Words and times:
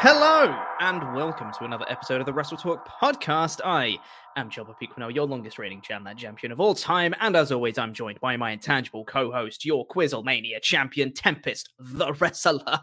Hello 0.00 0.56
and 0.78 1.12
welcome 1.12 1.50
to 1.58 1.64
another 1.64 1.84
episode 1.88 2.20
of 2.20 2.26
the 2.26 2.32
WrestleTalk 2.32 2.86
podcast. 2.86 3.60
I 3.64 3.98
am 4.36 4.48
Jobber 4.48 4.78
Pete 4.78 4.90
Quinnell, 4.96 5.12
your 5.12 5.26
longest 5.26 5.58
reigning 5.58 5.82
Jam 5.82 6.04
That 6.04 6.16
champion 6.16 6.52
of 6.52 6.60
all 6.60 6.76
time, 6.76 7.16
and 7.18 7.34
as 7.34 7.50
always, 7.50 7.78
I'm 7.78 7.92
joined 7.92 8.20
by 8.20 8.36
my 8.36 8.52
intangible 8.52 9.04
co-host, 9.04 9.64
your 9.64 9.84
Quizzlemania 9.88 10.62
champion, 10.62 11.12
Tempest 11.12 11.70
the 11.80 12.12
Wrestler. 12.12 12.78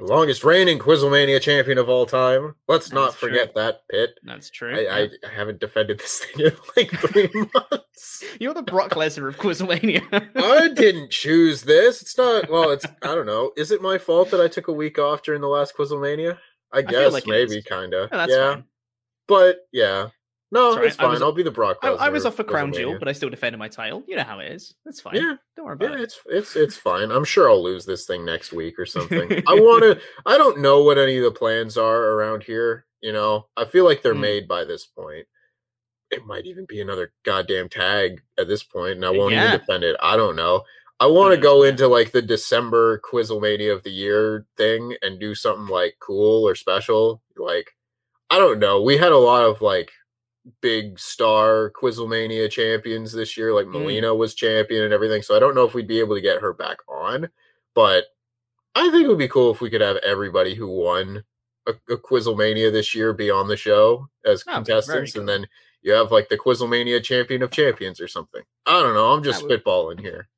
Longest 0.00 0.44
reigning 0.44 0.78
Quizlemania 0.78 1.40
champion 1.40 1.78
of 1.78 1.88
all 1.88 2.06
time. 2.06 2.54
Let's 2.68 2.92
not 2.92 3.10
That's 3.10 3.18
true. 3.18 3.28
forget 3.28 3.54
that, 3.54 3.82
Pitt. 3.90 4.18
That's 4.22 4.50
true. 4.50 4.74
I, 4.74 5.02
I 5.02 5.08
haven't 5.32 5.60
defended 5.60 5.98
this 5.98 6.18
thing 6.24 6.46
in 6.46 6.56
like 6.76 6.90
three 6.90 7.30
months. 7.54 8.24
You're 8.38 8.54
the 8.54 8.62
Brock 8.62 8.92
Lesnar 8.92 9.28
of 9.28 9.36
Quizlemania. 9.36 10.02
I 10.36 10.68
didn't 10.68 11.10
choose 11.10 11.62
this. 11.62 12.02
It's 12.02 12.16
not, 12.18 12.50
well, 12.50 12.70
it's, 12.70 12.86
I 13.02 13.14
don't 13.14 13.26
know. 13.26 13.52
Is 13.56 13.70
it 13.70 13.82
my 13.82 13.98
fault 13.98 14.30
that 14.30 14.40
I 14.40 14.48
took 14.48 14.68
a 14.68 14.72
week 14.72 14.98
off 14.98 15.22
during 15.22 15.40
the 15.40 15.48
last 15.48 15.76
Quizlemania? 15.76 16.38
I 16.72 16.82
guess 16.82 17.12
like 17.12 17.26
maybe, 17.26 17.62
kind 17.62 17.94
of. 17.94 18.10
Yeah. 18.28 18.54
fine. 18.54 18.64
But 19.26 19.58
yeah. 19.72 20.08
No, 20.52 20.76
It's 20.78 20.96
fine. 20.96 21.10
was- 21.10 21.22
I'll 21.22 21.30
be 21.32 21.44
the 21.44 21.50
Brock 21.50 21.78
I, 21.82 21.90
I 21.90 22.08
was 22.08 22.26
off 22.26 22.34
for 22.34 22.42
Crown 22.44 22.72
Jewel, 22.72 22.98
but 22.98 23.06
I 23.06 23.12
still 23.12 23.30
defended 23.30 23.58
my 23.58 23.68
title. 23.68 24.02
You 24.08 24.16
know 24.16 24.24
how 24.24 24.40
it 24.40 24.50
is. 24.50 24.74
That's 24.84 25.00
fine. 25.00 25.14
Yeah. 25.14 25.36
Don't 25.56 25.64
worry 25.66 25.74
about 25.74 25.90
Yeah, 25.92 25.96
it. 25.98 26.02
it's 26.02 26.18
it's 26.26 26.56
it's 26.56 26.76
fine. 26.76 27.10
I'm 27.12 27.24
sure 27.24 27.48
I'll 27.48 27.62
lose 27.62 27.86
this 27.86 28.04
thing 28.04 28.24
next 28.24 28.52
week 28.52 28.78
or 28.78 28.84
something. 28.86 29.30
I 29.46 29.54
want 29.54 29.82
to. 29.84 30.00
I 30.26 30.36
don't 30.38 30.58
know 30.60 30.82
what 30.82 30.98
any 30.98 31.18
of 31.18 31.24
the 31.24 31.30
plans 31.30 31.76
are 31.78 32.02
around 32.02 32.42
here. 32.42 32.84
You 33.00 33.12
know, 33.12 33.46
I 33.56 33.64
feel 33.64 33.84
like 33.84 34.02
they're 34.02 34.14
Hmm. 34.14 34.20
made 34.22 34.48
by 34.48 34.64
this 34.64 34.86
point. 34.86 35.26
It 36.10 36.26
might 36.26 36.46
even 36.46 36.64
be 36.66 36.80
another 36.80 37.12
goddamn 37.24 37.68
tag 37.68 38.20
at 38.36 38.48
this 38.48 38.64
point, 38.64 38.96
and 38.96 39.04
I 39.04 39.10
won't 39.10 39.32
Yeah. 39.32 39.46
even 39.46 39.60
defend 39.60 39.84
it. 39.84 39.96
I 40.02 40.16
don't 40.16 40.34
know. 40.34 40.64
I 40.98 41.06
want 41.06 41.30
to 41.32 41.36
knows, 41.36 41.44
go 41.44 41.62
into 41.62 41.86
like 41.86 42.10
the 42.10 42.20
December 42.22 43.00
Quizzlemania 43.08 43.72
of 43.72 43.84
the 43.84 43.90
year 43.92 44.46
thing 44.56 44.96
and 45.02 45.20
do 45.20 45.34
something 45.36 45.66
like 45.68 45.96
cool 46.00 46.46
or 46.46 46.56
special. 46.56 47.22
Like, 47.36 47.70
I 48.28 48.38
don't 48.38 48.58
know. 48.58 48.82
We 48.82 48.98
had 48.98 49.12
a 49.12 49.16
lot 49.16 49.44
of 49.44 49.62
like 49.62 49.92
big 50.60 50.98
star 50.98 51.70
Quizzlemania 51.70 52.50
champions 52.50 53.12
this 53.12 53.36
year. 53.36 53.54
Like 53.54 53.66
Mm. 53.66 54.18
Was 54.18 54.34
champion 54.34 54.84
and 54.84 54.92
everything. 54.92 55.22
So 55.22 55.36
I 55.36 55.38
don't 55.38 55.54
know 55.54 55.64
if 55.64 55.74
we'd 55.74 55.86
be 55.86 56.00
able 56.00 56.14
to 56.14 56.20
get 56.20 56.40
her 56.40 56.52
back 56.52 56.78
on, 56.88 57.28
but 57.74 58.04
I 58.74 58.90
think 58.90 59.04
it 59.04 59.08
would 59.08 59.18
be 59.18 59.28
cool 59.28 59.50
if 59.50 59.60
we 59.60 59.70
could 59.70 59.80
have 59.80 59.96
everybody 59.98 60.54
who 60.54 60.68
won 60.68 61.24
a, 61.66 61.72
a 61.92 61.96
Quizzlemania 61.96 62.70
this 62.72 62.94
year 62.94 63.12
be 63.12 63.30
on 63.30 63.48
the 63.48 63.56
show 63.56 64.08
as 64.24 64.42
very 64.44 64.54
contestants, 64.56 65.12
cool. 65.12 65.20
and 65.20 65.28
then 65.28 65.46
you 65.82 65.92
have 65.92 66.12
like 66.12 66.28
the 66.28 66.38
Quizzlemania 66.38 67.02
champion 67.02 67.42
of 67.42 67.50
champions 67.50 68.00
or 68.00 68.08
something. 68.08 68.42
I 68.66 68.80
don't 68.82 68.94
know. 68.94 69.12
I'm 69.12 69.22
just 69.22 69.40
That 69.42 69.48
would- 69.48 69.64
spitballing 69.64 70.00
here. 70.00 70.28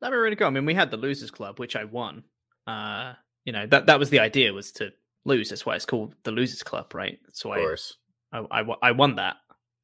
That'd 0.00 0.12
be 0.14 0.18
really 0.18 0.36
cool. 0.36 0.46
I 0.46 0.50
mean, 0.50 0.64
we 0.66 0.74
had 0.74 0.90
the 0.92 0.96
Losers 0.96 1.30
Club, 1.32 1.58
which 1.58 1.74
I 1.74 1.84
won. 1.84 2.22
Uh, 2.68 3.14
you 3.44 3.52
know, 3.52 3.66
that 3.66 3.86
that 3.86 3.98
was 3.98 4.10
the 4.10 4.20
idea 4.20 4.52
was 4.52 4.70
to 4.72 4.92
lose. 5.24 5.48
That's 5.48 5.66
why 5.66 5.74
it's 5.74 5.86
called 5.86 6.14
the 6.22 6.30
Losers 6.30 6.62
Club, 6.62 6.94
right? 6.94 7.18
So 7.32 7.50
Of 7.52 7.58
I, 7.58 7.60
course. 7.62 7.96
I, 8.32 8.38
I, 8.50 8.74
I 8.82 8.92
won 8.92 9.16
that. 9.16 9.36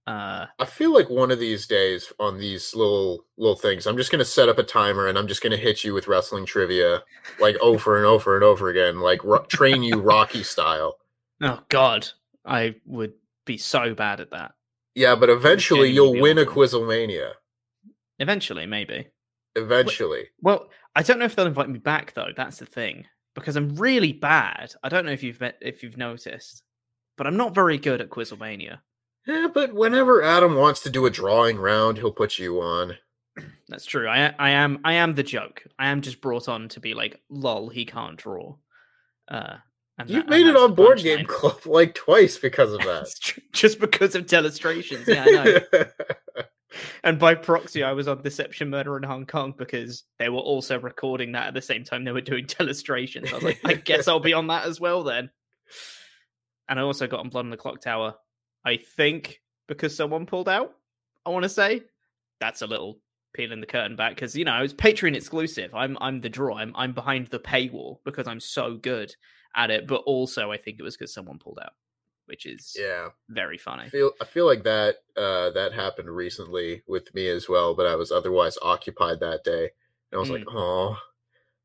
Uh, 0.07 0.47
I 0.59 0.67
feel 0.67 0.93
like 0.93 1.09
one 1.09 1.31
of 1.31 1.39
these 1.39 1.67
days 1.67 2.13
on 2.21 2.39
these 2.39 2.75
little 2.75 3.25
little 3.39 3.57
things, 3.57 3.87
I'm 3.87 3.97
just 3.97 4.11
gonna 4.11 4.25
set 4.25 4.49
up 4.49 4.59
a 4.59 4.63
timer 4.63 5.07
and 5.07 5.17
I'm 5.17 5.27
just 5.27 5.43
gonna 5.43 5.57
hit 5.57 5.83
you 5.83 5.95
with 5.95 6.09
wrestling 6.09 6.45
trivia 6.45 7.03
like 7.41 7.57
over 7.61 7.97
and 7.97 8.05
over 8.05 8.35
and 8.35 8.45
over 8.45 8.69
again, 8.69 9.01
like 9.01 9.25
ro- 9.25 9.47
train 9.47 9.83
you 9.83 10.01
Rocky 10.01 10.43
style. 10.43 10.99
oh 11.41 11.61
God, 11.71 12.07
I 12.45 12.75
would 12.85 13.15
be 13.47 13.57
so 13.57 13.95
bad 13.95 14.21
at 14.21 14.31
that. 14.33 14.53
Yeah, 14.95 15.15
but 15.17 15.31
eventually 15.31 15.91
you'll 15.91 16.21
win 16.21 16.39
a 16.39 16.43
awful. 16.43 16.63
Quizzlemania. 16.63 17.33
Eventually, 18.19 18.67
maybe. 18.67 19.09
Eventually. 19.57 20.27
Well, 20.41 20.69
I 20.95 21.03
don't 21.03 21.19
know 21.19 21.25
if 21.25 21.35
they'll 21.35 21.47
invite 21.47 21.71
me 21.71 21.79
back 21.79 22.13
though. 22.13 22.31
That's 22.37 22.59
the 22.59 22.67
thing 22.67 23.07
because 23.35 23.57
I'm 23.57 23.75
really 23.77 24.13
bad. 24.13 24.75
I 24.83 24.89
don't 24.89 25.07
know 25.07 25.13
if 25.13 25.23
you've 25.23 25.41
met, 25.41 25.57
if 25.61 25.83
you've 25.83 25.97
noticed, 25.97 26.63
but 27.17 27.27
I'm 27.27 27.37
not 27.37 27.55
very 27.55 27.79
good 27.79 28.01
at 28.01 28.11
Quizzlemania. 28.11 28.79
Yeah, 29.27 29.49
but 29.53 29.73
whenever 29.73 30.23
Adam 30.23 30.55
wants 30.57 30.81
to 30.83 30.91
do 30.91 31.07
a 31.07 31.11
drawing 31.11 31.57
round, 31.59 31.99
he'll 31.99 32.13
put 32.13 32.39
you 32.39 32.61
on. 32.61 32.97
That's 33.69 33.87
true. 33.87 34.07
I 34.09 34.35
I 34.39 34.51
am 34.51 34.81
I 34.85 34.95
am 34.95 35.15
the 35.15 35.23
joke. 35.23 35.65
I 35.79 35.89
am 35.89 36.03
just 36.03 36.21
brought 36.21 36.49
on 36.49 36.69
to 36.71 36.81
be 36.81 36.95
like, 36.95 37.21
lol, 37.31 37.69
he 37.71 37.85
can't 37.87 38.17
draw. 38.19 38.57
Uh, 39.27 39.57
and 39.99 40.11
You've 40.11 40.25
that- 40.25 40.31
made 40.31 40.47
it 40.47 40.57
on 40.57 40.75
Board 40.75 40.99
Game. 40.99 41.25
Club 41.25 41.61
like 41.67 41.95
twice 41.95 42.37
because 42.37 42.73
of 42.73 42.81
that. 42.85 43.09
Just 43.53 43.81
because 43.81 44.15
of 44.15 44.27
telestrations. 44.27 45.07
Yeah, 45.07 45.25
I 45.27 45.31
know. 45.81 45.85
and 47.05 47.19
by 47.19 47.35
proxy, 47.35 47.83
I 47.83 47.93
was 47.93 48.09
on 48.09 48.21
Deception 48.23 48.69
Murder 48.71 48.97
in 48.99 49.05
Hong 49.05 49.25
Kong 49.25 49.55
because 49.57 50.03
they 50.19 50.29
were 50.29 50.39
also 50.41 50.79
recording 50.79 51.33
that 51.33 51.47
at 51.49 51.55
the 51.55 51.63
same 51.63 51.85
time 51.85 52.05
they 52.05 52.13
were 52.13 52.21
doing 52.21 52.45
telestrations. 52.47 53.31
I 53.31 53.35
was 53.37 53.45
like, 53.45 53.61
I 53.65 53.75
guess 53.75 54.07
I'll 54.09 54.21
be 54.21 54.35
on 54.35 54.49
that 54.49 54.67
as 54.67 54.81
well 54.81 55.03
then. 55.05 55.31
And 56.69 56.79
I 56.79 56.83
also 56.83 57.07
got 57.07 57.21
on 57.21 57.29
Blood 57.31 57.45
on 57.47 57.51
the 57.51 57.57
Clocktower. 57.57 58.15
I 58.65 58.77
think 58.77 59.41
because 59.69 59.97
someone 59.97 60.27
pulled 60.27 60.49
out. 60.49 60.75
I 61.27 61.31
want 61.31 61.45
to 61.45 61.49
say 61.49 61.83
that's 62.41 62.63
a 62.63 62.67
little 62.67 62.99
peeling 63.35 63.61
the 63.61 63.67
curtain 63.67 63.97
back 63.97 64.15
because 64.15 64.37
you 64.37 64.45
know 64.45 64.63
it's 64.63 64.75
Patreon 64.75 65.17
exclusive. 65.17 65.75
I'm 65.75 65.97
I'm 66.01 66.21
the 66.21 66.29
draw. 66.29 66.57
I'm 66.57 66.73
I'm 66.77 66.93
behind 66.93 67.29
the 67.29 67.39
paywall 67.39 67.99
because 68.05 68.27
I'm 68.27 68.41
so 68.41 68.77
good 68.77 69.15
at 69.57 69.71
it. 69.71 69.87
But 69.87 70.03
also, 70.07 70.51
I 70.53 70.57
think 70.57 70.79
it 70.79 70.83
was 70.83 70.97
because 70.97 71.13
someone 71.15 71.39
pulled 71.39 71.59
out, 71.63 71.73
which 72.27 72.47
is 72.47 72.77
yeah. 72.79 73.09
very 73.29 73.59
funny. 73.59 73.85
I 73.85 73.89
feel 73.89 74.13
I 74.21 74.25
feel 74.25 74.47
like 74.47 74.65
that 74.65 74.97
uh 75.17 75.51
that 75.51 75.73
happened 75.73 76.11
recently 76.11 76.83
with 76.87 77.15
me 77.15 77.29
as 77.29 77.49
well, 77.49 77.75
but 77.75 77.87
I 77.87 77.97
was 77.97 78.13
otherwise 78.13 78.57
occupied 78.63 79.21
that 79.21 79.45
day. 79.45 79.71
And 80.13 80.17
I 80.17 80.19
was 80.19 80.29
Mm. 80.29 80.33
like, 80.39 80.45
oh, 80.51 80.97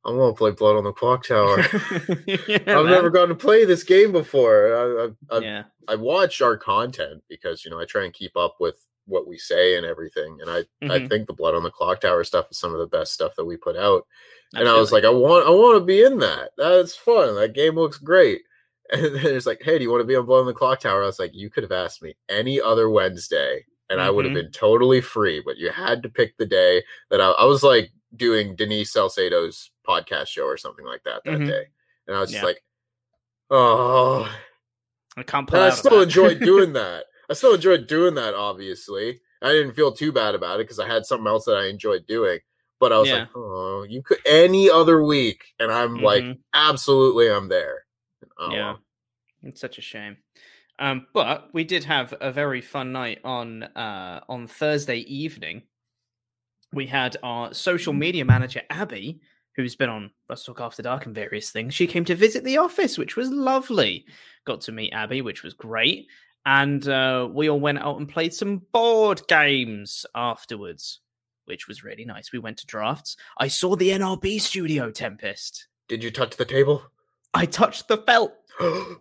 I 0.05 0.11
want 0.11 0.35
to 0.35 0.37
play 0.37 0.51
Blood 0.51 0.77
on 0.77 0.83
the 0.85 0.93
Clocktower. 0.93 1.65
Yeah, 2.47 2.57
I've 2.67 2.85
man. 2.85 2.91
never 2.91 3.09
gotten 3.09 3.29
to 3.29 3.35
play 3.35 3.65
this 3.65 3.83
game 3.83 4.11
before. 4.11 4.73
I, 4.75 5.05
I, 5.35 5.37
I, 5.37 5.41
yeah, 5.41 5.63
I 5.87 5.95
watch 5.95 6.41
our 6.41 6.57
content 6.57 7.21
because 7.29 7.65
you 7.65 7.71
know 7.71 7.79
I 7.79 7.85
try 7.85 8.05
and 8.05 8.13
keep 8.13 8.35
up 8.37 8.55
with 8.59 8.85
what 9.05 9.27
we 9.27 9.37
say 9.37 9.75
and 9.77 9.85
everything, 9.85 10.37
and 10.41 10.49
I 10.49 10.59
I 10.93 10.99
Mhm. 10.99 11.09
think 11.09 11.27
the 11.27 11.33
Blood 11.33 11.55
on 11.55 11.63
the 11.63 11.71
Clocktower 11.71 12.25
stuff 12.25 12.47
is 12.51 12.57
some 12.59 12.73
of 12.73 12.79
the 12.79 12.87
best 12.87 13.13
stuff 13.13 13.35
that 13.35 13.45
we 13.45 13.57
put 13.57 13.75
out. 13.75 14.05
And 14.55 14.67
I 14.67 14.77
was 14.77 14.91
like, 14.91 15.03
I 15.03 15.09
want 15.09 15.47
I 15.47 15.51
want 15.51 15.79
to 15.79 15.85
be 15.85 16.01
in 16.03 16.17
that. 16.19 16.51
That's 16.57 16.95
fun. 16.95 17.35
That 17.35 17.53
game 17.53 17.75
looks 17.75 17.97
great. 17.97 18.41
And 18.91 19.03
then 19.15 19.35
it's 19.35 19.45
like, 19.45 19.61
hey, 19.61 19.77
do 19.77 19.83
you 19.83 19.91
want 19.91 20.01
to 20.01 20.07
be 20.07 20.15
on 20.15 20.25
Blood 20.25 20.39
on 20.41 20.45
the 20.47 20.53
Clocktower? 20.53 21.03
I 21.03 21.05
was 21.05 21.19
like, 21.19 21.29
you 21.35 21.51
could 21.51 21.61
have 21.61 21.71
asked 21.71 22.01
me 22.01 22.15
any 22.27 22.59
other 22.59 22.89
Wednesday, 22.89 23.63
and 23.91 24.01
I 24.01 24.09
would 24.09 24.25
have 24.25 24.31
Mhm. 24.31 24.45
been 24.45 24.51
totally 24.51 24.99
free. 24.99 25.43
But 25.45 25.57
you 25.57 25.69
had 25.69 26.01
to 26.01 26.09
pick 26.09 26.35
the 26.37 26.47
day 26.47 26.83
that 27.11 27.21
I, 27.21 27.29
I 27.31 27.45
was 27.45 27.61
like 27.61 27.91
doing 28.15 28.55
Denise 28.55 28.91
Salcedo's 28.93 29.71
podcast 29.87 30.27
show 30.27 30.43
or 30.45 30.57
something 30.57 30.85
like 30.85 31.03
that 31.03 31.23
that 31.25 31.39
Mhm. 31.39 31.47
day, 31.47 31.67
and 32.07 32.15
I 32.15 32.19
was 32.19 32.31
just 32.31 32.41
Yeah. 32.41 32.47
like, 32.47 32.63
oh. 33.49 34.29
I 35.17 35.23
can't 35.23 35.47
pull 35.47 35.59
And 35.61 35.71
I 35.71 35.75
still 35.75 36.01
enjoyed 36.01 36.39
doing 36.39 36.73
that. 36.73 37.05
I 37.29 37.33
still 37.33 37.53
enjoyed 37.53 37.87
doing 37.87 38.15
that. 38.15 38.33
Obviously, 38.33 39.19
I 39.41 39.51
didn't 39.51 39.73
feel 39.73 39.91
too 39.91 40.11
bad 40.11 40.33
about 40.35 40.59
it 40.59 40.63
because 40.63 40.79
I 40.79 40.87
had 40.87 41.05
something 41.05 41.27
else 41.27 41.45
that 41.45 41.57
I 41.57 41.65
enjoyed 41.67 42.05
doing. 42.07 42.39
But 42.79 42.93
I 42.93 42.99
was 42.99 43.09
Yeah. 43.09 43.19
like, 43.19 43.29
oh, 43.35 43.83
you 43.83 44.01
could 44.01 44.19
any 44.25 44.69
other 44.69 45.03
week, 45.03 45.43
and 45.59 45.71
I'm 45.71 46.01
like, 46.01 46.23
Mhm. 46.23 46.39
absolutely, 46.53 47.29
I'm 47.29 47.49
there. 47.49 47.85
Oh, 48.37 48.51
yeah, 48.51 48.75
it's 49.43 49.59
such 49.59 49.77
a 49.77 49.81
shame. 49.81 50.17
Um, 50.79 51.07
but 51.13 51.53
we 51.53 51.65
did 51.65 51.83
have 51.83 52.13
a 52.21 52.31
very 52.31 52.61
fun 52.61 52.93
night 52.93 53.19
on 53.25 53.63
uh, 53.63 54.23
on 54.29 54.47
Thursday 54.47 54.99
evening. 54.99 55.63
We 56.73 56.85
had 56.85 57.17
our 57.23 57.53
social 57.53 57.93
media 57.93 58.25
manager 58.25 58.61
Abby, 58.69 59.21
who's 59.55 59.75
been 59.75 59.89
on 59.89 60.11
Let's 60.29 60.43
Talk 60.43 60.61
After 60.61 60.83
Dark 60.83 61.05
and 61.05 61.15
various 61.15 61.49
things. 61.49 61.73
She 61.73 61.87
came 61.87 62.05
to 62.05 62.15
visit 62.15 62.43
the 62.43 62.57
office, 62.57 62.97
which 62.97 63.15
was 63.15 63.29
lovely. 63.29 64.05
Got 64.45 64.61
to 64.61 64.71
meet 64.71 64.93
Abby, 64.93 65.21
which 65.21 65.43
was 65.43 65.53
great, 65.53 66.07
and 66.45 66.87
uh, 66.87 67.27
we 67.31 67.49
all 67.49 67.59
went 67.59 67.79
out 67.79 67.97
and 67.97 68.07
played 68.07 68.33
some 68.33 68.61
board 68.71 69.21
games 69.27 70.05
afterwards, 70.15 71.01
which 71.45 71.67
was 71.67 71.83
really 71.83 72.05
nice. 72.05 72.31
We 72.31 72.39
went 72.39 72.57
to 72.57 72.65
drafts. 72.67 73.17
I 73.37 73.47
saw 73.47 73.75
the 73.75 73.89
NRB 73.89 74.39
studio, 74.39 74.91
Tempest. 74.91 75.67
Did 75.87 76.03
you 76.03 76.11
touch 76.11 76.37
the 76.37 76.45
table? 76.45 76.83
I 77.33 77.45
touched 77.45 77.87
the 77.87 77.97
felt. 77.97 78.33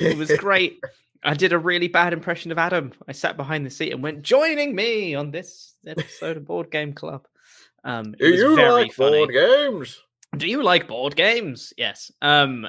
It 0.00 0.18
was 0.18 0.32
great. 0.38 0.82
I 1.24 1.34
did 1.34 1.52
a 1.52 1.58
really 1.58 1.88
bad 1.88 2.12
impression 2.12 2.50
of 2.50 2.58
Adam. 2.58 2.92
I 3.06 3.12
sat 3.12 3.36
behind 3.36 3.64
the 3.64 3.70
seat 3.70 3.92
and 3.92 4.02
went, 4.02 4.22
joining 4.22 4.74
me 4.74 5.14
on 5.14 5.30
this 5.30 5.74
episode 5.86 6.36
of 6.36 6.44
Board 6.46 6.70
Game 6.70 6.92
Club. 6.92 7.26
Um, 7.84 8.14
Do 8.18 8.28
you 8.28 8.56
very 8.56 8.70
like 8.70 8.92
funny. 8.92 9.18
board 9.18 9.32
games? 9.32 10.00
Do 10.36 10.46
you 10.48 10.62
like 10.62 10.88
board 10.88 11.14
games? 11.14 11.72
Yes. 11.76 12.10
Um, 12.22 12.66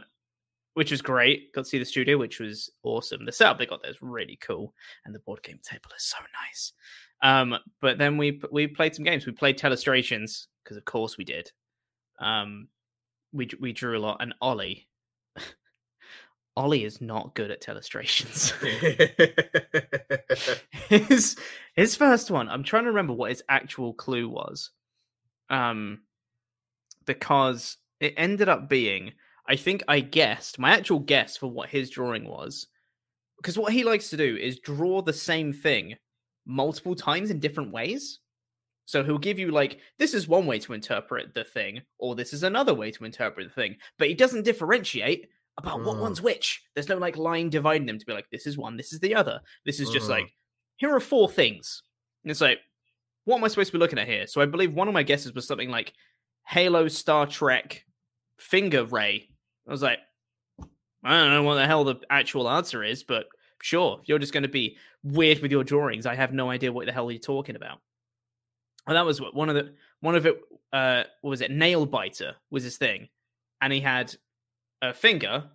which 0.75 0.91
was 0.91 1.01
great. 1.01 1.53
Got 1.53 1.61
to 1.61 1.69
see 1.69 1.79
the 1.79 1.85
studio, 1.85 2.17
which 2.17 2.39
was 2.39 2.71
awesome. 2.83 3.25
The 3.25 3.31
setup 3.31 3.57
they 3.59 3.65
got 3.65 3.81
there 3.81 3.91
is 3.91 4.01
really 4.01 4.37
cool, 4.41 4.73
and 5.05 5.13
the 5.13 5.19
board 5.19 5.41
game 5.43 5.59
table 5.63 5.89
is 5.95 6.03
so 6.03 6.17
nice. 6.47 6.73
Um, 7.21 7.57
but 7.79 7.97
then 7.97 8.17
we 8.17 8.41
we 8.51 8.67
played 8.67 8.95
some 8.95 9.05
games. 9.05 9.25
We 9.25 9.31
played 9.33 9.57
Telestrations 9.57 10.47
because, 10.63 10.77
of 10.77 10.85
course, 10.85 11.17
we 11.17 11.23
did. 11.23 11.51
Um, 12.19 12.67
we 13.31 13.49
we 13.59 13.71
drew 13.71 13.97
a 13.97 13.99
lot, 13.99 14.17
and 14.19 14.33
Ollie. 14.41 14.87
Ollie 16.55 16.83
is 16.83 17.01
not 17.01 17.33
good 17.35 17.51
at 17.51 17.61
Telestrations. 17.61 18.51
his 20.89 21.35
his 21.75 21.95
first 21.95 22.29
one. 22.29 22.49
I'm 22.49 22.63
trying 22.63 22.83
to 22.83 22.89
remember 22.89 23.13
what 23.13 23.31
his 23.31 23.43
actual 23.49 23.93
clue 23.93 24.29
was. 24.29 24.71
Um, 25.49 26.01
because 27.05 27.77
it 27.99 28.13
ended 28.17 28.49
up 28.49 28.69
being, 28.69 29.13
I 29.47 29.55
think 29.55 29.83
I 29.87 29.99
guessed 29.99 30.59
my 30.59 30.71
actual 30.71 30.99
guess 30.99 31.37
for 31.37 31.47
what 31.47 31.69
his 31.69 31.89
drawing 31.89 32.27
was. 32.27 32.67
Because 33.37 33.57
what 33.57 33.73
he 33.73 33.83
likes 33.83 34.09
to 34.11 34.17
do 34.17 34.37
is 34.37 34.59
draw 34.59 35.01
the 35.01 35.13
same 35.13 35.51
thing 35.51 35.95
multiple 36.45 36.95
times 36.95 37.29
in 37.29 37.39
different 37.39 37.71
ways. 37.71 38.19
So 38.85 39.03
he'll 39.03 39.17
give 39.17 39.39
you 39.39 39.51
like 39.51 39.79
this 39.97 40.13
is 40.13 40.27
one 40.27 40.45
way 40.45 40.59
to 40.59 40.73
interpret 40.73 41.33
the 41.33 41.43
thing, 41.43 41.81
or 41.97 42.15
this 42.15 42.33
is 42.33 42.43
another 42.43 42.73
way 42.73 42.91
to 42.91 43.05
interpret 43.05 43.47
the 43.47 43.53
thing, 43.53 43.77
but 43.97 44.07
he 44.07 44.13
doesn't 44.13 44.43
differentiate 44.43 45.27
about 45.57 45.83
what 45.83 45.97
Mm. 45.97 46.01
one's 46.01 46.21
which. 46.21 46.63
There's 46.73 46.89
no 46.89 46.97
like 46.97 47.17
line 47.17 47.49
dividing 47.49 47.87
them 47.87 47.99
to 47.99 48.05
be 48.05 48.13
like 48.13 48.29
this 48.31 48.47
is 48.47 48.57
one, 48.57 48.75
this 48.77 48.91
is 48.93 48.99
the 48.99 49.15
other. 49.15 49.41
This 49.65 49.79
is 49.79 49.89
just 49.89 50.07
Mhm. 50.07 50.11
like 50.11 50.35
here 50.77 50.93
are 50.93 50.99
four 50.99 51.29
things. 51.29 51.83
And 52.23 52.31
it's 52.31 52.41
like, 52.41 52.59
what 53.25 53.37
am 53.37 53.43
I 53.43 53.47
supposed 53.47 53.71
to 53.71 53.77
be 53.77 53.79
looking 53.79 53.99
at 53.99 54.07
here? 54.07 54.27
So 54.27 54.41
I 54.41 54.45
believe 54.45 54.73
one 54.73 54.87
of 54.87 54.93
my 54.93 55.03
guesses 55.03 55.33
was 55.33 55.47
something 55.47 55.69
like 55.69 55.93
Halo, 56.47 56.87
Star 56.87 57.27
Trek, 57.27 57.85
Finger 58.37 58.85
Ray. 58.85 59.29
I 59.67 59.71
was 59.71 59.81
like, 59.81 59.99
I 61.03 61.17
don't 61.17 61.29
know 61.31 61.43
what 61.43 61.55
the 61.55 61.67
hell 61.67 61.83
the 61.83 61.95
actual 62.09 62.49
answer 62.49 62.83
is, 62.83 63.03
but 63.03 63.27
sure, 63.61 63.99
if 64.01 64.09
you're 64.09 64.19
just 64.19 64.33
going 64.33 64.43
to 64.43 64.49
be 64.49 64.77
weird 65.03 65.39
with 65.39 65.51
your 65.51 65.63
drawings, 65.63 66.05
I 66.05 66.15
have 66.15 66.33
no 66.33 66.49
idea 66.49 66.71
what 66.71 66.85
the 66.85 66.91
hell 66.91 67.11
you're 67.11 67.19
talking 67.19 67.55
about. 67.55 67.79
And 68.87 68.95
that 68.95 69.05
was 69.05 69.21
one 69.21 69.49
of 69.49 69.55
the 69.55 69.73
one 70.01 70.15
of 70.15 70.25
it. 70.25 70.41
Uh, 70.73 71.03
what 71.21 71.29
was 71.29 71.41
it? 71.41 71.51
Nail 71.51 71.85
biter 71.85 72.35
was 72.49 72.63
his 72.63 72.77
thing, 72.77 73.07
and 73.61 73.71
he 73.71 73.79
had 73.79 74.13
a 74.83 74.93
finger, 74.93 75.49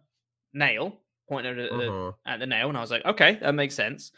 nail 0.52 0.98
pointed 1.28 1.58
at, 1.58 1.70
the- 1.70 1.76
Mhm. 1.76 2.14
at 2.26 2.40
the 2.40 2.46
nail, 2.46 2.68
and 2.68 2.76
I 2.76 2.80
was 2.80 2.90
like, 2.90 3.04
okay, 3.04 3.34
that 3.42 3.54
makes 3.54 3.74
sense. 3.74 4.10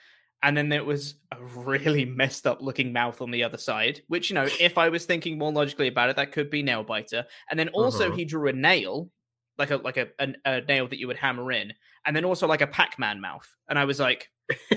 And 0.42 0.56
then 0.56 0.68
there 0.70 0.84
was 0.84 1.16
a 1.32 1.36
really 1.42 2.04
messed 2.22 2.46
up 2.46 2.62
looking 2.62 2.92
mouth 2.94 3.20
on 3.20 3.30
the 3.30 3.42
other 3.44 3.58
side, 3.58 4.00
which 4.08 4.30
you 4.30 4.34
know, 4.34 4.46
if 4.60 4.78
I 4.78 4.88
was 4.88 5.04
thinking 5.04 5.36
more 5.36 5.52
logically 5.52 5.88
about 5.88 6.08
it, 6.08 6.16
that 6.16 6.32
could 6.32 6.48
be 6.50 6.62
nail 6.62 6.82
biter. 6.84 7.26
And 7.50 7.58
then 7.60 7.68
also 7.70 8.10
Mhm. 8.10 8.16
he 8.16 8.24
drew 8.24 8.48
a 8.48 8.52
nail, 8.52 9.10
like 9.58 9.70
a 9.70 9.76
like 9.76 9.98
a, 9.98 10.08
a 10.18 10.34
a 10.46 10.60
nail 10.62 10.88
that 10.88 10.98
you 10.98 11.06
would 11.08 11.18
hammer 11.18 11.52
in, 11.52 11.74
and 12.06 12.16
then 12.16 12.24
also 12.24 12.46
like 12.46 12.62
a 12.62 12.66
Pac 12.66 12.98
Man 12.98 13.20
mouth. 13.20 13.46
And 13.68 13.78
I 13.78 13.84
was 13.84 14.00
like, 14.00 14.30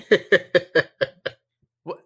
what? 1.84 2.00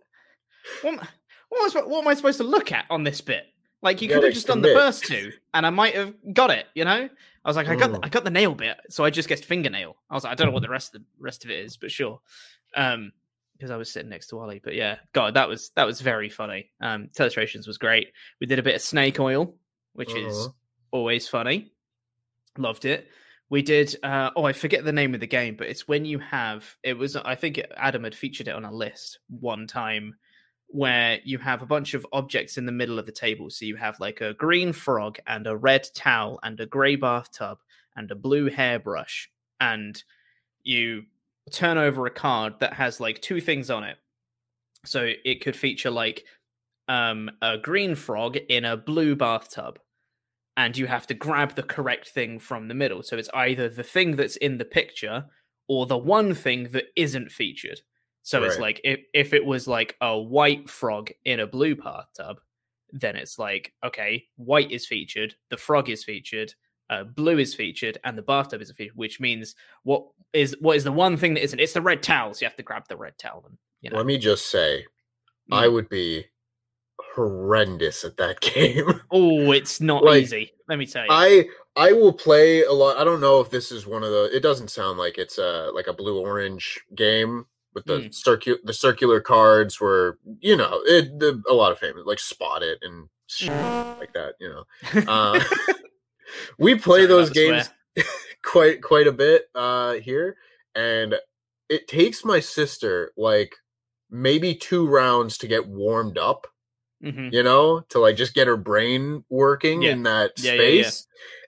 What, 0.81 0.93
am- 0.93 1.07
what, 1.49 1.75
am 1.75 1.83
I, 1.83 1.87
what 1.87 2.01
am 2.01 2.07
I 2.09 2.13
supposed 2.13 2.37
to 2.39 2.43
look 2.43 2.71
at 2.71 2.85
on 2.89 3.03
this 3.03 3.21
bit? 3.21 3.45
Like 3.81 4.01
You 4.01 4.09
could 4.09 4.23
have 4.23 4.33
just 4.33 4.47
done 4.47 4.61
the 4.61 4.73
first 4.73 5.05
two, 5.05 5.31
and 5.53 5.65
I 5.65 5.69
might 5.69 5.95
have 5.95 6.13
got 6.33 6.49
it. 6.51 6.65
You 6.75 6.83
know, 6.85 7.09
I 7.47 7.49
was 7.49 7.55
like, 7.55 7.69
I 7.69 7.75
got 7.77 7.93
the, 7.93 7.99
Mm. 7.99 8.05
I 8.05 8.09
got 8.09 8.25
the 8.25 8.29
nail 8.29 8.53
bit, 8.53 8.77
so 8.89 9.05
I 9.05 9.09
just 9.09 9.29
guessed 9.29 9.45
fingernail. 9.45 9.95
I 10.09 10.13
was 10.13 10.25
like, 10.25 10.33
I 10.33 10.35
don't 10.35 10.47
know 10.47 10.53
what 10.53 10.63
the 10.63 10.69
rest 10.69 10.93
of 10.93 11.01
the 11.01 11.07
rest 11.17 11.45
of 11.45 11.49
it 11.49 11.59
is, 11.59 11.77
but 11.77 11.89
sure. 11.89 12.19
Um, 12.75 13.13
because 13.53 13.71
I 13.71 13.77
was 13.77 13.89
sitting 13.89 14.09
next 14.09 14.27
to 14.27 14.39
Ollie. 14.39 14.61
But 14.63 14.75
yeah, 14.75 14.97
God, 15.13 15.33
that 15.35 15.47
was 15.47 15.69
that 15.75 15.85
was 15.85 16.01
very 16.01 16.29
funny. 16.29 16.69
Um, 16.81 17.07
Telestrations 17.17 17.65
was 17.65 17.77
great. 17.77 18.11
We 18.41 18.45
did 18.47 18.59
a 18.59 18.63
bit 18.63 18.75
of 18.75 18.81
snake 18.81 19.19
oil, 19.19 19.55
which 19.93 20.13
is 20.13 20.35
Mhm. 20.35 20.53
always 20.91 21.27
funny. 21.27 21.71
Loved 22.57 22.83
it. 22.85 23.07
We 23.49 23.61
did. 23.61 23.95
Uh, 24.03 24.29
oh, 24.35 24.43
I 24.43 24.51
forget 24.53 24.83
the 24.83 24.91
name 24.91 25.13
of 25.13 25.21
the 25.21 25.25
game, 25.27 25.55
but 25.55 25.67
it's 25.67 25.87
when 25.87 26.03
you 26.05 26.19
have. 26.19 26.75
It 26.83 26.97
was. 26.97 27.15
I 27.15 27.33
think 27.35 27.61
Adam 27.77 28.03
had 28.03 28.13
featured 28.13 28.49
it 28.49 28.55
on 28.55 28.65
a 28.65 28.71
list 28.71 29.19
one 29.29 29.65
time, 29.67 30.15
where 30.67 31.19
you 31.23 31.37
have 31.37 31.61
a 31.61 31.67
bunch 31.67 31.93
of 31.93 32.05
objects 32.11 32.57
in 32.57 32.65
the 32.65 32.71
middle 32.71 32.99
of 32.99 33.05
the 33.05 33.11
table. 33.11 33.49
So 33.49 33.65
you 33.65 33.77
have 33.77 33.99
like 33.99 34.21
a 34.21 34.33
green 34.33 34.73
frog 34.73 35.17
and 35.25 35.47
a 35.47 35.55
red 35.55 35.87
towel 35.95 36.39
and 36.43 36.59
a 36.59 36.65
grey 36.65 36.95
bathtub 36.95 37.59
and 37.95 38.11
a 38.11 38.15
blue 38.15 38.49
hairbrush, 38.49 39.29
and 39.59 40.01
you 40.63 41.03
turn 41.51 41.77
over 41.77 42.05
a 42.05 42.11
card 42.11 42.59
that 42.59 42.73
has 42.73 42.99
like 42.99 43.21
two 43.21 43.39
things 43.39 43.69
on 43.69 43.83
it. 43.83 43.97
So 44.85 45.11
it 45.25 45.41
could 45.41 45.55
feature 45.55 45.89
like 45.89 46.25
um, 46.87 47.31
a 47.41 47.57
green 47.57 47.95
frog 47.95 48.37
in 48.49 48.65
a 48.65 48.77
blue 48.77 49.15
bathtub, 49.15 49.79
and 50.55 50.77
you 50.77 50.87
have 50.87 51.07
to 51.07 51.13
grab 51.13 51.55
the 51.55 51.63
correct 51.63 52.09
thing 52.09 52.39
from 52.39 52.67
the 52.67 52.73
middle. 52.73 53.03
So 53.03 53.17
it's 53.17 53.29
either 53.33 53.69
the 53.69 53.83
thing 53.83 54.15
that's 54.15 54.35
in 54.37 54.57
the 54.57 54.65
picture 54.65 55.25
or 55.67 55.85
the 55.85 55.97
one 55.97 56.33
thing 56.33 56.69
that 56.71 56.85
isn't 56.95 57.31
featured. 57.31 57.81
So 58.27 58.43
it's 58.43 58.59
like 58.59 58.81
if 58.83 58.99
if 59.13 59.33
it 59.33 59.45
was 59.45 59.69
like 59.69 59.95
a 60.01 60.17
white 60.19 60.69
frog 60.69 61.11
in 61.23 61.39
a 61.39 61.47
blue 61.47 61.77
bathtub, 61.77 62.41
then 62.91 63.15
it's 63.15 63.39
like 63.39 63.71
okay, 63.85 64.25
white 64.35 64.69
is 64.69 64.85
featured, 64.85 65.35
the 65.49 65.55
frog 65.55 65.89
is 65.89 66.03
featured, 66.03 66.53
uh, 66.89 67.05
blue 67.05 67.37
is 67.37 67.55
featured, 67.55 67.97
and 68.03 68.17
the 68.17 68.21
bathtub 68.21 68.61
is 68.61 68.69
featured. 68.71 68.97
Which 68.97 69.21
means 69.21 69.55
what 69.83 70.07
is 70.33 70.57
what 70.59 70.75
is 70.75 70.83
the 70.83 70.91
one 70.91 71.15
thing 71.15 71.35
that 71.35 71.43
isn't? 71.43 71.59
It's 71.61 71.71
the 71.71 71.81
red 71.81 72.03
towel. 72.03 72.33
So 72.33 72.41
you 72.41 72.47
have 72.47 72.57
to 72.57 72.63
grab 72.63 72.83
the 72.89 72.97
red 72.97 73.17
towel. 73.17 73.45
And, 73.47 73.57
you 73.79 73.91
know, 73.91 73.95
Let 73.95 74.05
me 74.05 74.17
just 74.17 74.49
say, 74.49 74.85
Mm. 75.49 75.57
I 75.57 75.69
would 75.69 75.87
be 75.87 76.25
horrendous 77.15 78.03
at 78.03 78.17
that 78.17 78.41
game. 78.41 78.99
oh, 79.11 79.51
it's 79.53 79.79
not 79.79 80.03
like, 80.03 80.23
easy. 80.23 80.51
Let 80.67 80.79
me 80.79 80.85
tell 80.85 81.03
you. 81.03 81.09
I 81.11 81.45
I 81.77 81.93
will 81.93 82.11
play 82.11 82.63
a 82.63 82.73
lot. 82.73 82.97
I 82.97 83.05
don't 83.05 83.21
know 83.21 83.39
if 83.39 83.49
this 83.49 83.71
is 83.71 83.87
one 83.87 84.03
of 84.03 84.09
the. 84.11 84.29
It 84.35 84.41
doesn't 84.41 84.69
sound 84.69 84.97
like 84.97 85.17
it's 85.17 85.37
a 85.37 85.71
like 85.73 85.87
a 85.87 85.93
blue 85.93 86.19
orange 86.19 86.77
game 86.93 87.45
with 87.73 87.85
the 87.85 87.99
Mm. 87.99 88.13
circular 88.13 88.59
the 88.63 88.73
circular 88.73 89.21
cards 89.21 89.79
were 89.79 90.19
you 90.39 90.55
know 90.57 90.81
it 90.85 91.19
the, 91.19 91.41
a 91.49 91.53
lot 91.53 91.71
of 91.71 91.79
famous 91.79 92.03
like 92.05 92.19
spot 92.19 92.63
it 92.63 92.79
and 92.81 93.09
like 93.99 94.13
that. 94.13 94.35
You 94.39 94.49
know, 94.49 94.63
uh, 95.07 95.43
we 96.59 96.75
play 96.75 97.01
Sorry 97.01 97.07
those 97.07 97.29
games 97.29 97.69
quite 98.43 98.81
quite 98.81 99.07
a 99.07 99.11
bit 99.11 99.45
uh 99.55 99.93
here, 99.95 100.37
and 100.75 101.15
it 101.69 101.87
takes 101.87 102.23
my 102.25 102.39
sister 102.39 103.11
like 103.17 103.55
maybe 104.09 104.55
two 104.55 104.87
rounds 104.87 105.37
to 105.39 105.47
get 105.47 105.67
warmed 105.67 106.17
up 106.17 106.47
Mhm. 107.03 107.31
you 107.33 107.43
know, 107.43 107.81
to 107.89 107.99
like 107.99 108.15
just 108.17 108.33
get 108.33 108.47
her 108.47 108.57
brain 108.57 109.23
working 109.29 109.83
Yeah. 109.83 109.91
in 109.91 110.03
that 110.03 110.39
Yeah, 110.39 110.53
yeah, 110.53 110.61
yeah. 110.61 110.91
space. 110.91 111.07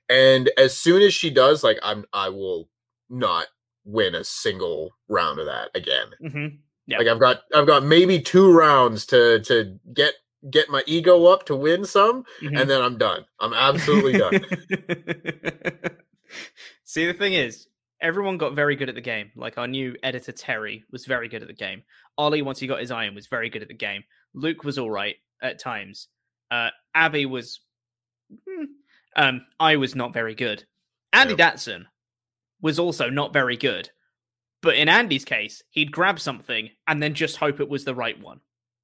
And 0.09 0.51
as 0.57 0.77
soon 0.77 1.01
as 1.01 1.13
she 1.13 1.29
does, 1.31 1.63
like 1.63 1.79
I'm 1.83 2.05
I 2.13 2.29
will 2.29 2.69
not 3.09 3.47
win 3.91 4.15
a 4.15 4.23
single 4.23 4.91
round 5.07 5.39
of 5.39 5.45
that 5.47 5.69
again. 5.75 6.07
Mhm. 6.21 6.59
Yeah. 6.87 6.97
Like 6.99 7.07
I've 7.07 7.19
got 7.19 7.41
I've 7.53 7.67
got 7.67 7.83
maybe 7.83 8.19
two 8.21 8.51
rounds 8.51 9.05
to 9.07 9.39
to 9.41 9.77
get 9.93 10.13
get 10.49 10.69
my 10.69 10.81
ego 10.87 11.25
up 11.25 11.45
to 11.47 11.55
win 11.55 11.83
some, 11.85 12.23
Mhm. 12.41 12.61
and 12.61 12.69
then 12.69 12.81
I'm 12.81 12.97
done. 12.97 13.25
I'm 13.39 13.53
absolutely 13.53 14.13
done. 14.13 14.41
See, 16.85 17.05
the 17.05 17.13
thing 17.13 17.33
is, 17.33 17.67
everyone 18.01 18.37
got 18.37 18.53
very 18.55 18.75
good 18.75 18.89
at 18.89 18.95
the 18.95 19.01
game. 19.01 19.31
Like 19.35 19.57
our 19.57 19.67
new 19.67 19.95
editor 20.03 20.31
Terry 20.31 20.83
was 20.91 21.05
very 21.05 21.27
good 21.27 21.41
at 21.41 21.47
the 21.47 21.53
game. 21.53 21.83
Ollie, 22.17 22.41
once 22.41 22.59
he 22.59 22.67
got 22.67 22.79
his 22.79 22.91
iron, 22.91 23.15
was 23.15 23.27
very 23.27 23.49
good 23.49 23.61
at 23.61 23.67
the 23.67 23.73
game. 23.73 24.03
Luke 24.33 24.63
was 24.63 24.77
all 24.77 24.89
right 24.91 25.15
at 25.41 25.59
times. 25.59 26.07
Uh, 26.51 26.69
Abby 26.95 27.25
was. 27.25 27.61
hmm, 28.47 28.65
Um, 29.15 29.45
I 29.59 29.75
was 29.77 29.95
not 29.95 30.13
very 30.13 30.35
good. 30.35 30.63
Andy 31.11 31.33
Yep. 31.37 31.55
Datson 31.55 31.85
was 32.61 32.79
also 32.79 33.09
not 33.09 33.33
very 33.33 33.57
good. 33.57 33.89
But 34.61 34.75
in 34.75 34.89
Andy's 34.89 35.23
case, 35.25 35.63
he'd 35.69 35.91
grab 35.91 36.19
something 36.19 36.69
and 36.87 37.01
then 37.01 37.13
just 37.13 37.37
hope 37.37 37.59
it 37.59 37.69
was 37.69 37.85
the 37.85 37.95
right 37.95 38.19
one, 38.21 38.41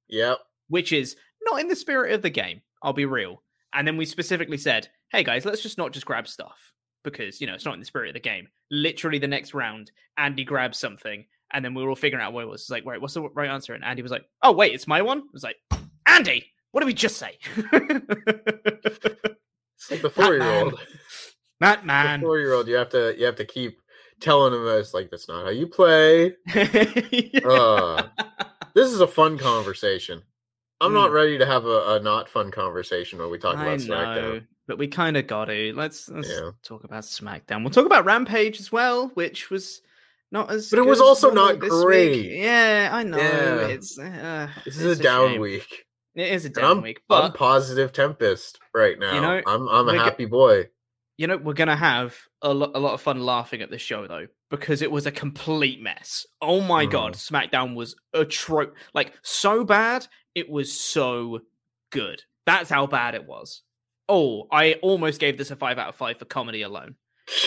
Yep. 0.08 0.38
which 0.68 0.92
is 0.92 1.16
not 1.42 1.60
in 1.60 1.68
the 1.68 1.76
spirit 1.76 2.12
of 2.12 2.22
the 2.22 2.30
game. 2.30 2.62
I'll 2.82 2.92
be 2.94 3.04
real. 3.04 3.42
And 3.74 3.86
then 3.86 3.96
we 3.98 4.06
specifically 4.06 4.56
said, 4.56 4.88
hey 5.10 5.22
guys, 5.22 5.44
let's 5.44 5.62
just 5.62 5.76
not 5.76 5.92
just 5.92 6.06
grab 6.06 6.26
stuff 6.28 6.72
because, 7.04 7.40
you 7.40 7.46
know, 7.46 7.52
it's 7.54 7.64
not 7.66 7.74
in 7.74 7.80
the 7.80 7.86
spirit 7.86 8.08
of 8.08 8.14
the 8.14 8.20
game. 8.20 8.48
Literally 8.70 9.18
the 9.18 9.28
next 9.28 9.52
round, 9.52 9.92
Andy 10.16 10.44
grabs 10.44 10.78
something 10.78 11.26
and 11.52 11.62
then 11.64 11.74
we 11.74 11.82
were 11.82 11.90
all 11.90 11.94
figuring 11.96 12.24
out 12.24 12.32
what 12.32 12.44
it 12.44 12.48
was. 12.48 12.62
It's 12.62 12.70
like, 12.70 12.86
wait, 12.86 13.00
what's 13.02 13.14
the 13.14 13.22
right 13.22 13.50
answer? 13.50 13.74
And 13.74 13.84
Andy 13.84 14.02
was 14.02 14.10
like, 14.10 14.24
oh, 14.42 14.52
wait, 14.52 14.74
it's 14.74 14.86
my 14.86 15.02
one? 15.02 15.18
I 15.20 15.30
was 15.32 15.42
like, 15.44 15.56
Andy, 16.06 16.46
what 16.72 16.80
did 16.80 16.86
we 16.86 16.94
just 16.94 17.16
say? 17.18 17.38
It's 19.78 19.90
like 19.90 20.00
the 20.00 20.08
old. 21.62 21.84
Man. 21.84 22.20
four 22.20 22.38
year 22.38 22.52
old, 22.52 22.68
you 22.68 22.74
have 22.76 22.90
to 22.90 23.14
you 23.18 23.24
have 23.26 23.36
to 23.36 23.44
keep 23.44 23.80
telling 24.20 24.54
him 24.54 24.64
that 24.64 24.78
it's 24.78 24.94
like 24.94 25.10
that's 25.10 25.28
not 25.28 25.44
how 25.44 25.50
you 25.50 25.66
play. 25.66 26.34
Uh, 27.44 28.02
this 28.74 28.90
is 28.92 29.00
a 29.00 29.06
fun 29.06 29.38
conversation. 29.38 30.22
I'm 30.80 30.92
not 30.92 31.10
ready 31.10 31.38
to 31.38 31.46
have 31.46 31.64
a, 31.64 31.94
a 31.96 32.00
not 32.00 32.28
fun 32.28 32.50
conversation 32.50 33.18
when 33.18 33.30
we 33.30 33.38
talk. 33.38 33.56
I 33.56 33.62
about 33.74 33.80
know, 33.80 33.94
SmackDown. 33.94 34.46
but 34.66 34.76
we 34.78 34.88
kind 34.88 35.16
of 35.16 35.26
got 35.26 35.46
to. 35.46 35.72
Let's, 35.74 36.08
let's 36.10 36.28
Yeah. 36.28 36.50
talk 36.62 36.84
about 36.84 37.04
SmackDown. 37.04 37.62
We'll 37.62 37.70
talk 37.70 37.86
about 37.86 38.04
Rampage 38.04 38.60
as 38.60 38.70
well, 38.70 39.08
which 39.14 39.48
was 39.50 39.80
not 40.32 40.50
as. 40.50 40.68
But 40.68 40.80
it 40.80 40.86
was 40.86 41.00
also 41.00 41.30
not 41.30 41.60
this 41.60 41.72
week. 41.72 41.82
great. 41.84 42.24
Yeah, 42.38 42.90
I 42.92 43.02
know. 43.04 43.16
Yeah. 43.16 43.66
It's 43.68 43.98
uh, 43.98 44.48
This 44.66 44.76
is 44.78 44.98
a 45.00 45.02
down 45.02 45.30
shame. 45.32 45.40
week. 45.40 45.84
It 46.14 46.32
is 46.32 46.44
a 46.44 46.50
down 46.50 46.78
I'm, 46.78 46.82
week, 46.82 47.00
I'm 47.10 47.32
positive 47.32 47.92
Tempest 47.92 48.58
right 48.74 48.98
now. 48.98 49.20
know, 49.20 49.42
I'm 49.46 49.68
I'm 49.68 49.88
a 49.88 49.98
happy 49.98 50.24
boy. 50.26 50.66
You 51.18 51.26
know 51.26 51.36
we're 51.36 51.54
gonna 51.54 51.76
have 51.76 52.16
a, 52.42 52.52
lo- 52.52 52.72
a 52.74 52.80
lot 52.80 52.94
of 52.94 53.00
fun 53.00 53.20
laughing 53.20 53.62
at 53.62 53.70
this 53.70 53.82
show 53.82 54.06
though 54.06 54.26
because 54.50 54.82
it 54.82 54.90
was 54.90 55.06
a 55.06 55.12
complete 55.12 55.80
mess. 55.82 56.26
Oh 56.40 56.60
my 56.60 56.86
god, 56.86 57.14
Mm-hmm. 57.14 57.34
SmackDown 57.36 57.74
was 57.74 57.96
a 58.12 58.24
trope, 58.24 58.74
like 58.94 59.12
so 59.22 59.64
bad 59.64 60.06
it 60.34 60.48
was 60.50 60.72
so 60.78 61.40
good. 61.90 62.22
That's 62.44 62.68
how 62.70 62.86
bad 62.86 63.14
it 63.14 63.26
was. 63.26 63.62
Oh, 64.08 64.46
I 64.52 64.74
almost 64.82 65.18
gave 65.18 65.36
this 65.38 65.50
a 65.50 65.56
five 65.56 65.78
out 65.78 65.88
of 65.88 65.94
five 65.96 66.18
for 66.18 66.26
comedy 66.26 66.62
alone 66.62 66.94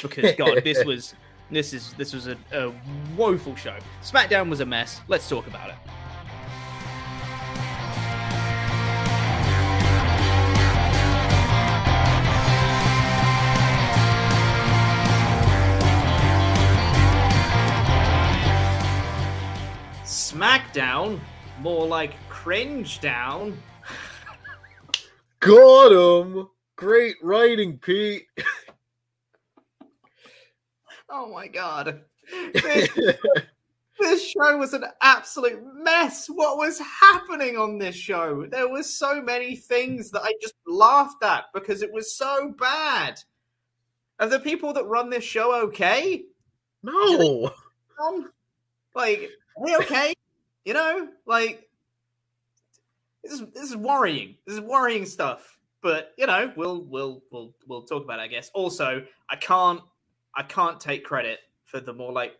because 0.01 0.33
God, 0.35 0.63
this 0.63 0.83
was 0.91 1.13
this 1.51 1.73
is 1.73 1.93
this 1.93 2.13
was 2.13 2.27
a, 2.27 2.37
a 2.51 2.73
woeful 3.15 3.55
show. 3.55 3.77
SmackDown 4.01 4.49
was 4.49 4.59
a 4.59 4.65
mess. 4.65 5.01
Let's 5.07 5.29
talk 5.29 5.47
about 5.47 5.69
it. 5.69 5.75
SmackDown, 20.39 21.19
more 21.59 21.85
like 21.85 22.13
cringe 22.29 23.01
down. 23.01 23.61
Got 25.41 25.91
him. 25.91 26.47
Great 26.77 27.17
writing, 27.21 27.77
Pete. 27.77 28.25
Oh 31.11 31.33
my 31.33 31.47
god. 31.47 32.03
This, 32.53 32.89
this 33.99 34.29
show 34.29 34.55
was 34.57 34.73
an 34.75 34.85
absolute 35.01 35.59
mess. 35.73 36.27
What 36.27 36.57
was 36.57 36.79
happening 36.79 37.57
on 37.57 37.79
this 37.79 37.95
show? 37.95 38.45
There 38.45 38.69
were 38.69 38.83
so 38.83 39.19
many 39.19 39.55
things 39.55 40.11
that 40.11 40.21
I 40.21 40.33
just 40.39 40.53
laughed 40.67 41.23
at 41.23 41.45
because 41.51 41.81
it 41.81 41.91
was 41.91 42.15
so 42.15 42.53
bad. 42.59 43.19
Are 44.19 44.29
the 44.29 44.39
people 44.39 44.71
that 44.73 44.85
run 44.85 45.09
this 45.09 45.23
show 45.23 45.53
okay? 45.63 46.23
no. 47.99 48.23
Like, 48.93 49.31
are 49.57 49.67
they 49.67 49.75
okay? 49.77 50.13
You 50.69 50.75
know, 50.75 51.07
like 51.25 51.67
this 53.23 53.33
is 53.33 53.41
this 53.55 53.71
is 53.71 53.75
worrying. 53.75 54.35
This 54.45 54.53
is 54.53 54.61
worrying 54.61 55.07
stuff. 55.07 55.57
But 55.81 56.13
you 56.15 56.27
know, 56.27 56.53
we'll 56.55 56.83
we'll 56.83 57.23
we'll 57.31 57.55
we'll 57.65 57.81
talk 57.81 58.03
about 58.03 58.19
it, 58.19 58.21
I 58.21 58.27
guess. 58.27 58.51
Also, 58.53 59.03
I 59.31 59.35
can't 59.35 59.81
I 60.35 60.43
can't 60.43 60.79
take 60.79 61.03
credit 61.03 61.39
for 61.65 61.79
the 61.79 61.91
more 61.91 62.11
like 62.11 62.33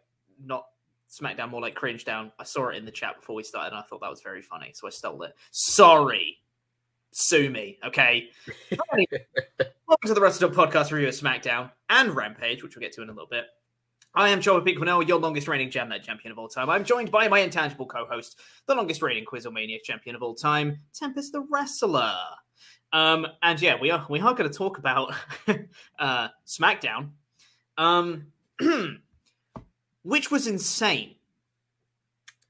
not 0.46 0.68
SmackDown, 1.10 1.50
more 1.50 1.60
like 1.60 1.74
cringe 1.74 2.06
down. 2.06 2.32
I 2.38 2.44
saw 2.44 2.70
it 2.70 2.76
in 2.76 2.86
the 2.86 2.92
chat 2.92 3.16
before 3.16 3.36
we 3.36 3.42
started, 3.42 3.70
and 3.70 3.78
I 3.78 3.82
thought 3.82 4.02
that 4.02 4.12
was 4.12 4.22
very 4.22 4.44
funny, 4.44 4.74
so 4.76 4.86
I 4.86 4.92
stole 4.92 5.24
it. 5.24 5.34
Sorry, 5.50 6.38
sue 7.10 7.50
me, 7.50 7.80
okay? 7.84 8.30
Welcome 9.88 10.08
to 10.08 10.14
the 10.14 10.22
Wrestle 10.22 10.52
podcast 10.52 10.92
review 10.92 11.08
of 11.08 11.16
SmackDown 11.16 11.72
and 11.90 12.16
Rampage, 12.16 12.62
which 12.62 12.76
we'll 12.76 12.82
get 12.82 12.94
to 12.94 13.02
in 13.02 13.10
a 13.10 13.12
little 13.12 13.28
bit. 13.28 13.46
I 14.16 14.30
am 14.30 14.42
Chopper 14.42 14.74
Cornell, 14.74 15.04
your 15.04 15.20
longest 15.20 15.48
reigning 15.48 15.70
Jamnet 15.70 16.02
champion 16.02 16.32
of 16.32 16.40
all 16.40 16.48
time. 16.48 16.68
I'm 16.68 16.84
joined 16.84 17.12
by 17.12 17.28
my 17.28 17.40
intangible 17.40 17.86
co-host, 17.86 18.40
the 18.66 18.74
longest 18.74 19.04
reigning 19.04 19.24
Quizlemania 19.24 19.82
champion 19.84 20.16
of 20.16 20.24
all 20.24 20.34
time, 20.34 20.80
Tempest 20.96 21.32
the 21.32 21.42
Wrestler. 21.42 22.16
Um, 22.92 23.28
and 23.44 23.62
yeah, 23.62 23.76
we 23.80 23.92
are 23.92 24.06
we 24.10 24.20
are 24.20 24.34
going 24.34 24.50
to 24.50 24.58
talk 24.58 24.80
about 24.80 25.14
uh, 26.00 26.30
SmackDown, 26.48 27.12
um, 27.78 28.28
which 30.02 30.32
was 30.32 30.48
insane. 30.48 31.16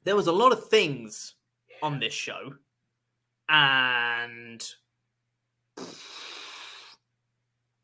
There 0.06 0.16
was 0.16 0.28
a 0.28 0.32
lot 0.32 0.54
of 0.54 0.70
things 0.70 1.36
on 1.84 2.00
this 2.00 2.14
show, 2.14 2.54
and 3.50 4.66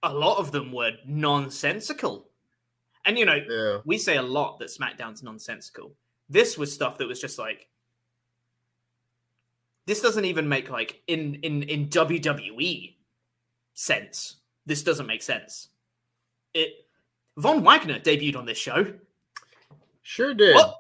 a 0.02 0.14
lot 0.14 0.38
of 0.38 0.54
them 0.54 0.72
were 0.72 0.94
nonsensical. 1.06 2.30
And 3.06 3.18
you 3.20 3.26
know, 3.26 3.36
Yeah. 3.36 3.82
we 3.86 3.98
say 3.98 4.18
a 4.18 4.22
lot 4.22 4.60
that 4.60 4.70
SmackDown's 4.70 5.22
nonsensical. 5.24 5.96
This 6.30 6.58
was 6.58 6.74
stuff 6.74 6.98
that 6.98 7.08
was 7.08 7.20
just 7.22 7.38
like 7.38 7.68
this 9.86 10.02
doesn't 10.02 10.26
even 10.26 10.50
make 10.50 10.70
like 10.70 11.02
in 11.08 11.36
in 11.44 11.64
in 11.64 11.88
WWE 11.90 12.96
sense. 13.74 14.38
This 14.66 14.84
doesn't 14.84 15.06
make 15.06 15.22
sense. 15.22 15.70
It 16.54 16.88
Von 17.38 17.64
Wagner 17.64 18.00
debuted 18.00 18.36
on 18.38 18.46
this 18.46 18.58
show. 18.58 18.94
Sure 20.02 20.34
did. 20.34 20.56
What? 20.56 20.78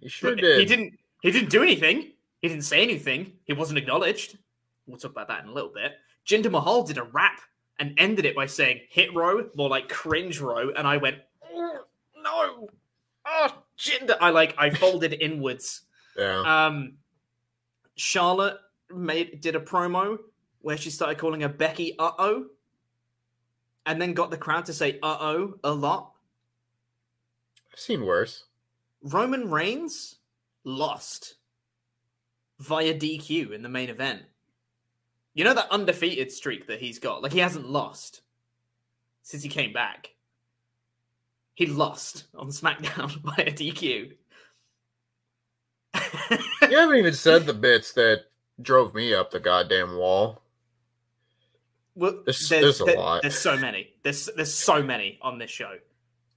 He 0.00 0.08
sure 0.08 0.34
did. 0.34 0.58
He 0.58 0.64
didn't 0.64 0.98
he 1.22 1.30
didn't 1.30 1.50
do 1.50 1.62
anything. 1.62 2.12
He 2.40 2.48
didn't 2.48 2.64
say 2.64 2.82
anything. 2.82 3.34
He 3.44 3.52
wasn't 3.52 3.78
acknowledged. 3.78 4.38
We'll 4.86 4.98
talk 4.98 5.12
about 5.12 5.28
that 5.28 5.44
in 5.44 5.50
a 5.50 5.52
little 5.52 5.70
bit. 5.72 5.92
Jinder 6.26 6.50
Mahal 6.50 6.82
did 6.82 6.98
a 6.98 7.04
rap 7.04 7.40
and 7.80 7.94
ended 7.98 8.26
it 8.26 8.36
by 8.36 8.46
saying 8.46 8.82
hit 8.90 9.12
row, 9.14 9.48
more 9.56 9.68
like 9.68 9.88
cringe 9.88 10.38
row, 10.38 10.70
and 10.70 10.86
I 10.86 10.98
went, 10.98 11.16
"Oh, 11.52 11.78
no. 12.22 12.68
Oh, 13.26 13.62
Jinder. 13.78 14.16
I 14.20 14.30
like 14.30 14.54
I 14.58 14.70
folded 14.70 15.12
inwards. 15.20 15.82
Yeah. 16.16 16.66
Um 16.66 16.98
Charlotte 17.96 18.58
made 18.94 19.40
did 19.40 19.56
a 19.56 19.60
promo 19.60 20.18
where 20.60 20.76
she 20.76 20.90
started 20.90 21.18
calling 21.18 21.40
her 21.40 21.48
Becky 21.48 21.98
uh 21.98 22.12
oh. 22.18 22.46
And 23.86 24.00
then 24.00 24.12
got 24.12 24.30
the 24.30 24.36
crowd 24.36 24.66
to 24.66 24.72
say 24.72 24.98
uh 25.02 25.16
oh 25.20 25.54
a 25.64 25.72
lot. 25.72 26.12
I've 27.72 27.80
seen 27.80 28.04
worse. 28.04 28.44
Roman 29.02 29.50
Reigns 29.50 30.16
lost 30.64 31.36
via 32.58 32.92
DQ 32.92 33.52
in 33.52 33.62
the 33.62 33.68
main 33.68 33.88
event. 33.88 34.22
You 35.34 35.44
know 35.44 35.54
that 35.54 35.70
undefeated 35.70 36.32
streak 36.32 36.66
that 36.66 36.80
he's 36.80 36.98
got? 36.98 37.22
Like 37.22 37.32
he 37.32 37.38
hasn't 37.38 37.68
lost 37.68 38.22
since 39.22 39.42
he 39.42 39.48
came 39.48 39.72
back. 39.72 40.10
He 41.54 41.66
lost 41.66 42.24
on 42.34 42.48
SmackDown 42.48 43.22
by 43.36 43.42
a 43.44 43.52
DQ. 43.52 44.12
You 46.70 46.76
haven't 46.78 46.96
even 46.96 47.14
said 47.14 47.46
the 47.46 47.54
bits 47.54 47.92
that 47.94 48.24
drove 48.62 48.94
me 48.94 49.14
up 49.14 49.30
the 49.30 49.40
goddamn 49.40 49.96
wall. 49.96 50.42
well, 51.94 52.22
There's- 52.24 52.48
there's 52.48 52.80
a 52.80 52.84
lot. 52.86 53.22
There's 53.22 53.38
so 53.38 53.56
many. 53.56 53.88
There's 54.02 54.28
there's 54.36 54.52
so 54.54 54.82
many 54.82 55.18
on 55.22 55.38
this 55.38 55.50
show. 55.50 55.76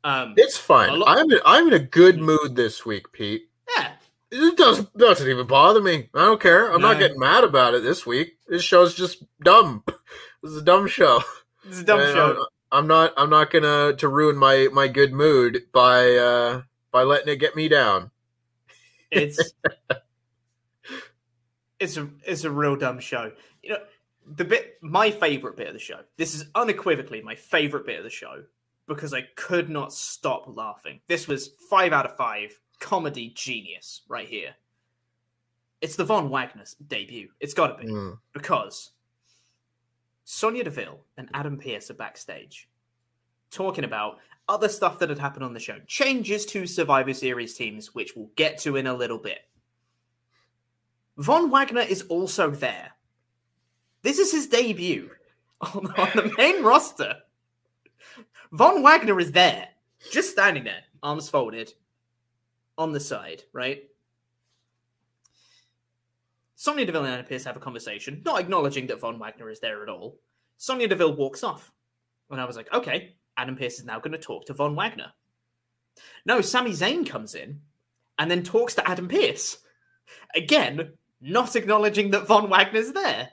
Um, 0.03 0.33
It's 0.38 0.57
fine. 0.57 1.00
lot- 1.00 1.17
I'm 1.17 1.31
in, 1.31 1.39
I'm 1.45 1.67
in 1.67 1.73
a 1.73 1.79
good 1.79 2.17
mood 2.19 2.55
this 2.55 2.85
week, 2.85 3.12
Pete. 3.13 3.50
yeah, 3.77 3.93
It 4.35 4.57
doesn't 4.57 4.97
doesn't 4.97 5.29
even 5.29 5.45
bother 5.45 5.79
me. 5.79 6.09
I 6.15 6.25
don't 6.25 6.41
care. 6.41 6.71
I'm 6.71 6.81
not 6.81 6.97
getting 6.97 7.19
mad 7.19 7.43
about 7.43 7.75
it 7.75 7.83
this 7.83 8.03
week. 8.03 8.39
This 8.47 8.63
show's 8.63 8.95
just 8.95 9.23
dumb. 9.41 9.83
This 10.41 10.51
is 10.51 10.57
a 10.57 10.65
dumb 10.65 10.87
show. 10.87 11.23
it's 11.65 11.79
a 11.79 11.83
dumb 11.85 12.01
And 12.01 12.11
show. 12.11 12.45
I'm, 12.71 12.79
I'm 12.79 12.87
not 12.87 13.13
I'm 13.15 13.29
not 13.29 13.49
gonna 13.49 13.93
to 13.95 14.07
ruin 14.09 14.35
my 14.35 14.67
my 14.73 14.89
good 14.89 15.13
mood 15.13 15.63
by 15.71 16.17
uh 16.17 16.63
by 16.91 17.03
letting 17.03 17.29
it 17.29 17.37
get 17.37 17.55
me 17.55 17.69
down. 17.69 18.11
it's 19.09 19.53
it's 21.79 21.95
a 21.95 22.09
it's 22.25 22.43
a 22.43 22.51
real 22.51 22.75
dumb 22.75 22.99
show. 22.99 23.31
You 23.61 23.69
know, 23.69 23.77
the 24.35 24.43
bit 24.43 24.79
my 24.81 25.11
favorite 25.11 25.55
bit 25.55 25.67
of 25.67 25.73
the 25.73 25.79
show. 25.79 26.01
This 26.17 26.35
is 26.35 26.43
unequivocally 26.55 27.21
my 27.21 27.35
favorite 27.35 27.85
bit 27.85 27.99
of 27.99 28.03
the 28.03 28.09
show 28.09 28.43
because 28.85 29.13
I 29.13 29.21
could 29.37 29.69
not 29.69 29.93
stop 29.93 30.43
laughing. 30.47 30.99
This 31.07 31.25
was 31.25 31.51
five 31.69 31.93
out 31.93 32.05
of 32.05 32.17
five 32.17 32.59
comedy 32.83 33.31
genius 33.33 34.01
right 34.09 34.27
here. 34.27 34.53
It's 35.81 35.95
the 35.95 36.03
Von 36.03 36.29
Wagner's 36.29 36.75
debut. 36.87 37.29
It's 37.39 37.53
got 37.53 37.77
to 37.77 37.83
be 37.83 37.91
mm. 37.91 38.17
because 38.33 38.91
Sonya 40.25 40.65
Deville 40.65 40.99
and 41.17 41.29
Adam 41.33 41.57
Pearce 41.57 41.89
are 41.89 41.95
backstage 41.95 42.69
talking 43.49 43.85
about 43.85 44.17
other 44.49 44.67
stuff 44.67 44.99
that 44.99 45.09
had 45.09 45.17
happened 45.17 45.45
on 45.45 45.53
the 45.53 45.59
show, 45.59 45.79
changes 45.87 46.45
to 46.47 46.67
Survivor 46.67 47.13
Series 47.13 47.55
teams, 47.55 47.95
which 47.95 48.15
we'll 48.15 48.29
get 48.35 48.57
to 48.59 48.75
in 48.75 48.87
a 48.87 48.93
little 48.93 49.17
bit. 49.17 49.39
Von 51.17 51.49
Wagner 51.49 51.81
is 51.81 52.01
also 52.03 52.49
there. 52.49 52.91
This 54.01 54.19
is 54.19 54.31
his 54.31 54.47
debut 54.47 55.09
on, 55.61 55.87
on 55.97 56.09
the 56.15 56.33
main 56.37 56.63
roster. 56.63 57.15
Von 58.51 58.83
Wagner 58.83 59.19
is 59.19 59.31
there, 59.31 59.69
just 60.11 60.31
standing 60.31 60.65
there, 60.65 60.83
arms 61.01 61.29
folded, 61.29 61.73
on 62.77 62.92
the 62.92 63.00
side, 63.00 63.44
right? 63.53 63.84
Sonya 66.56 66.86
Deville 66.86 67.03
and 67.03 67.13
Adam 67.13 67.25
Pearce 67.25 67.44
have 67.44 67.58
a 67.58 67.60
conversation, 67.60 68.22
not 68.25 68.39
acknowledging 68.39 68.88
that 68.88 69.00
Von 69.00 69.20
Wagner 69.20 69.50
is 69.50 69.60
there 69.60 69.84
at 69.84 69.89
all. 69.89 70.18
Sonya 70.58 70.88
Deville 70.88 71.15
walks 71.15 71.44
off. 71.44 71.72
And 72.30 72.39
I 72.39 72.46
was 72.46 72.56
like, 72.56 72.74
okay, 72.74 73.15
Adam 73.36 73.56
Pearce 73.56 73.80
is 73.80 73.86
now 73.86 74.00
going 74.00 74.13
to 74.13 74.18
talk 74.18 74.46
to 74.46 74.53
Von 74.53 74.75
Wagner. 74.75 75.12
No, 76.25 76.42
Sami 76.42 76.72
Zayn 76.72 77.06
comes 77.06 77.36
in 77.36 77.60
and 78.18 78.32
then 78.32 78.44
talks 78.44 78.75
to 78.75 78.89
Adam 78.89 79.08
Pearce. 79.08 79.58
Again, 80.36 80.94
not 81.22 81.56
acknowledging 81.56 82.12
that 82.12 82.27
Von 82.27 82.50
Wagner's 82.50 82.94
there. 82.94 83.30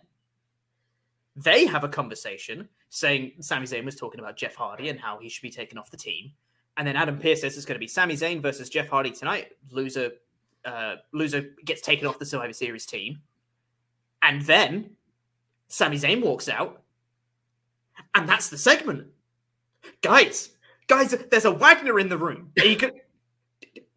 They 1.36 1.66
have 1.66 1.84
a 1.84 1.88
conversation 1.88 2.68
saying 2.88 3.32
Sami 3.40 3.66
Zayn 3.66 3.84
was 3.84 3.96
talking 3.96 4.20
about 4.20 4.36
Jeff 4.36 4.56
Hardy 4.56 4.88
and 4.88 4.98
how 4.98 5.18
he 5.18 5.28
should 5.28 5.42
be 5.42 5.50
taken 5.50 5.78
off 5.78 5.90
the 5.90 5.96
team. 5.96 6.32
And 6.76 6.86
then 6.86 6.96
Adam 6.96 7.18
Pearce 7.18 7.42
says 7.42 7.56
it's 7.56 7.66
going 7.66 7.76
to 7.76 7.80
be 7.80 7.88
Sami 7.88 8.14
Zayn 8.14 8.40
versus 8.40 8.68
Jeff 8.68 8.88
Hardy 8.88 9.10
tonight. 9.10 9.48
Loser, 9.70 10.12
uh, 10.64 10.96
loser 11.12 11.50
gets 11.64 11.82
taken 11.82 12.06
off 12.06 12.18
the 12.18 12.26
Survivor 12.26 12.52
Series 12.52 12.86
team. 12.86 13.20
And 14.22 14.42
then 14.42 14.90
Sami 15.68 15.98
Zayn 15.98 16.22
walks 16.22 16.48
out. 16.48 16.82
And 18.14 18.28
that's 18.28 18.48
the 18.48 18.58
segment. 18.58 19.08
Guys, 20.02 20.50
guys, 20.86 21.14
there's 21.30 21.44
a 21.44 21.50
Wagner 21.50 21.98
in 21.98 22.08
the 22.08 22.18
room. 22.18 22.50
You 22.56 22.76
can 22.76 22.92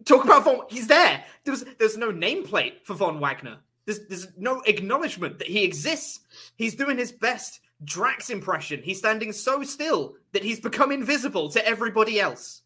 talk 0.05 0.23
about 0.23 0.43
Von. 0.43 0.61
He's 0.69 0.87
there. 0.87 1.23
There's 1.43 1.63
there's 1.79 1.97
no 1.97 2.11
nameplate 2.11 2.83
for 2.83 2.93
Von 2.93 3.19
Wagner. 3.19 3.57
There's 3.85 4.05
there's 4.07 4.27
no 4.37 4.61
acknowledgement 4.61 5.39
that 5.39 5.47
he 5.47 5.63
exists. 5.63 6.21
He's 6.55 6.75
doing 6.75 6.97
his 6.97 7.11
best 7.11 7.59
Drax 7.83 8.29
impression. 8.29 8.81
He's 8.81 8.99
standing 8.99 9.31
so 9.31 9.63
still 9.63 10.15
that 10.31 10.43
he's 10.43 10.59
become 10.59 10.91
invisible 10.91 11.49
to 11.49 11.65
everybody 11.65 12.19
else. 12.19 12.61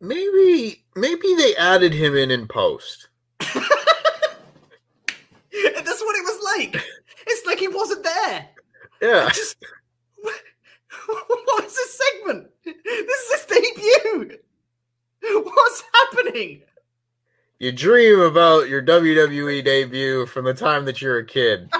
Maybe 0.00 0.82
maybe 0.96 1.34
they 1.34 1.54
added 1.56 1.92
him 1.92 2.16
in 2.16 2.30
in 2.30 2.48
post. 2.48 3.08
That's 3.40 3.60
what 5.52 6.16
it 6.16 6.24
was 6.24 6.42
like. 6.56 6.82
It's 7.26 7.46
like 7.46 7.58
he 7.58 7.68
wasn't 7.68 8.04
there. 8.04 8.48
Yeah. 9.02 9.26
I 9.26 9.30
just 9.34 9.56
what 11.06 11.64
is 11.64 11.74
this 11.74 12.00
segment? 12.00 12.48
This 12.64 12.74
is 12.74 13.32
his 13.32 13.46
debut. 13.46 14.38
What's 15.22 15.84
happening? 15.94 16.62
You 17.58 17.72
dream 17.72 18.20
about 18.20 18.70
your 18.70 18.82
WWE 18.82 19.62
debut 19.62 20.24
from 20.24 20.46
the 20.46 20.54
time 20.54 20.86
that 20.86 21.02
you're 21.02 21.18
a 21.18 21.26
kid. 21.26 21.70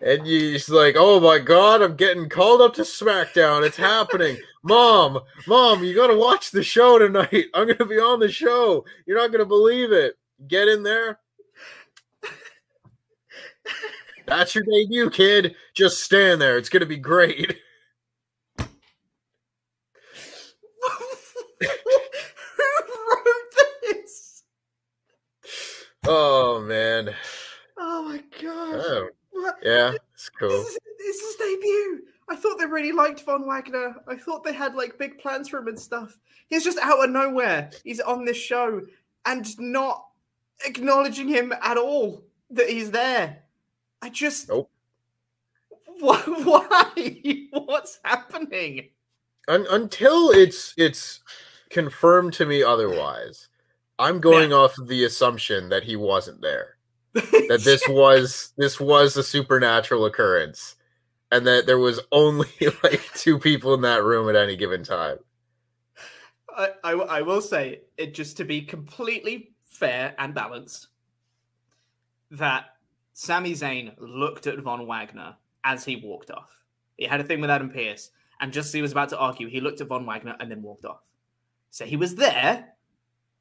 and 0.00 0.24
you 0.24 0.52
just 0.52 0.68
like, 0.68 0.94
oh 0.96 1.18
my 1.18 1.40
god, 1.40 1.82
I'm 1.82 1.96
getting 1.96 2.28
called 2.28 2.60
up 2.60 2.74
to 2.74 2.82
SmackDown. 2.82 3.66
It's 3.66 3.76
happening. 3.76 4.38
Mom, 4.62 5.20
mom, 5.46 5.84
you 5.84 5.94
gotta 5.94 6.16
watch 6.16 6.50
the 6.50 6.62
show 6.62 6.98
tonight. 6.98 7.46
I'm 7.54 7.66
gonna 7.66 7.86
be 7.86 7.98
on 7.98 8.20
the 8.20 8.30
show. 8.30 8.84
You're 9.06 9.18
not 9.18 9.32
gonna 9.32 9.44
believe 9.44 9.92
it. 9.92 10.16
Get 10.46 10.68
in 10.68 10.82
there. 10.82 11.18
That's 14.26 14.54
your 14.54 14.64
debut, 14.64 15.10
kid. 15.10 15.54
Just 15.74 16.04
stand 16.04 16.40
there. 16.40 16.58
It's 16.58 16.68
gonna 16.68 16.86
be 16.86 16.96
great. 16.96 17.58
Who 21.60 21.66
wrote 21.66 23.54
this? 23.82 24.44
Oh 26.06 26.60
man. 26.60 27.14
Oh 27.76 28.04
my 28.04 28.18
gosh. 28.40 28.84
Oh, 28.84 29.08
yeah, 29.62 29.92
it's 30.14 30.28
cool. 30.30 30.48
This 30.48 30.68
is, 30.68 30.78
this 30.98 31.16
is 31.16 31.22
his 31.22 31.36
debut. 31.36 32.02
I 32.30 32.36
thought 32.36 32.58
they 32.58 32.66
really 32.66 32.92
liked 32.92 33.22
Von 33.22 33.46
Wagner. 33.46 33.96
I 34.06 34.16
thought 34.16 34.44
they 34.44 34.52
had 34.52 34.74
like 34.74 34.98
big 34.98 35.18
plans 35.18 35.48
for 35.48 35.58
him 35.58 35.68
and 35.68 35.80
stuff. 35.80 36.18
He's 36.48 36.64
just 36.64 36.78
out 36.78 37.02
of 37.02 37.10
nowhere. 37.10 37.70
He's 37.84 38.00
on 38.00 38.24
this 38.24 38.36
show 38.36 38.82
and 39.24 39.58
not 39.58 40.04
acknowledging 40.64 41.28
him 41.28 41.52
at 41.62 41.78
all 41.78 42.24
that 42.50 42.68
he's 42.68 42.90
there. 42.90 43.38
I 44.02 44.10
just. 44.10 44.48
Nope. 44.48 44.70
Why? 46.00 47.48
What's 47.52 47.98
happening? 48.04 48.90
Un- 49.48 49.66
until 49.70 50.30
it's 50.30 50.74
it's 50.76 51.20
confirmed 51.70 52.34
to 52.34 52.46
me 52.46 52.62
otherwise, 52.62 53.48
I'm 53.98 54.20
going 54.20 54.52
off 54.52 54.74
the 54.86 55.04
assumption 55.04 55.70
that 55.70 55.82
he 55.84 55.96
wasn't 55.96 56.40
there. 56.40 56.76
That 57.48 57.62
this 57.64 57.82
was 57.88 58.52
this 58.58 58.78
was 58.78 59.16
a 59.16 59.22
supernatural 59.22 60.04
occurrence, 60.04 60.76
and 61.30 61.46
that 61.46 61.66
there 61.66 61.78
was 61.78 62.00
only 62.12 62.48
like 62.82 63.02
two 63.14 63.38
people 63.38 63.74
in 63.74 63.82
that 63.82 64.02
room 64.02 64.28
at 64.28 64.36
any 64.36 64.56
given 64.56 64.82
time. 64.82 65.18
I, 66.56 66.70
I, 66.82 66.92
I 66.92 67.22
will 67.22 67.40
say 67.40 67.82
it 67.96 68.14
just 68.14 68.36
to 68.38 68.44
be 68.44 68.62
completely 68.62 69.52
fair 69.64 70.14
and 70.18 70.34
balanced 70.34 70.88
that 72.32 72.64
Sami 73.12 73.52
Zayn 73.52 73.94
looked 73.98 74.46
at 74.46 74.58
Von 74.58 74.86
Wagner 74.86 75.36
as 75.64 75.84
he 75.84 75.96
walked 75.96 76.30
off. 76.30 76.50
He 76.96 77.04
had 77.04 77.20
a 77.20 77.24
thing 77.24 77.40
with 77.40 77.50
Adam 77.50 77.70
Pearce, 77.70 78.10
and 78.40 78.52
just 78.52 78.68
as 78.68 78.74
he 78.74 78.82
was 78.82 78.92
about 78.92 79.08
to 79.10 79.18
argue, 79.18 79.48
he 79.48 79.60
looked 79.60 79.80
at 79.80 79.88
Von 79.88 80.04
Wagner 80.04 80.36
and 80.40 80.50
then 80.50 80.62
walked 80.62 80.84
off. 80.84 81.02
So 81.70 81.84
he 81.84 81.96
was 81.96 82.14
there, 82.14 82.66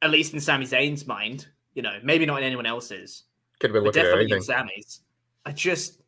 at 0.01 0.09
least 0.09 0.33
in 0.33 0.39
Sami 0.39 0.65
Zayn's 0.65 1.07
mind. 1.07 1.47
You 1.73 1.81
know, 1.81 1.99
maybe 2.03 2.25
not 2.25 2.37
in 2.37 2.43
anyone 2.43 2.65
else's, 2.65 3.23
Could 3.59 3.69
have 3.69 3.73
been 3.73 3.83
but 3.83 3.87
looking 3.87 4.01
at 4.01 4.05
definitely 4.05 4.35
in. 4.37 4.41
Sami's. 4.41 5.01
I 5.45 5.51
just, 5.51 6.01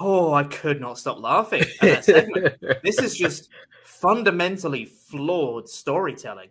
oh, 0.00 0.32
I 0.34 0.44
could 0.44 0.80
not 0.80 0.98
stop 0.98 1.20
laughing 1.20 1.62
at 1.82 2.06
that 2.06 2.80
this 2.84 2.98
is 2.98 3.16
just 3.16 3.48
fundamentally 3.84 4.84
flawed 4.84 5.68
storytelling. 5.68 6.50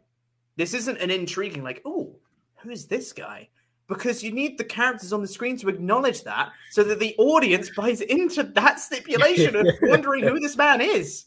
This 0.55 0.73
isn't 0.73 0.97
an 0.97 1.09
intriguing, 1.11 1.63
like, 1.63 1.81
oh, 1.85 2.15
who 2.57 2.69
is 2.69 2.87
this 2.87 3.11
guy? 3.11 3.49
Because 3.87 4.23
you 4.23 4.31
need 4.31 4.57
the 4.57 4.63
characters 4.63 5.11
on 5.11 5.21
the 5.21 5.27
screen 5.27 5.57
to 5.57 5.67
acknowledge 5.69 6.23
that 6.23 6.51
so 6.71 6.83
that 6.83 6.99
the 6.99 7.15
audience 7.17 7.69
buys 7.69 8.01
into 8.01 8.43
that 8.43 8.79
stipulation 8.79 9.55
of 9.55 9.67
wondering 9.81 10.23
who 10.23 10.39
this 10.39 10.55
man 10.55 10.79
is. 10.79 11.25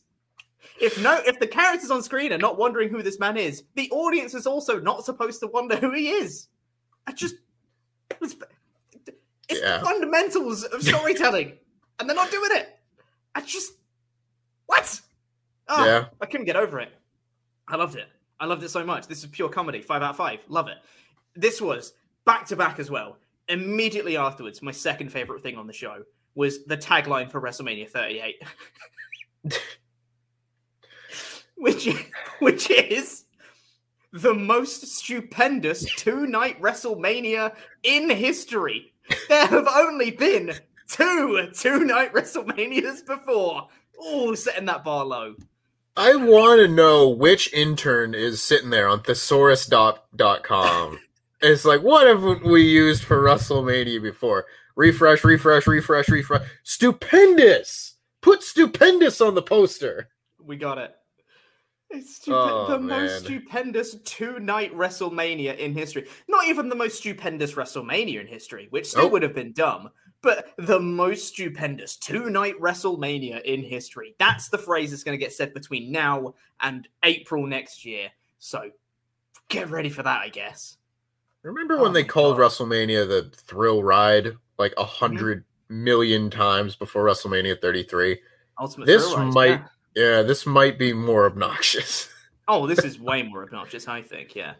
If 0.81 1.01
no, 1.03 1.21
if 1.27 1.39
the 1.39 1.47
characters 1.47 1.91
on 1.91 2.03
screen 2.03 2.33
are 2.33 2.39
not 2.39 2.59
wondering 2.59 2.89
who 2.89 3.03
this 3.03 3.19
man 3.19 3.37
is, 3.37 3.65
the 3.75 3.91
audience 3.91 4.35
is 4.35 4.47
also 4.47 4.81
not 4.81 5.05
supposed 5.05 5.41
to 5.41 5.47
wonder 5.49 5.77
who 5.77 5.93
he 5.93 6.09
is. 6.09 6.49
I 7.07 7.13
just, 7.13 7.37
it's, 8.21 8.37
it's 9.49 9.61
Yeah. 9.61 9.79
the 9.79 9.85
fundamentals 9.85 10.65
of 10.65 10.83
storytelling, 10.83 11.53
and 11.99 12.09
they're 12.09 12.17
not 12.17 12.31
doing 12.31 12.51
it. 12.53 12.79
I 13.35 13.41
just, 13.41 13.73
what? 14.67 15.01
Oh, 15.69 15.85
Yeah. 15.85 16.07
I 16.21 16.27
couldn't 16.27 16.47
get 16.47 16.57
over 16.57 16.81
it. 16.81 16.93
I 17.69 17.77
loved 17.77 17.97
it. 17.97 18.07
I 18.39 18.47
loved 18.47 18.63
it 18.63 18.69
so 18.69 18.85
much. 18.85 19.07
This 19.07 19.21
is 19.25 19.27
pure 19.27 19.49
comedy. 19.49 19.81
Five 19.81 20.03
out 20.03 20.11
of 20.11 20.17
five. 20.17 20.41
Love 20.49 20.69
it. 20.69 20.79
This 21.35 21.61
was 21.61 21.95
back 22.25 22.47
to 22.49 22.57
back 22.57 22.79
as 22.79 22.91
well. 22.91 23.19
Immediately 23.49 24.17
afterwards, 24.17 24.63
my 24.63 24.73
second 24.73 25.11
favorite 25.11 25.43
thing 25.43 25.57
on 25.57 25.67
the 25.67 25.73
show 25.73 26.03
was 26.35 26.65
the 26.65 26.77
tagline 26.77 27.31
for 27.31 27.41
WrestleMania 27.41 27.89
38, 27.89 28.43
which 31.57 31.89
which 32.41 32.71
is 32.71 33.25
the 34.13 34.35
most 34.35 34.87
stupendous 34.87 35.85
two 35.95 36.27
night 36.27 36.61
WrestleMania 36.61 37.55
in 37.83 38.11
history. 38.11 38.93
There 39.29 39.47
have 39.47 39.69
only 39.69 40.11
been 40.11 40.53
two 40.91 41.49
two 41.55 41.85
night 41.85 42.13
WrestleManias 42.13 43.07
before. 43.07 43.69
Oh, 43.99 44.35
setting 44.35 44.67
that 44.67 44.85
bar 44.85 45.05
low. 45.05 45.35
I 45.97 46.15
want 46.17 46.61
to 46.61 46.69
know 46.69 47.09
which 47.09 47.53
intern 47.55 48.15
is 48.15 48.43
sitting 48.43 48.69
there 48.71 48.87
on 48.89 49.01
thesaurus.com. 49.01 50.99
it's 51.41 51.65
like, 51.65 51.83
what 51.83 52.07
have 52.07 52.23
we 52.43 52.63
used 52.63 53.03
for 53.05 53.23
WrestleMania 53.23 54.03
before? 54.03 54.45
Refresh, 54.77 55.25
refresh, 55.25 55.67
refresh, 55.67 56.09
refresh. 56.09 56.43
Stupendous! 56.65 57.95
Put 58.21 58.43
stupendous 58.43 59.21
on 59.23 59.35
the 59.35 59.43
poster. 59.43 60.09
We 60.39 60.57
got 60.57 60.77
it. 60.79 60.95
It's 61.89 62.21
Oh, 62.29 62.67
the 62.69 62.79
man. 62.79 63.03
most 63.07 63.25
stupendous 63.25 63.95
two 64.05 64.39
night 64.41 64.75
WrestleMania 64.75 65.57
in 65.57 65.73
history. 65.73 66.07
Not 66.29 66.47
even 66.49 66.69
the 66.69 66.75
most 66.75 66.99
stupendous 66.99 67.53
WrestleMania 67.53 68.21
in 68.21 68.27
history, 68.27 68.67
which 68.71 68.87
still 68.87 69.05
Nope. 69.05 69.13
would 69.13 69.23
have 69.23 69.35
been 69.35 69.53
dumb, 69.53 69.91
but 70.27 70.49
the 70.59 70.81
most 70.81 71.29
stupendous 71.29 71.97
two 71.97 72.29
night 72.31 72.55
WrestleMania 72.61 73.43
in 73.43 73.63
history. 73.63 74.17
That's 74.19 74.49
the 74.49 74.59
phrase 74.59 74.91
that's 74.91 75.05
going 75.05 75.17
to 75.17 75.25
get 75.25 75.33
said 75.33 75.55
between 75.55 75.93
now 75.93 76.35
and 76.61 76.89
April 77.05 77.47
next 77.47 77.85
year. 77.85 78.11
So 78.41 78.71
get 79.49 79.71
ready 79.71 79.89
for 79.89 80.03
that, 80.03 80.21
I 80.21 80.29
guess. 80.29 80.79
Remember 81.45 81.77
Oh 81.79 81.83
when 81.83 81.93
they 81.93 82.03
oh 82.03 82.09
called 82.09 82.39
God. 82.39 82.51
WrestleMania 82.51 83.07
the 83.07 83.31
thrill 83.37 83.85
ride 83.85 84.33
like 84.59 84.73
a 84.73 84.81
mm-hmm. 84.81 84.91
hundred 84.91 85.45
million 85.69 86.29
times 86.29 86.75
before 86.75 87.05
WrestleMania 87.05 87.61
33? 87.61 88.19
Ultimate 88.59 88.87
This 88.87 89.17
might 89.17 89.47
yeah. 89.47 89.67
Yeah, 89.95 90.23
this 90.23 90.45
might 90.45 90.77
be 90.77 90.93
more 90.93 91.25
obnoxious. 91.25 92.11
Oh, 92.49 92.67
this 92.67 92.81
is 92.85 92.99
way 92.99 93.23
more 93.23 93.45
obnoxious, 93.45 93.87
I 93.87 94.03
think. 94.03 94.35
Yeah. 94.35 94.55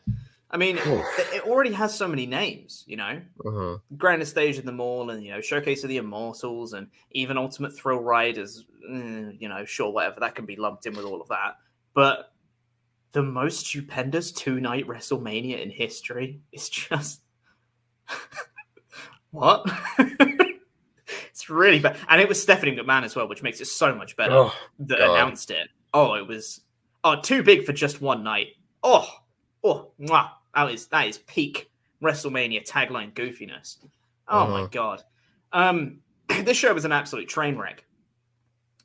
I 0.51 0.59
mean, 0.59 0.79
it, 0.79 1.35
it 1.35 1.43
already 1.47 1.73
has 1.73 1.95
so 1.97 2.07
many 2.07 2.25
names, 2.25 2.85
you 2.87 2.97
know? 2.97 3.21
Uh-huh. 3.45 3.79
Grandest 3.97 4.31
Stage 4.31 4.59
in 4.59 4.67
the 4.67 4.73
Mall 4.73 5.11
and, 5.11 5.23
you 5.25 5.33
know, 5.33 5.41
Showcase 5.41 5.83
of 5.83 5.89
the 5.89 5.97
Immortals 5.97 6.73
and 6.73 6.87
even 7.11 7.37
Ultimate 7.37 7.77
Thrill 7.77 7.99
Riders, 8.01 8.65
mm, 8.89 9.37
you 9.41 9.49
know, 9.49 9.65
sure, 9.65 9.91
whatever. 9.91 10.21
That 10.21 10.37
can 10.37 10.47
be 10.47 10.55
lumped 10.57 10.87
in 10.87 10.95
with 10.95 11.05
all 11.05 11.21
of 11.21 11.29
that. 11.29 11.57
But 11.95 12.33
the 13.11 13.23
most 13.23 13.67
stupendous 13.67 14.31
two 14.31 14.61
night 14.61 14.87
WrestleMania 14.87 15.61
in 15.61 15.71
history 15.71 16.41
is 16.53 16.69
just. 16.69 17.23
what? 19.31 19.67
it's 21.29 21.51
really 21.51 21.81
bad. 21.81 21.97
And 22.09 22.21
it 22.21 22.29
was 22.29 22.41
Stephanie 22.41 22.77
McMahon 22.77 23.03
as 23.03 23.17
well, 23.17 23.29
which 23.29 23.43
makes 23.43 23.61
it 23.61 23.67
so 23.67 23.95
much 23.95 24.17
better 24.17 24.35
Oh, 24.35 24.55
that 24.79 24.99
God. 24.99 25.11
announced 25.11 25.51
it. 25.51 25.69
Oh, 25.93 26.15
it 26.15 26.27
was 26.29 26.61
oh 27.03 27.21
too 27.21 27.43
big 27.43 27.65
for 27.65 27.73
just 27.73 28.01
one 28.01 28.23
night. 28.23 28.49
Oh, 28.83 29.09
oh, 29.67 29.91
mwah. 30.01 30.31
that 30.55 30.71
is 30.71 30.87
that 30.89 31.07
is 31.09 31.19
peak 31.19 31.71
WrestleMania 32.03 32.69
tagline 32.69 33.13
goofiness. 33.13 33.79
Oh 34.29 34.47
my 34.49 34.61
Uh-huh. 34.61 34.69
god. 34.71 35.03
Um, 35.53 35.99
this 36.45 36.57
show 36.57 36.73
was 36.75 36.85
an 36.85 36.93
absolute 36.93 37.29
train 37.29 37.57
wreck. 37.57 37.85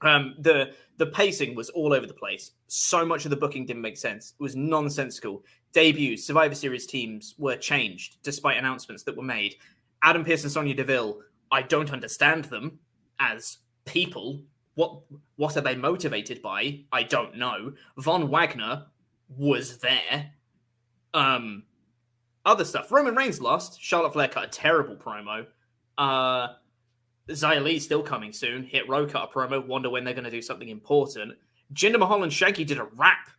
Um, 0.02 0.36
the 0.40 0.74
the 0.98 1.06
pacing 1.08 1.56
was 1.56 1.70
all 1.70 1.94
over 1.94 2.06
the 2.06 2.14
place. 2.14 2.52
So 2.68 3.06
much 3.06 3.26
of 3.26 3.32
the 3.32 3.38
booking 3.38 3.66
didn't 3.66 3.82
make 3.82 3.98
sense. 3.98 4.34
It 4.40 4.44
was 4.44 4.56
nonsensical. 4.56 5.44
Debuts, 5.74 6.26
Survivor 6.26 6.56
Series 6.56 6.86
teams 6.86 7.36
were 7.38 7.56
changed 7.56 8.18
despite 8.24 8.58
announcements 8.58 9.04
that 9.04 9.16
were 9.18 9.24
made. 9.24 9.56
Adam 10.04 10.24
Pearce 10.26 10.44
and 10.44 10.52
Sonya 10.52 10.74
Deville, 10.76 11.22
I 11.52 11.62
don't 11.62 11.92
understand 11.94 12.46
them 12.46 12.80
as 13.20 13.58
people. 13.86 14.42
What 14.76 15.02
what 15.36 15.58
are 15.58 15.62
they 15.62 15.76
motivated 15.76 16.42
by? 16.42 16.82
I 16.92 17.04
don't 17.04 17.36
know. 17.38 17.74
Von 17.98 18.30
Wagner 18.30 18.86
was 19.30 19.78
there. 19.80 20.32
Um, 21.14 21.64
other 22.46 22.66
stuff. 22.66 22.92
Roman 22.92 23.16
Reigns 23.16 23.42
lost. 23.42 23.82
Charlotte 23.82 24.14
Flair 24.14 24.28
cut 24.28 24.46
a 24.46 24.48
terrible 24.48 24.96
promo. 24.96 25.46
Uh, 25.98 26.48
Li 27.28 27.80
still 27.80 28.04
coming 28.04 28.34
soon. 28.34 28.64
Hit 28.64 28.88
Row 28.90 29.06
cut 29.06 29.30
a 29.30 29.34
promo. 29.34 29.66
Wonder 29.66 29.90
when 29.90 30.04
they're 30.04 30.14
going 30.14 30.26
to 30.26 30.32
do 30.32 30.42
something 30.42 30.70
important. 30.70 31.34
Jinder 31.74 32.00
Mahal 32.00 32.24
and 32.24 32.32
Shanky 32.32 32.66
did 32.66 32.78
a 32.78 32.86
rap. 32.96 33.30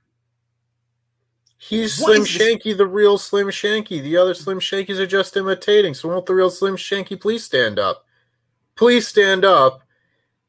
He's 1.58 2.00
What 2.00 2.14
Slim 2.16 2.24
Shanky, 2.24 2.76
the 2.76 2.86
real 2.86 3.18
Slim 3.18 3.46
Shanky. 3.46 4.02
The 4.02 4.16
other 4.16 4.34
Slim 4.34 4.58
Shankies 4.58 4.98
are 4.98 5.06
just 5.06 5.36
imitating. 5.36 5.94
So 5.94 6.08
won't 6.08 6.26
the 6.26 6.34
real 6.34 6.50
Slim 6.50 6.76
Shanky 6.76 7.20
please 7.20 7.44
stand 7.44 7.78
up? 7.78 8.04
Please 8.74 9.06
stand 9.06 9.44
up. 9.44 9.82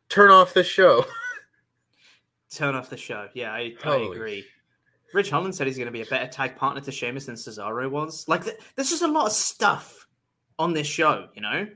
Turn 0.09 0.31
off 0.31 0.55
the 0.55 0.63
show. 0.63 1.05
Turn 2.51 2.73
off 2.73 2.89
the 2.89 2.97
show. 2.97 3.27
Yeah, 3.33 3.51
I, 3.51 3.75
I 3.83 3.97
agree. 3.97 4.45
Ridge 5.13 5.30
Holland 5.30 5.56
said 5.56 5.67
he's 5.67 5.78
going 5.78 5.86
to 5.88 5.91
be 5.91 6.02
a 6.02 6.06
better 6.06 6.28
tag 6.28 6.56
partner 6.56 6.82
to 6.82 6.91
Sheamus 6.91 7.26
than 7.28 7.36
Cesaro 7.36 7.89
was. 7.89 8.28
Like, 8.28 8.43
th- 8.45 8.58
there's 8.76 8.89
just 8.89 9.02
a 9.04 9.08
lot 9.08 9.28
of 9.28 9.32
stuff 9.32 10.08
on 10.60 10.73
this 10.73 10.88
show, 10.88 11.28
you 11.36 11.41
know? 11.41 11.67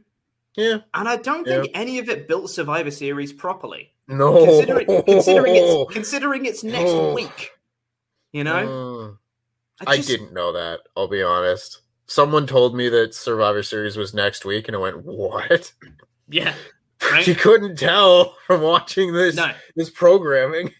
Yeah. 0.55 0.77
And 0.93 1.07
I 1.07 1.17
don't 1.17 1.45
think 1.45 1.69
any 1.75 1.99
of 1.99 2.09
it 2.09 2.27
built 2.27 2.49
Survivor 2.49 2.89
Series 2.91 3.31
properly. 3.31 3.93
No. 4.07 4.43
Considering, 4.45 5.03
considering 5.03 5.55
it's 5.55 5.93
considering 5.93 6.45
it's 6.45 6.63
next 6.63 6.89
Oh. 6.91 7.13
week. 7.13 7.51
You 8.31 8.43
know? 8.43 8.65
Mm, 8.65 9.17
I, 9.87 9.93
I 9.93 9.97
didn't 10.01 10.33
know 10.33 10.53
that. 10.53 10.79
I'll 10.95 11.07
be 11.07 11.21
honest. 11.21 11.81
Someone 12.07 12.47
told 12.47 12.75
me 12.75 12.89
that 12.89 13.13
Survivor 13.13 13.61
Series 13.63 13.97
was 13.97 14.13
next 14.13 14.45
week, 14.45 14.67
and 14.67 14.75
I 14.77 14.79
went, 14.79 15.03
"What?" 15.03 15.73
Yeah. 16.29 16.53
You 17.25 17.35
couldn't 17.35 17.77
tell 17.77 18.35
from 18.47 18.61
watching 18.61 19.13
this 19.13 19.35
No, 19.35 19.51
this 19.75 19.89
programming. 19.91 20.71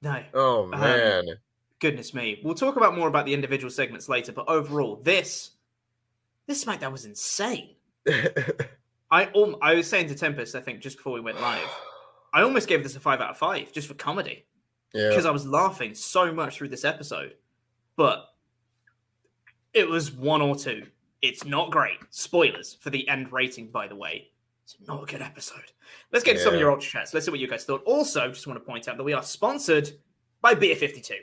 no. 0.00 0.22
Oh 0.32 0.64
Um, 0.64 0.70
man. 0.70 1.24
Goodness 1.80 2.12
me. 2.12 2.40
We'll 2.42 2.54
talk 2.54 2.76
about 2.76 2.96
more 2.96 3.08
about 3.08 3.24
the 3.24 3.34
individual 3.34 3.70
segments 3.70 4.08
later, 4.08 4.32
but 4.32 4.48
overall, 4.48 4.96
this 5.02 5.52
this 6.46 6.64
SmackDown 6.64 6.92
was 6.92 7.04
insane. 7.04 7.76
I 9.10 9.26
um, 9.26 9.56
I 9.62 9.74
was 9.74 9.88
saying 9.88 10.08
to 10.08 10.14
Tempest, 10.14 10.54
I 10.54 10.60
think, 10.60 10.80
just 10.80 10.96
before 10.96 11.12
we 11.12 11.20
went 11.20 11.40
live, 11.40 11.68
I 12.32 12.42
almost 12.42 12.68
gave 12.68 12.82
this 12.82 12.96
a 12.96 13.00
five 13.00 13.20
out 13.20 13.30
of 13.30 13.38
five 13.38 13.72
just 13.72 13.88
for 13.88 13.94
comedy 13.94 14.44
yeah. 14.92 15.08
because 15.08 15.26
I 15.26 15.30
was 15.30 15.46
laughing 15.46 15.94
so 15.94 16.32
much 16.32 16.56
through 16.56 16.68
this 16.68 16.84
episode. 16.84 17.34
But 17.96 18.26
it 19.72 19.88
was 19.88 20.12
one 20.12 20.42
or 20.42 20.56
two. 20.56 20.86
It's 21.22 21.44
not 21.44 21.70
great. 21.70 21.98
Spoilers 22.10 22.74
for 22.74 22.90
the 22.90 23.08
end 23.08 23.32
rating, 23.32 23.68
by 23.68 23.88
the 23.88 23.96
way. 23.96 24.30
It's 24.64 24.76
not 24.86 25.02
a 25.02 25.06
good 25.06 25.22
episode. 25.22 25.72
Let's 26.12 26.24
get 26.24 26.34
to 26.34 26.40
some 26.40 26.54
of 26.54 26.60
your 26.60 26.70
ultra 26.70 26.90
chats. 26.90 27.14
Let's 27.14 27.24
see 27.24 27.30
what 27.30 27.40
you 27.40 27.48
guys 27.48 27.64
thought. 27.64 27.82
Also, 27.84 28.28
just 28.28 28.46
want 28.46 28.58
to 28.58 28.64
point 28.64 28.86
out 28.86 28.98
that 28.98 29.02
we 29.02 29.14
are 29.14 29.22
sponsored 29.22 29.90
by 30.42 30.54
Beer 30.54 30.76
52, 30.76 31.14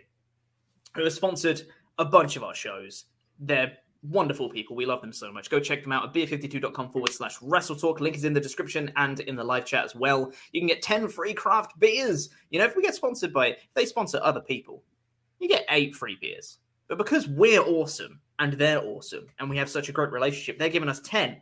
who 0.96 1.04
have 1.04 1.14
sponsored 1.14 1.62
a 1.98 2.06
bunch 2.06 2.36
of 2.36 2.44
our 2.44 2.56
shows. 2.56 3.06
They're 3.40 3.78
wonderful 4.10 4.50
people. 4.50 4.76
We 4.76 4.86
love 4.86 5.02
them 5.02 5.14
so 5.14 5.32
much. 5.32 5.50
Go 5.50 5.60
check 5.60 5.84
them 5.84 5.92
out 5.92 6.06
at 6.06 6.14
beer52.com 6.14 6.92
forward 6.92 7.12
slash 7.12 7.38
wrestle 7.42 7.76
talk. 7.76 8.00
Link 8.00 8.16
is 8.16 8.24
in 8.24 8.34
the 8.34 8.40
description 8.40 8.92
and 8.96 9.20
in 9.22 9.36
the 9.36 9.44
live 9.44 9.66
chat 9.66 9.86
as 9.86 9.96
well. 9.96 10.32
You 10.52 10.62
can 10.62 10.68
get 10.68 10.82
10 10.82 11.08
free 11.08 11.34
craft 11.34 11.80
beers. 11.80 12.30
You 12.50 12.60
know, 12.60 12.66
if 12.66 12.76
we 12.76 12.82
get 12.82 12.96
sponsored 12.96 13.34
by, 13.34 13.48
if 13.48 13.58
they 13.74 13.86
sponsor 13.86 14.20
other 14.22 14.42
people, 14.42 14.84
you 15.40 15.48
get 15.48 15.66
eight 15.70 15.96
free 15.96 16.18
beers. 16.20 16.60
But 16.88 16.98
because 16.98 17.28
we're 17.28 17.62
awesome 17.62 18.20
and 18.40 18.54
they're 18.54 18.82
awesome 18.82 19.28
and 19.40 19.50
we 19.50 19.58
have 19.58 19.70
such 19.70 19.90
a 19.90 19.92
great 19.92 20.12
relationship, 20.12 20.60
they're 20.60 20.70
giving 20.70 20.90
us 20.90 21.00
10, 21.02 21.38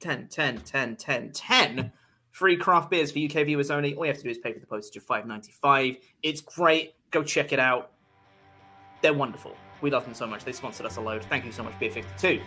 10, 0.00 0.28
10, 0.28 0.58
10, 0.58 0.96
10, 0.96 1.30
10 1.32 1.92
free 2.30 2.56
craft 2.56 2.90
beers 2.90 3.10
for 3.10 3.18
UK 3.18 3.46
viewers 3.46 3.70
only. 3.70 3.94
All 3.94 4.04
you 4.04 4.10
have 4.12 4.18
to 4.18 4.24
do 4.24 4.30
is 4.30 4.38
pay 4.38 4.52
for 4.52 4.60
the 4.60 4.66
postage 4.66 4.96
of 4.96 5.02
five 5.02 5.26
ninety 5.26 5.52
five. 5.52 5.96
It's 6.22 6.40
great. 6.40 6.94
Go 7.10 7.22
check 7.22 7.52
it 7.52 7.58
out. 7.58 7.92
They're 9.02 9.14
wonderful. 9.14 9.56
We 9.80 9.90
love 9.90 10.04
them 10.04 10.14
so 10.14 10.26
much. 10.26 10.44
They 10.44 10.52
sponsored 10.52 10.86
us 10.86 10.96
a 10.96 11.00
load. 11.00 11.24
Thank 11.24 11.44
you 11.44 11.52
so 11.52 11.62
much, 11.62 11.78
Beer 11.78 11.90
52. 11.90 12.40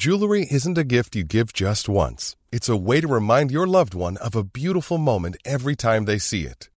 Jewelry 0.00 0.46
isn't 0.50 0.78
a 0.78 0.84
gift 0.84 1.14
you 1.14 1.24
give 1.24 1.52
just 1.52 1.86
once. 1.86 2.34
It's 2.50 2.70
a 2.70 2.76
way 2.76 3.02
to 3.02 3.06
remind 3.06 3.50
your 3.50 3.66
loved 3.66 3.92
one 3.92 4.16
of 4.16 4.34
a 4.34 4.42
beautiful 4.42 4.96
moment 4.96 5.36
every 5.44 5.76
time 5.76 6.06
they 6.06 6.16
see 6.16 6.46
it. 6.46 6.70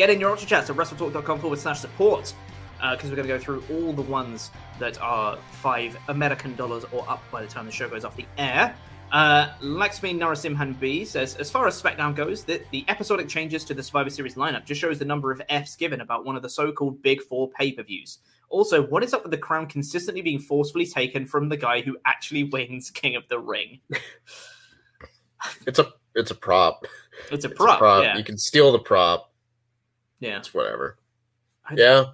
Get 0.00 0.08
in 0.08 0.18
your 0.18 0.30
Ultra 0.30 0.48
Chats 0.48 0.70
at 0.70 0.76
WrestleTalk.com 0.76 1.40
forward 1.40 1.58
slash 1.58 1.80
support 1.80 2.32
because 2.80 3.10
we're 3.10 3.16
going 3.16 3.28
to 3.28 3.34
go 3.34 3.38
through 3.38 3.62
all 3.70 3.92
the 3.92 4.00
ones 4.00 4.50
that 4.78 4.98
are 5.02 5.36
five 5.60 5.94
American 6.08 6.56
dollars 6.56 6.86
or 6.90 7.06
up 7.06 7.22
by 7.30 7.42
the 7.42 7.46
time 7.46 7.66
the 7.66 7.70
show 7.70 7.86
goes 7.86 8.02
off 8.06 8.16
the 8.16 8.24
air. 8.38 8.74
Uh, 9.12 9.50
Laxmi 9.60 10.18
Narasimhan 10.18 10.80
B 10.80 11.04
says, 11.04 11.36
as 11.36 11.50
far 11.50 11.66
as 11.66 11.82
SmackDown 11.82 12.16
goes, 12.16 12.44
the, 12.44 12.62
the 12.70 12.82
episodic 12.88 13.28
changes 13.28 13.62
to 13.66 13.74
the 13.74 13.82
Survivor 13.82 14.08
Series 14.08 14.36
lineup 14.36 14.64
just 14.64 14.80
shows 14.80 14.98
the 14.98 15.04
number 15.04 15.30
of 15.30 15.42
Fs 15.50 15.76
given 15.76 16.00
about 16.00 16.24
one 16.24 16.34
of 16.34 16.40
the 16.40 16.48
so-called 16.48 17.02
Big 17.02 17.20
Four 17.20 17.50
pay-per-views. 17.50 18.20
Also, 18.48 18.86
what 18.86 19.04
is 19.04 19.12
up 19.12 19.22
with 19.22 19.32
the 19.32 19.36
crown 19.36 19.66
consistently 19.66 20.22
being 20.22 20.38
forcefully 20.38 20.86
taken 20.86 21.26
from 21.26 21.50
the 21.50 21.58
guy 21.58 21.82
who 21.82 21.98
actually 22.06 22.44
wins 22.44 22.88
King 22.90 23.16
of 23.16 23.28
the 23.28 23.38
Ring? 23.38 23.80
It's 25.66 25.78
a 25.78 25.92
it's 26.14 26.30
a 26.30 26.34
prop. 26.34 26.84
It's 27.30 27.46
a 27.46 27.48
It's 27.48 27.56
prop. 27.56 28.02
yeah. 28.02 28.16
You 28.16 28.24
can 28.24 28.36
steal 28.36 28.72
the 28.72 28.78
prop. 28.78 29.29
Yeah. 30.20 30.38
It's 30.38 30.54
whatever. 30.54 30.98
I- 31.64 31.74
Yeah. 31.76 32.04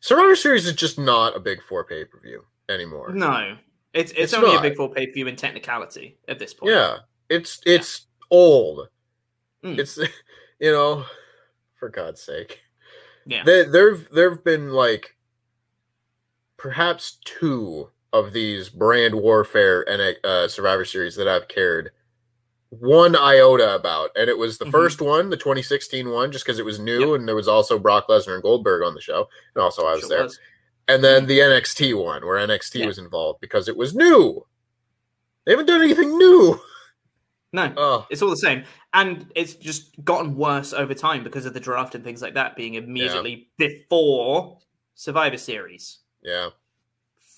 Survivor 0.00 0.36
Series 0.36 0.66
is 0.66 0.74
just 0.74 0.98
not 0.98 1.36
a 1.36 1.40
big 1.40 1.62
four 1.62 1.84
pay 1.84 2.04
per 2.04 2.20
view 2.20 2.44
anymore. 2.68 3.12
No. 3.12 3.56
It's, 3.94 4.10
it's, 4.12 4.20
It's 4.20 4.34
only 4.34 4.48
not. 4.52 4.58
a 4.58 4.68
Big 4.68 4.76
Four 4.76 4.90
pay-per-view 4.92 5.26
in 5.26 5.36
technicality 5.36 6.18
at 6.28 6.38
this 6.38 6.52
point. 6.52 6.74
Yeah. 6.74 6.98
It's 7.30 7.60
it's 7.64 8.06
old. 8.30 8.88
Mm. 9.64 9.78
It's 9.78 9.96
you 10.60 10.70
know, 10.70 11.06
for 11.78 11.88
God's 11.88 12.20
sake. 12.20 12.60
Yeah. 13.24 13.42
There 13.44 13.64
there've 13.64 14.06
there've 14.12 14.44
been 14.44 14.72
like 14.72 15.16
perhaps 16.58 17.18
two 17.24 17.90
of 18.12 18.32
these 18.32 18.68
brand 18.68 19.14
warfare 19.14 19.82
and 19.88 20.16
uh, 20.24 20.46
Survivor 20.48 20.84
Series 20.84 21.16
that 21.16 21.26
I've 21.28 21.48
cared 21.48 21.90
one 22.80 23.14
iota 23.16 23.74
about, 23.74 24.10
and 24.16 24.28
it 24.28 24.38
was 24.38 24.58
the 24.58 24.64
Mhm. 24.66 24.70
first 24.72 25.00
one, 25.00 25.30
the 25.30 25.36
2016 25.36 26.10
one, 26.10 26.32
just 26.32 26.44
because 26.44 26.58
it 26.58 26.64
was 26.64 26.78
new, 26.78 27.14
and 27.14 27.26
there 27.28 27.34
was 27.36 27.48
also 27.48 27.78
Brock 27.78 28.08
Lesnar 28.08 28.34
and 28.34 28.42
Goldberg 28.42 28.82
on 28.82 28.94
the 28.94 29.00
show, 29.00 29.28
and 29.54 29.62
also 29.62 29.86
I 29.86 29.92
was 29.92 30.00
Sure 30.00 30.08
there. 30.08 30.22
was. 30.24 30.38
And 30.88 31.02
then 31.02 31.26
the 31.26 31.40
NXT 31.40 31.94
one, 31.94 32.24
where 32.24 32.38
NXT 32.38 32.80
Yeah. 32.80 32.86
was 32.86 32.98
involved 32.98 33.40
because 33.40 33.68
it 33.68 33.76
was 33.76 33.94
new. 33.94 34.46
They 35.44 35.52
haven't 35.52 35.66
done 35.66 35.82
anything 35.82 36.16
new. 36.18 36.60
No, 37.52 37.72
Oh, 37.76 38.06
it's 38.10 38.20
all 38.22 38.30
the 38.30 38.36
same. 38.36 38.64
And 38.92 39.30
it's 39.34 39.54
just 39.54 40.04
gotten 40.04 40.36
worse 40.36 40.72
over 40.72 40.94
time 40.94 41.22
because 41.24 41.46
of 41.46 41.54
the 41.54 41.60
draft 41.60 41.94
and 41.94 42.02
things 42.04 42.20
like 42.20 42.34
that 42.34 42.56
being 42.56 42.74
immediately 42.74 43.48
before 43.56 44.58
Survivor 44.94 45.38
Series. 45.38 45.98
yeah. 46.22 46.50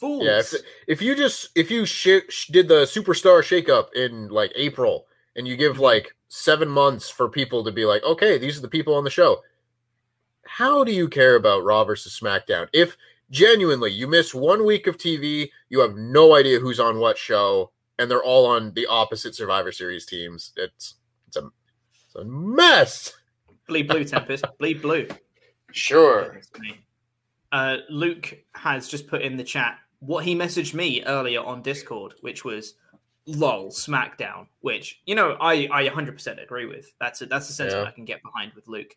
Fools. 0.01 0.22
Yeah, 0.24 0.38
if, 0.38 0.55
if 0.87 1.03
you 1.03 1.16
just 1.16 1.48
if 1.57 1.72
you 1.72 1.85
sh- 1.85 2.22
sh- 2.29 2.46
did 2.53 2.68
the 2.68 2.83
superstar 2.85 3.42
shakeup 3.42 3.92
in 3.94 4.29
like 4.29 4.53
April 4.55 5.08
and 5.38 5.46
you 5.46 5.57
give 5.57 5.79
like 5.79 6.14
seven 6.29 6.68
months 6.68 7.09
for 7.09 7.29
people 7.29 7.64
to 7.64 7.72
be 7.72 7.87
like, 7.87 8.03
okay, 8.03 8.37
these 8.37 8.59
are 8.59 8.61
the 8.61 8.68
people 8.68 8.94
on 8.94 9.05
the 9.05 9.11
show. 9.11 9.40
How 10.44 10.83
do 10.85 10.92
you 10.92 11.09
care 11.09 11.37
about 11.37 11.64
Raw 11.64 11.85
versus 11.85 12.18
SmackDown 12.20 12.68
if 12.72 12.96
genuinely 13.31 13.92
you 13.92 14.09
miss 14.09 14.35
one 14.35 14.66
week 14.66 14.87
of 14.87 14.98
TV, 14.98 15.48
you 15.68 15.81
have 15.81 15.96
no 15.96 16.35
idea 16.35 16.59
who's 16.59 16.81
on 16.81 16.98
what 16.98 17.16
show, 17.16 17.70
and 17.98 18.11
they're 18.11 18.22
all 18.22 18.46
on 18.46 18.72
the 18.74 18.87
opposite 18.87 19.35
Survivor 19.35 19.70
Series 19.72 20.05
teams? 20.05 20.53
It's 20.57 20.96
it's 21.29 21.37
a 21.37 21.51
it's 22.07 22.14
a 22.16 22.24
mess. 22.24 23.14
Bleed 23.68 23.88
blue, 23.88 24.05
Tempest. 24.05 24.44
Bleed 24.59 24.83
blue. 24.83 25.07
Sure. 25.72 26.40
Uh, 27.53 27.77
Luke 27.90 28.38
has 28.55 28.88
just 28.88 29.07
put 29.07 29.22
in 29.22 29.37
the 29.37 29.44
chat 29.44 29.79
what 30.01 30.24
he 30.24 30.35
messaged 30.35 30.74
me 30.74 31.03
earlier 31.05 31.40
on 31.40 31.62
Discord, 31.62 32.14
which 32.22 32.44
was 32.44 32.74
"lol 33.29 33.71
SmackDown," 33.71 34.47
which 34.61 35.01
you 35.07 35.14
know 35.14 35.37
I 35.41 35.69
I 35.71 35.88
100% 35.88 36.43
agree 36.43 36.67
with. 36.67 36.93
That's 37.01 37.23
it 37.23 37.29
that's 37.29 37.47
the 37.47 37.53
sentiment 37.53 37.85
Yeah. 37.85 37.88
I 37.91 37.93
can 37.95 38.05
get 38.05 38.23
behind 38.23 38.53
with 38.55 38.67
Luke. 38.69 38.97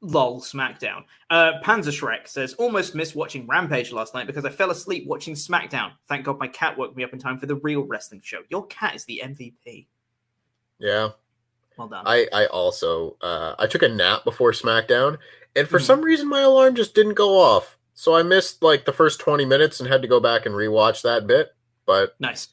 Lol 0.00 0.40
SmackDown. 0.42 1.04
Uh, 1.30 1.52
Panzer 1.62 1.84
Shrek 1.90 2.28
says 2.28 2.52
almost 2.54 2.94
missed 2.94 3.16
watching 3.16 3.46
Rampage 3.46 3.90
last 3.90 4.12
night 4.12 4.26
because 4.26 4.44
I 4.44 4.50
fell 4.50 4.70
asleep 4.70 5.06
watching 5.06 5.34
SmackDown. 5.34 5.92
Thank 6.08 6.26
God 6.26 6.38
my 6.38 6.48
cat 6.48 6.76
woke 6.76 6.94
me 6.94 7.04
up 7.04 7.14
in 7.14 7.18
time 7.18 7.38
for 7.38 7.46
the 7.46 7.54
real 7.56 7.84
wrestling 7.84 8.20
show. 8.22 8.40
Your 8.50 8.66
cat 8.66 8.94
is 8.94 9.06
the 9.06 9.22
MVP. 9.24 9.86
Yeah. 10.78 11.10
Well 11.78 11.88
done. 11.88 12.04
I 12.06 12.26
I 12.32 12.46
also 12.46 13.16
uh 13.22 13.54
I 13.58 13.66
took 13.66 13.82
a 13.82 13.88
nap 13.88 14.24
before 14.24 14.52
SmackDown 14.52 15.16
and 15.56 15.66
for 15.68 15.78
Mhm. 15.78 15.84
some 15.86 16.02
reason 16.02 16.28
my 16.28 16.40
alarm 16.42 16.74
just 16.74 16.94
didn't 16.94 17.14
go 17.14 17.38
off. 17.40 17.78
So 17.94 18.14
I 18.14 18.22
missed 18.22 18.62
like 18.62 18.84
the 18.84 18.92
first 18.92 19.20
20 19.20 19.44
minutes 19.46 19.80
and 19.80 19.88
had 19.88 20.02
to 20.02 20.08
go 20.08 20.20
back 20.20 20.44
and 20.44 20.54
rewatch 20.54 21.00
that 21.02 21.26
bit. 21.26 21.54
But 21.86 22.14
nice. 22.20 22.48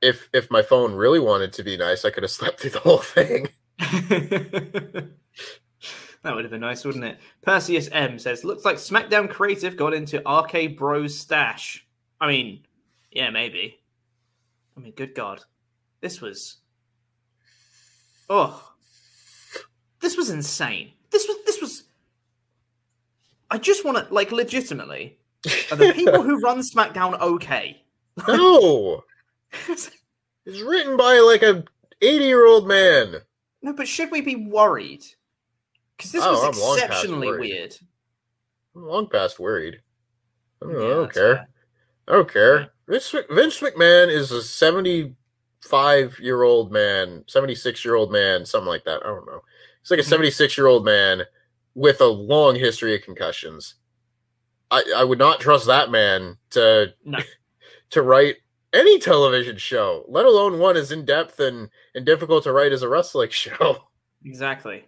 If 0.00 0.28
if 0.32 0.50
my 0.50 0.62
phone 0.62 0.94
really 0.94 1.20
wanted 1.20 1.52
to 1.54 1.62
be 1.62 1.76
nice, 1.76 2.04
I 2.04 2.10
could 2.10 2.22
have 2.22 2.30
slept 2.38 2.60
through 2.60 2.70
the 2.70 2.80
whole 2.80 2.98
thing. 2.98 3.48
that 6.22 6.34
would 6.34 6.44
have 6.44 6.50
been 6.50 6.60
nice, 6.60 6.84
wouldn't 6.84 7.04
it? 7.04 7.18
Perseus 7.42 7.88
M 7.92 8.18
says, 8.18 8.44
looks 8.44 8.64
like 8.64 8.76
SmackDown 8.76 9.30
Creative 9.30 9.76
got 9.76 9.94
into 9.94 10.18
RK 10.28 10.76
Bros 10.76 11.16
stash. 11.16 11.86
I 12.20 12.28
mean, 12.28 12.66
yeah, 13.12 13.30
maybe. 13.30 13.78
I 14.76 14.80
mean, 14.80 14.92
good 14.92 15.14
God. 15.14 15.40
This 16.00 16.20
was. 16.20 16.58
Oh. 18.28 18.72
This 20.00 20.16
was 20.16 20.30
insane. 20.30 20.92
This 21.10 21.26
was. 21.26 21.36
This 21.46 21.60
was. 21.60 21.84
I 23.50 23.58
just 23.58 23.84
want 23.84 23.98
to, 23.98 24.12
like, 24.12 24.30
legitimately. 24.30 25.18
Are 25.70 25.76
the 25.76 25.92
people 25.96 26.22
who 26.22 26.40
run 26.40 26.58
SmackDown 26.58 27.18
okay? 27.20 27.82
No. 28.26 29.04
It's 29.68 29.90
written 30.46 30.96
by 30.96 31.18
like 31.20 31.42
a 31.42 31.64
80-year-old 32.02 32.66
man. 32.68 33.16
No, 33.62 33.72
but 33.72 33.88
should 33.88 34.10
we 34.10 34.20
be 34.20 34.36
worried? 34.36 35.04
Because 35.96 36.12
this 36.12 36.22
Oh, 36.24 36.32
was 36.32 36.44
I'm 36.44 36.78
exceptionally 36.84 37.30
weird. 37.30 37.74
I'm 38.76 38.86
long 38.86 39.08
past 39.08 39.38
worried. 39.40 39.80
I 40.62 40.66
don't, 40.66 40.74
know, 40.74 40.86
I 40.86 40.94
don't 40.94 41.12
care. 41.12 41.36
fair. 41.36 41.48
I 42.08 42.12
don't 42.12 42.32
care. 42.32 42.70
Vince, 42.88 43.10
Vince 43.30 43.60
McMahon 43.60 44.08
is 44.08 44.30
a 44.30 44.42
75 44.42 46.18
year 46.20 46.42
old 46.42 46.72
man, 46.72 47.24
76 47.26 47.84
year 47.84 47.94
old 47.96 48.12
man, 48.12 48.46
something 48.46 48.68
like 48.68 48.84
that. 48.84 49.02
I 49.04 49.08
don't 49.08 49.26
know. 49.26 49.42
He's 49.82 49.90
like 49.90 50.00
a 50.00 50.02
Mhm. 50.02 50.08
76 50.08 50.56
year 50.56 50.66
old 50.68 50.84
man 50.84 51.22
with 51.74 52.00
a 52.00 52.06
long 52.06 52.54
history 52.56 52.94
of 52.94 53.02
concussions. 53.02 53.74
I, 54.70 54.82
I 54.96 55.04
would 55.04 55.18
not 55.18 55.40
trust 55.40 55.66
that 55.66 55.90
man 55.90 56.38
to 56.50 56.94
No. 57.04 57.18
to 57.90 58.02
write 58.02 58.36
any 58.72 58.98
television 58.98 59.56
show, 59.56 60.04
let 60.08 60.26
alone 60.26 60.58
one 60.58 60.76
as 60.76 60.92
in 60.92 61.04
depth 61.04 61.40
and, 61.40 61.68
and 61.94 62.04
difficult 62.04 62.44
to 62.44 62.52
write 62.52 62.72
as 62.72 62.82
a 62.82 62.88
wrestling 62.88 63.30
show. 63.32 63.84
Exactly. 64.24 64.84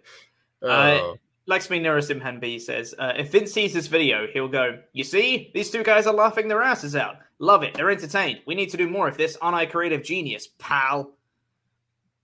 Oh, 0.61 0.69
Uh, 0.69 1.15
Lakshmi 1.47 1.79
Narasimhan 1.79 2.39
B 2.39 2.59
says, 2.59 2.93
uh, 2.99 3.13
if 3.17 3.31
Vince 3.31 3.51
sees 3.51 3.73
this 3.73 3.87
video, 3.87 4.27
he'll 4.31 4.47
go, 4.47 4.79
You 4.93 5.03
see, 5.03 5.51
these 5.53 5.71
two 5.71 5.83
guys 5.83 6.05
are 6.07 6.13
laughing 6.13 6.47
their 6.47 6.61
asses 6.61 6.95
out. 6.95 7.15
Love 7.39 7.63
it. 7.63 7.73
They're 7.73 7.89
entertained. 7.89 8.41
We 8.45 8.53
need 8.55 8.69
to 8.69 8.77
do 8.77 8.87
more 8.89 9.07
of 9.07 9.17
this. 9.17 9.35
Aren't 9.41 9.55
I 9.55 9.65
creative 9.65 10.03
genius, 10.03 10.47
pal? 10.59 11.11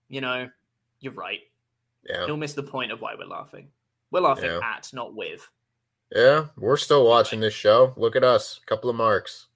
You 0.08 0.20
know, 0.20 0.48
you're 1.00 1.12
right. 1.12 1.40
yeah. 2.08 2.24
He'll 2.26 2.36
miss 2.36 2.54
the 2.54 2.62
point 2.62 2.92
of 2.92 3.00
why 3.00 3.14
we're 3.18 3.26
laughing. 3.26 3.68
We're 4.10 4.20
laughing 4.20 4.44
Yeah. 4.50 4.60
at, 4.62 4.88
not 4.92 5.14
with. 5.14 5.46
Yeah, 6.14 6.46
we're 6.56 6.76
still 6.78 7.04
watching 7.06 7.40
this 7.40 7.52
show. 7.52 7.92
Look 7.96 8.16
at 8.16 8.24
us. 8.24 8.60
Couple 8.66 8.88
of 8.88 8.96
marks. 8.96 9.46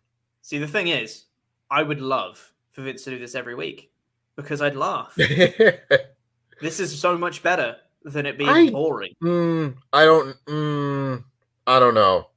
See, 0.42 0.58
the 0.58 0.66
thing 0.68 0.88
is, 0.88 1.24
I 1.72 1.82
would 1.82 2.02
love 2.02 2.52
for 2.72 2.82
Vince 2.82 3.04
to 3.04 3.10
do 3.10 3.18
this 3.18 3.34
every 3.34 3.54
week 3.54 3.90
because 4.36 4.60
I'd 4.60 4.76
laugh. 4.76 5.14
this 5.16 6.78
is 6.78 7.00
so 7.00 7.16
much 7.16 7.42
better 7.42 7.76
than 8.04 8.26
it 8.26 8.36
being 8.36 8.50
I- 8.50 8.70
boring. 8.70 9.14
Mm, 9.22 9.76
I 9.90 10.04
don't. 10.04 10.36
Mm, 10.44 11.24
I 11.66 11.78
don't 11.78 11.94
know. 11.94 12.28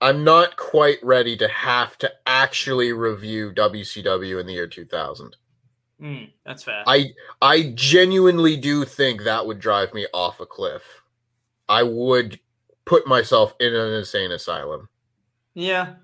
I'm 0.00 0.24
not 0.24 0.56
quite 0.56 0.98
ready 1.04 1.36
to 1.36 1.46
have 1.48 1.96
to 1.98 2.10
actually 2.26 2.92
review 2.92 3.52
WCW 3.52 4.40
in 4.40 4.46
the 4.46 4.52
year 4.52 4.66
2000. 4.66 5.36
Mm, 6.02 6.30
that's 6.44 6.64
fair. 6.64 6.82
I 6.86 7.14
I 7.40 7.72
genuinely 7.76 8.56
do 8.56 8.84
think 8.84 9.22
that 9.22 9.46
would 9.46 9.60
drive 9.60 9.94
me 9.94 10.08
off 10.12 10.40
a 10.40 10.46
cliff. 10.46 10.82
I 11.68 11.84
would 11.84 12.40
put 12.84 13.06
myself 13.06 13.54
in 13.60 13.72
an 13.72 13.92
insane 13.94 14.32
asylum. 14.32 14.88
Yeah, 15.54 15.94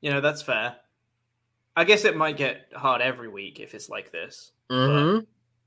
you 0.00 0.10
know 0.10 0.22
that's 0.22 0.40
fair. 0.40 0.76
I 1.76 1.84
guess 1.84 2.04
it 2.04 2.16
might 2.16 2.36
get 2.36 2.70
hard 2.74 3.00
every 3.02 3.28
week 3.28 3.60
if 3.60 3.74
it's 3.74 3.88
like 3.88 4.12
this. 4.12 4.52
hmm 4.70 5.18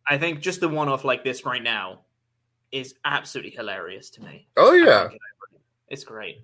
I 0.09 0.17
think 0.17 0.39
just 0.39 0.61
the 0.61 0.69
one 0.69 0.87
off 0.87 1.03
like 1.03 1.25
this 1.25 1.45
right 1.45 1.61
now 1.61 2.01
is 2.71 2.95
absolutely 3.03 3.51
hilarious 3.51 4.09
to 4.11 4.23
me. 4.23 4.47
Oh 4.55 4.73
yeah. 4.73 5.01
can't 5.01 5.11
get 5.11 5.19
over 5.19 5.55
it. 5.55 5.61
It's 5.89 6.03
great. 6.05 6.43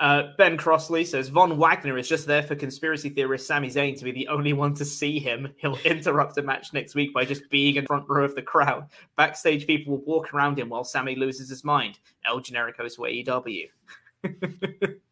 Uh, 0.00 0.28
ben 0.36 0.56
Crossley 0.56 1.04
says 1.04 1.28
Von 1.28 1.58
Wagner 1.58 1.98
is 1.98 2.08
just 2.08 2.26
there 2.26 2.42
for 2.42 2.54
conspiracy 2.54 3.08
theorist 3.08 3.48
Sami 3.48 3.68
Zayn 3.68 3.98
to 3.98 4.04
be 4.04 4.12
the 4.12 4.28
only 4.28 4.52
one 4.52 4.72
to 4.74 4.84
see 4.84 5.18
him. 5.18 5.48
He'll 5.56 5.78
interrupt 5.84 6.38
a 6.38 6.42
match 6.42 6.72
next 6.72 6.94
week 6.94 7.12
by 7.12 7.24
just 7.24 7.48
being 7.50 7.76
in 7.76 7.86
front 7.86 8.04
row 8.08 8.24
of 8.24 8.36
the 8.36 8.42
crowd. 8.42 8.88
Backstage, 9.16 9.66
people 9.66 9.96
will 9.96 10.04
walk 10.04 10.32
around 10.32 10.58
him 10.58 10.68
while 10.68 10.84
Sami 10.84 11.16
loses 11.16 11.48
his 11.48 11.64
mind. 11.64 11.98
El 12.24 12.40
Generico 12.40 12.86
to 12.94 13.00
AEW. 13.02 14.98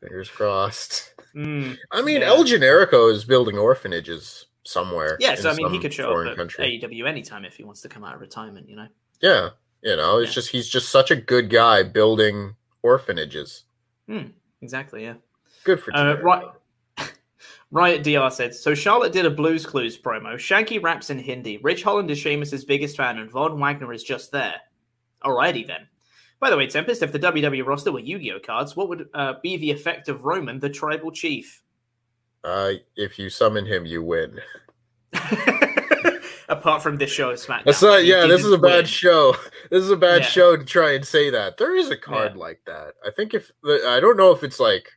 Fingers 0.00 0.28
crossed. 0.30 1.14
Mm, 1.34 1.76
I 1.92 2.02
mean, 2.02 2.22
Yeah. 2.22 2.28
El 2.28 2.44
Generico 2.44 3.12
is 3.12 3.24
building 3.24 3.56
orphanages 3.58 4.46
somewhere. 4.64 5.16
yeah, 5.20 5.34
so 5.34 5.50
I 5.50 5.54
mean, 5.54 5.70
he 5.70 5.78
could 5.78 5.92
show 5.94 6.10
up 6.20 6.26
at 6.28 6.36
country. 6.36 6.80
AEW 6.82 7.06
anytime 7.06 7.44
if 7.44 7.54
he 7.56 7.64
wants 7.64 7.80
to 7.82 7.88
come 7.88 8.02
out 8.04 8.14
of 8.14 8.20
retirement. 8.20 8.68
You 8.68 8.76
know. 8.76 8.88
Yeah, 9.20 9.50
you 9.82 9.96
know, 9.96 10.18
it's 10.18 10.30
Yeah. 10.30 10.34
just 10.34 10.48
he's 10.50 10.68
just 10.68 10.88
such 10.88 11.10
a 11.10 11.16
good 11.16 11.50
guy 11.50 11.82
building 11.82 12.54
orphanages. 12.82 13.64
Hmm, 14.08 14.28
exactly. 14.62 15.04
Yeah. 15.04 15.14
Good 15.64 15.80
for 15.80 15.94
Uh, 15.94 16.14
right. 16.22 16.44
Riot 17.70 18.02
DR 18.02 18.30
said, 18.32 18.52
so 18.54 18.74
Charlotte 18.74 19.12
did 19.12 19.26
a 19.26 19.30
Blues 19.30 19.64
Clues 19.64 19.96
promo. 19.96 20.34
Shanky 20.34 20.82
raps 20.82 21.10
in 21.10 21.18
Hindi. 21.20 21.58
Ridge 21.58 21.82
Holland 21.84 22.10
is 22.10 22.18
Sheamus' 22.18 22.64
biggest 22.64 22.96
fan, 22.96 23.18
and 23.18 23.30
Von 23.30 23.60
Wagner 23.60 23.92
is 23.92 24.02
just 24.02 24.32
there. 24.32 24.56
Alrighty 25.22 25.64
then. 25.66 25.86
By 26.40 26.48
the 26.50 26.56
way, 26.56 26.66
Tempest, 26.66 27.02
if 27.02 27.12
the 27.12 27.18
WWE 27.18 27.64
roster 27.66 27.92
were 27.92 28.00
Yu-Gi-Oh 28.00 28.40
cards, 28.40 28.74
what 28.74 28.88
would 28.88 29.08
uh, 29.12 29.34
be 29.42 29.56
the 29.58 29.70
effect 29.70 30.08
of 30.08 30.24
Roman, 30.24 30.58
the 30.58 30.70
tribal 30.70 31.10
chief? 31.12 31.62
Uh, 32.42 32.72
if 32.96 33.18
you 33.18 33.28
summon 33.28 33.66
him, 33.66 33.84
you 33.84 34.02
win. 34.02 34.40
Apart 36.48 36.82
from 36.82 36.96
this 36.96 37.10
show 37.10 37.30
of 37.30 37.38
SmackDown. 37.38 37.64
That's 37.66 37.82
not. 37.82 38.04
Yeah, 38.04 38.26
this 38.26 38.44
is 38.44 38.52
a 38.52 38.58
bad 38.58 38.76
win. 38.78 38.84
show. 38.86 39.36
This 39.70 39.84
is 39.84 39.90
a 39.92 39.96
bad 39.96 40.22
Yeah. 40.22 40.26
show 40.26 40.56
to 40.56 40.64
try 40.64 40.94
and 40.94 41.06
say 41.06 41.30
that. 41.30 41.56
There 41.56 41.76
is 41.76 41.90
a 41.90 41.96
card 41.96 42.32
Yeah. 42.34 42.40
like 42.40 42.60
that. 42.66 42.94
I 43.06 43.10
think 43.12 43.34
if 43.34 43.52
I 43.64 44.00
don't 44.00 44.16
know 44.16 44.32
if 44.32 44.42
it's 44.42 44.58
like 44.58 44.88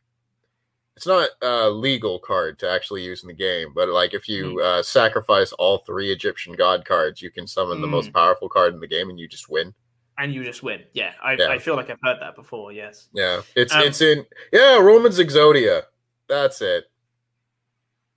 it's 0.98 1.06
not 1.06 1.30
a 1.44 1.70
legal 1.70 2.18
card 2.18 2.58
to 2.60 2.70
actually 2.72 3.04
use 3.04 3.22
in 3.22 3.28
the 3.28 3.34
game, 3.36 3.72
but 3.76 3.90
like 3.90 4.16
if 4.16 4.28
you 4.28 4.54
Hmm. 4.54 4.66
uh, 4.66 4.82
sacrifice 4.82 5.52
all 5.54 5.80
three 5.80 6.12
Egyptian 6.12 6.54
god 6.56 6.86
cards, 6.86 7.22
you 7.22 7.30
can 7.30 7.46
summon 7.46 7.82
the 7.82 7.88
Hmm. 7.88 7.92
most 7.92 8.14
powerful 8.14 8.50
card 8.50 8.74
in 8.74 8.80
the 8.80 8.88
game 8.88 9.12
and 9.12 9.20
you 9.20 9.28
just 9.28 9.48
win. 9.48 9.76
And 10.24 10.34
you 10.34 10.42
just 10.46 10.64
win. 10.64 10.84
Yeah, 10.94 11.12
I, 11.22 11.34
Yeah. 11.34 11.50
I 11.50 11.60
feel 11.60 11.76
like 11.76 11.90
I've 11.90 12.00
heard 12.02 12.22
that 12.22 12.34
before, 12.34 12.72
yes. 12.72 13.10
Yeah, 13.14 13.42
it's 13.58 13.76
Um, 13.76 13.82
it's 13.82 14.00
in 14.00 14.26
yeah 14.54 14.78
Roman's 14.78 15.20
Exodia. 15.20 15.84
That's 16.30 16.62
it. 16.62 16.86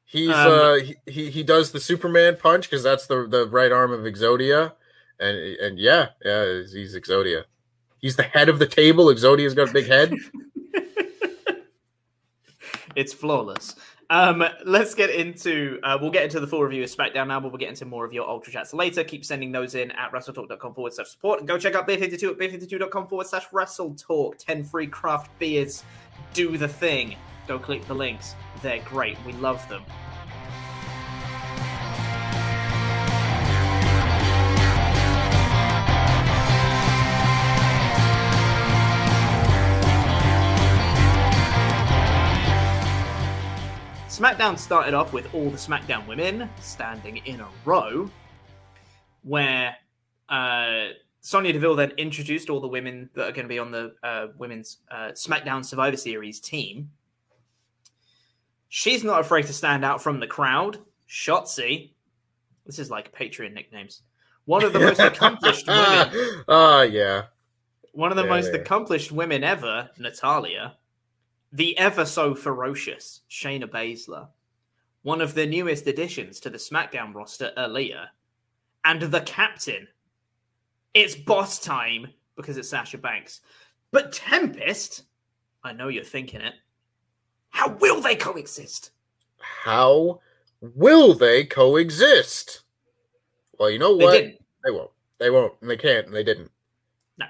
He's 0.04 0.30
Um, 0.30 0.52
uh 0.52 0.74
he, 0.76 0.94
he 1.06 1.30
he 1.30 1.42
does 1.42 1.72
the 1.72 1.80
Superman 1.80 2.36
punch 2.36 2.70
because 2.70 2.84
that's 2.84 3.08
the 3.08 3.26
the 3.26 3.48
right 3.48 3.72
arm 3.72 3.90
of 3.90 4.02
Exodia, 4.02 4.74
and 5.18 5.36
and 5.36 5.80
yeah 5.80 6.10
yeah 6.24 6.62
he's 6.72 6.94
Exodia. 6.94 7.42
He's 7.98 8.14
the 8.14 8.22
head 8.22 8.48
of 8.48 8.60
the 8.60 8.66
table. 8.66 9.06
Exodia's 9.06 9.54
got 9.54 9.70
a 9.70 9.72
big 9.72 9.88
head. 9.88 10.14
it's 12.94 13.12
flawless. 13.12 13.74
Um, 14.08 14.44
let's 14.64 14.94
get 14.94 15.10
into. 15.10 15.78
Uh, 15.82 15.98
we'll 16.00 16.10
get 16.10 16.24
into 16.24 16.40
the 16.40 16.46
full 16.46 16.62
review 16.62 16.84
of 16.84 16.90
SmackDown 16.90 17.28
now, 17.28 17.40
but 17.40 17.50
we'll 17.50 17.58
get 17.58 17.68
into 17.68 17.84
more 17.84 18.04
of 18.04 18.12
your 18.12 18.28
Ultra 18.28 18.52
Chats 18.52 18.72
later. 18.72 19.02
Keep 19.02 19.24
sending 19.24 19.52
those 19.52 19.74
in 19.74 19.90
at 19.92 20.12
WrestleTalk.com 20.12 20.74
forward 20.74 20.92
slash 20.92 21.08
support. 21.08 21.40
And 21.40 21.48
go 21.48 21.58
check 21.58 21.74
out 21.74 21.88
Beer52 21.88 22.30
at 22.30 22.38
Beer52.com 22.38 23.08
forward 23.08 23.26
slash 23.26 23.48
WrestleTalk. 23.48 24.38
10 24.38 24.64
free 24.64 24.86
craft 24.86 25.36
beers. 25.38 25.82
Do 26.34 26.56
the 26.56 26.68
thing. 26.68 27.16
Go 27.48 27.58
click 27.58 27.86
the 27.86 27.94
links. 27.94 28.34
They're 28.62 28.82
great. 28.82 29.16
We 29.24 29.32
love 29.34 29.66
them. 29.68 29.82
SmackDown 44.16 44.58
started 44.58 44.94
off 44.94 45.12
with 45.12 45.32
all 45.34 45.50
the 45.50 45.58
SmackDown 45.58 46.06
women 46.06 46.48
standing 46.58 47.18
in 47.18 47.40
a 47.40 47.48
row, 47.66 48.10
where 49.22 49.76
uh, 50.30 50.86
Sonya 51.20 51.52
Deville 51.52 51.76
then 51.76 51.90
introduced 51.98 52.48
all 52.48 52.60
the 52.60 52.66
women 52.68 53.10
that 53.14 53.28
are 53.28 53.32
going 53.32 53.44
to 53.44 53.48
be 53.48 53.58
on 53.58 53.70
the 53.70 53.94
uh, 54.02 54.28
women's 54.38 54.78
uh, 54.90 55.08
SmackDown 55.12 55.62
Survivor 55.62 55.98
Series 55.98 56.40
team. 56.40 56.90
She's 58.68 59.04
not 59.04 59.20
afraid 59.20 59.46
to 59.46 59.52
stand 59.52 59.84
out 59.84 60.02
from 60.02 60.18
the 60.18 60.26
crowd. 60.26 60.78
Shotzi, 61.08 61.90
this 62.64 62.78
is 62.78 62.90
like 62.90 63.14
Patreon 63.14 63.52
nicknames. 63.52 64.00
One 64.46 64.64
of 64.64 64.72
the 64.72 64.80
most 64.80 64.98
accomplished 65.00 65.66
women 65.68 66.42
Ah 66.48 66.82
yeah. 66.82 67.24
one 67.92 68.10
of 68.10 68.16
the 68.16 68.24
Yeah, 68.24 68.30
most 68.30 68.52
yeah. 68.54 68.60
accomplished 68.60 69.12
women 69.12 69.44
ever, 69.44 69.90
Natalya, 69.98 70.74
the 71.52 71.76
ever 71.78 72.04
so 72.04 72.34
ferocious 72.34 73.22
Shayna 73.30 73.64
Baszler, 73.64 74.28
one 75.02 75.20
of 75.20 75.34
the 75.34 75.46
newest 75.46 75.86
additions 75.86 76.40
to 76.40 76.50
the 76.50 76.58
SmackDown 76.58 77.14
roster, 77.14 77.52
earlier, 77.56 78.08
and 78.84 79.00
the 79.02 79.20
captain. 79.20 79.86
It's 80.94 81.14
boss 81.14 81.58
time 81.58 82.08
because 82.36 82.56
it's 82.56 82.68
Sasha 82.68 82.98
Banks. 82.98 83.40
But 83.90 84.12
Tempest, 84.12 85.04
I 85.62 85.72
know 85.72 85.88
you're 85.88 86.04
thinking 86.04 86.40
it. 86.40 86.54
How 87.50 87.68
will 87.68 88.00
they 88.00 88.16
coexist? 88.16 88.90
How 89.38 90.20
will 90.60 91.14
they 91.14 91.44
coexist? 91.44 92.62
Well, 93.58 93.70
you 93.70 93.78
know 93.78 93.96
They 93.96 94.04
what? 94.04 94.12
didn't. 94.12 94.44
They 94.64 94.70
won't. 94.70 94.90
They 95.18 95.30
won't. 95.30 95.54
And 95.60 95.70
they 95.70 95.76
can't. 95.76 96.06
And 96.06 96.14
they 96.14 96.24
didn't. 96.24 96.50
No. 97.18 97.26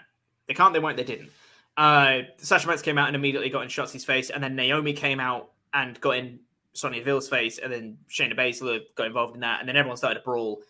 They 0.49 0.55
can't, 0.55 0.73
they 0.73 0.81
won't, 0.81 0.97
they 0.97 1.05
didn't. 1.05 1.31
Uh, 1.77 2.23
Sasha 2.39 2.67
Banks 2.67 2.83
came 2.83 2.99
out 2.99 3.09
and 3.09 3.17
immediately 3.17 3.51
got 3.51 3.63
in 3.63 3.69
Shotzi's 3.69 4.05
face, 4.05 4.31
and 4.31 4.43
then 4.43 4.57
Naomi 4.57 4.93
came 4.93 5.21
out 5.21 5.51
and 5.75 6.01
got 6.01 6.17
in 6.17 6.41
Sonya 6.73 7.01
Deville's 7.01 7.29
face, 7.29 7.59
and 7.59 7.73
then 7.73 7.99
Shayna 8.09 8.37
Baszler 8.37 8.81
got 8.95 9.07
involved 9.07 9.35
in 9.35 9.41
that, 9.41 9.61
and 9.61 9.69
then 9.69 9.77
everyone 9.77 9.97
started 9.97 10.21
to 10.21 10.25
brawl. 10.25 10.63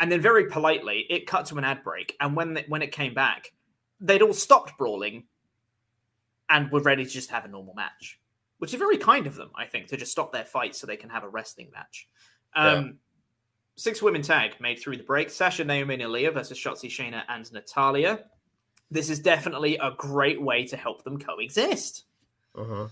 And 0.00 0.10
then 0.10 0.20
very 0.20 0.46
politely, 0.46 1.06
it 1.08 1.26
cut 1.26 1.46
to 1.46 1.58
an 1.58 1.64
ad 1.64 1.84
break, 1.84 2.16
and 2.20 2.34
when 2.34 2.54
the, 2.54 2.64
when 2.66 2.82
it 2.82 2.90
came 2.90 3.14
back, 3.14 3.52
they'd 4.00 4.22
all 4.22 4.32
stopped 4.32 4.76
brawling 4.76 5.24
and 6.48 6.70
were 6.72 6.80
ready 6.80 7.04
to 7.04 7.10
just 7.10 7.30
have 7.30 7.44
a 7.44 7.48
normal 7.48 7.74
match, 7.74 8.18
which 8.58 8.72
is 8.72 8.78
very 8.78 8.98
kind 8.98 9.28
of 9.28 9.36
them, 9.36 9.50
I 9.54 9.66
think, 9.66 9.86
to 9.88 9.96
just 9.96 10.10
stop 10.10 10.32
their 10.32 10.44
fight 10.44 10.74
so 10.74 10.86
they 10.86 10.96
can 10.96 11.10
have 11.10 11.22
a 11.22 11.28
wrestling 11.28 11.70
match. 11.72 12.08
Um, 12.54 12.98
Six 13.76 14.02
women 14.02 14.20
tag 14.20 14.60
made 14.60 14.78
through 14.78 14.98
the 14.98 15.02
break: 15.02 15.30
Sasha, 15.30 15.64
Naomi, 15.64 15.94
and 15.94 16.02
Aliyah 16.02 16.34
versus 16.34 16.58
Shotzi, 16.58 16.90
Shayna, 16.90 17.22
and 17.28 17.50
Natalya 17.52 18.24
this 18.92 19.08
is 19.08 19.18
definitely 19.18 19.76
a 19.78 19.90
great 19.96 20.40
way 20.40 20.66
to 20.66 20.76
help 20.76 21.02
them 21.02 21.18
coexist. 21.18 22.04
Uh-huh. 22.54 22.88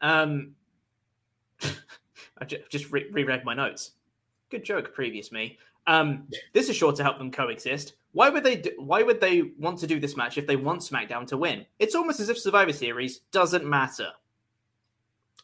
Um, 0.00 0.54
I 1.62 2.44
just 2.44 2.90
re- 2.90 3.08
reread 3.10 3.44
my 3.44 3.54
notes. 3.54 3.92
Good 4.50 4.64
joke, 4.64 4.92
previous 4.94 5.30
me. 5.30 5.58
Um, 5.86 6.26
this 6.52 6.68
is 6.68 6.76
sure 6.76 6.92
to 6.92 7.02
help 7.02 7.18
them 7.18 7.30
coexist. 7.30 7.94
Why 8.12 8.30
would 8.30 8.42
they? 8.42 8.56
Do, 8.56 8.70
why 8.78 9.02
would 9.02 9.20
they 9.20 9.42
want 9.58 9.78
to 9.80 9.86
do 9.86 10.00
this 10.00 10.16
match 10.16 10.38
if 10.38 10.46
they 10.46 10.56
want 10.56 10.80
SmackDown 10.80 11.26
to 11.28 11.36
win? 11.36 11.66
It's 11.78 11.94
almost 11.94 12.20
as 12.20 12.28
if 12.28 12.38
Survivor 12.38 12.72
Series 12.72 13.18
doesn't 13.32 13.64
matter. 13.64 14.08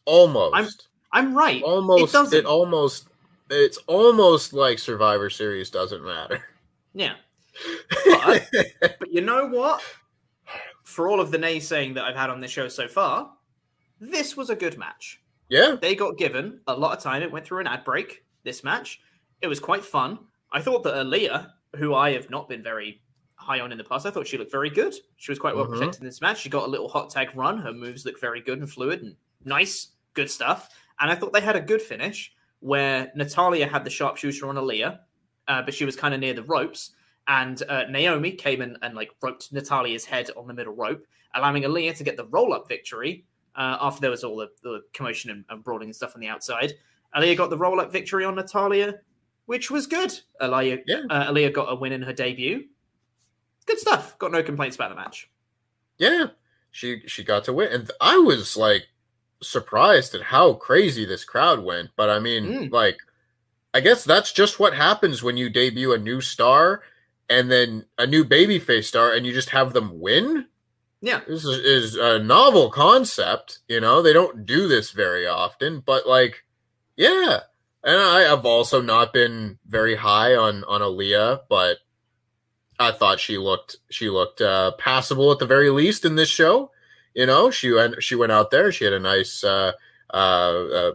Almost. 0.05 0.55
I'm 0.55 0.69
I'm 1.13 1.37
right. 1.37 1.63
almost. 1.63 2.03
It 2.03 2.13
doesn't. 2.13 2.39
It 2.39 2.47
almost. 2.47 3.09
It's 3.51 3.79
almost 3.87 4.53
like 4.53 4.79
Survivor 4.79 5.31
Series 5.31 5.71
doesn't 5.71 6.05
matter. 6.05 6.45
Yeah. 6.95 7.15
But, 8.07 8.49
but 8.81 9.13
you 9.13 9.21
know 9.21 9.47
what? 9.47 9.83
For 10.85 11.09
all 11.09 11.21
of 11.21 11.31
the 11.31 11.39
naysaying 11.39 11.95
that 11.95 12.05
I've 12.05 12.17
had 12.17 12.31
on 12.31 12.41
this 12.41 12.51
show 12.51 12.69
so 12.69 12.89
far, 12.89 13.33
this 14.01 14.37
was 14.37 14.51
a 14.51 14.57
good 14.57 14.79
match. 14.79 15.21
Yeah. 15.49 15.77
They 15.81 15.95
got 15.95 16.17
given 16.17 16.61
a 16.67 16.75
lot 16.75 16.97
of 16.97 17.03
time. 17.03 17.23
It 17.23 17.31
went 17.31 17.45
through 17.45 17.61
an 17.61 17.67
ad 17.67 17.85
break, 17.85 18.25
this 18.45 18.65
match. 18.65 19.01
It 19.43 19.47
was 19.47 19.61
quite 19.61 19.85
fun. 19.85 20.19
I 20.53 20.61
thought 20.61 20.83
that 20.85 20.95
Aliyah, 20.95 21.51
who 21.77 21.95
I 21.95 22.13
have 22.13 22.31
not 22.31 22.49
been 22.49 22.63
very 22.63 23.03
high 23.35 23.61
on 23.61 23.73
in 23.73 23.79
the 23.79 23.85
past, 23.85 24.07
I 24.07 24.11
thought 24.11 24.27
she 24.27 24.39
looked 24.39 24.53
very 24.53 24.71
good. 24.71 24.95
She 25.17 25.31
was 25.31 25.39
quite 25.39 25.55
well 25.55 25.67
Mhm. 25.67 25.71
protected 25.79 26.01
in 26.03 26.07
this 26.07 26.21
match. 26.21 26.41
She 26.41 26.49
got 26.49 26.65
a 26.65 26.71
little 26.71 26.89
hot 26.89 27.11
tag 27.11 27.35
run. 27.35 27.59
Her 27.59 27.73
moves 27.73 28.05
looked 28.05 28.21
very 28.21 28.41
good 28.41 28.59
and 28.59 28.71
fluid 28.71 29.03
and 29.03 29.17
nice, 29.45 29.89
good 30.15 30.31
stuff. 30.31 30.69
And 31.01 31.11
I 31.11 31.15
thought 31.15 31.33
they 31.33 31.41
had 31.41 31.57
a 31.57 31.61
good 31.61 31.81
finish 31.83 32.33
where 32.61 33.11
Natalya 33.15 33.67
had 33.67 33.85
the 33.85 33.91
sharpshooter 33.91 34.47
on 34.49 34.57
Aliyah, 34.57 34.99
uh, 35.49 35.63
but 35.63 35.73
she 35.73 35.85
was 35.85 35.97
kind 35.97 36.13
of 36.15 36.21
near 36.21 36.35
the 36.35 36.43
ropes. 36.43 36.95
And 37.31 37.63
uh, 37.69 37.85
Naomi 37.89 38.33
came 38.33 38.61
in 38.61 38.77
and 38.83 38.97
like 38.97 39.11
roped 39.23 39.53
Natalya's 39.53 40.05
head 40.05 40.31
on 40.37 40.49
the 40.49 40.53
middle 40.55 40.75
rope, 40.75 41.07
allowing 41.37 41.63
Aliyah 41.63 41.97
to 41.97 42.03
get 42.05 42.17
the 42.17 42.25
roll 42.27 42.53
up 42.53 42.67
victory 42.67 43.25
uh, 43.55 43.79
after 43.81 44.01
there 44.01 44.11
was 44.11 44.25
all 44.25 44.37
the, 44.37 44.49
the 44.65 44.81
commotion 44.93 45.31
and, 45.31 45.45
and 45.49 45.63
brawling 45.63 45.85
and 45.89 45.95
stuff 45.97 46.17
on 46.17 46.21
the 46.21 46.27
outside. 46.27 46.73
Aliyah 47.17 47.37
got 47.37 47.51
the 47.51 47.57
roll 47.57 47.81
up 47.81 47.93
victory 47.93 48.25
on 48.25 48.35
Natalya, 48.35 48.95
which 49.47 49.71
was 49.71 49.87
good. 49.87 50.13
Aliyah, 50.43 50.83
Yeah. 50.89 51.03
uh, 51.09 51.31
Aliyah 51.33 51.53
got 51.53 51.71
a 51.73 51.77
win 51.77 51.93
in 51.93 52.03
her 52.03 52.13
debut. 52.13 52.65
Good 53.67 53.79
stuff. 53.79 54.19
Got 54.19 54.33
no 54.33 54.43
complaints 54.43 54.75
about 54.75 54.89
the 54.89 54.97
match. 54.97 55.31
Yeah, 55.99 56.29
she 56.73 57.03
she 57.07 57.23
got 57.23 57.45
to 57.45 57.53
win, 57.53 57.69
and 57.73 57.91
I 58.01 58.17
was 58.19 58.57
like 58.57 58.89
surprised 59.41 60.15
at 60.17 60.23
how 60.23 60.55
crazy 60.55 61.05
this 61.05 61.25
crowd 61.25 61.61
went. 61.63 61.91
But 61.95 62.11
I 62.11 62.19
mean, 62.19 62.45
Mm. 62.45 62.73
like, 62.73 62.99
I 63.73 63.79
guess 63.81 64.03
that's 64.03 64.33
just 64.33 64.59
what 64.59 64.75
happens 64.75 65.23
when 65.23 65.37
you 65.37 65.49
debut 65.49 65.93
a 65.93 65.99
new 65.99 66.21
star 66.21 66.83
and 67.31 67.51
then 67.51 67.87
a 67.97 68.07
new 68.07 68.25
babyface 68.25 68.85
star, 68.85 69.13
and 69.13 69.25
you 69.25 69.33
just 69.33 69.51
have 69.51 69.73
them 69.73 70.01
win. 70.01 70.47
Yeah. 71.01 71.21
This 71.27 71.45
is, 71.47 71.59
is 71.59 71.95
a 71.97 72.19
novel 72.19 72.69
concept. 72.71 73.61
You 73.69 73.81
know, 73.81 74.03
they 74.03 74.13
don't 74.13 74.45
do 74.45 74.69
this 74.69 74.91
very 74.91 75.27
often, 75.27 75.81
but 75.81 76.07
like, 76.07 76.45
yeah. 76.97 77.41
And 77.83 77.97
I 77.97 78.21
have 78.21 78.45
also 78.45 78.83
not 78.83 79.15
been 79.15 79.59
very 79.67 79.95
high 79.97 80.35
on 80.37 80.65
on 80.65 80.83
Aliyah, 80.83 81.41
but 81.49 81.79
I 82.79 82.93
thought 82.93 83.21
she 83.21 83.39
looked 83.39 83.77
she 83.91 84.11
looked 84.11 84.43
uh, 84.43 84.73
passable 84.73 85.33
at 85.33 85.39
the 85.39 85.47
very 85.47 85.71
least 85.71 86.05
in 86.05 86.17
this 86.17 86.29
show. 86.29 86.71
You 87.15 87.25
know, 87.27 87.51
she 87.51 87.71
went 87.73 88.03
she 88.03 88.15
went 88.17 88.33
out 88.33 88.51
there. 88.51 88.71
She 88.71 88.85
had 88.85 88.93
a 88.93 89.01
nice 89.01 89.43
uh, 89.43 89.73
uh, 90.13 90.17
uh, 90.17 90.93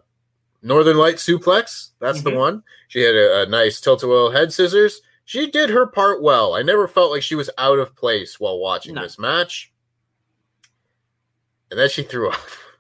Northern 0.62 0.98
Light 0.98 1.16
suplex. 1.16 1.90
That's 2.00 2.22
the 2.22 2.32
Mhm. 2.32 2.38
one. 2.38 2.64
She 2.88 3.02
had 3.02 3.16
a, 3.16 3.42
a 3.42 3.46
nice 3.48 3.82
tilt 3.82 4.04
a 4.04 4.08
whirl 4.08 4.30
head 4.32 4.54
scissors. 4.54 5.02
She 5.26 5.50
did 5.50 5.72
her 5.72 5.88
part 5.88 6.22
well. 6.22 6.54
I 6.54 6.62
never 6.62 6.88
felt 6.88 7.12
like 7.12 7.24
she 7.24 7.36
was 7.36 7.50
out 7.58 7.80
of 7.80 7.96
place 7.96 8.40
while 8.40 8.60
watching 8.60 8.94
No. 8.96 9.02
this 9.02 9.18
match. 9.18 9.72
And 11.72 11.80
then 11.80 11.90
she 11.90 12.04
threw 12.04 12.30
up. 12.30 12.40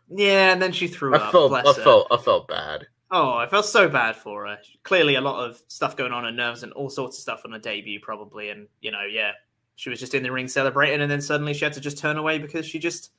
Yeah, 0.10 0.54
and 0.54 0.62
then 0.62 0.72
she 0.72 0.88
threw 0.88 1.16
I 1.16 1.18
up. 1.18 1.32
felt 1.32 1.52
I 1.54 1.62
her. 1.64 1.74
felt 1.74 2.08
I 2.12 2.18
felt 2.18 2.48
bad. 2.48 2.86
Oh, 3.10 3.34
I 3.34 3.48
felt 3.48 3.66
so 3.66 3.90
bad 3.90 4.16
for 4.16 4.46
her. 4.46 4.60
Clearly, 4.84 5.16
a 5.16 5.22
lot 5.22 5.44
of 5.50 5.60
stuff 5.68 5.98
going 5.98 6.12
on 6.12 6.26
in 6.26 6.36
nerves 6.36 6.62
and 6.62 6.72
all 6.74 6.90
sorts 6.92 7.18
of 7.18 7.22
stuff 7.24 7.42
on 7.46 7.52
her 7.54 7.60
debut, 7.60 8.00
probably. 8.00 8.50
And 8.52 8.68
you 8.82 8.92
know, 8.92 9.02
yeah, 9.10 9.32
she 9.76 9.90
was 9.90 10.00
just 10.00 10.14
in 10.14 10.22
the 10.22 10.32
ring 10.32 10.48
celebrating, 10.48 11.02
and 11.02 11.10
then 11.10 11.22
suddenly 11.22 11.56
she 11.56 11.66
had 11.66 11.74
to 11.74 11.82
just 11.82 11.98
turn 11.98 12.18
away 12.18 12.38
because 12.38 12.68
she 12.68 12.78
just 12.78 13.12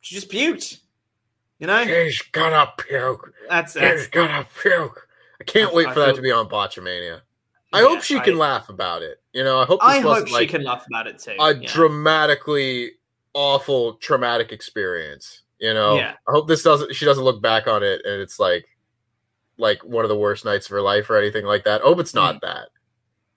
she 0.00 0.14
just 0.14 0.30
puked. 0.30 0.78
You 1.58 1.66
know, 1.66 1.84
She's 1.84 2.22
gonna 2.30 2.72
puke. 2.78 3.32
that's 3.48 3.72
that's 3.72 4.02
She's 4.02 4.08
gonna 4.10 4.46
puke. 4.62 5.08
I 5.40 5.44
can't 5.44 5.72
I- 5.72 5.74
wait 5.74 5.88
I 5.88 5.92
for 5.94 5.98
that 6.00 6.06
feel- 6.06 6.16
to 6.16 6.22
be 6.22 6.30
on 6.30 6.48
Botchamania. 6.48 7.22
I 7.72 7.80
Yeah, 7.82 7.88
hope 7.88 8.02
she 8.02 8.16
I- 8.18 8.24
can 8.24 8.38
laugh 8.38 8.68
about 8.68 9.02
it. 9.02 9.20
You 9.32 9.44
know, 9.44 9.58
I 9.60 9.64
hope 9.66 9.80
this 9.80 9.88
I 9.88 10.00
hope 10.00 10.28
she 10.28 10.32
like 10.34 10.48
can 10.50 10.62
laugh 10.64 10.86
about 10.86 11.06
it 11.06 11.18
too. 11.18 11.34
a 11.38 11.54
yeah. 11.54 11.72
dramatically 11.72 12.92
awful 13.34 13.94
traumatic 13.94 14.52
experience. 14.52 15.42
You 15.58 15.74
know, 15.74 15.96
Yeah. 15.96 16.14
I 16.28 16.32
hope 16.32 16.48
this 16.48 16.62
doesn't. 16.62 16.94
She 16.94 17.04
doesn't 17.04 17.24
look 17.24 17.42
back 17.42 17.66
on 17.66 17.82
it 17.82 18.02
and 18.04 18.20
it's 18.20 18.38
like, 18.38 18.66
like 19.58 19.82
one 19.84 20.04
of 20.04 20.08
the 20.10 20.16
worst 20.16 20.44
nights 20.44 20.66
of 20.66 20.70
her 20.72 20.82
life 20.82 21.08
or 21.10 21.16
anything 21.16 21.44
like 21.46 21.64
that. 21.64 21.80
I 21.80 21.84
hope 21.84 21.98
it's 21.98 22.12
Mm. 22.12 22.16
not 22.16 22.40
that. 22.42 22.68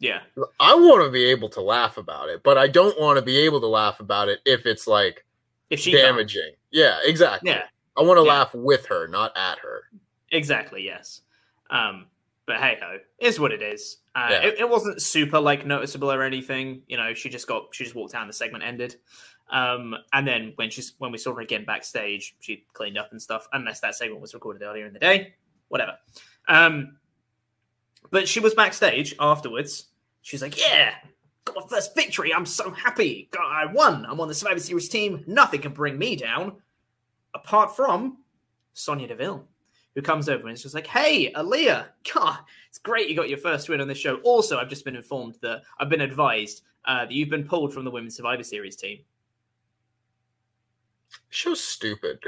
yeah, 0.01 0.21
I 0.61 0.73
want 0.75 1.03
to 1.03 1.09
be 1.11 1.25
able 1.25 1.49
to 1.49 1.59
laugh 1.61 1.97
about 1.97 2.29
it, 2.29 2.41
but 2.43 2.57
I 2.57 2.67
don't 2.67 2.97
want 2.99 3.17
to 3.17 3.21
be 3.21 3.37
able 3.39 3.59
to 3.59 3.67
laugh 3.67 3.99
about 3.99 4.29
it 4.29 4.39
if 4.45 4.65
it's 4.65 4.87
like 4.87 5.25
if 5.69 5.79
she 5.81 5.91
can't. 5.91 6.03
damaging. 6.03 6.53
Yeah, 6.71 6.99
exactly. 7.03 7.51
Yeah, 7.51 7.63
I 7.97 8.03
want 8.03 8.17
to 8.17 8.23
Yeah. 8.23 8.29
laugh 8.33 8.53
with 8.53 8.85
her, 8.85 9.07
not 9.09 9.35
at 9.37 9.59
her. 9.59 9.89
exactly. 10.31 10.83
Yes. 10.85 11.21
Um, 11.69 12.05
but 12.49 12.57
hey 12.59 12.79
ho, 12.81 12.97
is 13.19 13.39
what 13.39 13.51
it 13.51 13.61
is. 13.61 13.97
Uh, 14.15 14.29
Yeah. 14.31 14.41
it, 14.47 14.55
it 14.61 14.67
wasn't 14.69 14.99
super 14.99 15.39
like 15.39 15.67
noticeable 15.67 16.11
or 16.11 16.23
anything. 16.23 16.81
You 16.87 16.97
know, 16.97 17.13
she 17.13 17.29
just 17.29 17.47
got 17.47 17.67
she 17.75 17.83
just 17.83 17.95
walked 17.95 18.15
out 18.15 18.21
and 18.23 18.29
the 18.29 18.33
segment 18.33 18.63
ended. 18.63 18.95
Um, 19.51 19.95
and 20.13 20.27
then 20.27 20.53
when 20.55 20.71
she's 20.71 20.93
when 20.97 21.11
we 21.11 21.19
saw 21.19 21.35
her 21.35 21.41
again 21.41 21.63
backstage, 21.63 22.35
she 22.39 22.65
cleaned 22.73 22.97
up 22.97 23.11
and 23.11 23.21
stuff. 23.21 23.47
Unless 23.53 23.81
that 23.81 23.93
segment 23.93 24.19
was 24.19 24.33
recorded 24.33 24.63
earlier 24.63 24.87
in 24.87 24.93
the 24.93 24.99
day, 24.99 25.35
whatever. 25.67 25.93
Um, 26.47 26.97
but 28.09 28.27
she 28.27 28.39
was 28.39 28.55
backstage 28.55 29.13
afterwards. 29.19 29.89
She's 30.23 30.41
like, 30.41 30.57
"Yeah, 30.59 30.95
got 31.45 31.55
my 31.55 31.67
first 31.69 31.93
victory. 31.95 32.33
I'm 32.33 32.47
so 32.47 32.71
happy. 32.71 33.29
God, 33.31 33.45
I 33.45 33.67
won. 33.71 34.07
I'm 34.07 34.19
on 34.19 34.27
the 34.27 34.33
Survivor 34.33 34.59
Series 34.59 34.89
team. 34.89 35.23
Nothing 35.27 35.61
can 35.61 35.73
bring 35.73 35.99
me 35.99 36.15
down, 36.15 36.53
apart 37.35 37.75
from 37.75 38.17
Sonya 38.73 39.07
Deville." 39.07 39.47
Who 39.99 40.03
comes 40.03 40.29
over 40.29 40.47
and 40.47 40.55
is 40.55 40.63
just 40.63 40.73
like, 40.73 40.87
"Hey, 40.87 41.29
Aliyah, 41.33 41.87
God, 42.13 42.37
it's 42.69 42.77
great 42.77 43.09
you 43.09 43.17
got 43.17 43.27
your 43.27 43.37
first 43.37 43.67
win 43.67 43.81
on 43.81 43.89
this 43.89 43.97
show. 43.97 44.15
Also, 44.23 44.57
I've 44.57 44.69
just 44.69 44.85
been 44.85 44.95
informed 44.95 45.35
that 45.41 45.63
I've 45.77 45.89
been 45.89 45.99
advised 45.99 46.61
uh, 46.85 47.03
that 47.03 47.11
you've 47.11 47.29
been 47.29 47.43
pulled 47.43 47.73
from 47.73 47.83
the 47.83 47.91
Women's 47.91 48.15
Survivor 48.15 48.43
Series 48.43 48.77
team. 48.77 48.99
Show's 51.27 51.59
stupid. 51.59 52.19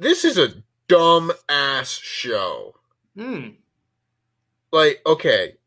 This 0.00 0.24
is 0.24 0.36
a 0.36 0.64
dumb 0.88 1.30
ass 1.48 1.92
show. 1.92 2.74
Hmm. 3.16 3.50
Like, 4.72 5.02
okay. 5.06 5.58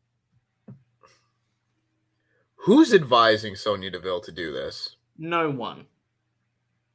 Who's 2.56 2.92
advising 2.92 3.56
Sonya 3.56 3.92
Deville 3.92 4.20
to 4.20 4.32
do 4.32 4.52
this? 4.52 4.96
No 5.16 5.50
one. 5.50 5.86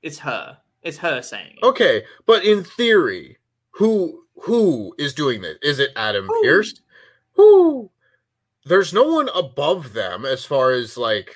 It's 0.03 0.19
her. 0.19 0.59
It's 0.83 0.97
her 0.99 1.23
saying 1.23 1.55
it. 1.57 1.65
Okay, 1.65 2.03
but 2.25 2.45
in 2.45 2.63
theory, 2.63 3.38
who 3.79 4.25
who 4.41 4.93
is 4.97 5.13
doing 5.13 5.41
this? 5.41 5.57
Is 5.63 5.79
it 5.79 5.91
Adam 5.95 6.25
Who? 6.27 6.43
Pearce? 6.43 6.73
Who? 7.33 7.89
There's 8.65 8.93
no 8.93 9.03
one 9.03 9.29
above 9.33 9.93
them 9.93 10.25
as 10.25 10.43
far 10.45 10.71
as 10.71 10.97
like 10.97 11.35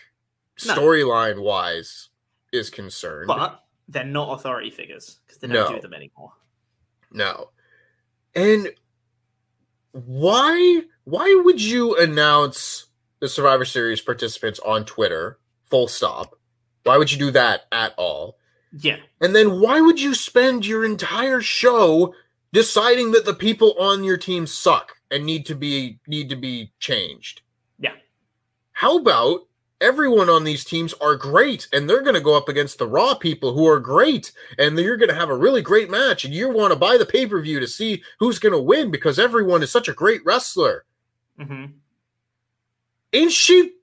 No. 0.66 0.76
storyline 0.76 1.42
wise 1.42 2.10
is 2.52 2.70
concerned. 2.70 3.28
But 3.28 3.64
they're 3.88 4.04
not 4.04 4.34
authority 4.34 4.70
figures 4.72 5.20
because 5.26 5.40
they 5.40 5.48
don't 5.48 5.70
No. 5.72 5.76
do 5.76 5.82
them 5.82 5.94
anymore. 5.94 6.34
No. 7.12 7.52
And 8.36 8.74
why 9.92 10.82
why 11.06 11.42
would 11.46 11.62
you 11.62 11.96
announce 11.98 12.88
the 13.20 13.30
Survivor 13.30 13.66
Series 13.66 14.02
participants 14.02 14.60
on 14.60 14.84
Twitter? 14.86 15.40
Full 15.70 15.88
stop. 15.88 16.38
Why 16.84 16.98
would 16.98 17.12
you 17.12 17.18
do 17.18 17.32
that 17.32 17.62
at 17.72 17.94
all? 17.98 18.38
Yeah. 18.78 18.98
And 19.22 19.34
then 19.36 19.62
why 19.62 19.80
would 19.82 20.02
you 20.02 20.14
spend 20.14 20.66
your 20.66 20.84
entire 20.84 21.40
show 21.42 22.14
deciding 22.54 23.12
that 23.12 23.26
the 23.26 23.34
people 23.34 23.76
on 23.78 24.04
your 24.04 24.18
team 24.18 24.48
suck 24.48 24.94
and 25.12 25.26
need 25.26 25.46
to 25.48 25.56
be 25.56 26.00
need 26.08 26.30
to 26.30 26.38
be 26.38 26.72
changed? 26.80 27.42
Yeah. 27.80 27.96
How 28.72 28.98
about 28.98 29.48
everyone 29.82 30.30
on 30.30 30.46
these 30.46 30.64
teams 30.64 30.94
are 31.02 31.16
great 31.18 31.68
and 31.74 31.90
they're 31.90 32.02
going 32.02 32.14
to 32.16 32.22
go 32.22 32.38
up 32.38 32.48
against 32.48 32.78
the 32.78 32.88
raw 32.88 33.14
people 33.14 33.54
who 33.54 33.68
are 33.68 33.82
great 33.82 34.32
and 34.58 34.80
you're 34.80 34.96
going 34.96 35.10
to 35.10 35.16
have 35.16 35.30
a 35.30 35.36
really 35.38 35.62
great 35.62 35.90
match 35.90 36.24
and 36.24 36.34
you 36.34 36.50
want 36.50 36.72
to 36.72 36.80
buy 36.80 36.98
the 36.98 37.06
pay-per-view 37.06 37.60
to 37.60 37.68
see 37.68 38.02
who's 38.18 38.40
going 38.40 38.54
to 38.54 38.62
win 38.62 38.90
because 38.92 39.20
everyone 39.20 39.62
is 39.62 39.70
such 39.70 39.90
a 39.90 39.94
great 39.94 40.24
wrestler. 40.24 40.86
Mm 41.40 41.48
hmm 41.48 41.66
Ain't 43.12 43.32
she 43.32 43.74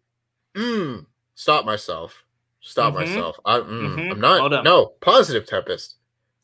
mm, 0.54 1.06
stop 1.34 1.64
myself. 1.64 2.24
Stop 2.60 2.94
Mhm. 2.94 2.96
myself. 2.96 3.38
I, 3.44 3.58
mm, 3.58 3.96
Mhm. 3.96 4.12
I'm 4.12 4.20
not 4.20 4.64
no 4.64 4.86
positive 5.00 5.46
tempest. 5.46 5.96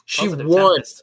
She 0.05 0.23
Positive 0.23 0.47
won. 0.47 0.77
Tempest. 0.77 1.03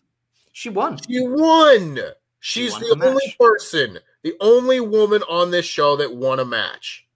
She 0.54 0.70
won. 0.70 0.97
She 0.97 1.20
won. 1.20 1.99
She's 2.39 2.72
won 2.74 2.82
the 2.82 3.08
only 3.08 3.36
person, 3.39 3.99
the 4.22 4.36
only 4.39 4.80
woman 4.80 5.24
on 5.30 5.51
this 5.51 5.66
show 5.66 5.95
that 5.97 6.16
won 6.16 6.39
a 6.39 6.45
match. 6.45 7.08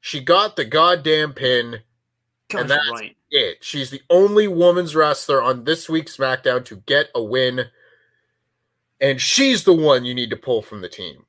She 0.00 0.20
got 0.20 0.56
the 0.56 0.66
goddamn 0.66 1.32
pin. 1.32 1.80
Gosh, 2.50 2.60
and 2.60 2.70
that's 2.70 2.90
right. 2.90 3.16
it. 3.30 3.64
She's 3.64 3.88
the 3.88 4.02
only 4.10 4.46
woman's 4.46 4.94
wrestler 4.94 5.42
on 5.42 5.64
this 5.64 5.88
week's 5.88 6.18
SmackDown 6.18 6.64
to 6.66 6.76
get 6.76 7.08
a 7.14 7.22
win. 7.22 7.66
And 9.00 9.20
she's 9.20 9.64
the 9.64 9.72
one 9.72 10.04
you 10.04 10.14
need 10.14 10.30
to 10.30 10.36
pull 10.36 10.60
from 10.60 10.82
the 10.82 10.88
team. 10.88 11.24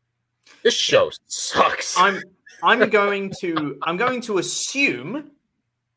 This 0.62 0.74
show 0.74 1.12
sucks. 1.28 1.98
I'm 1.98 2.22
I'm 2.62 2.90
going 2.90 3.32
to 3.40 3.78
I'm 3.84 3.96
going 3.96 4.22
to 4.22 4.40
assume 4.40 5.32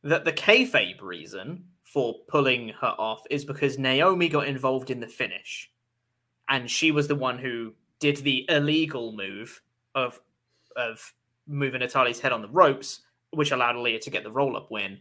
that 0.05 0.25
the 0.25 0.33
kayfabe 0.33 1.03
reason 1.03 1.65
for 1.93 2.16
pulling 2.28 2.68
her 2.80 2.95
off 2.99 3.22
is 3.30 3.45
because 3.45 3.78
Naomi 3.78 4.28
got 4.28 4.47
involved 4.47 4.91
in 4.91 5.01
the 5.01 5.07
finish, 5.07 5.70
and 6.49 6.70
she 6.70 6.91
was 6.91 7.09
the 7.09 7.14
one 7.14 7.39
who 7.39 7.72
did 7.99 8.18
the 8.18 8.47
illegal 8.49 9.12
move 9.12 9.61
of 9.95 10.20
of 10.76 11.12
moving 11.47 11.80
Natalya's 11.80 12.20
head 12.20 12.32
on 12.32 12.43
the 12.43 12.49
ropes, 12.49 13.01
which 13.30 13.53
allowed 13.53 13.74
Aliyah 13.74 14.01
to 14.03 14.11
get 14.11 14.22
the 14.22 14.30
roll 14.30 14.57
up 14.57 14.70
win. 14.70 14.99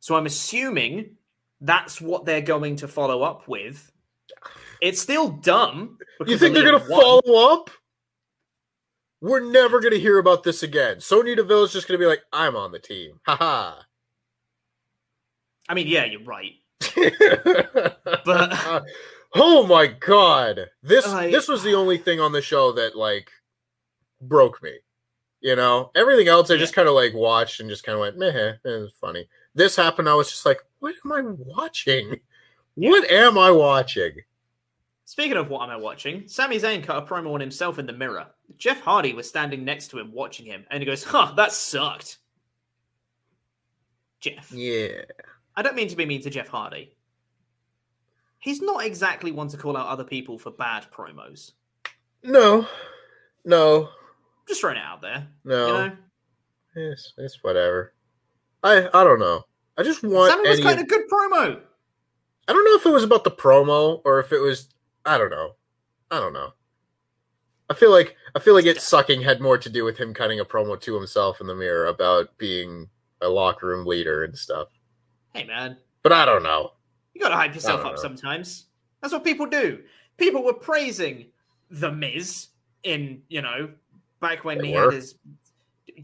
So 0.00 0.16
I'm 0.16 0.26
assuming 0.26 1.16
that's 1.60 2.00
what 2.00 2.24
they're 2.24 2.42
going 2.42 2.76
to 2.76 2.88
follow 2.88 3.22
up 3.22 3.48
with. 3.48 3.90
It's 4.82 5.00
still 5.00 5.30
dumb. 5.30 5.98
you 6.26 6.36
think 6.36 6.54
they're 6.54 6.68
going 6.68 6.80
to 6.80 6.88
follow 6.88 7.52
up? 7.52 7.70
We're 9.20 9.40
never 9.40 9.80
going 9.80 9.94
to 9.94 10.00
hear 10.00 10.18
about 10.18 10.42
this 10.42 10.62
again. 10.62 11.00
Sonya 11.00 11.36
Deville 11.36 11.64
is 11.64 11.72
just 11.72 11.88
going 11.88 11.98
to 11.98 12.04
be 12.04 12.08
like, 12.08 12.22
I'm 12.32 12.54
on 12.54 12.72
the 12.72 12.78
team. 12.78 13.20
Haha. 13.24 13.76
I 15.68 15.74
mean, 15.74 15.86
yeah, 15.86 16.04
you're 16.04 16.22
right. 16.24 16.52
But 18.24 18.84
oh 19.34 19.66
my 19.66 19.86
god 19.88 20.60
this 20.82 21.06
Like- 21.06 21.30
this 21.32 21.48
was 21.48 21.62
the 21.62 21.74
only 21.74 21.98
thing 21.98 22.20
on 22.20 22.32
the 22.32 22.40
show 22.40 22.72
that 22.72 22.96
like 22.96 23.30
broke 24.20 24.62
me 24.62 24.78
you 25.40 25.56
know 25.56 25.90
everything 25.94 26.28
else 26.28 26.50
i 26.50 26.56
just 26.56 26.74
kind 26.74 26.88
of 26.88 26.94
like 26.94 27.12
watched 27.12 27.60
and 27.60 27.68
just 27.68 27.84
kind 27.84 27.94
of 27.94 28.00
went 28.00 28.16
meh 28.16 28.28
it 28.28 28.58
was 28.64 28.92
funny 29.00 29.28
this 29.54 29.76
happened 29.76 30.08
i 30.08 30.14
was 30.14 30.30
just 30.30 30.46
like 30.46 30.60
what 30.78 30.94
am 31.04 31.12
i 31.12 31.20
watching 31.22 32.18
What 32.76 33.10
am 33.10 33.36
I 33.38 33.50
watching? 33.50 34.12
Speaking 35.06 35.36
of 35.38 35.48
what 35.48 35.62
am 35.62 35.70
I 35.70 35.76
watching, 35.76 36.28
Sami 36.28 36.58
Zayn 36.58 36.84
cut 36.84 36.98
a 37.02 37.06
promo 37.06 37.32
on 37.32 37.40
himself 37.40 37.78
in 37.78 37.86
the 37.86 37.92
mirror. 37.94 38.26
Jeff 38.58 38.80
Hardy 38.80 39.14
was 39.14 39.26
standing 39.28 39.64
next 39.64 39.88
to 39.88 39.98
him 39.98 40.12
watching 40.12 40.44
him, 40.44 40.66
and 40.70 40.80
he 40.82 40.86
goes, 40.86 41.02
Huh, 41.02 41.32
that 41.36 41.52
sucked. 41.52 42.18
Jeff. 44.20 44.52
Yeah. 44.52 45.02
I 45.56 45.62
don't 45.62 45.76
mean 45.76 45.88
to 45.88 45.96
be 45.96 46.06
mean 46.06 46.22
to 46.22 46.30
Jeff 46.30 46.48
Hardy. 46.48 46.92
He's 48.38 48.60
not 48.60 48.84
exactly 48.84 49.32
one 49.32 49.48
to 49.48 49.56
call 49.56 49.76
out 49.76 49.88
other 49.88 50.04
people 50.04 50.38
for 50.38 50.50
bad 50.50 50.86
promos. 50.92 51.52
No. 52.22 52.66
No. 53.44 53.88
Just 54.46 54.60
throwing 54.60 54.76
it 54.76 54.82
out 54.84 55.00
there. 55.00 55.26
No. 55.44 55.66
You 55.66 55.72
know? 55.72 55.96
It's, 56.76 57.12
it's 57.16 57.42
whatever. 57.42 57.94
I 58.62 58.88
I 58.92 59.04
don't 59.04 59.18
know. 59.18 59.44
I 59.78 59.82
just 59.82 60.02
want 60.02 60.30
Sami 60.32 60.48
was 60.48 60.58
any 60.58 60.62
kind 60.66 60.78
of- 60.78 60.84
of 60.84 60.88
good 60.88 61.08
promo. 61.10 61.60
I 62.48 62.52
don't 62.52 62.64
know 62.64 62.76
if 62.76 62.86
it 62.86 62.92
was 62.92 63.02
about 63.02 63.24
the 63.24 63.30
promo 63.30 64.00
or 64.04 64.20
if 64.20 64.32
it 64.32 64.38
was 64.38 64.68
I 65.04 65.18
don't 65.18 65.30
know. 65.30 65.52
I 66.10 66.20
don't 66.20 66.32
know. 66.32 66.52
I 67.68 67.74
feel 67.74 67.90
like 67.90 68.14
I 68.34 68.38
feel 68.38 68.54
like 68.54 68.66
it 68.66 68.80
sucking 68.80 69.22
had 69.22 69.40
more 69.40 69.58
to 69.58 69.70
do 69.70 69.84
with 69.84 69.96
him 69.98 70.14
cutting 70.14 70.38
a 70.40 70.44
promo 70.44 70.80
to 70.80 70.94
himself 70.94 71.40
in 71.40 71.46
the 71.46 71.54
mirror 71.54 71.86
about 71.86 72.36
being 72.38 72.88
a 73.22 73.28
locker 73.28 73.66
room 73.66 73.86
leader 73.86 74.22
and 74.24 74.36
stuff. 74.36 74.68
Hey 75.36 75.44
man, 75.46 75.76
But 76.02 76.12
I 76.12 76.24
don't 76.24 76.42
know. 76.42 76.72
you 77.14 77.20
gotta 77.20 77.34
hype 77.36 77.54
yourself 77.54 77.84
up 77.84 77.92
know. 77.96 78.02
sometimes. 78.02 78.66
That's 79.00 79.12
what 79.12 79.24
people 79.24 79.46
do. 79.46 79.82
People 80.16 80.42
were 80.42 80.54
praising 80.54 81.26
the 81.70 81.90
Miz 81.92 82.48
in, 82.82 83.22
you 83.28 83.42
know, 83.42 83.70
back 84.20 84.44
when 84.44 84.58
They 84.58 84.68
he 84.68 84.72
were? 84.74 84.84
had 84.84 84.92
his 84.94 85.14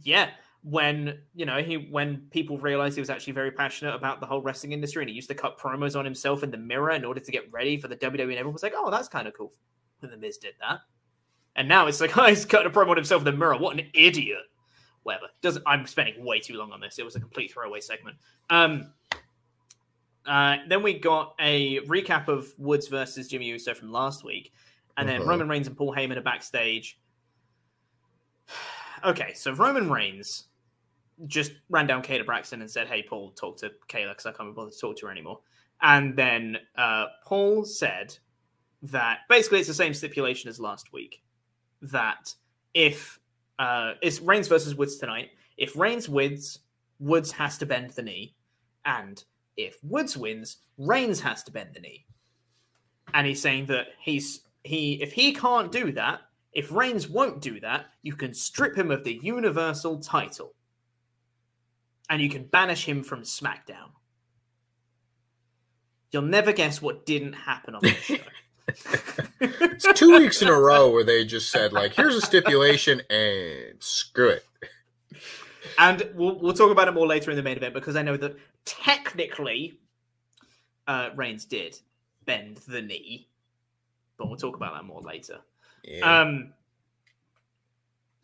Yeah. 0.02 0.30
When, 0.64 1.18
you 1.34 1.44
know, 1.44 1.60
he 1.60 1.74
when 1.76 2.18
people 2.30 2.56
realized 2.58 2.94
he 2.94 3.00
was 3.00 3.10
actually 3.10 3.32
very 3.32 3.50
passionate 3.50 3.94
about 3.96 4.20
the 4.20 4.26
whole 4.26 4.40
wrestling 4.40 4.72
industry 4.72 5.02
and 5.02 5.08
he 5.08 5.14
used 5.16 5.28
to 5.28 5.34
cut 5.34 5.58
promos 5.58 5.98
on 5.98 6.04
himself 6.04 6.44
in 6.44 6.50
the 6.52 6.56
mirror 6.56 6.90
in 6.92 7.04
order 7.04 7.18
to 7.20 7.32
get 7.32 7.50
ready 7.52 7.76
for 7.76 7.88
the 7.88 7.96
WWE 7.96 8.22
and 8.22 8.32
everyone 8.32 8.52
was 8.52 8.62
like, 8.62 8.74
Oh, 8.76 8.90
that's 8.90 9.08
kind 9.08 9.26
of 9.26 9.34
cool. 9.34 9.52
And 10.02 10.12
the 10.12 10.16
Miz 10.16 10.36
did 10.38 10.54
that. 10.60 10.80
And 11.56 11.68
now 11.68 11.86
it's 11.88 12.00
like, 12.00 12.16
oh, 12.16 12.26
he's 12.28 12.44
cutting 12.44 12.68
a 12.68 12.70
promo 12.70 12.90
on 12.90 12.96
himself 12.96 13.22
in 13.22 13.24
the 13.26 13.32
mirror. 13.32 13.56
What 13.56 13.78
an 13.78 13.86
idiot. 13.92 14.38
Whatever. 15.02 15.26
Doesn't 15.42 15.64
I'm 15.66 15.84
spending 15.86 16.24
way 16.24 16.38
too 16.38 16.54
long 16.54 16.70
on 16.70 16.80
this. 16.80 16.98
It 16.98 17.04
was 17.04 17.16
a 17.16 17.20
complete 17.20 17.52
throwaway 17.52 17.80
segment. 17.80 18.16
Um 18.50 18.92
uh, 20.26 20.56
then 20.68 20.82
we 20.82 20.98
got 20.98 21.34
a 21.40 21.80
recap 21.80 22.28
of 22.28 22.48
Woods 22.58 22.88
versus 22.88 23.28
Jimmy 23.28 23.46
Uso 23.46 23.74
from 23.74 23.90
last 23.92 24.24
week, 24.24 24.52
and 24.96 25.08
then 25.08 25.22
Mhm. 25.22 25.26
Roman 25.26 25.48
Reigns 25.48 25.66
and 25.66 25.76
Paul 25.76 25.94
Heyman 25.94 26.16
are 26.16 26.22
backstage. 26.22 26.98
Okay, 29.04 29.34
so 29.34 29.52
Roman 29.52 29.90
Reigns 29.90 30.44
just 31.26 31.50
ran 31.68 31.88
down 31.88 32.02
Kayla 32.04 32.24
Braxton 32.24 32.60
and 32.60 32.70
said, 32.70 32.86
"Hey, 32.86 33.02
Paul, 33.02 33.32
talk 33.32 33.56
to 33.58 33.70
Kayla 33.88 34.10
because 34.10 34.26
I 34.26 34.32
can't 34.32 34.50
be 34.50 34.54
bothered 34.54 34.72
to 34.74 34.78
talk 34.78 34.96
to 34.98 35.06
her 35.06 35.12
anymore." 35.12 35.40
And 35.80 36.14
then 36.16 36.58
uh, 36.76 37.06
Paul 37.24 37.64
said 37.64 38.16
that 38.82 39.20
basically 39.28 39.58
it's 39.58 39.66
the 39.66 39.74
same 39.74 39.92
stipulation 39.92 40.48
as 40.48 40.60
last 40.60 40.92
week. 40.92 41.20
That 41.80 42.32
if 42.74 43.18
uh, 43.58 43.94
it's 44.02 44.20
Reigns 44.20 44.46
versus 44.46 44.76
Woods 44.76 44.98
tonight, 44.98 45.30
if 45.56 45.74
Reigns 45.76 46.08
wins, 46.08 46.60
Woods 47.00 47.32
has 47.32 47.58
to 47.58 47.66
bend 47.66 47.90
the 47.90 48.02
knee, 48.02 48.36
and 48.84 49.24
if 49.56 49.76
Woods 49.82 50.16
wins, 50.16 50.58
Reigns 50.78 51.20
has 51.20 51.42
to 51.44 51.52
bend 51.52 51.70
the 51.74 51.80
knee. 51.80 52.06
And 53.14 53.26
he's 53.26 53.42
saying 53.42 53.66
that 53.66 53.88
he's 54.00 54.40
he 54.64 55.02
if 55.02 55.12
he 55.12 55.32
can't 55.32 55.70
do 55.72 55.92
that, 55.92 56.20
if 56.52 56.70
Reigns 56.72 57.08
won't 57.08 57.40
do 57.40 57.60
that, 57.60 57.86
you 58.02 58.14
can 58.14 58.34
strip 58.34 58.76
him 58.76 58.90
of 58.90 59.04
the 59.04 59.18
Universal 59.22 60.00
title. 60.00 60.54
And 62.08 62.20
you 62.20 62.28
can 62.28 62.44
banish 62.44 62.84
him 62.84 63.02
from 63.02 63.22
SmackDown. 63.22 63.90
You'll 66.10 66.22
never 66.22 66.52
guess 66.52 66.82
what 66.82 67.06
didn't 67.06 67.32
happen 67.32 67.74
on 67.74 67.80
this 67.82 67.96
show. 68.02 68.16
It's 69.40 69.92
two 69.94 70.18
weeks 70.18 70.42
in 70.42 70.48
a 70.48 70.58
row 70.58 70.90
where 70.90 71.04
they 71.04 71.24
just 71.24 71.50
said 71.50 71.72
like, 71.72 71.94
"Here's 71.94 72.14
a 72.14 72.20
stipulation," 72.20 73.02
and 73.10 73.82
screw 73.82 74.28
it. 74.28 74.44
And 75.78 76.10
we'll 76.14 76.38
we'll 76.38 76.52
talk 76.52 76.70
about 76.70 76.88
it 76.88 76.92
more 76.92 77.06
later 77.06 77.30
in 77.30 77.36
the 77.36 77.42
main 77.42 77.56
event 77.56 77.74
because 77.74 77.96
I 77.96 78.02
know 78.02 78.16
that 78.16 78.36
technically 78.64 79.78
uh 80.88 81.10
Reigns 81.14 81.44
did 81.44 81.78
bend 82.24 82.58
the 82.68 82.82
knee. 82.82 83.28
But 84.16 84.28
we'll 84.28 84.36
talk 84.36 84.56
about 84.56 84.74
that 84.74 84.84
more 84.84 85.00
later. 85.00 85.38
Yeah. 85.84 86.20
Um 86.20 86.52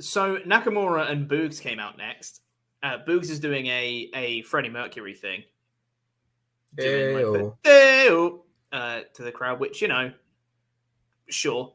so 0.00 0.36
Nakamura 0.38 1.10
and 1.10 1.28
Boogs 1.28 1.60
came 1.60 1.78
out 1.80 1.98
next. 1.98 2.42
Uh 2.82 2.98
Boogs 3.06 3.30
is 3.30 3.40
doing 3.40 3.66
a 3.66 4.10
a 4.14 4.42
Freddie 4.42 4.68
Mercury 4.68 5.14
thing. 5.14 5.42
Doing 6.76 7.14
like 7.32 7.52
the 7.64 8.38
uh 8.72 9.00
to 9.14 9.22
the 9.22 9.32
crowd, 9.32 9.58
which 9.60 9.80
you 9.82 9.88
know, 9.88 10.12
sure. 11.28 11.74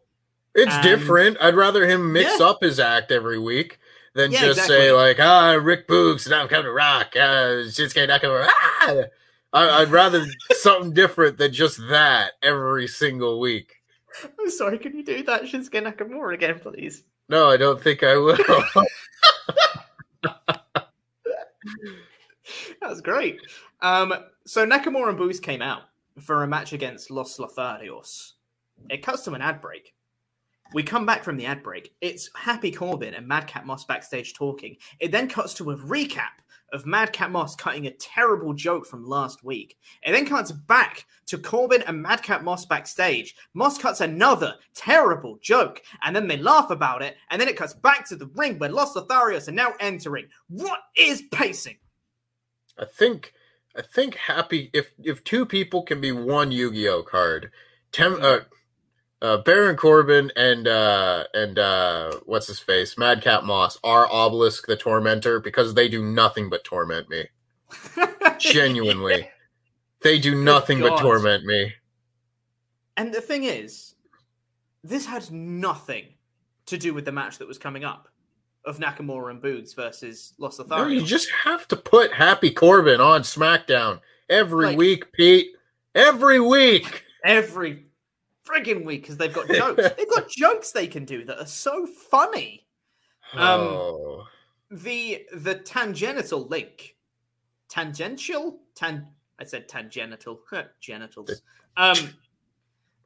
It's 0.56 0.72
And- 0.74 0.84
different. 0.84 1.38
I'd 1.42 1.56
rather 1.56 1.88
him 1.88 2.14
mix 2.14 2.40
Yeah. 2.40 2.46
up 2.48 2.62
his 2.62 2.80
act 2.80 3.12
every 3.12 3.40
week 3.40 3.80
than 4.14 4.32
Yeah, 4.32 4.40
just 4.42 4.60
exactly. 4.60 4.76
say 4.78 4.92
like, 4.92 5.20
"Ah, 5.20 5.54
Rick 5.54 5.88
Boogs, 5.88 6.26
and 6.26 6.36
I'm 6.36 6.48
coming 6.48 6.66
to 6.66 6.72
rock." 6.72 7.16
Uh, 7.16 7.66
Shinsuke 7.70 8.08
Nakamura. 8.08 8.48
Ah! 8.50 8.96
I, 9.54 9.82
I'd 9.82 9.92
rather 9.92 10.26
something 10.52 10.94
different 10.94 11.38
than 11.38 11.54
just 11.54 11.78
that 11.90 12.32
every 12.42 12.88
single 12.88 13.40
week. 13.40 13.76
I'm 14.40 14.50
sorry, 14.50 14.78
can 14.78 14.96
you 14.96 15.04
do 15.04 15.24
that 15.24 15.44
Shinsuke 15.44 15.84
Nakamura 15.84 16.34
again, 16.34 16.60
please? 16.60 17.04
No, 17.30 17.50
I 17.50 17.58
don't 17.58 17.82
think 17.82 18.04
I 18.04 18.16
will. 18.18 18.38
That 22.82 22.90
was 22.90 23.02
great. 23.02 23.40
Um, 23.82 24.14
so 24.46 24.66
Nakamura 24.66 25.10
and 25.10 25.18
Boogs 25.18 25.42
came 25.42 25.62
out 25.62 25.84
for 26.20 26.44
a 26.44 26.48
match 26.48 26.74
against 26.74 27.10
Los 27.10 27.38
Lotharios. 27.38 28.34
It 28.90 29.02
cuts 29.02 29.24
to 29.24 29.32
an 29.32 29.42
ad 29.42 29.62
break. 29.62 29.94
We 30.74 30.82
come 30.82 31.06
back 31.06 31.24
from 31.24 31.38
the 31.38 31.46
ad 31.46 31.62
break. 31.62 31.94
It's 32.02 32.32
Happy 32.36 32.72
Corbin 32.72 33.14
and 33.14 33.28
Madcap 33.28 33.64
Moss 33.66 33.86
backstage 33.86 34.34
talking. 34.34 34.78
It 35.00 35.12
then 35.12 35.28
cuts 35.28 35.54
to 35.56 35.70
a 35.70 35.78
recap 35.78 36.42
of 36.72 36.88
Madcap 36.88 37.30
Moss 37.30 37.56
cutting 37.56 37.86
a 37.86 37.92
terrible 37.92 38.56
joke 38.56 38.88
from 38.88 39.06
last 39.06 39.44
week. 39.44 39.78
It 40.02 40.14
then 40.14 40.26
cuts 40.26 40.52
back 40.52 41.06
to 41.28 41.38
Corbin 41.38 41.84
and 41.84 42.02
Madcap 42.02 42.42
Moss 42.42 42.66
backstage. 42.66 43.36
Moss 43.54 43.78
cuts 43.78 44.02
another 44.02 44.56
terrible 44.74 45.38
joke, 45.44 45.84
and 46.02 46.16
then 46.16 46.28
they 46.28 46.38
laugh 46.38 46.72
about 46.72 47.04
it, 47.04 47.18
and 47.30 47.40
then 47.40 47.48
it 47.48 47.56
cuts 47.56 47.76
back 47.76 48.08
to 48.10 48.16
the 48.16 48.32
ring 48.34 48.58
where 48.58 48.72
Los 48.72 48.96
Lotharios 48.96 49.48
are 49.48 49.52
now 49.52 49.74
entering. 49.80 50.26
What 50.50 50.80
is 50.98 51.22
pacing? 51.32 51.78
I 52.80 52.86
think 52.86 53.34
I 53.76 53.84
think 53.84 54.16
happy 54.16 54.72
if 54.74 54.92
if 55.04 55.24
two 55.24 55.46
people 55.46 55.84
can 55.84 56.02
be 56.02 56.12
one 56.12 56.52
Yu-Gi-Oh 56.52 57.04
card, 57.04 57.52
Tem 57.92 58.18
uh, 58.20 58.40
uh 59.24 59.38
Baron 59.38 59.76
Corbin 59.78 60.32
and 60.36 60.68
uh 60.68 61.24
and 61.34 61.58
uh 61.58 62.20
what's 62.26 62.46
his 62.48 62.60
face 62.60 62.98
Madcap 62.98 63.44
Moss 63.44 63.78
are 63.84 64.08
Obelisk 64.12 64.68
the 64.68 64.76
Tormentor 64.78 65.40
because 65.40 65.74
they 65.74 65.88
do 65.90 66.04
nothing 66.04 66.50
but 66.50 66.64
torment 66.64 67.10
me. 67.10 67.26
Genuinely, 68.40 69.30
they 70.02 70.20
do 70.20 70.36
nothing 70.44 70.80
but 70.82 71.00
torment 71.00 71.46
me. 71.46 71.74
And 72.98 73.14
the 73.14 73.22
thing 73.22 73.46
is, 73.46 73.96
this 74.84 75.06
had 75.06 75.32
nothing 75.32 76.06
to 76.68 76.78
do 76.78 76.94
with 76.94 77.06
the 77.06 77.12
match 77.12 77.38
that 77.40 77.48
was 77.48 77.58
coming 77.58 77.84
up 77.84 78.08
of 78.66 78.78
Nakamura 78.80 79.32
and 79.32 79.42
Boogs 79.42 79.76
versus 79.76 80.34
Los 80.38 80.60
No, 80.60 80.66
Lotharios. 80.66 80.94
you 80.94 81.02
just 81.02 81.30
have 81.32 81.68
to 81.70 81.76
put 81.76 82.14
Happy 82.14 82.52
Corbin 82.52 83.02
on 83.02 83.22
SmackDown 83.22 84.00
every 84.30 84.68
Like- 84.68 84.78
week, 84.78 85.12
Pete. 85.14 85.48
Every 85.96 86.40
week. 86.40 87.04
every 87.24 87.86
friggin' 88.48 88.86
week 88.86 89.02
because 89.02 89.18
they've 89.18 89.34
got 89.34 89.48
jokes. 89.48 89.84
they've 89.98 90.10
got 90.10 90.30
jokes 90.30 90.72
they 90.72 90.88
can 90.88 91.06
do 91.06 91.26
that 91.26 91.40
are 91.40 91.46
so 91.46 91.86
funny. 91.86 92.66
Um, 93.34 93.62
oh. 93.62 94.28
The 94.72 95.26
the 95.34 95.56
tangential 95.56 96.48
link, 96.48 96.96
tangential, 97.70 98.60
tan. 98.76 99.08
I 99.40 99.44
said 99.44 99.68
tangential, 99.68 100.42
genitals. 100.80 101.42
Um, 101.78 101.98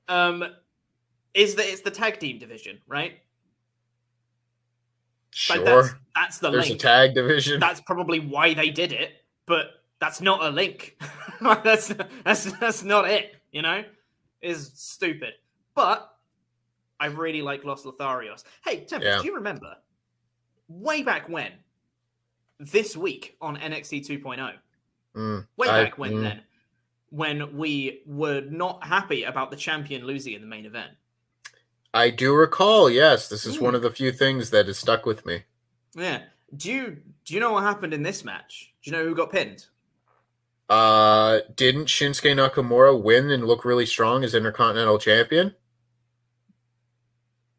um, 0.07 0.43
is 1.33 1.55
that 1.55 1.65
it's 1.65 1.81
the 1.81 1.91
tag 1.91 2.19
team 2.19 2.39
division, 2.39 2.79
right? 2.87 3.19
Sure. 5.31 5.57
Like 5.57 5.65
that's 5.65 5.93
that's 6.15 6.37
the 6.39 6.51
There's 6.51 6.69
link. 6.69 6.81
a 6.81 6.83
tag 6.83 7.13
division. 7.15 7.59
That's 7.59 7.81
probably 7.81 8.19
why 8.19 8.53
they 8.53 8.69
did 8.69 8.91
it, 8.91 9.11
but 9.45 9.67
that's 9.99 10.21
not 10.21 10.43
a 10.43 10.49
link. 10.49 10.97
that's 11.41 11.93
that's 12.23 12.51
that's 12.59 12.83
not 12.83 13.09
it. 13.09 13.35
You 13.51 13.61
know, 13.61 13.83
is 14.41 14.71
stupid. 14.75 15.33
But 15.75 16.13
I 16.99 17.07
really 17.07 17.41
like 17.41 17.63
Los 17.63 17.83
Lotharios. 17.83 18.43
Hey, 18.65 18.77
Tempest, 18.85 19.03
Yeah. 19.03 19.19
do 19.21 19.27
you 19.27 19.35
remember 19.35 19.75
way 20.67 21.03
back 21.03 21.29
when? 21.29 21.51
This 22.59 22.97
week 22.97 23.37
on 23.39 23.55
NXT 23.57 24.01
2.0, 24.01 24.57
Mm, 25.15 25.47
way 25.57 25.67
I- 25.67 25.83
back 25.83 25.97
when 25.97 26.13
mm. 26.13 26.21
then, 26.23 26.41
when 27.09 27.55
we 27.55 28.01
were 28.05 28.41
not 28.41 28.83
happy 28.83 29.23
about 29.23 29.51
the 29.51 29.57
champion 29.57 30.05
losing 30.05 30.33
in 30.33 30.41
the 30.41 30.47
main 30.47 30.65
event. 30.65 30.91
I 31.93 32.09
do 32.09 32.33
recall. 32.35 32.89
Yes, 32.89 33.29
this 33.29 33.45
is 33.45 33.57
Mm. 33.57 33.61
one 33.61 33.75
of 33.75 33.81
the 33.81 33.91
few 33.91 34.11
things 34.11 34.49
that 34.49 34.65
has 34.67 34.77
stuck 34.77 35.05
with 35.05 35.25
me. 35.25 35.43
Yeah. 35.95 36.23
Do 36.55 36.71
you 36.71 37.01
do 37.25 37.33
you 37.33 37.39
know 37.41 37.51
what 37.51 37.63
happened 37.63 37.93
in 37.93 38.03
this 38.03 38.23
match? 38.23 38.73
Do 38.81 38.89
you 38.89 38.95
know 38.97 39.03
who 39.03 39.13
got 39.13 39.31
pinned? 39.31 39.65
Uh, 40.69 41.39
didn't 41.55 41.85
Shinsuke 41.85 42.33
Nakamura 42.35 43.01
win 43.01 43.31
and 43.31 43.45
look 43.45 43.63
really 43.63 43.85
strong 43.85 44.23
as 44.23 44.35
Intercontinental 44.35 44.99
Champion? 44.99 45.55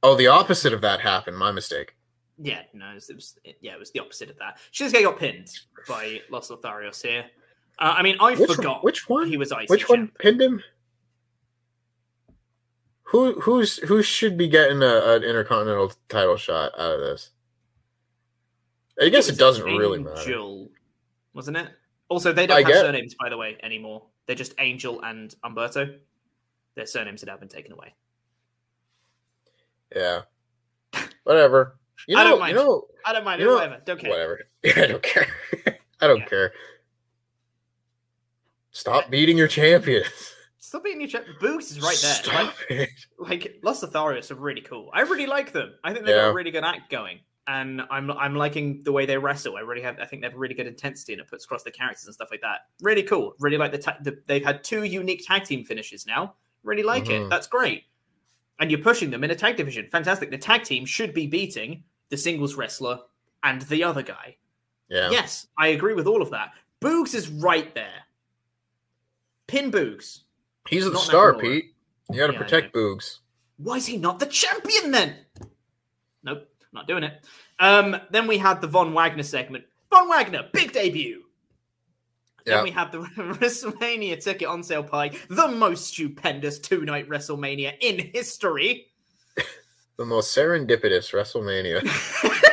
Oh, 0.02 0.14
the 0.14 0.26
opposite 0.26 0.72
of 0.72 0.80
that 0.82 1.00
happened. 1.00 1.38
My 1.38 1.50
mistake. 1.50 1.94
Yeah, 2.40 2.60
no, 2.72 2.90
it 2.90 2.94
was, 2.94 3.10
it 3.10 3.16
was 3.16 3.38
yeah, 3.60 3.72
it 3.72 3.78
was 3.78 3.90
the 3.90 4.00
opposite 4.00 4.30
of 4.30 4.38
that. 4.38 4.58
Shinsuke 4.72 5.02
got 5.02 5.18
pinned 5.18 5.48
by 5.88 6.20
Los 6.30 6.50
Lotharios 6.50 7.02
here. 7.02 7.24
Uh, 7.78 7.94
I 7.96 8.02
mean, 8.02 8.16
I 8.20 8.34
Which- 8.34 8.50
forgot 8.50 8.84
which 8.84 9.08
one? 9.08 9.26
he 9.28 9.36
was 9.36 9.52
IC 9.52 9.68
Which 9.68 9.88
one 9.88 10.12
pinned 10.18 10.40
him? 10.40 10.62
Who 13.04 13.40
who's 13.40 13.78
who 13.78 14.02
should 14.02 14.36
be 14.36 14.48
getting 14.48 14.82
a, 14.82 15.14
an 15.14 15.22
Intercontinental 15.24 15.92
title 16.10 16.36
shot 16.36 16.72
out 16.78 16.92
of 16.92 17.00
this? 17.00 17.30
I 19.00 19.08
guess 19.08 19.28
it, 19.28 19.32
was 19.32 19.38
doesn't 19.38 19.64
really 19.64 20.00
matter. 20.02 20.66
Wasn't 21.32 21.56
it? 21.56 21.68
Also, 22.08 22.32
they 22.32 22.46
don't 22.46 22.56
I 22.56 22.60
have 22.60 22.68
get- 22.68 22.80
surnames, 22.80 23.14
by 23.14 23.28
the 23.28 23.36
way, 23.36 23.56
anymore. 23.62 24.04
They're 24.26 24.36
just 24.36 24.54
Angel 24.58 25.00
and 25.02 25.34
Umberto. 25.44 25.94
Their 26.74 26.86
surnames 26.86 27.20
had 27.22 27.28
now 27.28 27.36
been 27.36 27.48
taken 27.48 27.72
away. 27.72 27.94
Yeah. 29.94 30.22
Whatever. 31.24 31.78
You 32.06 32.16
know, 32.16 32.20
I 32.22 32.24
don't 32.24 32.38
mind. 32.40 32.50
You 32.56 32.64
know, 32.64 32.84
I 33.04 33.12
don't 33.12 33.24
mind 33.24 33.40
you 33.40 33.46
know- 33.46 33.54
Whatever. 33.54 33.80
Don't 33.84 34.00
care. 34.00 34.10
Whatever. 34.10 34.40
I 34.64 34.86
don't 34.86 35.02
care. 35.02 35.26
I 36.00 36.06
don't 36.06 36.18
Yeah. 36.20 36.26
care. 36.26 36.52
Stop 38.70 39.10
beating 39.10 39.36
your 39.36 39.48
champions. 39.48 40.34
Stop 40.58 40.84
beating 40.84 41.00
your 41.00 41.08
champ. 41.08 41.24
Boogs 41.40 41.70
is 41.70 41.80
right 41.80 41.98
there. 42.00 42.14
Stop 42.14 42.54
Like, 42.70 42.70
it. 42.70 42.88
like 43.18 43.58
Los 43.62 43.82
Lotharios 43.82 44.30
are 44.30 44.34
really 44.36 44.60
cool. 44.60 44.90
I 44.92 45.00
really 45.00 45.26
like 45.26 45.52
them. 45.52 45.74
I 45.82 45.92
think 45.92 46.04
they've 46.04 46.14
got 46.14 46.28
a 46.28 46.32
really 46.34 46.50
good 46.50 46.64
act 46.64 46.90
going, 46.90 47.20
and 47.48 47.82
I'm 47.90 48.10
I'm 48.12 48.36
liking 48.36 48.82
the 48.84 48.92
way 48.92 49.06
they 49.06 49.18
wrestle. 49.18 49.56
I 49.56 49.60
really 49.60 49.82
have. 49.82 49.98
I 49.98 50.04
think 50.06 50.22
they 50.22 50.28
have 50.28 50.36
really 50.36 50.54
good 50.54 50.66
intensity, 50.68 51.14
and 51.14 51.20
it 51.22 51.26
puts 51.28 51.44
across 51.44 51.64
the 51.64 51.70
characters 51.72 52.04
and 52.04 52.14
stuff 52.14 52.28
like 52.30 52.42
that. 52.42 52.66
Really 52.80 53.02
cool. 53.02 53.34
Really 53.40 53.56
like 53.56 53.72
the, 53.72 53.78
ta- 53.78 53.96
the 54.02 54.22
they've 54.26 54.44
had 54.44 54.62
two 54.62 54.84
unique 54.84 55.24
tag 55.26 55.44
team 55.44 55.64
finishes 55.64 56.06
now. 56.06 56.34
Really 56.62 56.82
like 56.84 57.04
Mhm. 57.06 57.26
it. 57.26 57.30
That's 57.30 57.46
great. 57.48 57.84
And 58.60 58.70
you're 58.70 58.80
pushing 58.80 59.10
them 59.10 59.24
in 59.24 59.30
a 59.30 59.34
tag 59.34 59.56
division. 59.56 59.86
Fantastic. 59.88 60.30
The 60.30 60.38
tag 60.38 60.62
team 60.64 60.84
should 60.84 61.14
be 61.14 61.26
beating 61.26 61.84
the 62.10 62.16
singles 62.16 62.54
wrestler 62.54 62.98
and 63.42 63.62
the 63.62 63.82
other 63.84 64.02
guy. 64.02 64.36
Yeah. 64.88 65.10
Yes, 65.10 65.46
I 65.58 65.68
agree 65.68 65.94
with 65.94 66.06
all 66.06 66.22
of 66.22 66.30
that. 66.30 66.52
Boogs 66.80 67.14
is 67.14 67.28
right 67.28 67.72
there. 67.74 68.02
Pin 69.46 69.70
Boogs. 69.70 70.20
He's 70.68 70.84
the 70.90 70.98
star, 70.98 71.34
Pete. 71.34 71.74
You 72.10 72.18
got 72.18 72.26
to 72.28 72.32
Yeah, 72.34 72.38
protect 72.38 72.74
Boogs. 72.74 73.18
Why 73.58 73.76
is 73.76 73.86
he 73.86 73.96
not 73.96 74.18
the 74.18 74.26
champion 74.26 74.90
then? 74.90 75.16
Nope, 76.22 76.48
not 76.72 76.86
doing 76.86 77.02
it. 77.02 77.24
Um, 77.58 77.96
then 78.10 78.26
we 78.26 78.38
had 78.38 78.60
the 78.60 78.66
Von 78.66 78.92
Wagner 78.92 79.22
segment. 79.22 79.64
Von 79.90 80.08
Wagner, 80.08 80.48
big 80.52 80.72
debut. 80.72 81.22
Then 82.48 82.64
we 82.64 82.70
had 82.70 82.92
the 82.92 82.98
WrestleMania 83.16 84.22
ticket 84.22 84.48
on 84.48 84.62
sale 84.62 84.82
pie, 84.82 85.10
the 85.28 85.48
most 85.48 85.88
stupendous 85.88 86.58
two 86.58 86.84
night 86.84 87.08
WrestleMania 87.08 87.74
in 87.80 88.10
history. 88.12 88.86
The 89.98 90.06
most 90.06 90.32
serendipitous 90.32 91.12
WrestleMania. 91.12 91.82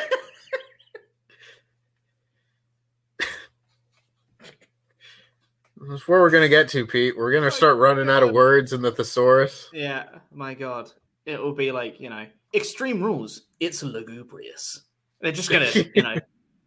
That's 5.88 6.08
where 6.08 6.22
we're 6.22 6.32
gonna 6.32 6.50
get 6.50 6.70
to, 6.70 6.88
Pete. 6.88 7.16
We're 7.16 7.32
gonna 7.32 7.52
start 7.52 7.78
running 7.78 8.10
out 8.10 8.24
of 8.24 8.32
words 8.32 8.74
in 8.74 8.82
the 8.82 8.92
thesaurus. 8.92 9.70
Yeah, 9.72 10.06
my 10.32 10.56
God. 10.56 10.92
It 11.28 11.40
will 11.40 11.54
be 11.54 11.72
like, 11.72 12.00
you 12.00 12.10
know, 12.10 12.26
Extreme 12.56 13.04
Rules, 13.04 13.44
it's 13.60 13.84
lugubrious. 13.84 14.82
They're 15.22 15.32
just 15.32 15.50
gonna, 15.50 15.70
you 15.96 16.02
know, 16.04 16.16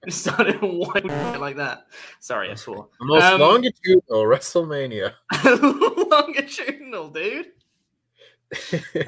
start 0.08 0.48
it 0.48 0.62
like 0.62 1.56
that. 1.56 1.86
Sorry, 2.20 2.50
I 2.50 2.54
swore. 2.54 2.88
The 3.00 3.06
most 3.06 3.24
Um, 3.24 3.40
longitudinal 3.40 4.22
WrestleMania. 4.24 5.14
longitudinal, 6.10 7.10
dude. 7.10 7.46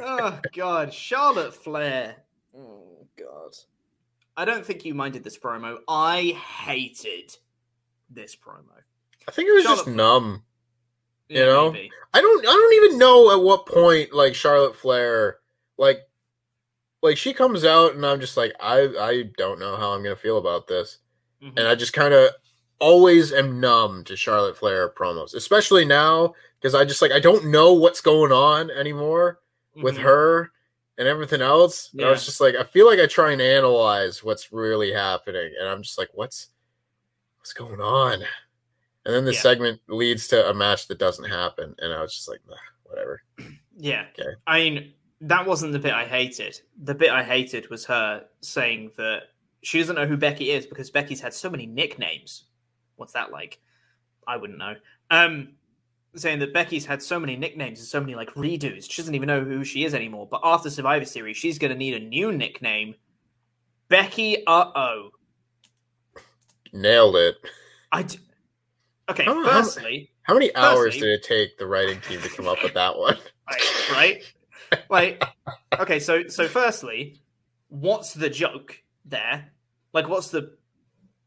oh 0.01 0.39
god, 0.55 0.93
Charlotte 0.93 1.55
Flair. 1.55 2.17
Oh 2.57 3.07
god. 3.19 3.55
I 4.37 4.45
don't 4.45 4.65
think 4.65 4.85
you 4.85 4.95
minded 4.95 5.25
this 5.25 5.39
promo. 5.39 5.79
I 5.89 6.39
hated 6.57 7.37
this 8.11 8.37
promo. 8.37 8.65
I 9.29 9.31
think 9.33 9.49
it 9.49 9.53
was 9.55 9.65
just 9.65 9.85
Charlotte- 9.85 9.97
numb. 9.97 10.43
Yeah, 11.29 11.41
You 11.41 11.47
know? 11.47 11.73
maybe. 11.73 11.91
I 12.13 12.21
don't 12.21 12.41
I 12.47 12.51
don't 12.51 12.85
even 12.85 12.99
know 12.99 13.33
at 13.33 13.43
what 13.43 13.67
point 13.67 14.13
like 14.13 14.35
Charlotte 14.35 14.75
Flair 14.77 15.39
like 15.79 16.01
like 17.03 17.17
she 17.17 17.33
comes 17.33 17.65
out 17.65 17.95
and 17.95 18.05
I'm 18.05 18.21
just 18.21 18.37
like 18.37 18.53
I 18.61 18.81
I 19.01 19.23
don't 19.37 19.59
know 19.61 19.77
how 19.77 19.93
I'm 19.93 20.03
gonna 20.03 20.17
feel 20.17 20.39
about 20.39 20.67
this. 20.67 20.99
Mhm. 21.43 21.59
And 21.59 21.69
I 21.69 21.75
just 21.75 21.93
kind 21.93 22.13
of 22.15 22.31
always 22.79 23.33
am 23.33 23.61
numb 23.61 24.05
to 24.05 24.17
Charlotte 24.17 24.57
Flair 24.57 24.89
promos, 24.91 25.35
especially 25.35 25.85
now 25.85 26.35
because 26.61 26.75
I 26.75 26.85
just 26.85 27.03
like 27.03 27.13
I 27.13 27.21
don't 27.21 27.47
know 27.47 27.73
what's 27.75 28.01
going 28.01 28.33
on 28.33 28.71
anymore 28.71 29.41
with 29.77 29.97
Mhm. 29.97 30.03
her 30.03 30.53
and 30.99 31.09
everything 31.09 31.41
else. 31.41 31.91
And 31.93 32.03
I 32.05 32.11
was 32.11 32.25
just 32.27 32.41
like 32.41 32.55
I 32.55 32.65
feel 32.65 32.87
like 32.87 32.99
I 33.01 33.07
try 33.07 33.33
and 33.33 33.41
analyze 33.41 34.23
what's 34.23 34.53
really 34.53 34.93
happening 34.93 35.55
and 35.59 35.69
I'm 35.69 35.83
just 35.83 35.97
like 35.99 36.11
what's 36.13 36.49
what's 37.39 37.53
going 37.55 37.81
on? 37.81 38.23
And 39.07 39.15
then 39.15 39.25
the 39.25 39.33
Yeah. 39.33 39.41
segment 39.41 39.81
leads 39.89 40.29
to 40.29 40.51
a 40.51 40.53
match 40.53 40.87
that 40.89 40.99
doesn't 40.99 41.25
happen 41.25 41.75
and 41.79 41.93
I 41.95 42.03
was 42.03 42.13
just 42.15 42.29
like 42.29 42.41
whatever. 42.85 43.23
Yeah. 43.79 44.07
Okay. 44.19 44.29
I 44.47 44.59
mean, 44.61 44.93
that 45.23 45.47
wasn't 45.47 45.73
the 45.73 45.79
bit 45.79 45.93
I 45.93 46.05
hated. 46.07 46.61
The 46.83 46.95
bit 46.95 47.11
I 47.11 47.23
hated 47.23 47.69
was 47.71 47.85
her 47.87 48.25
saying 48.41 48.93
that 48.97 49.23
she 49.63 49.79
doesn't 49.79 49.97
know 49.97 50.07
who 50.07 50.17
Becky 50.17 50.51
is 50.51 50.67
because 50.67 50.91
Becky's 50.91 51.21
had 51.21 51.35
so 51.35 51.51
many 51.51 51.67
nicknames. 51.67 52.45
What's 52.97 53.13
that 53.13 53.31
like? 53.31 53.61
I 54.27 54.37
wouldn't 54.37 54.59
know. 54.59 54.75
Um, 55.11 55.51
saying 56.15 56.39
that 56.41 56.53
Becky's 56.55 56.87
had 56.87 57.03
so 57.03 57.21
many 57.21 57.37
nicknames 57.37 57.79
and 57.79 57.87
so 57.89 58.01
many 58.01 58.15
like 58.15 58.31
redos. 58.35 58.91
She 58.91 59.03
doesn't 59.03 59.15
even 59.15 59.27
know 59.27 59.43
who 59.45 59.65
she 59.65 59.85
is 59.85 59.95
anymore. 59.95 60.27
But 60.31 60.41
after 60.45 60.71
Survivor 60.71 61.05
Series, 61.05 61.37
she's 61.37 61.59
going 61.59 61.73
to 61.73 61.77
need 61.79 61.95
a 61.95 62.01
new 62.01 62.33
nickname. 62.33 62.95
Becky 63.89 64.45
Uh 64.47 64.71
Oh. 64.75 65.11
Nailed 66.73 67.17
it. 67.17 67.37
I. 67.93 68.03
D- 68.05 68.19
okay, 69.09 69.25
How- 69.25 69.43
how- 69.45 69.63
firstly, 69.63 70.11
How 70.23 70.35
many 70.35 70.55
hours 70.55 70.95
Firstly- 70.95 71.01
did 71.01 71.11
it 71.11 71.23
take 71.25 71.59
the 71.59 71.67
writing 71.67 72.01
team 72.03 72.21
to 72.23 72.29
come 72.29 72.47
up 72.47 72.63
with 72.63 72.75
that 72.75 72.97
one? 72.97 73.19
right? 73.51 73.91
right? 73.93 74.35
Like, 74.89 75.23
okay, 75.79 75.99
so 75.99 76.29
so 76.29 76.49
firstly, 76.49 77.21
what's 77.69 78.15
the 78.15 78.31
joke 78.31 78.83
there? 79.05 79.53
Like, 79.93 80.09
what's 80.09 80.29
the 80.31 80.57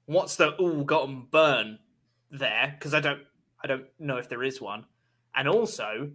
what's 0.05 0.35
the 0.35 0.51
all 0.55 0.83
gotten 0.83 1.27
burn 1.29 1.79
there? 2.31 2.75
Because 2.77 2.93
I 2.93 2.99
don't 2.99 3.21
I 3.63 3.67
don't 3.67 3.85
know 3.99 4.17
if 4.17 4.29
there 4.29 4.43
is 4.43 4.61
one. 4.61 4.85
And 5.35 5.47
also, 5.47 6.11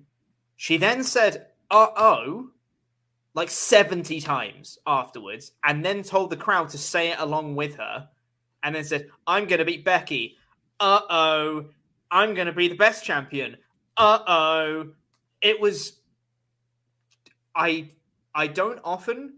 she 0.56 0.76
then 0.76 1.04
said 1.04 1.48
"uh 1.70 1.88
oh" 1.96 2.50
like 3.34 3.50
seventy 3.50 4.20
times 4.20 4.78
afterwards, 4.86 5.52
and 5.64 5.84
then 5.84 6.02
told 6.02 6.30
the 6.30 6.36
crowd 6.36 6.70
to 6.70 6.78
say 6.78 7.10
it 7.12 7.18
along 7.18 7.56
with 7.56 7.76
her, 7.76 8.08
and 8.62 8.74
then 8.74 8.84
said, 8.84 9.10
"I'm 9.26 9.46
going 9.46 9.58
to 9.58 9.64
beat 9.64 9.84
Becky." 9.84 10.36
Uh 10.80 11.00
oh, 11.10 11.64
I'm 12.10 12.34
going 12.34 12.46
to 12.46 12.52
be 12.52 12.68
the 12.68 12.76
best 12.76 13.04
champion. 13.04 13.56
Uh 13.96 14.20
oh, 14.26 14.88
it 15.40 15.60
was. 15.60 15.97
I 17.58 17.90
I 18.34 18.46
don't 18.46 18.78
often 18.84 19.34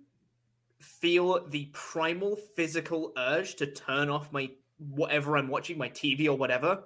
feel 0.78 1.46
the 1.48 1.70
primal 1.72 2.36
physical 2.54 3.12
urge 3.16 3.56
to 3.56 3.66
turn 3.66 4.10
off 4.10 4.32
my 4.32 4.50
whatever 4.78 5.36
I'm 5.36 5.48
watching, 5.48 5.78
my 5.78 5.88
TV 5.88 6.26
or 6.26 6.36
whatever. 6.36 6.84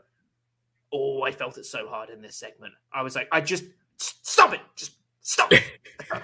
Oh, 0.92 1.22
I 1.22 1.32
felt 1.32 1.58
it 1.58 1.66
so 1.66 1.88
hard 1.88 2.10
in 2.10 2.22
this 2.22 2.36
segment. 2.36 2.72
I 2.92 3.02
was 3.02 3.16
like, 3.16 3.28
I 3.32 3.40
just 3.40 3.64
stop 3.96 4.54
it, 4.54 4.60
just 4.76 4.92
stop 5.20 5.52
it. 5.52 5.64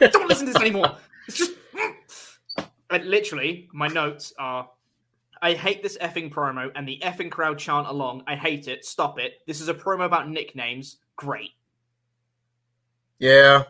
don't 0.13 0.29
listen 0.29 0.47
to 0.47 0.53
this 0.53 0.63
anymore. 0.63 0.97
It's 1.27 1.39
just. 1.39 1.53
Mm. 1.75 1.95
And 2.91 3.05
literally, 3.05 3.69
my 3.73 3.89
notes 3.89 4.33
are 4.39 4.69
I 5.43 5.55
hate 5.55 5.83
this 5.83 5.97
effing 5.99 6.31
promo 6.31 6.71
and 6.75 6.87
the 6.87 7.01
effing 7.03 7.31
crowd 7.31 7.59
chant 7.59 7.87
along. 7.87 8.25
I 8.27 8.37
hate 8.37 8.69
it. 8.69 8.85
Stop 8.85 9.19
it. 9.19 9.41
This 9.47 9.61
is 9.61 9.69
a 9.69 9.75
promo 9.75 10.05
about 10.05 10.29
nicknames. 10.29 10.99
Great. 11.17 11.51
Yeah. 13.19 13.65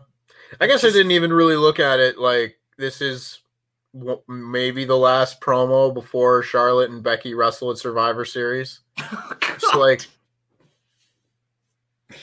I 0.61 0.67
guess 0.67 0.85
I 0.85 0.89
didn't 0.89 1.13
even 1.13 1.33
really 1.33 1.57
look 1.57 1.79
at 1.79 2.01
it 2.01 2.19
like 2.19 2.59
this 2.79 3.01
is 3.01 3.41
maybe 4.29 4.85
the 4.85 4.97
last 4.97 5.41
promo 5.41 5.93
before 5.93 6.43
Charlotte 6.43 6.91
and 6.91 7.03
Becky 7.03 7.35
wrestle 7.35 7.71
at 7.71 7.79
Survivor 7.79 8.25
Series. 8.25 8.81
Oh, 9.13 9.37
Just 9.59 9.75
like 9.77 10.07
what 12.11 12.17
a 12.17 12.19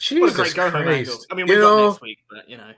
Jesus 0.00 0.34
great 0.36 0.54
go 0.54 0.70
home. 0.70 0.82
Christ. 0.82 1.26
I 1.30 1.34
mean, 1.34 1.46
we 1.46 1.54
you 1.54 1.60
got 1.60 1.76
know, 1.76 1.88
next 1.90 2.00
week, 2.02 2.18
but 2.30 2.48
you 2.48 2.56
know. 2.56 2.70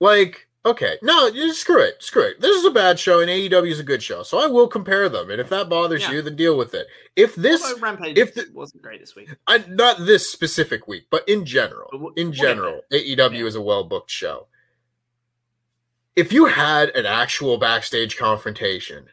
like 0.00 0.46
okay, 0.66 0.96
no, 1.02 1.30
screw 1.52 1.80
it, 1.82 2.02
screw 2.02 2.22
it. 2.22 2.40
This 2.40 2.56
is 2.56 2.64
a 2.64 2.70
bad 2.70 2.98
show, 2.98 3.20
and 3.20 3.28
AEW 3.30 3.70
is 3.70 3.80
a 3.80 3.84
good 3.84 4.02
show, 4.02 4.22
so 4.22 4.38
I 4.38 4.46
will 4.46 4.66
compare 4.68 5.08
them. 5.08 5.30
And 5.30 5.40
if 5.40 5.48
that 5.50 5.68
bothers 5.68 6.02
Yeah. 6.02 6.12
you, 6.12 6.22
then 6.22 6.36
deal 6.36 6.56
with 6.56 6.74
it. 6.74 6.86
If 7.16 7.34
this, 7.34 7.62
Although 7.64 7.80
Rampage 7.80 8.18
if 8.18 8.34
the- 8.34 8.48
wasn't 8.52 8.82
great 8.82 9.00
this 9.00 9.14
week. 9.14 9.28
I, 9.46 9.58
not 9.68 10.06
this 10.06 10.28
specific 10.30 10.88
week, 10.88 11.06
but 11.10 11.28
in 11.28 11.44
general, 11.44 11.88
But 11.92 12.00
we'll- 12.00 12.14
in 12.14 12.26
we'll 12.28 12.32
general, 12.34 12.80
AEW 12.92 13.46
is 13.46 13.54
a 13.56 13.60
well 13.62 13.84
booked 13.84 14.10
show. 14.10 14.46
If 16.16 16.32
you 16.32 16.46
had 16.46 16.90
an 16.90 17.06
actual 17.06 17.58
backstage 17.58 18.16
confrontation 18.16 19.08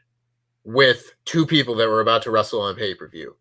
with 0.63 1.13
two 1.25 1.45
people 1.47 1.73
that 1.75 1.89
were 1.89 1.99
about 2.01 2.21
to 2.23 2.31
wrestle 2.31 2.61
on 2.61 2.75
pay 2.75 2.93
per 2.93 3.07
view, 3.07 3.35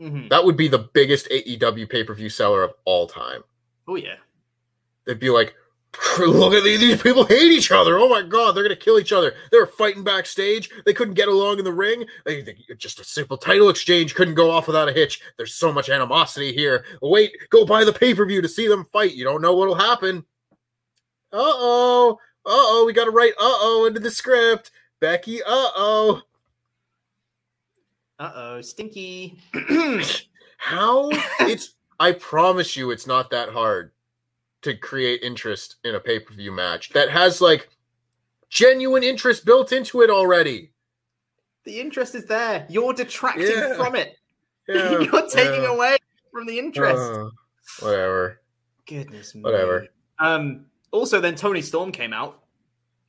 Mhm. 0.00 0.30
That 0.30 0.44
would 0.44 0.56
be 0.56 0.66
the 0.66 0.78
biggest 0.80 1.28
AEW 1.30 1.86
pay 1.86 2.02
per 2.02 2.12
view 2.12 2.28
seller 2.28 2.64
of 2.64 2.74
all 2.84 3.06
time. 3.06 3.44
Oh 3.86 3.94
yeah. 3.94 4.16
They'd 5.04 5.20
be 5.20 5.30
like, 5.30 5.54
look 6.18 6.54
at 6.54 6.64
these, 6.64 6.80
these 6.80 7.02
people 7.02 7.24
hate 7.24 7.52
each 7.52 7.70
other. 7.70 7.98
Oh 7.98 8.08
my 8.08 8.22
god, 8.22 8.52
they're 8.52 8.62
gonna 8.62 8.76
kill 8.76 8.98
each 8.98 9.12
other. 9.12 9.34
They 9.50 9.58
were 9.58 9.66
fighting 9.66 10.02
backstage. 10.02 10.70
They 10.86 10.94
couldn't 10.94 11.14
get 11.14 11.28
along 11.28 11.58
in 11.58 11.64
the 11.64 11.72
ring. 11.72 12.04
They, 12.24 12.42
they- 12.42 12.56
just 12.78 13.00
a 13.00 13.04
simple 13.04 13.36
title 13.36 13.68
exchange 13.68 14.14
couldn't 14.14 14.34
go 14.34 14.50
off 14.50 14.66
without 14.66 14.88
a 14.88 14.92
hitch. 14.92 15.20
There's 15.36 15.54
so 15.54 15.72
much 15.72 15.90
animosity 15.90 16.52
here. 16.52 16.84
Wait, 17.02 17.32
go 17.50 17.64
buy 17.64 17.84
the 17.84 17.92
pay 17.92 18.14
per 18.14 18.24
view 18.24 18.40
to 18.42 18.48
see 18.48 18.68
them 18.68 18.86
fight. 18.92 19.14
You 19.14 19.24
don't 19.24 19.42
know 19.42 19.54
what'll 19.54 19.74
happen. 19.74 20.24
Uh 21.32 21.36
oh. 21.40 22.18
Uh 22.44 22.50
oh. 22.50 22.84
We 22.86 22.92
got 22.92 23.04
to 23.04 23.10
write 23.10 23.32
uh 23.32 23.58
oh 23.60 23.84
into 23.86 24.00
the 24.00 24.10
script. 24.10 24.70
Becky. 25.00 25.42
Uh 25.42 25.46
oh. 25.76 26.22
Uh 28.18 28.32
oh, 28.34 28.60
stinky. 28.60 29.38
How? 30.56 31.10
it's. 31.40 31.74
I 32.00 32.12
promise 32.12 32.76
you, 32.76 32.90
it's 32.90 33.06
not 33.06 33.30
that 33.30 33.50
hard 33.50 33.92
to 34.62 34.76
create 34.76 35.22
interest 35.22 35.76
in 35.84 35.94
a 35.96 36.00
pay 36.00 36.18
per 36.20 36.34
view 36.34 36.52
match 36.52 36.90
that 36.90 37.10
has 37.10 37.40
like 37.40 37.68
genuine 38.48 39.02
interest 39.02 39.44
built 39.44 39.72
into 39.72 40.02
it 40.02 40.10
already. 40.10 40.70
the 41.64 41.80
interest 41.80 42.14
is 42.14 42.24
there. 42.26 42.66
You're 42.68 42.92
detracting 42.92 43.46
Yeah. 43.46 43.74
from 43.74 43.94
it. 43.96 44.16
Yeah, 44.68 44.90
You're 45.00 45.28
taking 45.28 45.62
yeah. 45.64 45.74
away 45.74 45.96
from 46.32 46.46
the 46.46 46.56
interest. 46.58 46.96
Uh, 47.02 47.30
whatever. 47.80 48.40
Goodness 48.86 49.34
me. 49.34 49.42
Whatever. 49.42 49.88
Um. 50.20 50.66
Also, 50.92 51.20
then 51.20 51.34
Toni 51.34 51.60
Storm 51.62 51.90
came 51.90 52.12
out. 52.12 52.44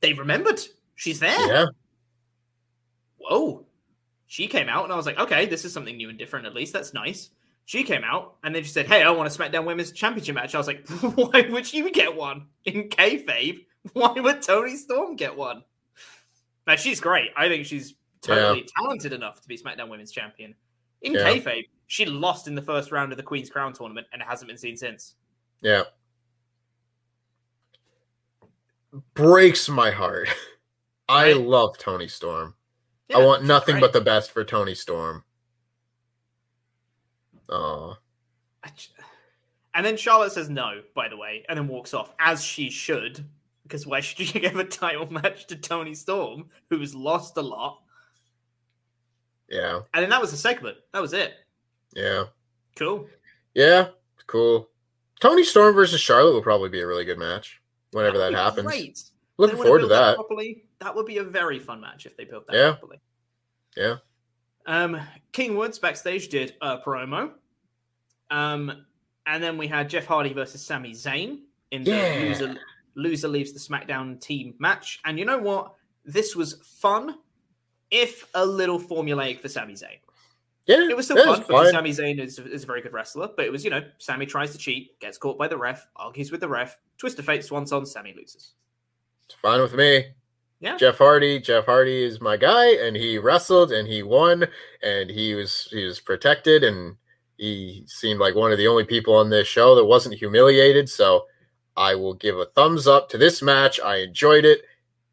They 0.00 0.12
remembered. 0.14 0.60
She's 0.96 1.20
there. 1.20 1.38
Yeah. 1.46 1.66
Whoa. 3.18 3.64
She 4.26 4.48
came 4.48 4.68
out, 4.68 4.84
and 4.84 4.92
I 4.92 4.96
was 4.96 5.06
like, 5.06 5.18
okay, 5.18 5.46
this 5.46 5.64
is 5.64 5.72
something 5.72 5.96
new 5.96 6.08
and 6.08 6.18
different. 6.18 6.44
At 6.46 6.54
least 6.54 6.72
that's 6.72 6.92
nice. 6.92 7.30
She 7.66 7.82
came 7.82 8.04
out, 8.04 8.36
and 8.42 8.54
then 8.54 8.62
she 8.62 8.68
said, 8.68 8.86
"Hey, 8.86 9.02
I 9.02 9.10
want 9.10 9.34
a 9.34 9.38
SmackDown 9.38 9.64
Women's 9.64 9.92
Championship 9.92 10.34
match." 10.34 10.54
I 10.54 10.58
was 10.58 10.66
like, 10.66 10.86
"Why 11.00 11.48
would 11.50 11.72
you 11.72 11.90
get 11.90 12.14
one 12.14 12.46
in 12.64 12.88
kayfabe? 12.90 13.64
Why 13.92 14.12
would 14.12 14.42
Toni 14.42 14.76
Storm 14.76 15.16
get 15.16 15.36
one?" 15.36 15.64
Now 16.66 16.76
she's 16.76 17.00
great. 17.00 17.30
I 17.36 17.48
think 17.48 17.66
she's 17.66 17.94
totally 18.20 18.68
talented 18.76 19.12
enough 19.12 19.40
to 19.40 19.48
be 19.48 19.56
SmackDown 19.56 19.88
Women's 19.88 20.12
Champion. 20.12 20.54
In 21.02 21.12
Yeah. 21.12 21.20
kayfabe, 21.20 21.68
she 21.86 22.06
lost 22.06 22.48
in 22.48 22.54
the 22.54 22.62
first 22.62 22.90
round 22.90 23.12
of 23.12 23.16
the 23.18 23.22
Queen's 23.22 23.50
Crown 23.50 23.72
tournament, 23.72 24.06
and 24.12 24.20
it 24.22 24.28
hasn't 24.28 24.48
been 24.48 24.58
seen 24.58 24.76
since. 24.76 25.16
Yeah. 25.60 25.84
Breaks 29.14 29.68
my 29.68 29.90
heart. 29.90 30.28
I 31.08 31.32
love 31.32 31.76
Toni 31.78 32.08
Storm. 32.08 32.54
Yeah, 33.08 33.18
I 33.18 33.24
want 33.24 33.44
nothing 33.44 33.80
but 33.80 33.92
the 33.92 34.00
best 34.00 34.30
for 34.30 34.44
Toni 34.44 34.74
Storm. 34.74 35.24
Oh. 37.48 37.96
And 39.74 39.84
then 39.84 39.96
Charlotte 39.96 40.32
says 40.32 40.48
no, 40.48 40.82
by 40.94 41.08
the 41.08 41.16
way, 41.16 41.44
and 41.48 41.58
then 41.58 41.68
walks 41.68 41.94
off, 41.94 42.14
as 42.18 42.42
she 42.44 42.70
should. 42.70 43.24
Because 43.64 43.86
why 43.86 44.00
should 44.00 44.20
you 44.34 44.40
give 44.40 44.56
a 44.56 44.64
title 44.64 45.10
match 45.12 45.46
to 45.48 45.56
Toni 45.56 45.94
Storm, 45.94 46.48
who's 46.70 46.94
lost 46.94 47.36
a 47.36 47.42
lot? 47.42 47.80
Yeah. 49.48 49.80
And 49.92 50.02
then 50.02 50.10
that 50.10 50.20
was 50.20 50.30
the 50.30 50.36
segment. 50.36 50.76
That 50.92 51.02
was 51.02 51.12
it. 51.12 51.34
Yeah. 51.94 52.24
Cool. 52.76 53.08
Yeah. 53.54 53.88
Cool. 54.26 54.68
Toni 55.20 55.44
Storm 55.44 55.74
versus 55.74 56.00
Charlotte 56.00 56.32
will 56.32 56.42
probably 56.42 56.68
be 56.68 56.80
a 56.80 56.86
really 56.86 57.04
good 57.04 57.18
match 57.18 57.60
whenever 57.92 58.18
that, 58.18 58.30
be 58.30 58.36
happens. 58.36 58.66
Great. 58.66 59.02
Looking 59.36 59.56
forward 59.56 59.80
to 59.80 59.88
build 59.88 59.92
that. 59.92 60.16
Properly. 60.16 60.64
That 60.80 60.94
would 60.94 61.06
be 61.06 61.18
a 61.18 61.24
very 61.24 61.58
fun 61.58 61.80
match 61.80 62.06
if 62.06 62.16
they 62.16 62.24
built 62.24 62.46
that 62.46 62.56
Yeah. 62.56 62.72
properly. 62.72 63.00
Yeah. 63.76 63.96
Um, 64.66 65.00
King 65.32 65.56
Woods 65.56 65.78
backstage 65.78 66.28
did 66.28 66.54
a 66.60 66.78
promo. 66.78 67.32
Um, 68.30 68.84
and 69.26 69.42
then 69.42 69.56
we 69.56 69.66
had 69.66 69.88
Jeff 69.88 70.06
Hardy 70.06 70.32
versus 70.32 70.64
Sami 70.64 70.92
Zayn 70.92 71.40
in 71.70 71.84
the 71.84 71.90
Yeah. 71.90 72.18
loser, 72.20 72.56
loser 72.94 73.28
leaves 73.28 73.52
the 73.52 73.58
SmackDown 73.58 74.20
team 74.20 74.54
match. 74.58 75.00
And 75.04 75.18
you 75.18 75.24
know 75.24 75.38
what? 75.38 75.74
This 76.04 76.36
was 76.36 76.60
fun, 76.62 77.18
if 77.90 78.28
a 78.34 78.44
little 78.44 78.78
formulaic 78.78 79.40
for 79.40 79.48
Sami 79.48 79.74
Zayn. 79.74 80.00
Yeah. 80.66 80.88
It 80.88 80.96
was 80.96 81.06
still 81.06 81.18
yeah, 81.18 81.24
fun 81.24 81.40
because. 81.40 81.70
Sami 81.70 81.90
Zayn 81.90 82.18
is, 82.18 82.38
is 82.38 82.64
a 82.64 82.66
very 82.66 82.80
good 82.80 82.92
wrestler, 82.92 83.28
but 83.36 83.44
it 83.44 83.52
was, 83.52 83.64
you 83.64 83.70
know, 83.70 83.82
Sami 83.98 84.26
tries 84.26 84.52
to 84.52 84.58
cheat, 84.58 84.98
gets 84.98 85.18
caught 85.18 85.38
by 85.38 85.48
the 85.48 85.58
ref, 85.58 85.86
argues 85.96 86.30
with 86.30 86.40
the 86.40 86.48
ref, 86.48 86.78
twist 86.96 87.18
of 87.18 87.26
fate, 87.26 87.44
Swanton, 87.44 87.84
Sami 87.84 88.14
loses. 88.16 88.52
It's 89.26 89.34
fine 89.34 89.60
with 89.60 89.74
me. 89.74 90.06
Yeah. 90.64 90.76
Jeff 90.76 90.98
Hardy. 90.98 91.40
Jeff 91.40 91.66
Hardy 91.66 92.02
is 92.02 92.20
my 92.20 92.36
guy, 92.36 92.72
and 92.72 92.96
he 92.96 93.18
wrestled 93.18 93.70
and 93.70 93.86
he 93.86 94.02
won, 94.02 94.46
and 94.82 95.10
he 95.10 95.34
was 95.34 95.68
he 95.70 95.84
was 95.84 96.00
protected, 96.00 96.64
and 96.64 96.96
he 97.36 97.84
seemed 97.86 98.20
like 98.20 98.34
one 98.34 98.50
of 98.50 98.58
the 98.58 98.68
only 98.68 98.84
people 98.84 99.14
on 99.14 99.30
this 99.30 99.46
show 99.46 99.74
that 99.74 99.84
wasn't 99.84 100.14
humiliated. 100.14 100.88
So 100.88 101.26
I 101.76 101.94
will 101.94 102.14
give 102.14 102.38
a 102.38 102.46
thumbs 102.46 102.86
up 102.86 103.08
to 103.10 103.18
this 103.18 103.42
match. 103.42 103.78
I 103.78 103.96
enjoyed 103.96 104.44
it. 104.44 104.62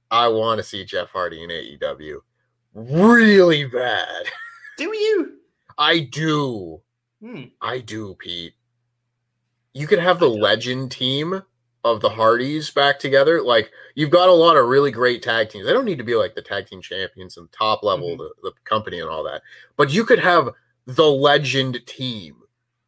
I 0.09 0.29
want 0.29 0.57
to 0.59 0.63
see 0.63 0.85
Jeff 0.85 1.09
Hardy 1.09 1.43
in 1.43 1.49
AEW 1.49 2.21
really 2.73 3.65
bad. 3.65 4.25
Do 4.77 4.85
you? 4.85 5.37
I 5.77 5.99
do. 5.99 6.81
Hmm. 7.21 7.43
I 7.61 7.79
do, 7.79 8.15
Pete. 8.15 8.53
You 9.73 9.87
could 9.87 9.99
have 9.99 10.19
the 10.19 10.29
legend 10.29 10.91
team 10.91 11.41
of 11.83 12.01
the 12.01 12.09
Hardys 12.09 12.69
back 12.69 12.99
together. 12.99 13.41
Like 13.41 13.71
you've 13.95 14.09
got 14.09 14.29
a 14.29 14.33
lot 14.33 14.57
of 14.57 14.67
really 14.67 14.91
great 14.91 15.23
tag 15.23 15.49
teams. 15.49 15.65
They 15.65 15.73
don't 15.73 15.85
need 15.85 15.97
to 15.97 16.03
be 16.03 16.15
like 16.15 16.35
the 16.35 16.41
tag 16.41 16.67
team 16.67 16.81
champions 16.81 17.37
and 17.37 17.51
top 17.51 17.83
level 17.83 18.13
of 18.13 18.17
the, 18.19 18.31
the 18.43 18.51
company 18.63 18.99
and 18.99 19.09
all 19.09 19.23
that. 19.23 19.41
But 19.77 19.91
you 19.91 20.05
could 20.05 20.19
have 20.19 20.49
the 20.85 21.09
legend 21.09 21.79
team. 21.85 22.35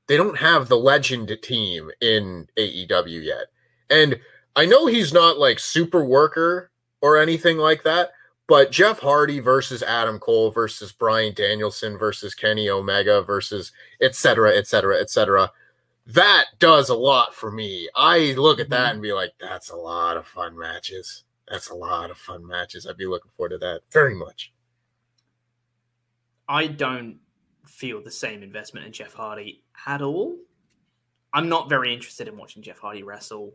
They 0.08 0.18
don't 0.18 0.38
have 0.38 0.68
the 0.68 0.78
legend 0.78 1.36
team 1.42 1.90
in 2.02 2.48
AEW 2.58 3.24
yet. 3.24 3.46
And 3.90 4.20
I 4.56 4.66
know 4.66 4.86
he's 4.86 5.14
not 5.14 5.40
like 5.40 5.60
super 5.60 6.04
worker 6.04 6.70
or 7.02 7.18
anything 7.18 7.58
like 7.58 7.84
that, 7.84 8.12
but 8.48 8.72
Jeff 8.72 9.00
Hardy 9.00 9.40
versus 9.40 9.82
Adam 9.82 10.20
Cole 10.20 10.52
versus 10.52 10.92
Bryan 10.92 11.34
Danielson 11.34 11.98
versus 11.98 12.36
Kenny 12.36 12.70
Omega 12.70 13.22
versus 13.22 13.72
et 14.02 14.16
cetera, 14.16 14.56
et 14.56 14.68
cetera, 14.68 15.00
et 15.00 15.10
cetera. 15.10 15.52
That 16.06 16.46
does 16.60 16.90
a 16.90 16.96
lot 16.96 17.34
for 17.34 17.50
me. 17.52 17.90
I 17.96 18.34
look 18.38 18.60
at 18.60 18.70
that 18.70 18.94
and 18.94 19.02
be 19.02 19.14
like, 19.14 19.32
that's 19.40 19.70
a 19.70 19.76
lot 19.76 20.18
of 20.18 20.28
fun 20.28 20.58
matches. 20.58 21.24
That's 21.48 21.70
a 21.70 21.76
lot 21.76 22.12
of 22.12 22.18
fun 22.18 22.46
matches. 22.46 22.86
I'd 22.86 22.98
be 22.98 23.06
looking 23.06 23.32
forward 23.36 23.50
to 23.50 23.58
that 23.60 23.82
very 23.92 24.16
much. 24.16 24.52
I 26.48 26.68
don't 26.68 27.20
feel 27.66 28.02
the 28.04 28.12
same 28.12 28.44
investment 28.44 28.86
in 28.86 28.92
Jeff 28.92 29.14
Hardy 29.14 29.64
at 29.88 30.02
all. 30.02 30.38
I'm 31.34 31.50
not 31.50 31.70
very 31.70 31.94
interested 31.94 32.28
in 32.28 32.38
watching 32.38 32.62
Jeff 32.62 32.80
Hardy 32.80 33.04
wrestle 33.04 33.54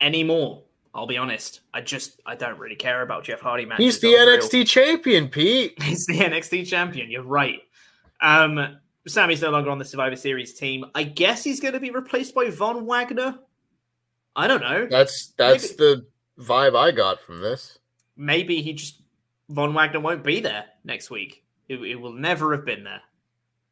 anymore. 0.00 0.62
I'll 0.94 1.06
be 1.06 1.18
honest. 1.18 1.60
I 1.74 1.80
just 1.80 2.20
I 2.24 2.34
don't 2.34 2.58
really 2.58 2.76
care 2.76 3.02
about 3.02 3.24
Jeff 3.24 3.40
Hardy 3.40 3.66
matches. 3.66 3.84
He's 3.84 4.00
the 4.00 4.16
on 4.16 4.28
real- 4.28 4.38
NXT 4.38 4.66
champion, 4.66 5.28
Pete. 5.28 5.74
He's 5.82 6.06
the 6.06 6.18
NXT 6.18 6.66
champion. 6.66 7.10
You're 7.10 7.22
right. 7.22 7.60
Um, 8.20 8.78
Sami's 9.08 9.42
no 9.42 9.50
longer 9.50 9.70
on 9.70 9.78
the 9.78 9.84
Survivor 9.84 10.16
Series 10.16 10.54
team. 10.54 10.84
I 10.94 11.02
guess 11.02 11.42
he's 11.44 11.60
going 11.60 11.74
to 11.74 11.80
be 11.80 11.90
replaced 11.90 12.34
by 12.34 12.50
Von 12.50 12.86
Wagner. 12.86 13.38
I 14.36 14.46
don't 14.46 14.60
know. 14.60 14.86
That's 14.90 15.28
that's 15.36 15.74
the 15.74 16.06
vibe 16.38 16.76
I 16.76 16.92
got 16.92 17.20
from 17.20 17.40
this. 17.40 17.78
Maybe 18.16 18.62
he 18.62 18.72
just 18.72 19.02
Von 19.48 19.74
Wagner 19.74 20.00
won't 20.00 20.22
be 20.24 20.40
there 20.40 20.66
next 20.84 21.10
week. 21.10 21.42
It, 21.68 21.76
it 21.82 21.96
will 21.96 22.12
never 22.12 22.54
have 22.54 22.64
been 22.64 22.84
there. 22.84 23.02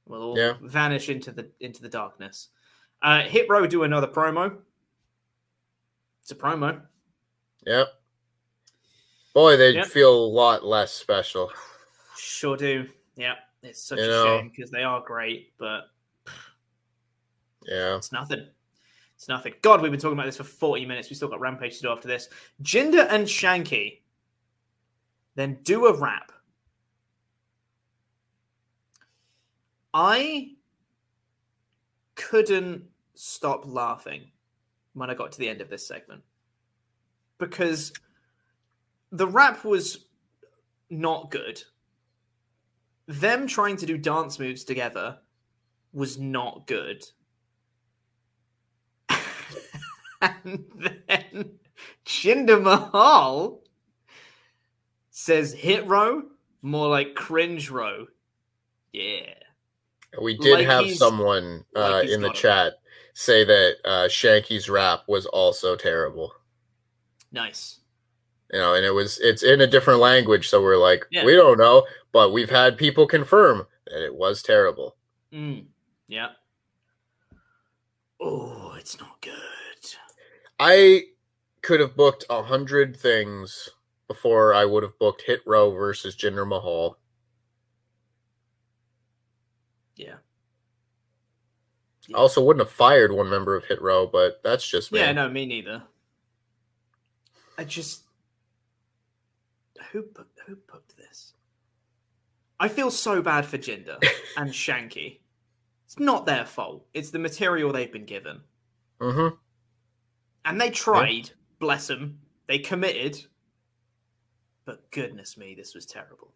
Will 0.07 0.23
all 0.23 0.39
Yeah. 0.39 0.55
vanish 0.63 1.09
into 1.09 1.31
the 1.33 1.51
into 1.61 1.83
the 1.83 1.89
darkness. 1.89 2.49
Uh, 3.03 3.23
Hit 3.23 3.49
Row 3.49 3.67
do 3.67 3.83
another 3.83 4.07
promo. 4.07 4.57
It's 6.23 6.31
a 6.31 6.35
promo. 6.35 6.81
Yep. 7.67 7.89
Boy, 9.35 9.57
they'd 9.57 9.75
Yep. 9.75 9.87
feel 9.89 10.15
a 10.15 10.27
lot 10.27 10.65
less 10.65 10.93
special. 10.93 11.53
Sure 12.17 12.57
do. 12.57 12.89
Yeah, 13.17 13.35
it's 13.67 13.83
such 13.83 13.99
You 13.99 14.05
a 14.05 14.09
know. 14.09 14.25
shame 14.25 14.49
because 14.55 14.71
they 14.71 14.83
are 14.83 15.01
great, 15.01 15.53
but 15.59 15.91
Yeah. 17.65 17.97
It's 17.97 18.13
nothing. 18.13 18.49
It's 19.17 19.29
nothing. 19.29 19.55
God, 19.63 19.81
we've 19.81 19.91
been 19.91 20.01
talking 20.01 20.17
about 20.17 20.27
this 20.27 20.37
for 20.37 20.45
40 20.45 20.85
minutes. 20.87 21.09
We 21.11 21.17
still 21.17 21.29
got 21.29 21.41
Rampage 21.41 21.77
to 21.77 21.83
do 21.83 21.89
after 21.91 22.07
this. 22.07 22.29
Jinder 22.63 23.07
and 23.11 23.27
Shanky 23.27 24.01
then 25.35 25.59
do 25.65 25.87
a 25.87 25.97
rap. 25.99 26.33
I 29.95 30.53
couldn't 32.15 32.85
stop 33.15 33.63
laughing 33.67 34.31
when 34.95 35.11
I 35.11 35.15
got 35.15 35.33
to 35.33 35.39
the 35.39 35.49
end 35.49 35.61
of 35.61 35.69
this 35.71 35.87
segment 35.87 36.23
because 37.39 37.93
the 39.13 39.27
rap 39.27 39.65
was 39.65 40.07
not 40.91 41.31
good. 41.31 41.63
Them 43.07 43.47
trying 43.47 43.77
to 43.79 43.87
do 43.87 43.97
dance 43.99 44.39
moves 44.39 44.65
together 44.65 45.19
was 45.93 46.19
not 46.19 46.67
good. 46.67 47.05
and 50.21 50.65
then 50.75 51.59
Jinder 52.05 52.61
Mahal 52.61 53.63
says 55.11 55.53
hit 55.53 55.87
row, 55.87 56.23
more 56.63 56.89
like 56.89 57.15
cringe 57.15 57.71
row. 57.71 58.07
Yeah. 58.93 59.33
We 60.21 60.37
did 60.37 60.59
Like 60.59 60.67
have 60.67 60.91
someone 60.91 61.65
uh, 61.75 62.03
like 62.03 62.09
in 62.09 62.21
the 62.23 62.29
got 62.29 62.37
it. 62.37 62.41
chat 62.41 62.73
say 63.15 63.45
that 63.45 63.77
uh, 63.85 64.09
Shanky's 64.09 64.69
rap 64.69 65.03
was 65.09 65.27
also 65.27 65.77
terrible. 65.77 66.33
Nice. 67.33 67.81
You 68.53 68.61
know, 68.61 68.75
and 68.75 68.85
it 68.87 68.93
was 68.95 69.19
it's 69.19 69.43
in 69.43 69.61
a 69.61 69.67
different 69.67 70.01
language, 70.01 70.49
so 70.49 70.63
we're 70.63 70.77
like, 70.77 71.05
Yeah. 71.11 71.25
we 71.25 71.35
don't 71.35 71.59
know, 71.59 71.87
but 72.13 72.33
we've 72.33 72.51
had 72.51 72.77
people 72.79 73.07
confirm 73.07 73.67
that 73.87 74.05
it 74.05 74.15
was 74.15 74.43
terrible. 74.43 74.97
Mm. 75.33 75.67
Yeah. 76.07 76.29
Oh, 78.21 78.75
it's 78.79 78.99
not 79.01 79.21
good. 79.21 79.33
I 80.59 81.03
could 81.63 81.81
have 81.81 81.97
booked 81.97 82.25
a 82.31 82.43
hundred 82.43 82.97
things 82.97 83.69
before 84.09 84.55
I 84.55 84.65
would 84.65 84.85
have 84.85 84.99
booked 84.99 85.23
Hit 85.23 85.41
Row 85.45 85.73
versus 85.73 86.15
Jinder 86.17 86.47
Mahal. 86.47 86.99
Yeah. 89.97 90.15
I 92.15 92.17
also 92.17 92.43
wouldn't 92.43 92.65
have 92.65 92.73
fired 92.73 93.11
one 93.11 93.29
member 93.29 93.57
of 93.57 93.65
Hit 93.65 93.83
Row, 93.83 94.07
but 94.07 94.41
that's 94.45 94.67
just 94.67 94.93
me. 94.93 95.01
Yeah, 95.01 95.13
no, 95.13 95.29
me 95.29 95.45
neither. 95.45 95.83
I 97.59 97.65
just 97.65 98.05
who 99.97 100.03
booked, 100.15 100.41
who 100.47 100.57
booked 100.71 100.97
this? 100.99 101.33
I 102.61 102.69
feel 102.69 102.91
so 102.91 103.23
bad 103.23 103.47
for 103.47 103.57
Jinder 103.59 103.97
and 104.37 104.51
Shanky. 104.51 105.21
It's 105.87 105.99
not 105.99 106.27
their 106.27 106.45
fault. 106.45 106.85
It's 106.95 107.11
the 107.11 107.19
material 107.19 107.73
they've 107.73 107.93
been 107.93 108.05
given, 108.05 108.41
Mm-hmm. 109.01 109.35
and 110.45 110.61
they 110.61 110.71
tried. 110.71 111.31
Bless 111.59 111.87
them. 111.87 112.19
They 112.47 112.59
committed, 112.59 113.25
but 114.67 114.91
goodness 114.91 115.37
me, 115.39 115.55
this 115.55 115.75
was 115.75 115.87
terrible. 115.87 116.33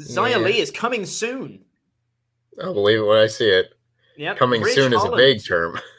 Xia 0.00 0.30
Yeah. 0.30 0.36
Lee 0.38 0.58
is 0.60 0.70
coming 0.70 1.04
soon. 1.06 1.64
I'll 2.62 2.74
believe 2.74 2.98
it 3.00 3.06
when 3.06 3.18
I 3.18 3.26
see 3.26 3.48
it. 3.48 3.74
Yep. 4.16 4.36
Coming 4.36 4.62
Ridge 4.62 4.74
soon 4.74 4.92
is 4.92 4.98
a 4.98 5.06
Holland. 5.06 5.16
vague 5.20 5.44
term. 5.44 5.78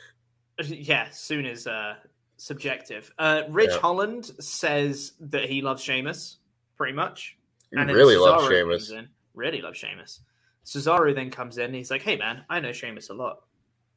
Yeah, 0.66 1.10
soon 1.10 1.48
is 1.48 1.66
uh, 1.66 1.96
subjective. 2.44 3.10
Uh, 3.18 3.44
Rich 3.50 3.72
Yeah. 3.72 3.80
Holland 3.80 4.26
says 4.40 5.14
that 5.22 5.46
he 5.46 5.62
loves 5.62 5.82
Sheamus, 5.82 6.40
pretty 6.76 6.94
much. 6.94 7.38
You 7.72 7.78
then 7.78 7.96
really 7.96 8.18
loves 8.18 8.48
Sheamus. 8.48 8.92
In, 8.92 9.08
really 9.34 9.62
loves 9.62 9.78
Sheamus. 9.78 10.20
Cesaro 10.66 11.16
then 11.16 11.32
comes 11.32 11.58
in 11.58 11.66
and 11.66 11.76
he's 11.76 11.90
like, 11.90 12.02
hey 12.02 12.18
man, 12.18 12.44
I 12.50 12.60
know 12.60 12.74
Sheamus 12.74 13.10
a 13.10 13.14
lot. 13.14 13.44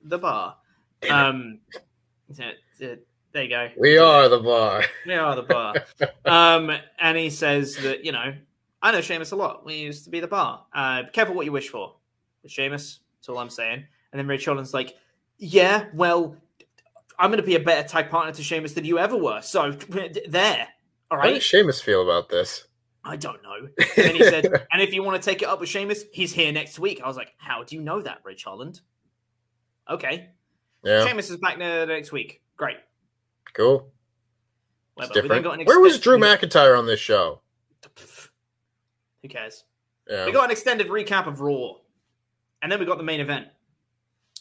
The 0.05 0.19
bar. 0.19 0.57
Um, 1.11 1.59
yeah, 2.33 2.53
there 2.79 3.43
you 3.43 3.49
go. 3.49 3.69
We 3.77 3.99
are 3.99 4.29
the 4.29 4.39
bar. 4.39 4.85
We 5.05 5.15
are 5.15 5.35
the 5.35 5.43
bar. 5.43 5.75
um, 6.25 6.71
and 7.01 7.19
he 7.19 7.31
says 7.31 7.77
that, 7.79 8.05
you 8.05 8.13
know, 8.13 8.33
I 8.81 8.93
know 8.93 9.01
Sheamus 9.01 9.33
a 9.33 9.37
lot. 9.37 9.65
We 9.65 9.75
used 9.75 10.05
to 10.05 10.11
be 10.11 10.21
the 10.21 10.29
bar. 10.29 10.65
Uh, 10.73 11.03
be 11.03 11.11
careful 11.11 11.35
what 11.35 11.47
you 11.47 11.53
wish 11.53 11.69
for. 11.69 11.97
Sheamus, 12.47 13.01
that's 13.19 13.29
all 13.29 13.39
I'm 13.39 13.51
saying. 13.51 13.85
And 14.13 14.19
then 14.21 14.29
Ridge 14.29 14.45
Holland's 14.45 14.73
like, 14.73 14.95
yeah, 15.39 15.87
well, 15.93 16.37
I'm 17.19 17.31
going 17.31 17.41
to 17.41 17.47
be 17.47 17.55
a 17.57 17.61
better 17.61 17.87
tag 17.87 18.11
partner 18.11 18.33
to 18.33 18.43
Sheamus 18.43 18.75
than 18.75 18.85
you 18.85 18.99
ever 18.99 19.17
were. 19.17 19.41
So 19.43 19.73
there. 20.29 20.69
All 21.11 21.19
right. 21.19 21.29
How 21.29 21.35
does 21.35 21.43
Sheamus 21.43 21.81
feel 21.81 22.03
about 22.03 22.29
this? 22.29 22.67
I 23.05 23.17
don't 23.17 23.41
know. 23.43 23.69
And 23.97 24.17
he 24.17 24.25
said, 24.25 24.47
and 24.73 24.83
if 24.83 24.93
you 24.93 25.03
want 25.03 25.23
to 25.23 25.31
take 25.31 25.41
it 25.41 25.49
up 25.49 25.61
with 25.61 25.69
Sheamus, 25.69 26.05
he's 26.13 26.33
here 26.33 26.53
next 26.53 26.79
week. 26.79 27.01
I 27.03 27.07
was 27.07 27.17
like, 27.17 27.35
how 27.39 27.63
do 27.63 27.77
you 27.77 27.83
know 27.83 28.03
that, 28.03 28.19
Ridge 28.25 28.43
Holland? 28.43 28.81
Okay. 29.89 30.31
Yeah, 30.83 31.07
Sheamus 31.07 31.31
is 31.31 31.37
back 31.37 31.59
next 31.59 32.11
week. 32.13 32.43
Great. 32.57 32.77
cool. 33.55 33.93
Whatever. 34.95 35.13
It's 35.19 35.23
We 35.23 35.29
then 35.29 35.43
different. 35.43 35.69
Where 35.69 35.81
was 35.81 36.01
Drew 36.01 36.19
McIntyre 36.19 36.77
on 36.77 36.87
this 36.87 37.01
show? 37.01 37.43
Who 39.23 39.29
cares? 39.29 39.65
Yeah. 40.09 40.27
We 40.27 40.33
got 40.33 40.47
an 40.47 40.51
extended 40.51 40.89
recap 40.89 41.27
of 41.27 41.41
Raw. 41.41 41.75
And 42.63 42.73
then 42.73 42.81
we 42.81 42.87
got 42.87 42.99
the 42.99 43.05
main 43.05 43.21
event, 43.21 43.49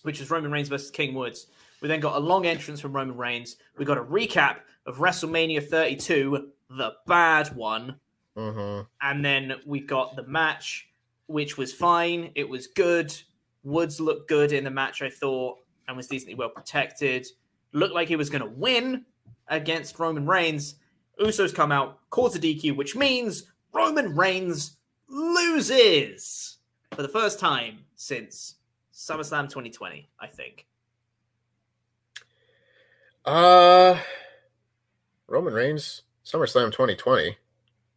which 0.03 0.19
was 0.19 0.29
Roman 0.31 0.51
Reigns 0.51 0.69
versus 0.69 0.89
King 0.89 1.13
Woods. 1.13 1.47
We 1.85 1.89
then 1.89 1.99
got 1.99 2.15
a 2.15 2.19
long 2.19 2.47
entrance 2.47 2.81
from 2.81 2.93
Roman 2.93 3.15
Reigns. 3.15 3.57
We 3.77 3.85
got 3.85 3.99
a 3.99 4.03
recap 4.03 4.61
of 4.87 4.97
WrestleMania 4.97 5.69
32, 5.69 6.49
the 6.71 6.93
bad 7.05 7.55
one. 7.55 7.97
hmm 8.35 8.79
And 9.03 9.23
then 9.23 9.53
we 9.67 9.81
got 9.81 10.15
the 10.15 10.23
match, 10.23 10.89
which 11.27 11.59
was 11.59 11.71
fine. 11.71 12.31
It 12.33 12.49
was 12.49 12.65
good. 12.65 13.15
Woods 13.61 13.99
looked 13.99 14.27
good 14.27 14.51
in 14.51 14.63
the 14.63 14.71
match, 14.71 15.03
I 15.03 15.11
thought, 15.11 15.59
and 15.87 15.95
was 15.95 16.07
decently 16.07 16.33
well 16.33 16.49
protected. 16.49 17.27
Looked 17.71 17.93
like 17.93 18.07
he 18.07 18.15
was 18.15 18.31
going 18.31 18.41
to 18.41 18.49
win 18.49 19.05
against 19.49 19.99
Roman 19.99 20.25
Reigns. 20.25 20.77
Usos 21.21 21.53
come 21.53 21.71
out, 21.71 21.99
cause 22.09 22.35
a 22.35 22.39
DQ, 22.39 22.75
which 22.75 22.95
means 22.95 23.51
Roman 23.73 24.15
Reigns 24.15 24.77
loses 25.07 26.57
for 26.95 27.03
the 27.03 27.09
first 27.09 27.39
time 27.39 27.81
since 27.95 28.55
SummerSlam 28.91 29.49
2020, 29.49 30.09
I 30.19 30.25
think. 30.25 30.65
Uh, 33.25 33.97
Roman 35.27 35.53
Reigns, 35.53 36.03
SummerSlam 36.25 36.71
2020. 36.71 37.37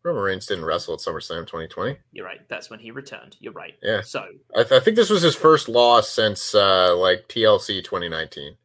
Roman 0.03 0.22
Reigns 0.22 0.47
didn't 0.47 0.64
wrestle 0.64 0.95
at 0.95 1.01
SummerSlam 1.01 1.41
2020. 1.47 1.99
You're 2.12 2.24
right. 2.24 2.41
That's 2.49 2.70
when 2.70 2.79
he 2.79 2.91
returned. 2.91 3.37
You're 3.41 3.53
right. 3.53 3.74
Yeah. 3.83 4.01
So, 4.01 4.24
I, 4.57 4.62
th- 4.62 4.72
I 4.72 4.81
think 4.81 4.97
this 4.97 5.11
was 5.11 5.22
his 5.22 5.35
first 5.35 5.68
loss 5.68 6.09
since 6.09 6.55
uh, 6.55 6.97
like 6.97 7.29
TLC 7.29 7.83
2019. 7.85 8.57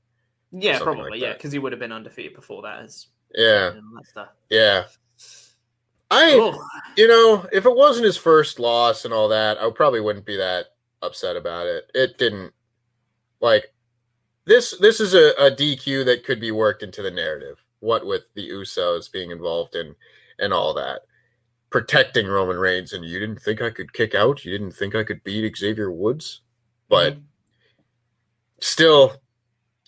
yeah, 0.51 0.79
probably. 0.79 1.11
like 1.11 1.21
yeah, 1.21 1.33
because 1.33 1.51
he 1.51 1.59
would 1.59 1.71
have 1.73 1.79
been 1.79 1.91
undefeated 1.91 2.35
before 2.35 2.61
that. 2.61 2.81
As 2.83 3.07
Yeah, 3.33 3.71
and 3.71 3.77
all 3.77 3.95
that 3.95 4.07
stuff. 4.07 4.29
yeah. 4.49 4.83
I, 6.11 6.35
you 6.95 7.07
know, 7.07 7.47
if 7.51 7.65
it 7.65 7.75
wasn't 7.75 8.05
his 8.05 8.17
first 8.17 8.59
loss 8.59 9.03
and 9.03 9.13
all 9.13 9.29
that, 9.29 9.57
I 9.57 9.67
probably 9.71 9.99
wouldn't 9.99 10.27
be 10.27 10.37
that 10.37 10.67
upset 11.01 11.35
about 11.35 11.65
it. 11.65 11.89
It 11.95 12.19
didn't 12.19 12.53
like 13.41 13.73
this. 14.45 14.75
This 14.79 14.99
is 14.99 15.13
a, 15.13 15.29
a 15.37 15.51
DQ 15.51 16.05
that 16.05 16.23
could 16.25 16.39
be 16.39 16.51
worked 16.51 16.83
into 16.83 17.01
the 17.01 17.11
narrative. 17.11 17.57
What 17.79 18.05
with 18.05 18.23
the 18.33 18.49
Usos 18.49 19.11
being 19.11 19.31
involved 19.31 19.75
in 19.75 19.95
and 20.39 20.53
all 20.53 20.73
that, 20.75 21.01
protecting 21.69 22.27
Roman 22.27 22.57
Reigns, 22.57 22.93
and 22.93 23.03
you 23.05 23.19
didn't 23.19 23.41
think 23.41 23.61
I 23.61 23.69
could 23.71 23.91
kick 23.93 24.15
out. 24.15 24.45
You 24.45 24.51
didn't 24.51 24.71
think 24.73 24.95
I 24.95 25.03
could 25.03 25.23
beat 25.23 25.55
Xavier 25.57 25.91
Woods, 25.91 26.41
but 26.89 27.13
still, 28.61 29.21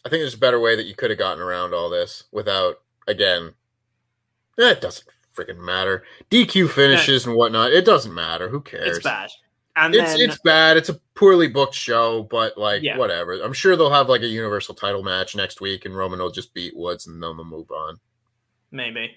I 0.06 0.10
think 0.10 0.22
there's 0.22 0.34
a 0.34 0.40
better 0.40 0.60
way 0.60 0.76
that 0.76 0.86
you 0.86 0.96
could 0.96 1.10
have 1.10 1.20
gotten 1.20 1.42
around 1.42 1.74
all 1.74 1.90
this 1.90 2.26
without 2.32 2.82
again. 3.08 3.54
eh, 4.60 4.72
It 4.72 4.82
doesn't 4.82 5.08
freaking 5.36 5.60
matter. 5.64 6.04
DQ 6.30 6.70
finishes 6.70 7.26
and 7.26 7.36
whatnot. 7.36 7.72
It 7.72 7.86
doesn't 7.86 8.14
matter. 8.14 8.50
Who 8.50 8.62
cares? 8.62 8.98
It's 8.98 9.04
bad. 9.04 9.30
And 9.78 9.94
It's 9.94 10.14
then, 10.14 10.30
it's 10.30 10.40
bad. 10.40 10.78
It's 10.78 10.88
a 10.90 11.00
poorly 11.16 11.48
booked 11.48 11.76
show, 11.76 12.24
but 12.24 12.58
like 12.58 12.82
Yeah. 12.82 12.98
whatever. 12.98 13.34
I'm 13.34 13.52
sure 13.54 13.76
they'll 13.76 13.90
have 13.92 14.08
like 14.08 14.22
a 14.22 14.28
universal 14.28 14.74
title 14.74 15.04
match 15.04 15.36
next 15.36 15.60
week, 15.60 15.86
and 15.86 15.96
Roman 15.96 16.20
will 16.20 16.32
just 16.32 16.54
beat 16.54 16.76
Woods, 16.78 17.08
and 17.08 17.16
then 17.22 17.36
they'll 17.36 17.44
move 17.44 17.72
on. 17.72 18.00
maybe. 18.72 19.16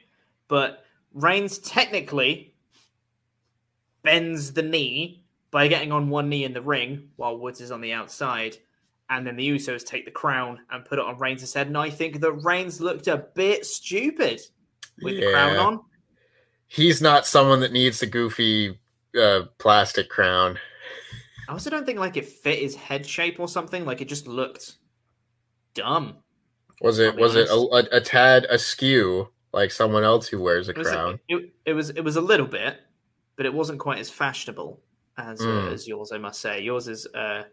But 0.48 0.84
Reigns 1.14 1.58
technically 1.58 2.54
bends 4.02 4.52
the 4.52 4.62
knee 4.62 5.22
by 5.50 5.66
getting 5.68 5.90
on 5.90 6.10
one 6.10 6.28
knee 6.28 6.44
in 6.44 6.52
the 6.52 6.62
ring 6.62 7.10
while 7.16 7.38
Woods 7.38 7.60
is 7.60 7.70
on 7.70 7.80
the 7.80 7.92
outside. 7.92 8.56
And 9.10 9.26
then 9.26 9.36
the 9.36 9.48
Usos 9.48 9.84
take 9.84 10.04
the 10.04 10.10
crown 10.10 10.60
and 10.70 10.84
put 10.84 10.98
it 10.98 11.04
on 11.04 11.18
Reigns' 11.18 11.52
head. 11.54 11.66
And 11.66 11.78
I 11.78 11.90
think 11.90 12.20
that 12.20 12.32
Reigns 12.32 12.80
looked 12.80 13.08
a 13.08 13.16
bit 13.16 13.64
stupid 13.64 14.40
with 15.02 15.16
the 15.16 15.32
crown 15.32 15.56
on. 15.56 15.80
He's 16.66 17.00
not 17.00 17.26
someone 17.26 17.60
that 17.60 17.72
needs 17.72 18.00
the 18.00 18.06
goofy 18.06 18.78
uh, 19.18 19.46
plastic 19.58 20.08
crown. 20.08 20.58
I 21.48 21.52
also 21.52 21.70
don't 21.70 21.86
think 21.86 21.98
like 21.98 22.16
it 22.16 22.26
fit 22.26 22.58
his 22.58 22.74
head 22.76 23.06
shape 23.06 23.40
or 23.40 23.48
something. 23.48 23.84
Like 23.84 24.00
it 24.00 24.08
just 24.08 24.26
looked 24.26 24.76
dumb. 25.74 26.16
Was 26.80 26.98
it 26.98 27.16
was 27.16 27.34
it 27.34 27.48
a, 27.48 27.54
a, 27.54 27.96
a 27.96 28.00
tad 28.00 28.44
askew 28.44 29.28
like 29.52 29.70
someone 29.72 30.04
else 30.04 30.28
who 30.28 30.40
wears 30.40 30.68
a 30.68 30.72
It 30.72 30.76
crown? 30.84 31.18
it, 31.28 31.52
it 31.64 31.72
was 31.72 31.90
it 31.90 32.02
was 32.02 32.16
a 32.16 32.20
little 32.20 32.46
bit, 32.46 32.78
but 33.36 33.46
it 33.46 33.52
wasn't 33.54 33.78
quite 33.80 33.98
as 33.98 34.10
fashionable 34.10 34.80
as 35.16 35.40
uh, 35.40 35.44
Mm. 35.44 35.72
as 35.72 35.88
yours. 35.88 36.12
I 36.12 36.18
must 36.18 36.40
say, 36.40 36.60
yours 36.60 36.86
is 36.86 37.06
uh, 37.14 37.44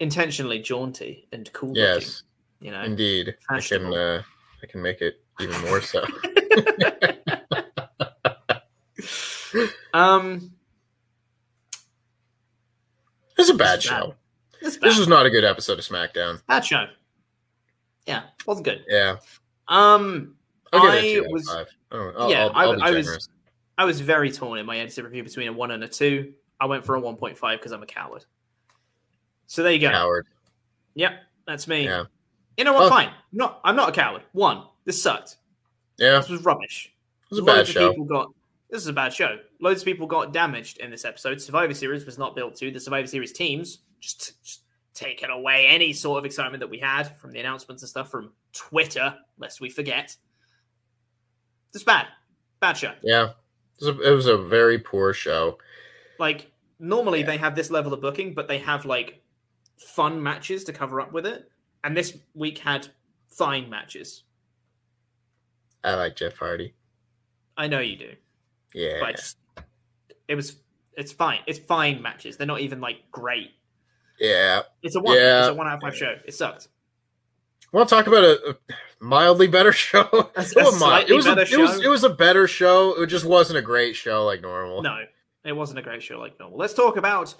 intentionally 0.00 0.58
jaunty 0.58 1.28
and 1.32 1.50
cool. 1.54 1.72
Yes, 1.74 2.22
looking, 2.60 2.66
you 2.66 2.72
know. 2.72 2.82
indeed. 2.82 3.36
I 3.48 3.60
can 3.60 3.86
uh, 3.94 4.22
I 4.62 4.66
can 4.66 4.82
make 4.82 5.00
it 5.00 5.20
even 5.40 5.60
more 5.62 5.80
so. 5.80 6.04
Um, 9.94 10.52
It's 13.36 13.50
a 13.50 13.54
bad 13.54 13.78
It's 13.78 13.88
bad. 13.88 14.00
show. 14.02 14.14
it's 14.60 14.76
bad. 14.76 14.90
This 14.90 14.98
was 14.98 15.08
not 15.08 15.26
a 15.26 15.30
good 15.30 15.44
episode 15.44 15.78
of 15.78 15.84
SmackDown. 15.84 16.40
bad 16.46 16.64
show. 16.64 16.86
Yeah, 18.06 18.22
wasn't 18.46 18.64
good. 18.66 18.84
Yeah, 18.88 19.16
Um, 19.68 20.36
I'll 20.72 20.80
give 20.82 20.94
it 20.94 21.04
a 21.04 21.14
two 21.14 21.20
out 21.20 21.26
of 21.26 21.32
was 21.32 21.48
five. 21.50 21.66
I 21.90 21.96
don't 21.96 22.14
know. 22.14 22.20
I'll, 22.20 22.30
yeah, 22.30 22.44
I'll, 22.46 22.72
I'll 22.72 22.82
I, 22.82 22.88
I 22.88 22.90
was. 22.92 23.28
I 23.78 23.84
was 23.84 24.00
very 24.00 24.32
torn 24.32 24.58
in 24.58 24.64
my 24.66 24.78
edited 24.78 25.04
review 25.04 25.22
between 25.22 25.48
a 25.48 25.52
one 25.52 25.70
and 25.70 25.82
a 25.84 25.88
two. 25.88 26.32
I 26.60 26.66
went 26.66 26.84
for 26.84 26.94
a 26.94 27.00
one 27.00 27.16
point 27.16 27.36
five 27.36 27.58
because 27.58 27.72
I'm 27.72 27.82
a 27.82 27.86
coward. 27.86 28.24
So 29.48 29.62
there 29.62 29.72
you 29.72 29.80
go. 29.80 29.90
Coward. 29.90 30.26
Yep, 30.94 31.12
that's 31.46 31.68
me. 31.68 31.84
Yeah. 31.84 32.04
You 32.56 32.64
know 32.64 32.72
what? 32.72 32.84
Oh. 32.84 32.88
Fine. 32.88 33.08
I'm 33.08 33.14
not 33.32 33.60
I'm 33.64 33.76
not 33.76 33.90
a 33.90 33.92
coward. 33.92 34.22
One, 34.32 34.62
this 34.84 35.02
sucked. 35.02 35.36
Yeah, 35.98 36.18
This 36.20 36.28
was 36.30 36.42
rubbish. 36.44 36.92
it 37.24 37.30
was 37.30 37.38
a 37.40 37.42
bad 37.42 37.66
show. 37.66 37.90
people 37.90 38.04
got 38.06 38.30
this 38.70 38.82
is 38.82 38.88
a 38.88 38.92
bad 38.92 39.12
show. 39.12 39.38
Loads 39.60 39.82
of 39.82 39.84
people 39.84 40.06
got 40.06 40.32
damaged 40.32 40.78
in 40.78 40.90
this 40.90 41.04
episode. 41.04 41.40
Survivor 41.40 41.74
Series 41.74 42.04
was 42.04 42.18
not 42.18 42.34
built 42.34 42.56
to. 42.56 42.70
The 42.70 42.80
Survivor 42.80 43.06
Series 43.06 43.32
teams 43.32 43.78
just, 44.00 44.42
just 44.42 44.62
taking 44.94 45.30
away 45.30 45.66
any 45.66 45.92
sort 45.92 46.18
of 46.18 46.24
excitement 46.24 46.60
that 46.60 46.70
we 46.70 46.78
had 46.78 47.16
from 47.18 47.30
the 47.30 47.38
announcements 47.38 47.82
and 47.82 47.88
stuff 47.88 48.10
from 48.10 48.32
Twitter, 48.52 49.14
lest 49.38 49.60
we 49.60 49.70
forget. 49.70 50.16
It's 51.74 51.84
bad. 51.84 52.06
Bad 52.60 52.76
show. 52.76 52.92
Yeah. 53.02 53.30
It 53.80 53.84
was 53.84 53.88
a, 53.88 54.00
it 54.00 54.14
was 54.14 54.26
a 54.26 54.38
very 54.38 54.78
poor 54.78 55.12
show. 55.12 55.58
Like, 56.18 56.50
normally 56.78 57.22
they 57.22 57.36
have 57.36 57.54
this 57.54 57.70
level 57.70 57.92
of 57.92 58.00
booking, 58.00 58.34
but 58.34 58.48
they 58.48 58.58
have 58.58 58.84
like 58.84 59.22
fun 59.76 60.22
matches 60.22 60.64
to 60.64 60.72
cover 60.72 61.00
up 61.00 61.12
with 61.12 61.26
it. 61.26 61.50
And 61.84 61.96
this 61.96 62.18
week 62.34 62.58
had 62.58 62.88
fine 63.28 63.68
matches. 63.68 64.24
I 65.84 65.94
like 65.94 66.16
Jeff 66.16 66.38
Hardy. 66.38 66.74
I 67.56 67.68
know 67.68 67.80
you 67.80 67.96
do. 67.96 68.12
Yeah. 68.76 68.98
But 69.00 69.16
just, 69.16 69.36
it 70.28 70.34
was 70.34 70.56
it's 70.96 71.12
fine. 71.12 71.40
It's 71.46 71.58
fine 71.58 72.02
matches. 72.02 72.36
They're 72.36 72.46
not 72.46 72.60
even 72.60 72.80
like 72.80 73.10
great. 73.10 73.50
Yeah. 74.20 74.62
It's 74.82 74.94
a 74.94 75.00
one. 75.00 75.16
Yeah. 75.16 75.40
It's 75.40 75.48
a 75.48 75.54
one 75.54 75.66
out 75.66 75.74
of 75.76 75.80
five 75.80 75.96
show. 75.96 76.14
It 76.26 76.34
sucked. 76.34 76.68
Want 77.72 77.88
to 77.88 77.94
talk 77.94 78.06
about 78.06 78.22
a, 78.24 78.50
a 78.50 78.74
mildly 79.04 79.46
better 79.46 79.72
show? 79.86 80.02
A- 80.12 80.40
It 80.40 80.52
wasn't 80.56 80.80
mild. 80.80 81.10
It 81.10 81.14
was, 81.14 81.26
a, 81.26 81.34
better 81.34 81.54
it 81.54 81.58
was 81.60 81.70
show? 81.76 81.80
it 81.82 81.88
was 81.88 82.04
a 82.04 82.10
better 82.10 82.46
show. 82.46 83.02
It 83.02 83.06
just 83.08 83.24
wasn't 83.24 83.58
a 83.58 83.62
great 83.62 83.96
show 83.96 84.24
like 84.24 84.40
normal. 84.42 84.82
No, 84.82 84.98
it 85.44 85.52
wasn't 85.52 85.78
a 85.78 85.82
great 85.82 86.02
show 86.02 86.18
like 86.18 86.38
normal. 86.38 86.58
Let's 86.58 86.74
talk 86.74 86.96
about 86.96 87.34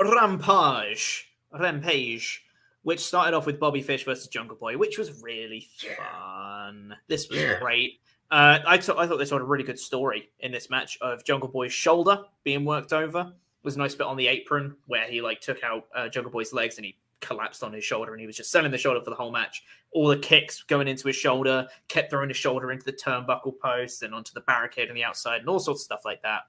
Rampage. 0.00 1.28
Rampage, 1.52 2.44
which 2.82 3.00
started 3.00 3.34
off 3.36 3.44
with 3.46 3.60
Bobby 3.60 3.82
Fish 3.82 4.04
versus 4.04 4.28
Jungle 4.28 4.56
Boy, 4.56 4.78
which 4.78 4.96
was 4.98 5.22
really 5.22 5.66
fun. 5.96 6.94
This 7.08 7.28
was 7.28 7.38
Yeah. 7.40 7.58
great. 7.60 8.00
Uh, 8.32 8.60
I, 8.66 8.78
thought 8.78 8.96
I 8.96 9.06
thought 9.06 9.18
they 9.18 9.26
told 9.26 9.42
a 9.42 9.44
really 9.44 9.62
good 9.62 9.78
story 9.78 10.30
in 10.40 10.52
this 10.52 10.70
match 10.70 10.96
of 11.02 11.22
Jungle 11.22 11.50
Boy's 11.50 11.74
shoulder 11.74 12.22
being 12.44 12.64
worked 12.64 12.94
over. 12.94 13.20
It 13.20 13.64
was 13.64 13.76
a 13.76 13.78
nice 13.78 13.94
bit 13.94 14.06
on 14.06 14.16
the 14.16 14.26
apron 14.26 14.74
where 14.86 15.06
he 15.06 15.20
like 15.20 15.42
took 15.42 15.62
out 15.62 15.84
uh, 15.94 16.08
Jungle 16.08 16.32
Boy's 16.32 16.50
legs 16.50 16.78
and 16.78 16.86
he 16.86 16.96
collapsed 17.20 17.62
on 17.62 17.74
his 17.74 17.84
shoulder 17.84 18.12
and 18.12 18.20
he 18.22 18.26
was 18.26 18.38
just 18.38 18.50
selling 18.50 18.70
the 18.70 18.78
shoulder 18.78 19.02
for 19.02 19.10
the 19.10 19.16
whole 19.16 19.30
match. 19.30 19.62
All 19.92 20.08
the 20.08 20.16
kicks 20.16 20.62
going 20.62 20.88
into 20.88 21.08
his 21.08 21.16
shoulder, 21.16 21.68
kept 21.88 22.08
throwing 22.08 22.30
his 22.30 22.38
shoulder 22.38 22.72
into 22.72 22.86
the 22.86 22.94
turnbuckle 22.94 23.58
post 23.58 24.02
and 24.02 24.14
onto 24.14 24.32
the 24.32 24.40
barricade 24.40 24.88
on 24.88 24.94
the 24.94 25.04
outside 25.04 25.40
and 25.40 25.48
all 25.50 25.60
sorts 25.60 25.82
of 25.82 25.84
stuff 25.84 26.06
like 26.06 26.22
that. 26.22 26.44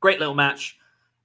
Great 0.00 0.18
little 0.18 0.34
match. 0.34 0.78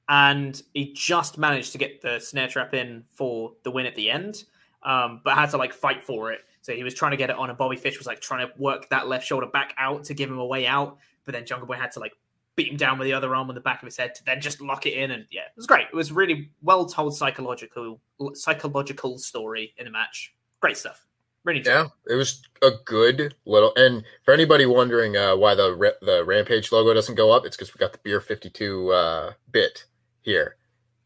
And 0.09 0.61
he 0.73 0.91
just 0.91 1.37
managed 1.37 1.71
to 1.71 1.77
get 1.77 2.01
the 2.01 2.19
snare 2.19 2.49
trap 2.49 2.73
in 2.73 3.05
for 3.09 3.53
the 3.63 3.71
win 3.71 3.85
at 3.85 3.95
the 3.95 4.11
end, 4.11 4.43
um, 4.83 5.21
but 5.23 5.35
had 5.35 5.51
to 5.51 5.57
like 5.57 5.73
fight 5.73 6.03
for 6.03 6.33
it. 6.33 6.41
So 6.65 6.73
he 6.73 6.83
was 6.83 6.95
trying 6.95 7.11
to 7.11 7.17
get 7.17 7.29
it 7.29 7.35
on, 7.35 7.49
and 7.49 7.57
Bobby 7.59 7.75
Fish 7.75 7.99
was 7.99 8.07
like 8.07 8.21
trying 8.21 8.47
to 8.47 8.51
work 8.57 8.89
that 8.89 9.07
left 9.07 9.23
shoulder 9.23 9.45
back 9.45 9.75
out 9.77 10.03
to 10.05 10.15
give 10.15 10.31
him 10.31 10.39
a 10.39 10.45
way 10.45 10.65
out. 10.65 10.97
But 11.23 11.35
then 11.35 11.45
Jungle 11.45 11.67
Boy 11.67 11.75
had 11.75 11.91
to 11.91 11.99
like 11.99 12.13
beat 12.55 12.71
him 12.71 12.75
down 12.75 12.97
with 12.97 13.05
the 13.05 13.13
other 13.13 13.35
arm 13.35 13.49
on 13.49 13.53
the 13.53 13.61
back 13.61 13.83
of 13.83 13.85
his 13.85 13.95
head 13.95 14.15
to 14.15 14.25
then 14.25 14.41
just 14.41 14.61
lock 14.61 14.87
it 14.87 14.95
in. 14.95 15.11
And 15.11 15.27
yeah, 15.29 15.41
it 15.41 15.55
was 15.55 15.67
great. 15.67 15.85
It 15.93 15.95
was 15.95 16.11
really 16.11 16.49
well 16.63 16.87
told 16.87 17.15
psychological 17.15 18.01
psychological 18.33 19.19
story 19.19 19.75
in 19.77 19.85
the 19.85 19.91
match. 19.91 20.33
Great 20.59 20.75
stuff. 20.75 21.05
Really 21.43 21.61
Yeah, 21.63 21.89
it. 22.07 22.15
was 22.15 22.41
a 22.63 22.71
good 22.83 23.35
little. 23.45 23.71
And 23.75 24.03
for 24.23 24.33
anybody 24.33 24.65
wondering 24.65 25.15
uh, 25.15 25.35
why 25.35 25.53
the 25.53 25.93
the 26.01 26.25
Rampage 26.25 26.71
logo 26.71 26.95
doesn't 26.95 27.13
go 27.13 27.31
up, 27.31 27.45
it's 27.45 27.55
because 27.55 27.75
we 27.75 27.77
got 27.77 27.93
the 27.93 27.99
Beer 27.99 28.21
Fifty 28.21 28.49
Two 28.49 28.91
uh, 28.91 29.33
bit 29.51 29.85
here. 30.23 30.55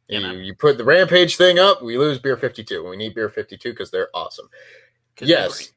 Yeah, 0.07 0.31
you, 0.31 0.39
you 0.39 0.55
put 0.55 0.77
the 0.77 0.85
Rampage 0.85 1.35
thing 1.35 1.59
up, 1.59 1.83
we 1.83 1.97
lose 1.97 2.17
Beer 2.17 2.37
Fifty 2.37 2.63
Two. 2.63 2.87
We 2.87 2.95
need 2.95 3.13
Beer 3.13 3.27
Fifty 3.27 3.57
Two 3.57 3.71
because 3.71 3.91
they're 3.91 4.07
awesome. 4.13 4.49
Yes. 5.21 5.71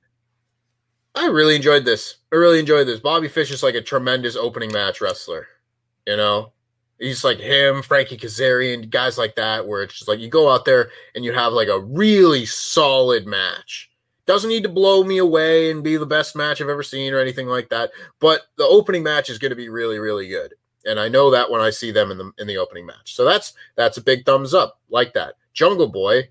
I 1.14 1.26
really 1.26 1.56
enjoyed 1.56 1.84
this. 1.84 2.16
I 2.32 2.36
really 2.36 2.58
enjoyed 2.58 2.86
this. 2.86 3.00
Bobby 3.00 3.28
Fish 3.28 3.50
is 3.50 3.62
like 3.62 3.74
a 3.74 3.82
tremendous 3.82 4.36
opening 4.36 4.72
match 4.72 5.00
wrestler. 5.00 5.46
You 6.06 6.16
know, 6.16 6.52
he's 6.98 7.24
like 7.24 7.38
him, 7.38 7.82
Frankie 7.82 8.16
Kazarian, 8.16 8.88
guys 8.88 9.18
like 9.18 9.36
that, 9.36 9.66
where 9.66 9.82
it's 9.82 9.94
just 9.94 10.08
like 10.08 10.20
you 10.20 10.28
go 10.28 10.50
out 10.50 10.64
there 10.64 10.90
and 11.14 11.24
you 11.24 11.32
have 11.32 11.52
like 11.52 11.68
a 11.68 11.80
really 11.80 12.46
solid 12.46 13.26
match. 13.26 13.90
Doesn't 14.24 14.48
need 14.48 14.62
to 14.62 14.68
blow 14.68 15.02
me 15.04 15.18
away 15.18 15.70
and 15.70 15.82
be 15.82 15.96
the 15.96 16.06
best 16.06 16.36
match 16.36 16.60
I've 16.60 16.68
ever 16.68 16.82
seen 16.82 17.12
or 17.12 17.18
anything 17.18 17.48
like 17.48 17.68
that. 17.70 17.90
But 18.20 18.42
the 18.56 18.64
opening 18.64 19.02
match 19.02 19.28
is 19.28 19.38
going 19.38 19.50
to 19.50 19.56
be 19.56 19.68
really, 19.68 19.98
really 19.98 20.28
good. 20.28 20.54
And 20.84 20.98
I 20.98 21.08
know 21.08 21.30
that 21.30 21.50
when 21.50 21.60
I 21.60 21.70
see 21.70 21.90
them 21.90 22.10
in 22.10 22.18
the 22.18 22.32
in 22.38 22.46
the 22.46 22.56
opening 22.56 22.86
match. 22.86 23.14
So 23.14 23.24
that's 23.24 23.52
that's 23.76 23.98
a 23.98 24.02
big 24.02 24.24
thumbs 24.24 24.54
up. 24.54 24.80
Like 24.88 25.12
that. 25.14 25.34
Jungle 25.52 25.88
Boy, 25.88 26.28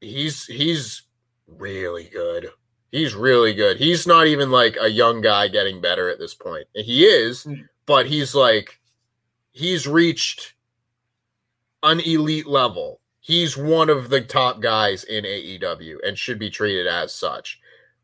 he's 0.00 0.46
he's 0.46 1.02
really 1.46 2.08
good. 2.12 2.50
He's 2.92 3.14
really 3.14 3.52
good. 3.54 3.78
He's 3.78 4.06
not 4.06 4.26
even 4.26 4.50
like 4.50 4.76
a 4.80 4.88
young 4.88 5.20
guy 5.20 5.48
getting 5.48 5.80
better 5.80 6.08
at 6.08 6.18
this 6.18 6.34
point. 6.34 6.66
He 6.74 7.04
is, 7.04 7.44
Mm. 7.44 7.68
but 7.84 8.06
he's 8.06 8.34
like 8.34 8.78
he's 9.52 9.86
reached 9.86 10.54
an 11.82 12.00
elite 12.00 12.46
level. 12.46 13.00
He's 13.20 13.56
one 13.56 13.90
of 13.90 14.08
the 14.10 14.20
top 14.20 14.60
guys 14.60 15.02
in 15.02 15.24
AEW 15.24 15.98
and 16.06 16.16
should 16.18 16.38
be 16.38 16.50
treated 16.50 16.86
as 16.86 17.12
such. 17.12 17.60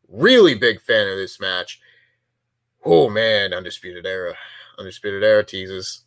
Really 0.09 0.55
big 0.55 0.80
fan 0.80 1.09
of 1.09 1.16
this 1.16 1.38
match. 1.40 1.80
Oh 2.84 3.09
man, 3.09 3.53
Undisputed 3.55 4.05
Era. 4.07 4.34
Undisputed 4.78 5.22
Era 5.22 5.45
teases. 5.45 6.05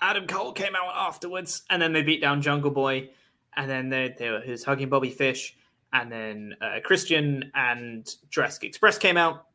Adam 0.00 0.26
Cole 0.26 0.52
came 0.52 0.74
out 0.74 0.92
afterwards, 0.96 1.62
and 1.70 1.80
then 1.80 1.92
they 1.92 2.02
beat 2.02 2.20
down 2.20 2.42
Jungle 2.42 2.72
Boy, 2.72 3.10
and 3.56 3.70
then 3.70 3.88
they, 3.88 4.14
they 4.18 4.30
were 4.30 4.40
he 4.40 4.50
was 4.50 4.64
hugging 4.64 4.88
Bobby 4.88 5.10
Fish, 5.10 5.56
and 5.92 6.10
then 6.10 6.54
uh, 6.60 6.80
Christian 6.82 7.50
and 7.54 8.08
Jurassic 8.30 8.64
Express 8.64 8.98
came 8.98 9.16
out 9.16 9.46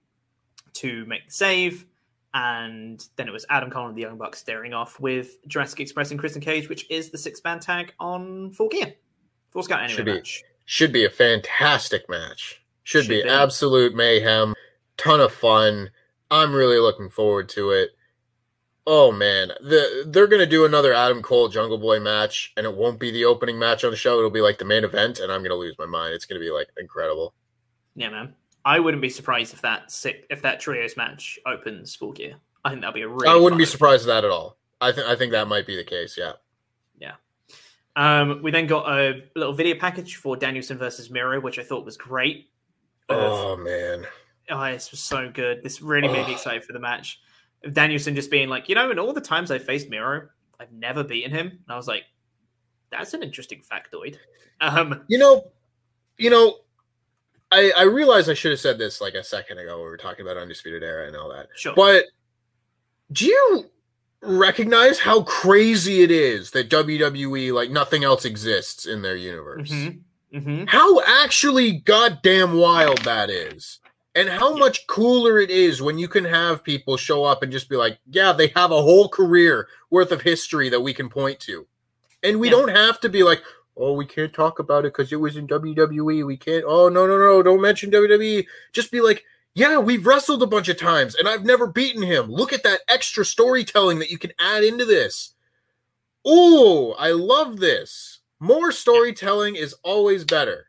to 0.73 1.05
make 1.05 1.25
the 1.25 1.31
save, 1.31 1.85
and 2.33 3.05
then 3.15 3.27
it 3.27 3.31
was 3.31 3.45
Adam 3.49 3.69
Cole 3.69 3.87
and 3.87 3.95
the 3.95 4.01
Young 4.01 4.17
Bucks 4.17 4.39
staring 4.39 4.73
off 4.73 4.99
with 4.99 5.45
Jurassic 5.47 5.79
Express 5.79 6.11
and 6.11 6.19
Christian 6.19 6.41
Cage, 6.41 6.69
which 6.69 6.89
is 6.89 7.09
the 7.09 7.17
six 7.17 7.41
man 7.43 7.59
tag 7.59 7.93
on 7.99 8.51
Full 8.51 8.69
Gear, 8.69 8.93
Full 9.51 9.63
Scout 9.63 9.79
anyway 9.81 9.95
Should 9.95 10.05
be. 10.05 10.13
match. 10.13 10.43
Should 10.65 10.91
be 10.91 11.05
a 11.05 11.09
fantastic 11.09 12.09
match. 12.09 12.61
Should, 12.83 13.03
Should 13.05 13.09
be, 13.09 13.23
be. 13.23 13.29
absolute 13.29 13.95
mayhem. 13.95 14.53
Ton 14.97 15.19
of 15.21 15.31
fun. 15.31 15.89
I'm 16.29 16.53
really 16.53 16.79
looking 16.79 17.09
forward 17.09 17.49
to 17.49 17.71
it. 17.71 17.91
Oh 18.89 19.11
man, 19.11 19.49
the 19.59 20.05
they're 20.07 20.27
gonna 20.27 20.45
do 20.45 20.63
another 20.63 20.93
Adam 20.93 21.21
Cole 21.21 21.49
Jungle 21.49 21.77
Boy 21.77 21.99
match, 21.99 22.53
and 22.55 22.65
it 22.65 22.73
won't 22.73 23.01
be 23.01 23.11
the 23.11 23.25
opening 23.25 23.59
match 23.59 23.83
on 23.83 23.91
the 23.91 23.97
show. 23.97 24.17
It'll 24.17 24.29
be 24.29 24.39
like 24.39 24.59
the 24.59 24.65
main 24.65 24.85
event, 24.85 25.19
and 25.19 25.29
I'm 25.29 25.43
gonna 25.43 25.55
lose 25.55 25.75
my 25.77 25.85
mind. 25.85 26.13
It's 26.13 26.23
gonna 26.23 26.39
be 26.39 26.51
like 26.51 26.69
incredible. 26.79 27.33
Yeah, 27.95 28.09
man. 28.09 28.33
I 28.63 28.79
wouldn't 28.79 29.01
be 29.01 29.09
surprised 29.09 29.53
if 29.53 29.61
that 29.63 29.91
sick, 29.91 30.25
if 30.29 30.41
that 30.43 30.61
trios 30.61 30.95
match 30.95 31.37
opens 31.45 31.95
Full 31.95 32.13
Gear. 32.13 32.35
I 32.63 32.69
think 32.69 32.79
that'd 32.79 32.95
be 32.95 33.01
a 33.01 33.09
really. 33.09 33.27
I 33.27 33.35
wouldn't 33.35 33.59
be 33.59 33.65
surprised 33.65 34.07
at 34.07 34.13
that 34.13 34.23
at 34.23 34.31
all. 34.31 34.57
I 34.79 34.93
think 34.93 35.05
I 35.05 35.17
think 35.17 35.33
that 35.33 35.49
might 35.49 35.67
be 35.67 35.75
the 35.75 35.83
case. 35.83 36.17
Yeah. 36.17 36.33
Yeah. 36.97 37.15
Um, 37.97 38.41
we 38.41 38.51
then 38.51 38.67
got 38.67 38.87
a 38.87 39.23
little 39.35 39.53
video 39.53 39.77
package 39.77 40.15
for 40.15 40.37
Danielson 40.37 40.77
versus 40.77 41.09
Miro, 41.09 41.41
which 41.41 41.59
I 41.59 41.63
thought 41.63 41.83
was 41.83 41.97
great. 41.97 42.51
Oh 43.09 43.57
man. 43.57 44.07
oh, 44.49 44.71
this 44.71 44.91
was 44.91 45.01
so 45.01 45.29
good. 45.29 45.61
This 45.61 45.81
really 45.81 46.07
made 46.07 46.27
me 46.27 46.33
excited 46.33 46.63
for 46.63 46.71
the 46.71 46.79
match. 46.79 47.19
Of 47.63 47.73
Danielson 47.73 48.15
just 48.15 48.29
being 48.31 48.49
like, 48.49 48.69
you 48.69 48.75
know, 48.75 48.91
in 48.91 48.99
all 48.99 49.13
the 49.13 49.21
times 49.21 49.49
I 49.51 49.57
faced 49.59 49.89
Miro, 49.89 50.27
I've 50.59 50.71
never 50.71 51.03
beaten 51.03 51.31
him. 51.31 51.47
And 51.47 51.59
I 51.69 51.75
was 51.75 51.87
like, 51.87 52.03
that's 52.91 53.13
an 53.13 53.23
interesting 53.23 53.61
factoid. 53.61 54.17
Um, 54.61 55.03
You 55.07 55.17
know, 55.17 55.51
you 56.17 56.29
know, 56.29 56.57
I 57.51 57.71
I 57.77 57.83
realize 57.83 58.27
I 58.29 58.33
should 58.33 58.51
have 58.51 58.59
said 58.59 58.77
this 58.77 58.99
like 59.01 59.13
a 59.13 59.23
second 59.23 59.57
ago 59.59 59.75
when 59.77 59.85
we 59.85 59.89
were 59.91 59.97
talking 59.97 60.25
about 60.25 60.37
Undisputed 60.37 60.83
Era 60.83 61.07
and 61.07 61.15
all 61.15 61.29
that. 61.29 61.47
sure. 61.55 61.73
But 61.75 62.05
do 63.11 63.25
you 63.25 63.65
recognize 64.21 64.99
how 64.99 65.21
crazy 65.23 66.01
it 66.01 66.11
is 66.11 66.51
that 66.51 66.69
WWE 66.69 67.53
like 67.53 67.69
nothing 67.69 68.03
else 68.03 68.25
exists 68.25 68.85
in 68.85 69.01
their 69.01 69.15
universe? 69.15 69.69
Mhm. 69.69 69.99
Mhm. 70.33 70.69
How 70.69 71.01
actually 71.01 71.73
goddamn 71.73 72.53
wild 72.53 72.99
that 73.03 73.29
is. 73.29 73.79
And 74.17 74.29
how 74.29 74.55
much 74.55 74.87
cooler 74.87 75.39
it 75.39 75.49
is 75.51 75.81
when 75.81 75.97
you 75.99 76.07
can 76.07 76.25
have 76.25 76.63
people 76.63 76.97
show 76.97 77.23
up 77.23 77.43
and 77.43 77.51
just 77.51 77.69
be 77.69 77.75
like, 77.75 77.99
yeah, 78.09 78.33
they 78.33 78.47
have 78.55 78.71
a 78.71 78.81
whole 78.81 79.07
career 79.09 79.67
worth 79.91 80.11
of 80.11 80.21
history 80.21 80.69
that 80.69 80.81
we 80.81 80.93
can 80.93 81.07
point 81.07 81.39
to. 81.41 81.67
And 82.23 82.39
we 82.39 82.47
Yeah. 82.47 82.51
don't 82.55 82.69
have 82.69 82.99
to 83.01 83.09
be 83.09 83.23
like, 83.23 83.41
oh, 83.77 83.93
we 83.93 84.05
can't 84.05 84.33
talk 84.33 84.57
about 84.59 84.85
it 84.85 84.93
because 84.93 85.11
it 85.13 85.17
was 85.17 85.37
in 85.37 85.45
WWE. 85.47 86.25
We 86.25 86.35
can't, 86.35 86.65
oh, 86.67 86.89
no, 86.89 87.05
no, 87.05 87.17
no, 87.19 87.43
don't 87.43 87.61
mention 87.61 87.91
WWE. 87.91 88.47
Just 88.73 88.91
be 88.91 89.01
like, 89.01 89.23
yeah, 89.53 89.77
we've 89.77 90.05
wrestled 90.07 90.41
a 90.41 90.47
bunch 90.47 90.67
of 90.67 90.77
times 90.77 91.13
and 91.15 91.27
I've 91.29 91.45
never 91.45 91.67
beaten 91.67 92.01
him. 92.01 92.29
Look 92.31 92.53
at 92.53 92.63
that 92.63 92.81
extra 92.87 93.23
storytelling 93.23 93.99
that 93.99 94.09
you 94.11 94.17
can 94.17 94.31
add 94.39 94.63
into 94.63 94.83
this. 94.85 95.33
Oh, 96.25 96.93
I 96.97 97.11
love 97.11 97.57
this. 97.59 98.19
More 98.39 98.71
storytelling 98.71 99.55
is 99.55 99.73
always 99.83 100.23
better. 100.23 100.67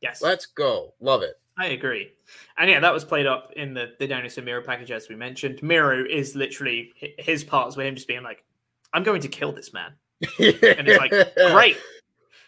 yes. 0.00 0.22
Let's 0.22 0.46
go. 0.46 0.94
Love 1.00 1.22
it. 1.22 1.34
I 1.56 1.66
agree. 1.68 2.12
And 2.58 2.68
yeah, 2.68 2.80
that 2.80 2.92
was 2.92 3.04
played 3.04 3.26
up 3.26 3.52
in 3.54 3.72
the, 3.74 3.92
the 3.98 4.06
Danielson 4.08 4.44
Miro 4.44 4.62
package, 4.62 4.90
as 4.90 5.08
we 5.08 5.14
mentioned. 5.14 5.62
Miro 5.62 6.04
is 6.04 6.34
literally 6.34 6.92
his 7.18 7.44
parts 7.44 7.76
with 7.76 7.86
him 7.86 7.94
just 7.94 8.08
being 8.08 8.22
like, 8.24 8.44
I'm 8.92 9.04
going 9.04 9.20
to 9.20 9.28
kill 9.28 9.52
this 9.52 9.72
man. 9.72 9.92
And 10.38 10.88
it's 10.88 10.98
like, 10.98 11.12
great. 11.52 11.76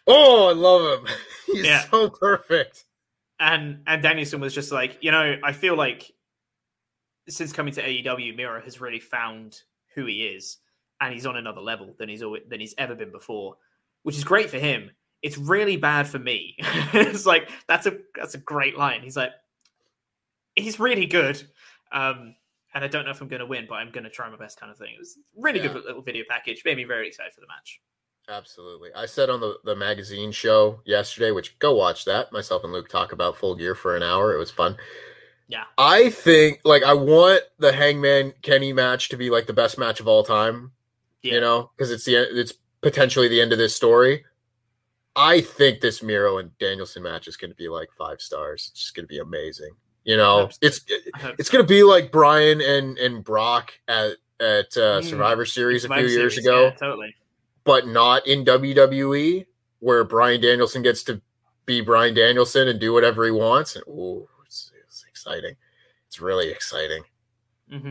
Oh, 0.08 0.48
I 0.48 0.52
love 0.52 0.98
him. 1.00 1.14
He's 1.46 1.64
Yeah. 1.66 1.82
so 1.90 2.10
perfect. 2.10 2.84
and 3.38 3.82
and 3.86 4.02
Danielson 4.02 4.40
was 4.40 4.52
just 4.54 4.72
like, 4.72 4.98
you 5.00 5.12
know, 5.12 5.36
I 5.44 5.52
feel 5.52 5.76
like 5.76 6.10
since 7.28 7.52
coming 7.52 7.72
to 7.74 7.82
AEW, 7.82 8.36
Miro 8.36 8.60
has 8.60 8.80
really 8.80 8.98
found 8.98 9.60
who 9.94 10.06
he 10.06 10.22
is, 10.24 10.58
and 11.00 11.12
he's 11.14 11.26
on 11.26 11.36
another 11.36 11.60
level 11.60 11.94
than 11.98 12.08
he's 12.08 12.22
always, 12.22 12.42
than 12.48 12.58
he's 12.58 12.74
ever 12.78 12.94
been 12.96 13.12
before, 13.12 13.56
which 14.02 14.16
is 14.16 14.24
great 14.24 14.50
for 14.50 14.58
him. 14.58 14.90
It's 15.22 15.38
really 15.38 15.76
bad 15.76 16.08
for 16.08 16.18
me. 16.18 16.56
it's 16.92 17.26
like 17.26 17.48
that's 17.68 17.86
a 17.86 17.98
that's 18.16 18.34
a 18.34 18.38
great 18.38 18.76
line. 18.76 19.02
He's 19.02 19.16
like, 19.16 19.30
he's 20.60 20.78
really 20.80 21.06
good, 21.06 21.42
um, 21.92 22.34
and 22.74 22.84
I 22.84 22.88
don't 22.88 23.04
know 23.04 23.10
if 23.10 23.20
I'm 23.20 23.28
going 23.28 23.40
to 23.40 23.46
win, 23.46 23.66
but 23.68 23.76
I'm 23.76 23.90
going 23.90 24.04
to 24.04 24.10
try 24.10 24.28
my 24.30 24.36
best, 24.36 24.58
kind 24.60 24.70
of 24.70 24.78
thing. 24.78 24.94
It 24.94 24.98
was 24.98 25.18
really 25.36 25.58
Yeah. 25.60 25.68
good 25.72 25.84
little 25.84 26.02
video 26.02 26.24
package. 26.28 26.62
Made 26.64 26.76
me 26.76 26.84
very 26.84 27.08
excited 27.08 27.32
for 27.32 27.40
the 27.40 27.46
match. 27.48 27.80
Absolutely. 28.28 28.90
I 28.94 29.06
said 29.06 29.28
on 29.28 29.40
the, 29.40 29.58
the 29.64 29.74
magazine 29.74 30.30
show 30.30 30.80
yesterday, 30.84 31.32
which 31.32 31.58
go 31.58 31.74
watch 31.74 32.04
that. 32.04 32.30
Myself 32.32 32.62
and 32.62 32.72
Luke 32.72 32.88
talk 32.88 33.12
about 33.12 33.36
Full 33.36 33.56
Gear 33.56 33.74
for 33.74 33.96
an 33.96 34.04
hour. 34.04 34.32
It 34.32 34.38
was 34.38 34.52
fun. 34.52 34.76
Yeah. 35.48 35.64
I 35.78 36.10
think 36.10 36.60
like 36.64 36.84
I 36.84 36.94
want 36.94 37.42
the 37.58 37.72
Hangman 37.72 38.34
Kenny 38.42 38.72
match 38.72 39.08
to 39.08 39.16
be 39.16 39.30
like 39.30 39.46
the 39.48 39.52
best 39.52 39.78
match 39.78 39.98
of 39.98 40.06
all 40.06 40.22
time. 40.22 40.70
Yeah. 41.22 41.34
You 41.34 41.40
know, 41.40 41.70
because 41.76 41.90
it's 41.90 42.04
the 42.04 42.14
it's 42.38 42.54
potentially 42.82 43.26
the 43.26 43.40
end 43.40 43.52
of 43.52 43.58
this 43.58 43.74
story. 43.74 44.24
I 45.16 45.40
think 45.40 45.80
this 45.80 46.00
Miro 46.02 46.38
and 46.38 46.56
Danielson 46.58 47.02
match 47.02 47.26
is 47.26 47.36
going 47.36 47.50
to 47.50 47.56
be 47.56 47.68
like 47.68 47.88
five 47.98 48.20
stars. 48.20 48.68
It's 48.70 48.80
just 48.80 48.94
going 48.94 49.04
to 49.04 49.08
be 49.08 49.18
amazing. 49.18 49.72
You 50.04 50.16
know, 50.16 50.48
it's 50.62 50.80
I 51.14 51.34
it's 51.38 51.50
going 51.50 51.64
to 51.64 51.68
be 51.68 51.82
like 51.82 52.10
Bryan 52.10 52.60
and 52.60 52.96
and 52.98 53.22
Brock 53.22 53.72
at 53.86 54.12
at 54.40 54.76
uh, 54.76 55.00
Mm. 55.00 55.04
Survivor 55.04 55.44
Series 55.44 55.84
a 55.84 55.88
few 55.88 56.06
years 56.06 56.34
Series, 56.34 56.38
ago 56.38 56.64
yeah, 56.64 56.70
totally. 56.70 57.14
but 57.64 57.86
not 57.86 58.26
in 58.26 58.44
WWE, 58.44 59.44
where 59.80 60.02
Bryan 60.04 60.40
Danielson 60.40 60.82
gets 60.82 61.02
to 61.04 61.20
be 61.66 61.82
Bryan 61.82 62.14
Danielson 62.14 62.68
and 62.68 62.80
do 62.80 62.92
whatever 62.94 63.24
he 63.26 63.30
wants. 63.30 63.76
And 63.76 63.84
ooh, 63.88 64.26
it's, 64.46 64.72
it's 64.86 65.04
exciting. 65.08 65.54
It's 66.08 66.20
really 66.20 66.48
exciting. 66.50 67.02
Mm-hmm. 67.70 67.88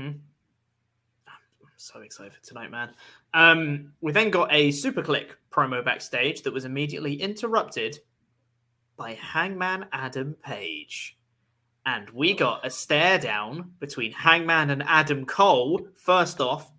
I'm 1.28 1.74
so 1.78 2.00
excited 2.02 2.34
for 2.34 2.42
tonight, 2.42 2.72
man. 2.72 2.90
Um, 3.36 3.94
we 4.02 4.12
then 4.12 4.32
got 4.32 4.52
a 4.52 4.72
Super 4.72 5.04
Kliq 5.04 5.28
promo 5.52 5.86
backstage 5.86 6.42
that 6.42 6.54
was 6.54 6.66
immediately 6.66 7.14
interrupted 7.22 8.00
by 8.98 9.14
Hangman 9.14 9.86
Adam 9.94 10.36
Page. 10.44 11.16
And 11.90 12.08
we 12.12 12.36
got 12.36 12.64
a 12.64 12.70
stare 12.70 13.18
down 13.18 13.72
between 13.80 14.12
Hangman 14.12 14.70
and 14.70 14.84
Adam 14.84 15.26
Cole. 15.26 15.88
First 15.96 16.40
off, 16.40 16.72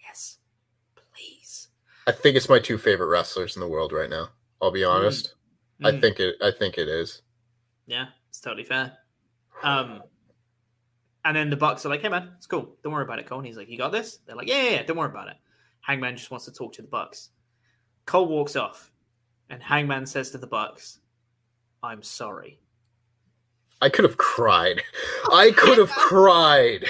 yes, 0.00 0.38
please. 1.12 1.66
I 2.06 2.12
think 2.12 2.36
it's 2.36 2.48
my 2.48 2.60
two 2.60 2.78
favorite 2.78 3.08
wrestlers 3.08 3.56
in 3.56 3.60
the 3.60 3.66
world 3.66 3.92
right 3.92 4.08
now. 4.08 4.28
I'll 4.60 4.70
be 4.70 4.84
honest. 4.84 5.34
I 5.82 5.90
Mm. 5.90 6.00
think 6.00 6.20
it. 6.20 6.36
I 6.40 6.52
think 6.52 6.78
it 6.78 6.86
is. 6.86 7.22
Yeah, 7.86 8.10
it's 8.28 8.40
totally 8.40 8.62
fair. 8.62 8.96
Um, 9.64 10.04
and 11.24 11.36
then 11.36 11.50
the 11.50 11.56
Bucks 11.56 11.84
are 11.84 11.88
like, 11.88 12.02
"Hey 12.02 12.08
man, 12.08 12.32
it's 12.36 12.46
cool. 12.46 12.78
Don't 12.84 12.92
worry 12.92 13.02
about 13.02 13.18
it, 13.18 13.26
Cole." 13.26 13.38
And 13.38 13.46
he's 13.48 13.56
like, 13.56 13.68
"You 13.68 13.76
got 13.76 13.90
this." 13.90 14.18
They're 14.18 14.36
like, 14.36 14.46
"Yeah, 14.46 14.62
yeah, 14.62 14.70
yeah, 14.70 14.82
don't 14.84 14.98
worry 14.98 15.10
about 15.10 15.30
it." 15.30 15.36
Hangman 15.80 16.16
just 16.16 16.30
wants 16.30 16.44
to 16.44 16.52
talk 16.52 16.72
to 16.74 16.82
the 16.82 16.86
Bucks. 16.88 17.30
Cole 18.06 18.26
walks 18.28 18.54
off, 18.54 18.92
and 19.50 19.60
Hangman 19.60 20.06
says 20.06 20.30
to 20.30 20.38
the 20.38 20.46
Bucks, 20.46 21.00
"I'm 21.82 22.04
sorry." 22.04 22.60
I 23.82 23.88
could 23.88 24.04
have 24.04 24.16
cried. 24.16 24.80
I 25.32 25.50
could 25.50 25.76
have 25.76 25.90
cried. 25.90 26.88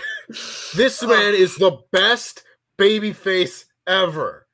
This 0.76 1.02
oh. 1.02 1.06
man 1.06 1.34
is 1.34 1.56
the 1.56 1.78
best 1.90 2.44
babyface 2.78 3.64
ever. 3.86 4.46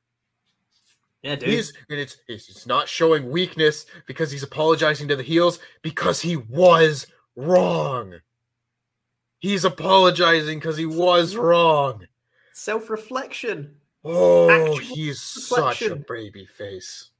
Yeah, 1.22 1.34
dude. 1.34 1.48
He's 1.48 1.72
and 1.90 1.98
it's 1.98 2.16
it's 2.28 2.64
not 2.64 2.88
showing 2.88 3.28
weakness 3.30 3.86
because 4.06 4.30
he's 4.30 4.44
apologizing 4.44 5.08
to 5.08 5.16
the 5.16 5.24
heels 5.24 5.58
because 5.82 6.20
he 6.20 6.36
was 6.36 7.08
wrong. 7.34 8.14
He's 9.40 9.64
apologizing 9.64 10.60
because 10.60 10.76
he 10.76 10.86
was 10.86 11.34
wrong. 11.34 12.06
Self-reflection. 12.54 13.74
Oh, 14.04 14.48
Actual 14.48 14.76
he's 14.76 15.20
such 15.20 15.82
a 15.82 15.90
reflection. 15.90 16.04
baby 16.08 16.46
face. 16.46 17.10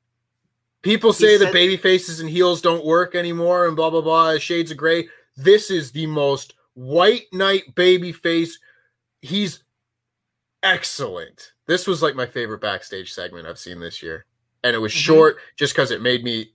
People 0.88 1.12
say 1.12 1.36
that 1.36 1.52
baby 1.52 1.76
faces 1.76 2.18
and 2.20 2.30
heels 2.30 2.62
don't 2.62 2.82
work 2.82 3.14
anymore 3.14 3.66
and 3.66 3.76
blah 3.76 3.90
blah 3.90 4.00
blah, 4.00 4.38
shades 4.38 4.70
of 4.70 4.78
gray. 4.78 5.06
This 5.36 5.70
is 5.70 5.92
the 5.92 6.06
most 6.06 6.54
white 6.72 7.26
knight 7.30 7.74
baby 7.74 8.10
face. 8.10 8.58
He's 9.20 9.64
excellent. 10.62 11.52
This 11.66 11.86
was 11.86 12.02
like 12.02 12.14
my 12.14 12.24
favorite 12.24 12.62
backstage 12.62 13.12
segment 13.12 13.46
I've 13.46 13.58
seen 13.58 13.80
this 13.80 14.02
year. 14.02 14.24
And 14.64 14.74
it 14.74 14.78
was 14.78 14.92
Mhm. 14.92 14.96
short 14.96 15.36
just 15.56 15.74
because 15.74 15.90
it 15.90 16.00
made 16.00 16.24
me 16.24 16.52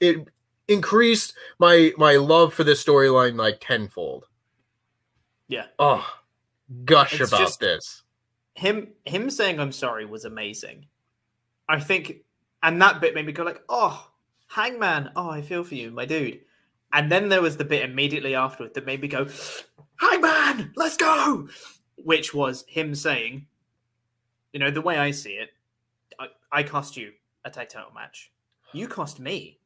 it 0.00 0.26
increased 0.66 1.34
my 1.60 1.92
my 1.96 2.16
love 2.16 2.52
for 2.52 2.64
this 2.64 2.84
storyline 2.84 3.38
like 3.38 3.58
tenfold. 3.60 4.24
Yeah. 5.46 5.66
Oh, 5.78 6.04
gush 6.84 7.20
It's 7.20 7.30
about 7.30 7.38
just- 7.40 7.60
this. 7.60 8.02
him 8.54 8.94
him 9.04 9.30
saying 9.30 9.60
I'm 9.60 9.70
sorry 9.70 10.04
was 10.06 10.24
amazing. 10.24 10.88
I 11.68 11.78
think, 11.80 12.24
and 12.66 12.82
that 12.82 13.00
bit 13.00 13.14
made 13.14 13.24
me 13.24 13.32
go 13.32 13.44
like, 13.44 13.62
"Oh, 13.68 14.10
Hangman, 14.48 15.12
oh, 15.16 15.30
I 15.30 15.40
feel 15.40 15.64
for 15.64 15.74
you, 15.74 15.90
my 15.90 16.04
dude." 16.04 16.40
And 16.92 17.10
then 17.10 17.28
there 17.28 17.42
was 17.42 17.56
the 17.56 17.64
bit 17.64 17.88
immediately 17.88 18.34
afterward 18.34 18.74
that 18.74 18.84
made 18.84 19.00
me 19.00 19.08
go, 19.08 19.26
"Hangman, 20.00 20.72
let's 20.76 20.96
go," 20.96 21.48
which 21.96 22.34
was 22.34 22.64
him 22.68 22.94
saying, 22.94 23.46
"You 24.52 24.60
know, 24.60 24.70
the 24.70 24.82
way 24.82 24.98
I 24.98 25.10
see 25.12 25.34
it, 25.34 25.50
I, 26.18 26.28
I 26.52 26.62
cost 26.62 26.96
you 26.96 27.12
a 27.44 27.50
tag 27.50 27.70
title 27.70 27.92
match. 27.94 28.30
You 28.72 28.86
cost 28.86 29.18
me 29.18 29.60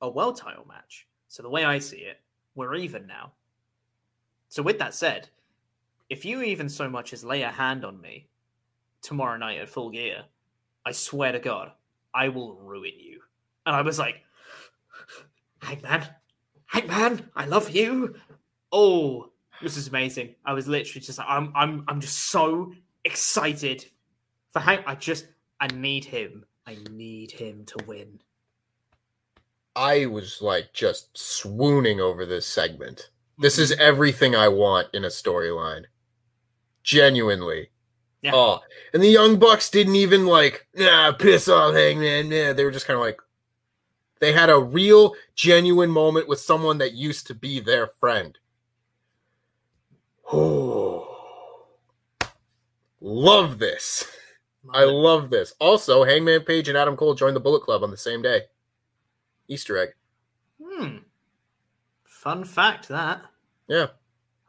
a 0.00 0.08
world 0.08 0.36
title 0.36 0.66
match. 0.68 1.08
So 1.26 1.42
the 1.42 1.50
way 1.50 1.64
I 1.64 1.80
see 1.80 1.98
it, 1.98 2.20
we're 2.54 2.76
even 2.76 3.06
now. 3.06 3.32
So 4.48 4.62
with 4.62 4.78
that 4.78 4.94
said." 4.94 5.30
if 6.10 6.24
you 6.24 6.42
even 6.42 6.68
so 6.68 6.88
much 6.88 7.12
as 7.12 7.24
lay 7.24 7.42
a 7.42 7.50
hand 7.50 7.84
on 7.84 8.00
me 8.00 8.28
tomorrow 9.02 9.36
night 9.36 9.58
at 9.58 9.68
full 9.68 9.90
gear, 9.90 10.24
I 10.84 10.92
swear 10.92 11.32
to 11.32 11.38
God, 11.38 11.72
I 12.14 12.28
will 12.28 12.54
ruin 12.54 12.92
you. 12.98 13.20
And 13.66 13.76
I 13.76 13.82
was 13.82 13.98
like, 13.98 14.22
Hangman, 15.62 16.06
Hangman, 16.66 17.30
I 17.34 17.46
love 17.46 17.70
you. 17.70 18.14
Oh, 18.72 19.30
this 19.62 19.76
is 19.76 19.88
amazing. 19.88 20.34
I 20.44 20.52
was 20.52 20.68
literally 20.68 21.04
just 21.04 21.18
like, 21.18 21.28
I'm, 21.28 21.52
I'm, 21.54 21.84
I'm 21.88 22.00
just 22.00 22.30
so 22.30 22.72
excited 23.04 23.84
for 24.50 24.60
Hank. 24.60 24.82
I 24.86 24.94
just, 24.94 25.26
I 25.60 25.66
need 25.68 26.04
him. 26.04 26.44
I 26.66 26.76
need 26.90 27.32
him 27.32 27.64
to 27.66 27.84
win. 27.86 28.20
I 29.74 30.06
was 30.06 30.42
like 30.42 30.72
just 30.72 31.16
swooning 31.16 32.00
over 32.00 32.26
this 32.26 32.46
segment. 32.46 33.10
This 33.38 33.58
is 33.58 33.70
mm-hmm. 33.70 33.80
everything 33.80 34.34
I 34.34 34.48
want 34.48 34.88
in 34.92 35.04
a 35.04 35.08
storyline. 35.08 35.84
Genuinely. 36.82 37.70
Yeah. 38.22 38.32
Oh, 38.34 38.60
and 38.92 39.02
the 39.02 39.08
Young 39.08 39.38
Bucks 39.38 39.70
didn't 39.70 39.96
even 39.96 40.26
like, 40.26 40.66
nah, 40.74 41.12
piss 41.12 41.48
off, 41.48 41.74
Hangman. 41.74 42.28
Nah, 42.28 42.52
they 42.52 42.64
were 42.64 42.70
just 42.70 42.86
kind 42.86 42.96
of 42.96 43.02
like, 43.02 43.20
they 44.20 44.32
had 44.32 44.50
a 44.50 44.58
real, 44.58 45.14
genuine 45.36 45.90
moment 45.90 46.28
with 46.28 46.40
someone 46.40 46.78
that 46.78 46.94
used 46.94 47.28
to 47.28 47.34
be 47.34 47.60
their 47.60 47.86
friend. 47.86 48.36
Oh, 50.32 51.66
love 53.00 53.58
this. 53.58 54.04
I 54.70 54.84
love 54.84 55.30
this. 55.30 55.54
Also, 55.60 56.04
Hangman 56.04 56.42
Page 56.42 56.68
and 56.68 56.76
Adam 56.76 56.96
Cole 56.96 57.14
joined 57.14 57.36
the 57.36 57.40
Bullet 57.40 57.62
Club 57.62 57.82
on 57.82 57.90
the 57.90 57.96
same 57.96 58.20
day. 58.20 58.42
Easter 59.46 59.78
egg. 59.78 59.90
Hmm. 60.62 60.98
Fun 62.04 62.44
fact 62.44 62.88
that. 62.88 63.22
Yeah. 63.68 63.86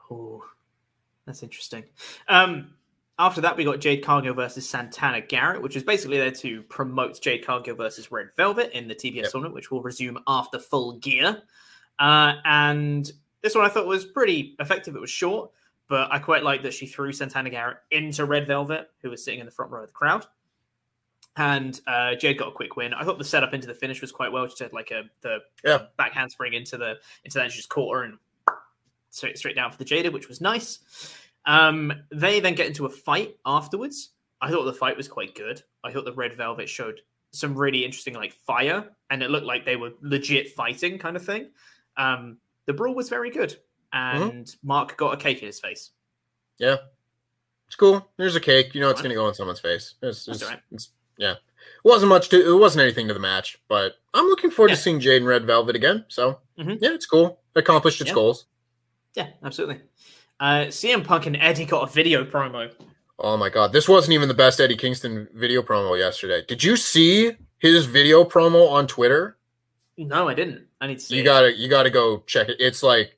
Oh, 0.09 0.43
that's 1.25 1.43
interesting. 1.43 1.83
Um, 2.27 2.71
after 3.19 3.41
that, 3.41 3.55
we 3.57 3.63
got 3.65 3.79
Jade 3.79 4.03
Cargill 4.03 4.33
versus 4.33 4.67
Santana 4.67 5.21
Garrett, 5.21 5.61
which 5.61 5.75
is 5.75 5.83
basically 5.83 6.17
there 6.17 6.31
to 6.31 6.63
promote 6.63 7.21
Jade 7.21 7.45
Cargill 7.45 7.75
versus 7.75 8.11
Red 8.11 8.29
Velvet 8.37 8.71
in 8.75 8.87
the 8.87 8.95
TBS 8.95 9.15
Yep. 9.23 9.31
tournament, 9.31 9.53
which 9.55 9.69
will 9.69 9.81
resume 9.81 10.17
after 10.27 10.57
full 10.57 10.93
gear. 10.99 11.41
Uh, 11.99 12.33
and 12.45 13.11
this 13.41 13.53
one 13.55 13.65
I 13.65 13.69
thought 13.69 13.85
was 13.85 14.05
pretty 14.05 14.55
effective. 14.59 14.95
It 14.95 15.01
was 15.01 15.09
short, 15.09 15.51
but 15.89 16.11
I 16.11 16.19
quite 16.19 16.43
like 16.43 16.63
that 16.63 16.73
she 16.73 16.87
threw 16.87 17.11
Santana 17.11 17.49
Garrett 17.49 17.77
into 17.91 18.23
Red 18.25 18.47
Velvet, 18.47 18.89
who 19.01 19.09
was 19.09 19.23
sitting 19.23 19.39
in 19.41 19.45
the 19.45 19.51
front 19.51 19.71
row 19.71 19.81
of 19.81 19.87
the 19.87 19.93
crowd. 19.93 20.25
And 21.35 21.79
uh, 21.87 22.15
Jade 22.15 22.37
got 22.37 22.47
a 22.49 22.51
quick 22.51 22.75
win. 22.75 22.93
I 22.93 23.03
thought 23.03 23.17
the 23.17 23.23
setup 23.23 23.53
into 23.53 23.67
the 23.67 23.73
finish 23.73 24.01
was 24.01 24.11
quite 24.11 24.31
well. 24.31 24.47
She 24.47 24.63
had 24.63 24.73
like 24.73 24.91
a 24.91 25.03
the 25.21 25.39
Yeah. 25.63 25.85
back 25.97 26.13
handspring 26.13 26.53
into 26.53 26.77
the 26.77 26.95
into 27.23 27.37
that. 27.37 27.43
And 27.43 27.51
she 27.51 27.57
just 27.57 27.69
caught 27.69 27.95
her 27.95 28.03
and 28.03 28.17
straight 29.09 29.37
straight 29.37 29.55
down 29.55 29.71
for 29.71 29.77
the 29.77 29.85
Jaded, 29.85 30.13
which 30.13 30.27
was 30.27 30.41
nice. 30.41 30.79
Um, 31.49 31.91
they 32.11 32.39
then 32.39 32.53
get 32.55 32.67
into 32.67 32.85
a 32.85 32.89
fight 32.89 33.35
afterwards. 33.45 34.11
I 34.39 34.51
thought 34.51 34.65
the 34.65 34.73
fight 34.73 34.95
was 34.95 35.07
quite 35.07 35.33
good. 35.35 35.61
I 35.83 35.91
thought 35.91 36.05
the 36.05 36.13
Red 36.13 36.35
Velvet 36.35 36.69
showed 36.69 37.01
some 37.31 37.55
really 37.55 37.83
interesting 37.83 38.13
like 38.13 38.33
fire, 38.33 38.89
and 39.09 39.23
it 39.23 39.29
looked 39.31 39.45
like 39.47 39.65
they 39.65 39.75
were 39.75 39.91
legit 40.01 40.49
fighting 40.53 40.99
kind 40.99 41.15
of 41.15 41.25
thing. 41.25 41.49
Um, 41.97 42.37
the 42.67 42.73
brawl 42.73 42.93
was 42.95 43.09
very 43.09 43.31
good, 43.31 43.55
and 43.91 44.49
Mark 44.63 44.95
got 44.97 45.13
a 45.13 45.17
cake 45.17 45.39
in 45.41 45.47
his 45.47 45.59
face. 45.59 45.91
Yeah. 46.59 46.77
It's 47.67 47.75
cool. 47.75 48.07
There's 48.17 48.35
a 48.35 48.39
cake. 48.39 48.73
You 48.75 48.81
know 48.81 48.89
it's 48.89 49.01
going 49.01 49.09
to 49.09 49.15
go 49.15 49.25
on 49.25 49.33
someone's 49.35 49.59
face. 49.59 49.95
It's, 50.01 50.27
it's, 50.27 50.43
alright. 50.43 50.59
it's- 50.71 50.89
yeah. 51.17 51.31
It 51.33 51.37
wasn't 51.87 52.09
much 52.09 52.29
to, 52.29 52.49
it 52.49 52.57
wasn't 52.57 52.83
anything 52.83 53.07
to 53.09 53.13
the 53.13 53.19
match, 53.19 53.57
but 53.67 53.95
I'm 54.13 54.25
looking 54.25 54.49
forward 54.51 54.69
Yeah. 54.69 54.75
to 54.75 54.81
seeing 54.81 54.99
Jade 54.99 55.17
and 55.21 55.27
Red 55.27 55.45
Velvet 55.45 55.75
again. 55.75 56.05
So, 56.07 56.39
Mhm. 56.57 56.77
yeah, 56.81 56.93
it's 56.93 57.05
cool. 57.05 57.41
Accomplished 57.55 57.99
its 58.01 58.09
Yeah. 58.09 58.13
goals. 58.15 58.45
Yeah, 59.15 59.27
absolutely. 59.43 59.81
Uh, 60.39 60.65
CM 60.67 61.03
Punk 61.03 61.25
and 61.25 61.35
Eddie 61.35 61.65
got 61.65 61.89
a 61.89 61.91
video 61.91 62.23
promo. 62.23 62.71
Oh 63.17 63.35
my 63.35 63.49
god, 63.49 63.73
this 63.73 63.89
wasn't 63.89 64.13
even 64.13 64.29
the 64.29 64.33
best 64.33 64.61
Eddie 64.61 64.77
Kingston 64.77 65.27
video 65.33 65.61
promo 65.61 65.97
yesterday. 65.97 66.43
Did 66.47 66.63
you 66.63 66.77
see 66.77 67.33
his 67.57 67.85
video 67.85 68.23
promo 68.23 68.69
on 68.69 68.87
Twitter? 68.87 69.37
No, 69.97 70.29
I 70.29 70.33
didn't. 70.33 70.67
I 70.79 70.87
need 70.87 70.99
to 70.99 71.05
see. 71.05 71.15
You 71.15 71.21
it. 71.21 71.25
gotta 71.25 71.57
you 71.57 71.67
gotta 71.69 71.89
go 71.89 72.23
check 72.25 72.47
it. 72.47 72.55
It's 72.59 72.81
like 72.81 73.17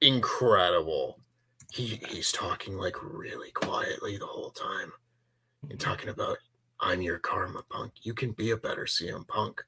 incredible. 0.00 1.18
He 1.72 2.00
he's 2.08 2.30
talking 2.30 2.76
like 2.76 3.02
really 3.02 3.50
quietly 3.50 4.16
the 4.16 4.26
whole 4.26 4.50
time. 4.50 4.92
And 5.68 5.80
talking 5.80 6.08
about 6.08 6.38
I'm 6.80 7.02
your 7.02 7.18
karma 7.18 7.62
punk. 7.68 7.92
You 8.02 8.14
can 8.14 8.30
be 8.32 8.52
a 8.52 8.56
better 8.56 8.84
CM 8.84 9.26
Punk 9.26 9.64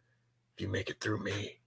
if 0.55 0.63
you 0.63 0.69
make 0.69 0.89
it 0.89 1.01
through 1.01 1.19
me. 1.19 1.60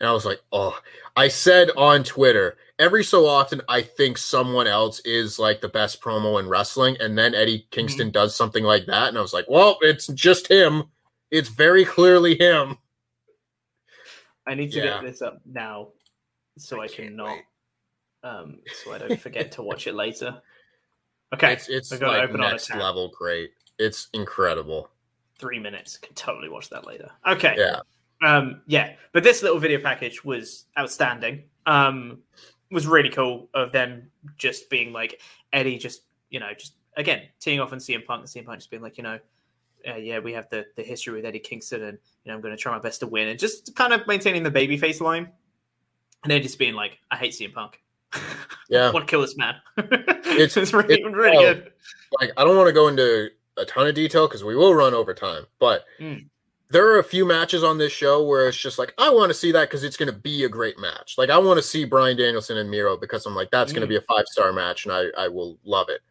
And 0.00 0.08
I 0.08 0.12
was 0.12 0.24
like, 0.24 0.40
oh, 0.52 0.78
I 1.16 1.28
said 1.28 1.70
on 1.76 2.04
Twitter, 2.04 2.56
every 2.78 3.02
so 3.02 3.26
often 3.26 3.60
I 3.68 3.82
think 3.82 4.16
someone 4.16 4.66
else 4.66 5.00
is 5.00 5.38
like 5.38 5.60
the 5.60 5.68
best 5.68 6.00
promo 6.00 6.38
in 6.40 6.48
wrestling, 6.48 6.96
and 7.00 7.18
then 7.18 7.34
Eddie 7.34 7.66
Kingston 7.70 8.10
does 8.10 8.36
something 8.36 8.64
like 8.64 8.86
that, 8.86 9.08
and 9.08 9.18
I 9.18 9.20
was 9.20 9.32
like, 9.32 9.46
well, 9.48 9.78
it's 9.80 10.06
just 10.08 10.48
him. 10.48 10.84
It's 11.30 11.48
very 11.48 11.84
clearly 11.84 12.36
him. 12.38 12.78
I 14.46 14.54
need 14.54 14.72
to 14.72 14.78
Yeah. 14.78 15.00
get 15.00 15.02
this 15.02 15.22
up 15.22 15.40
now 15.44 15.88
so 16.56 16.80
I, 16.80 16.88
can 16.88 17.16
can't 17.16 17.42
um, 18.22 18.60
so 18.82 18.92
I 18.92 18.98
don't 18.98 19.20
forget 19.20 19.52
to 19.52 19.62
watch 19.62 19.86
it 19.86 19.94
later. 19.94 20.40
Okay, 21.34 21.52
It's 21.52 21.68
it's 21.68 22.00
like 22.00 22.32
next 22.32 22.74
level 22.74 23.10
great. 23.10 23.50
It's 23.78 24.08
incredible. 24.14 24.88
Three 25.38 25.58
minutes. 25.58 25.98
Can 25.98 26.14
totally 26.14 26.48
watch 26.48 26.70
that 26.70 26.86
later. 26.86 27.10
Okay. 27.26 27.54
Yeah. 27.58 27.80
Um, 28.22 28.62
yeah, 28.66 28.94
but 29.12 29.22
this 29.22 29.42
little 29.42 29.58
video 29.58 29.80
package 29.80 30.24
was 30.24 30.64
outstanding. 30.78 31.44
Um, 31.66 32.18
was 32.70 32.86
really 32.86 33.08
cool 33.10 33.48
of 33.54 33.72
them 33.72 34.10
just 34.36 34.68
being 34.70 34.92
like 34.92 35.20
Eddie, 35.52 35.78
just 35.78 36.02
you 36.30 36.40
know, 36.40 36.50
just 36.58 36.74
again 36.96 37.22
teeing 37.40 37.60
off 37.60 37.72
on 37.72 37.78
CM 37.78 38.04
Punk 38.04 38.20
and 38.20 38.28
CM 38.28 38.46
Punk 38.46 38.58
just 38.58 38.70
being 38.70 38.82
like, 38.82 38.96
you 38.98 39.04
know, 39.04 39.18
uh, 39.88 39.96
yeah, 39.96 40.18
we 40.18 40.32
have 40.32 40.48
the 40.50 40.66
the 40.76 40.82
history 40.82 41.14
with 41.14 41.24
Eddie 41.24 41.38
Kingston, 41.38 41.82
and 41.84 41.98
you 42.24 42.30
know, 42.30 42.34
I'm 42.34 42.40
going 42.40 42.54
to 42.56 42.60
try 42.60 42.72
my 42.72 42.78
best 42.80 43.00
to 43.00 43.06
win, 43.06 43.28
and 43.28 43.38
just 43.38 43.74
kind 43.74 43.92
of 43.92 44.06
maintaining 44.06 44.42
the 44.42 44.50
babyface 44.50 45.00
line, 45.00 45.28
and 46.24 46.30
then 46.30 46.42
just 46.42 46.58
being 46.58 46.74
like, 46.74 46.98
I 47.10 47.16
hate 47.16 47.32
CM 47.32 47.52
Punk. 47.54 47.80
Yeah. 48.70 48.88
I 48.88 48.90
want 48.90 49.06
to 49.08 49.10
kill 49.10 49.22
this 49.22 49.34
man. 49.38 49.54
It's- 49.78 50.54
it's, 50.58 50.74
really, 50.74 50.96
it's- 50.96 51.10
really 51.14 51.38
oh, 51.38 51.54
good. 51.54 51.72
Like 52.20 52.32
I 52.36 52.44
don't 52.44 52.54
want 52.54 52.66
to 52.66 52.72
go 52.74 52.88
into 52.88 53.30
a 53.56 53.64
ton 53.64 53.86
of 53.86 53.94
detail 53.94 54.28
because 54.28 54.44
we 54.44 54.54
will 54.54 54.74
run 54.74 54.92
over 54.92 55.14
time, 55.14 55.46
but 55.58 55.86
Mm. 55.98 56.26
There 56.70 56.86
are 56.86 56.98
a 56.98 57.04
few 57.04 57.24
matches 57.24 57.64
on 57.64 57.78
this 57.78 57.92
show 57.92 58.22
where 58.24 58.46
it's 58.48 58.56
just 58.58 58.78
like 58.78 58.92
I 58.98 59.08
want 59.10 59.30
to 59.30 59.34
see 59.34 59.52
that 59.52 59.68
because 59.70 59.84
it's 59.84 59.96
going 59.96 60.12
to 60.12 60.18
be 60.18 60.44
a 60.44 60.48
great 60.48 60.78
match. 60.78 61.14
Like 61.16 61.30
I 61.30 61.38
want 61.38 61.56
to 61.58 61.62
see 61.62 61.84
Bryan 61.86 62.16
Danielson 62.16 62.58
and 62.58 62.70
Miro 62.70 62.96
because 62.96 63.24
I'm 63.24 63.34
like 63.34 63.50
that's 63.50 63.72
going 63.72 63.80
to 63.80 63.86
Mm. 63.86 63.90
be 63.90 63.96
a 63.96 64.00
five 64.02 64.26
star 64.26 64.52
match 64.52 64.84
and 64.84 64.92
I 64.92 65.06
I 65.16 65.28
will 65.28 65.58
love 65.64 65.88
it. 65.88 66.02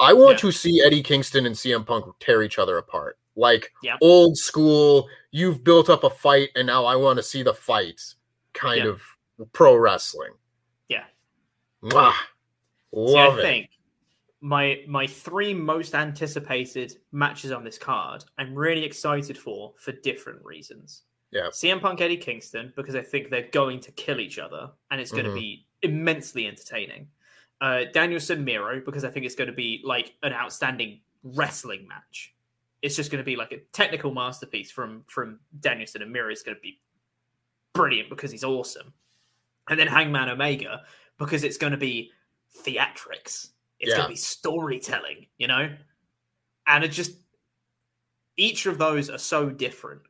I 0.00 0.12
want 0.12 0.38
Yeah. 0.42 0.50
to 0.50 0.52
see 0.52 0.82
Eddie 0.84 1.02
Kingston 1.04 1.46
and 1.46 1.54
CM 1.54 1.84
Punk 1.86 2.06
tear 2.18 2.42
each 2.42 2.58
other 2.58 2.78
apart, 2.78 3.16
like 3.36 3.70
Yeah. 3.82 3.96
old 4.00 4.36
school. 4.36 5.08
You've 5.30 5.62
built 5.62 5.88
up 5.88 6.02
a 6.02 6.10
fight 6.10 6.50
and 6.56 6.66
now 6.66 6.84
I 6.84 6.96
want 6.96 7.18
to 7.18 7.22
see 7.22 7.44
the 7.44 7.54
fight 7.54 8.00
kind 8.54 8.84
Yeah. 8.84 8.90
of 8.90 9.02
pro 9.52 9.76
wrestling. 9.76 10.32
Yeah. 10.88 11.04
Mwah. 11.84 12.12
See, 12.12 12.18
Love 12.92 13.34
I 13.36 13.38
it. 13.38 13.42
think 13.42 13.70
my 14.44 14.82
my 14.88 15.06
three 15.06 15.54
most 15.54 15.94
anticipated 15.94 16.96
matches 17.12 17.52
on 17.52 17.62
this 17.64 17.78
card, 17.78 18.24
I'm 18.38 18.54
really 18.54 18.84
excited 18.84 19.38
for 19.38 19.72
for 19.78 19.92
different 19.92 20.44
reasons. 20.44 21.02
Yeah. 21.30 21.48
CM 21.50 21.80
Punk 21.80 22.00
Eddie 22.02 22.16
Kingston 22.18 22.72
because 22.76 22.94
I 22.94 23.02
think 23.02 23.30
they're 23.30 23.48
going 23.52 23.80
to 23.80 23.92
kill 23.92 24.20
each 24.20 24.38
other 24.38 24.70
and 24.90 25.00
it's 25.00 25.10
going 25.12 25.24
to 25.24 25.30
Mhm. 25.30 25.34
be 25.34 25.66
immensely 25.82 26.46
entertaining. 26.46 27.08
Uh, 27.60 27.84
Danielson 27.92 28.44
Miro 28.44 28.80
because 28.84 29.04
I 29.04 29.10
think 29.10 29.24
it's 29.24 29.36
going 29.36 29.46
to 29.48 29.54
be 29.54 29.80
like 29.84 30.14
an 30.24 30.32
outstanding 30.32 31.00
wrestling 31.22 31.86
match. 31.88 32.34
It's 32.82 32.96
just 32.96 33.10
going 33.12 33.20
to 33.20 33.24
be 33.24 33.36
like 33.36 33.52
a 33.52 33.58
technical 33.72 34.12
masterpiece 34.12 34.70
from 34.72 35.04
from 35.06 35.38
Danielson 35.60 36.02
and 36.02 36.12
Miro. 36.12 36.30
is 36.32 36.42
going 36.42 36.56
to 36.56 36.60
be 36.60 36.80
brilliant 37.72 38.10
because 38.10 38.32
he's 38.32 38.44
awesome. 38.44 38.92
And 39.68 39.78
then 39.78 39.86
Hangman 39.86 40.28
Omega 40.28 40.84
because 41.16 41.44
it's 41.44 41.56
going 41.56 41.70
to 41.70 41.76
be 41.78 42.10
theatrics. 42.64 43.50
It's 43.82 43.90
Yeah. 43.90 43.96
going 43.98 44.06
to 44.06 44.12
be 44.12 44.16
storytelling, 44.16 45.26
you 45.36 45.48
know? 45.48 45.76
And 46.66 46.84
it 46.84 46.88
just, 46.88 47.18
each 48.36 48.64
of 48.66 48.78
those 48.78 49.10
are 49.10 49.18
so 49.18 49.50
different 49.50 50.00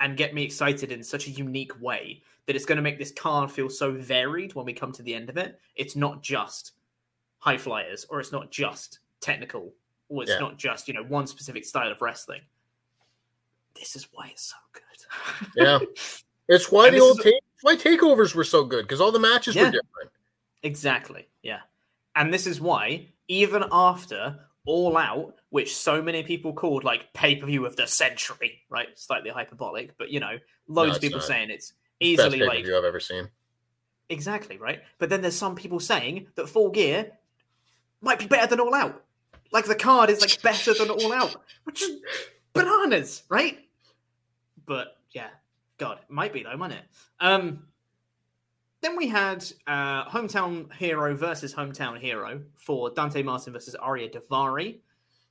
and 0.00 0.16
get 0.16 0.34
me 0.34 0.42
excited 0.42 0.90
in 0.90 1.04
such 1.04 1.28
a 1.28 1.30
unique 1.30 1.80
way 1.80 2.22
that 2.46 2.56
it's 2.56 2.64
going 2.64 2.76
to 2.76 2.82
make 2.82 2.98
this 2.98 3.12
card 3.12 3.52
feel 3.52 3.68
so 3.70 3.92
varied 3.92 4.54
when 4.54 4.64
we 4.66 4.72
come 4.72 4.90
to 4.92 5.02
the 5.02 5.14
end 5.14 5.28
of 5.30 5.36
it. 5.36 5.60
It's 5.76 5.94
not 5.94 6.22
just 6.22 6.72
high 7.38 7.58
flyers 7.58 8.04
or 8.08 8.18
it's 8.18 8.32
not 8.32 8.50
just 8.50 8.98
technical 9.20 9.72
or 10.08 10.22
it's 10.22 10.32
Yeah. 10.32 10.38
not 10.40 10.56
just, 10.58 10.88
you 10.88 10.94
know, 10.94 11.04
one 11.04 11.26
specific 11.28 11.64
style 11.64 11.92
of 11.92 12.00
wrestling. 12.02 12.40
This 13.78 13.94
is 13.94 14.08
why 14.12 14.28
it's 14.28 14.42
so 14.50 14.56
good. 14.72 14.82
Yeah. 15.56 15.78
It's 16.48 16.72
why 16.72 16.88
And 16.88 16.96
the 16.96 17.00
old 17.00 17.18
is- 17.18 17.24
take, 17.24 17.34
why 17.60 17.76
takeovers 17.76 18.34
were 18.34 18.44
so 18.44 18.64
good 18.64 18.82
because 18.82 19.00
all 19.00 19.12
the 19.12 19.20
matches 19.20 19.54
Yeah. 19.54 19.64
were 19.66 19.70
different. 19.72 20.10
Exactly. 20.64 21.28
Yeah. 21.42 21.60
And 22.14 22.32
this 22.32 22.46
is 22.46 22.60
why, 22.60 23.08
even 23.28 23.64
after 23.72 24.38
All 24.66 24.96
Out, 24.96 25.34
which 25.50 25.74
so 25.74 26.02
many 26.02 26.22
people 26.22 26.52
called 26.52 26.84
like 26.84 27.12
pay 27.12 27.36
per 27.36 27.46
view 27.46 27.66
of 27.66 27.76
the 27.76 27.86
century, 27.86 28.60
right? 28.70 28.88
Slightly 28.98 29.30
hyperbolic, 29.30 29.96
but 29.98 30.10
you 30.10 30.20
know, 30.20 30.38
loads 30.68 30.88
it's 30.90 30.96
of 30.98 31.02
people 31.02 31.18
not. 31.18 31.26
saying 31.26 31.50
it's 31.50 31.70
Best 31.70 31.76
easily 32.00 32.38
pay 32.38 32.44
per 32.44 32.46
like 32.46 32.64
view 32.64 32.76
I've 32.76 32.84
ever 32.84 33.00
seen. 33.00 33.28
exactly 34.08 34.58
right. 34.58 34.82
But 34.98 35.08
then 35.08 35.22
there's 35.22 35.36
some 35.36 35.54
people 35.54 35.80
saying 35.80 36.26
that 36.36 36.48
Full 36.48 36.70
Gear 36.70 37.12
might 38.00 38.18
be 38.18 38.26
better 38.26 38.46
than 38.48 38.60
All 38.60 38.74
Out. 38.74 39.02
Like 39.52 39.66
the 39.66 39.74
card 39.74 40.10
is 40.10 40.20
like 40.20 40.40
better 40.42 40.74
than 40.74 40.90
All 40.90 41.12
Out, 41.12 41.36
which 41.64 41.82
is 41.82 42.00
bananas, 42.52 43.22
right? 43.28 43.58
But 44.66 44.96
yeah, 45.12 45.28
God, 45.78 45.98
it 45.98 46.10
might 46.10 46.32
be 46.32 46.42
though, 46.42 46.56
might 46.56 46.72
it? 46.72 46.84
Um, 47.20 47.66
then 48.82 48.96
we 48.96 49.08
had 49.08 49.44
uh, 49.66 50.04
Hometown 50.08 50.72
Hero 50.74 51.16
versus 51.16 51.54
Hometown 51.54 51.98
Hero 51.98 52.40
for 52.56 52.90
Dante 52.90 53.22
Martin 53.22 53.52
versus 53.52 53.76
Ariya 53.82 54.12
Daivari. 54.12 54.80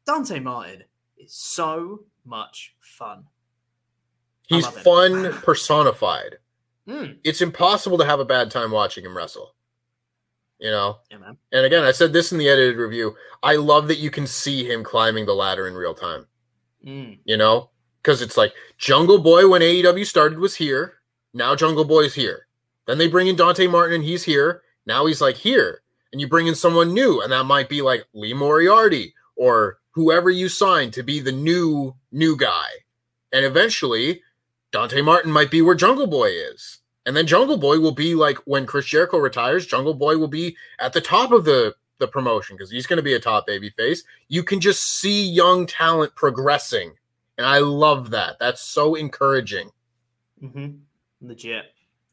Dante 0.05 0.39
Martin 0.39 0.83
is 1.17 1.33
so 1.33 1.99
much 2.25 2.75
fun. 2.79 3.25
He's 4.47 4.65
fun 4.67 5.31
personified. 5.43 6.37
Mm, 6.87 7.17
It's 7.23 7.41
impossible 7.41 7.97
to 7.99 8.05
have 8.05 8.19
a 8.19 8.25
bad 8.25 8.49
time 8.51 8.71
watching 8.71 9.05
him 9.05 9.15
wrestle. 9.15 9.55
You 10.59 10.69
know? 10.71 10.97
yeah, 11.09 11.17
man. 11.17 11.37
And 11.51 11.65
again, 11.65 11.83
I 11.83 11.91
said 11.91 12.13
this 12.13 12.31
in 12.31 12.37
the 12.37 12.49
edited 12.49 12.77
review. 12.77 13.15
I 13.41 13.55
love 13.55 13.87
that 13.87 13.97
you 13.97 14.11
can 14.11 14.27
see 14.27 14.63
him 14.69 14.83
climbing 14.83 15.25
the 15.25 15.33
ladder 15.33 15.67
in 15.67 15.73
real 15.73 15.93
time. 15.93 16.27
Mm, 16.85 17.19
You 17.25 17.37
know? 17.37 17.69
Because 18.01 18.21
it's 18.21 18.37
like 18.37 18.53
Jungle 18.77 19.19
Boy 19.19 19.47
when 19.47 19.61
AEW 19.61 20.05
started 20.05 20.39
was 20.39 20.55
here. 20.55 20.95
Now 21.33 21.55
Jungle 21.55 21.85
Boy's 21.85 22.13
here. 22.15 22.47
Then 22.87 22.97
they 22.97 23.07
bring 23.07 23.27
in 23.27 23.35
Dante 23.35 23.67
Martin 23.67 23.95
and 23.95 24.03
he's 24.03 24.23
here. 24.23 24.61
Now 24.85 25.05
he's 25.05 25.21
like 25.21 25.37
here. 25.37 25.81
And 26.11 26.19
you 26.19 26.27
bring 26.27 26.47
in 26.47 26.55
someone 26.55 26.93
new, 26.93 27.21
and 27.21 27.31
that 27.31 27.45
might 27.45 27.69
be 27.69 27.81
like 27.81 28.05
Lee 28.13 28.33
Moriarty 28.33 29.13
or 29.37 29.77
whoever 29.91 30.29
you 30.29 30.49
sign 30.49 30.91
to 30.91 31.03
be 31.03 31.19
the 31.19 31.31
new 31.31 31.95
new 32.11 32.35
guy. 32.35 32.67
And 33.31 33.45
eventually, 33.45 34.21
Dante 34.71 35.01
Martin 35.01 35.31
might 35.31 35.51
be 35.51 35.61
where 35.61 35.75
Jungle 35.75 36.07
Boy 36.07 36.31
is. 36.31 36.79
And 37.05 37.15
then 37.15 37.27
Jungle 37.27 37.57
Boy 37.57 37.79
will 37.79 37.93
be 37.93 38.13
like 38.13 38.37
when 38.45 38.65
Chris 38.65 38.85
Jericho 38.85 39.17
retires, 39.17 39.65
Jungle 39.65 39.93
Boy 39.93 40.17
will 40.17 40.27
be 40.27 40.55
at 40.79 40.93
the 40.93 41.01
top 41.01 41.31
of 41.31 41.45
the 41.45 41.75
the 41.97 42.07
promotion 42.07 42.57
because 42.57 42.71
he's 42.71 42.87
going 42.87 42.97
to 42.97 43.03
be 43.03 43.13
a 43.13 43.19
top 43.19 43.45
baby 43.47 43.69
face. 43.69 44.03
You 44.27 44.43
can 44.43 44.59
just 44.59 44.99
see 44.99 45.23
young 45.23 45.67
talent 45.67 46.15
progressing. 46.15 46.93
And 47.37 47.45
I 47.47 47.59
love 47.59 48.09
that. 48.09 48.37
That's 48.39 48.61
so 48.61 48.95
encouraging. 48.95 49.69
hmm 50.39 50.67
Legit, 51.21 51.65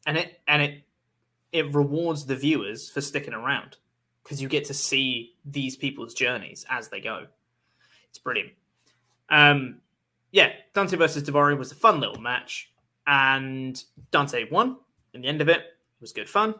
and 0.09 0.17
it 0.17 0.41
and 0.47 0.61
it 0.63 0.83
it 1.51 1.73
rewards 1.73 2.25
the 2.25 2.35
viewers 2.35 2.89
for 2.89 2.99
sticking 2.99 3.33
around 3.35 3.77
because 4.23 4.41
you 4.41 4.49
get 4.49 4.65
to 4.65 4.73
see 4.73 5.35
these 5.45 5.77
people's 5.77 6.15
journeys 6.15 6.65
as 6.67 6.89
they 6.89 6.99
go. 6.99 7.27
It's 8.09 8.17
brilliant. 8.17 8.51
Um, 9.29 9.81
yeah, 10.31 10.51
Dante 10.73 10.97
versus 10.97 11.23
Daivari 11.23 11.55
was 11.57 11.71
a 11.71 11.75
fun 11.75 11.99
little 11.99 12.19
match, 12.19 12.71
and 13.05 13.81
Dante 14.09 14.49
won. 14.49 14.77
In 15.13 15.21
the 15.21 15.27
end 15.27 15.41
of 15.41 15.49
it, 15.49 15.57
it 15.59 16.01
was 16.01 16.11
good 16.11 16.29
fun. 16.29 16.55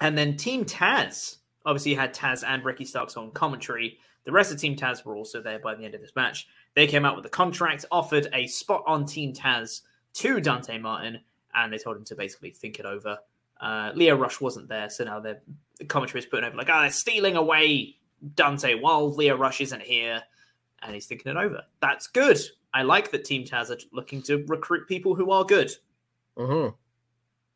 And 0.00 0.16
then 0.16 0.36
Team 0.36 0.64
Taz, 0.64 1.36
obviously, 1.66 1.94
had 1.94 2.14
Taz 2.14 2.42
and 2.46 2.64
Ricky 2.64 2.86
Starks 2.86 3.18
on 3.18 3.32
commentary. 3.32 3.98
The 4.24 4.32
rest 4.32 4.50
of 4.50 4.58
Team 4.58 4.76
Taz 4.76 5.04
were 5.04 5.16
also 5.16 5.42
there 5.42 5.58
by 5.58 5.74
the 5.74 5.84
end 5.84 5.94
of 5.94 6.00
this 6.00 6.16
match. 6.16 6.48
They 6.74 6.86
came 6.86 7.04
out 7.04 7.16
with 7.16 7.26
a 7.26 7.30
contract, 7.30 7.84
offered 7.90 8.28
a 8.32 8.46
spot 8.46 8.82
on 8.86 9.04
Team 9.04 9.34
Taz 9.34 9.82
to 10.14 10.40
Dante 10.40 10.78
Martin, 10.78 11.20
and 11.56 11.72
they 11.72 11.78
told 11.78 11.96
him 11.96 12.04
to 12.04 12.14
basically 12.14 12.50
think 12.50 12.78
it 12.78 12.86
over. 12.86 13.18
Uh, 13.60 13.90
Lio 13.94 14.14
Rush 14.16 14.40
wasn't 14.40 14.68
there, 14.68 14.90
so 14.90 15.04
now 15.04 15.18
the 15.18 15.40
commentary 15.88 16.20
is 16.20 16.26
putting 16.26 16.44
over 16.44 16.56
like, 16.56 16.68
ah, 16.70 16.82
they're 16.82 16.90
stealing 16.90 17.36
away 17.36 17.96
Dante 18.34 18.74
while 18.74 19.12
Lio 19.14 19.36
Rush 19.36 19.60
isn't 19.62 19.82
here, 19.82 20.22
and 20.82 20.94
he's 20.94 21.06
thinking 21.06 21.32
it 21.32 21.38
over. 21.38 21.62
That's 21.80 22.06
good. 22.06 22.38
I 22.74 22.82
like 22.82 23.10
that 23.12 23.24
Team 23.24 23.44
Taz 23.44 23.70
are 23.70 23.78
looking 23.92 24.22
to 24.24 24.44
recruit 24.46 24.86
people 24.86 25.14
who 25.14 25.30
are 25.30 25.44
good. 25.44 25.72
hmm 26.36 26.68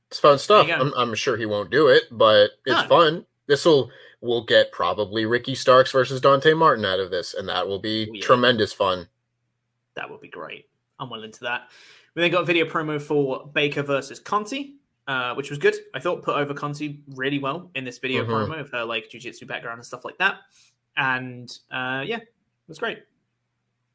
It's 0.09 0.19
fun 0.19 0.39
stuff. 0.39 0.67
There 0.67 0.79
you 0.79 0.83
go. 0.85 0.97
I'm, 0.97 1.09
I'm 1.11 1.15
sure 1.15 1.37
he 1.37 1.45
won't 1.47 1.71
do 1.71 1.89
it, 1.89 2.05
but 2.11 2.53
it's 2.65 2.83
No. 2.83 2.89
fun. 2.89 3.27
This 3.47 3.65
will 3.67 3.91
we'll 4.23 4.45
get 4.45 4.71
probably 4.73 5.27
Ricky 5.27 5.55
Starks 5.55 5.93
versus 5.93 6.21
Dante 6.21 6.55
Martin 6.55 6.85
out 6.85 7.01
of 7.01 7.11
this, 7.11 7.35
and 7.35 7.49
that 7.49 7.67
will 7.69 7.79
be 7.79 8.07
Oh, 8.11 8.15
yeah. 8.15 8.23
tremendous 8.23 8.73
fun. 8.73 9.09
That 9.97 10.09
would 10.11 10.21
be 10.21 10.29
great. 10.29 10.69
I'm 10.99 11.11
well 11.11 11.23
into 11.25 11.41
that. 11.41 11.69
We 12.15 12.23
then 12.23 12.31
got 12.31 12.43
a 12.43 12.45
video 12.45 12.65
promo 12.67 13.01
for 13.01 13.49
Baker 13.55 13.83
versus 13.83 14.19
Conti, 14.19 14.77
uh, 15.07 15.35
which 15.35 15.51
was 15.51 15.59
good. 15.59 15.77
I 15.95 16.01
thought 16.01 16.23
put 16.23 16.37
over 16.37 16.55
Conti 16.55 17.03
really 17.15 17.39
well 17.39 17.71
in 17.75 17.85
this 17.85 17.99
video 17.99 18.25
Mhm. 18.25 18.29
promo 18.49 18.61
of 18.61 18.71
her 18.71 18.85
like 18.85 19.09
jiu-jitsu 19.11 19.47
background 19.47 19.79
and 19.79 19.87
stuff 19.87 20.05
like 20.05 20.19
that. 20.19 20.41
And 20.97 21.49
uh, 21.71 22.03
yeah, 22.07 22.17
it 22.19 22.29
was 22.69 22.79
great. 22.79 22.99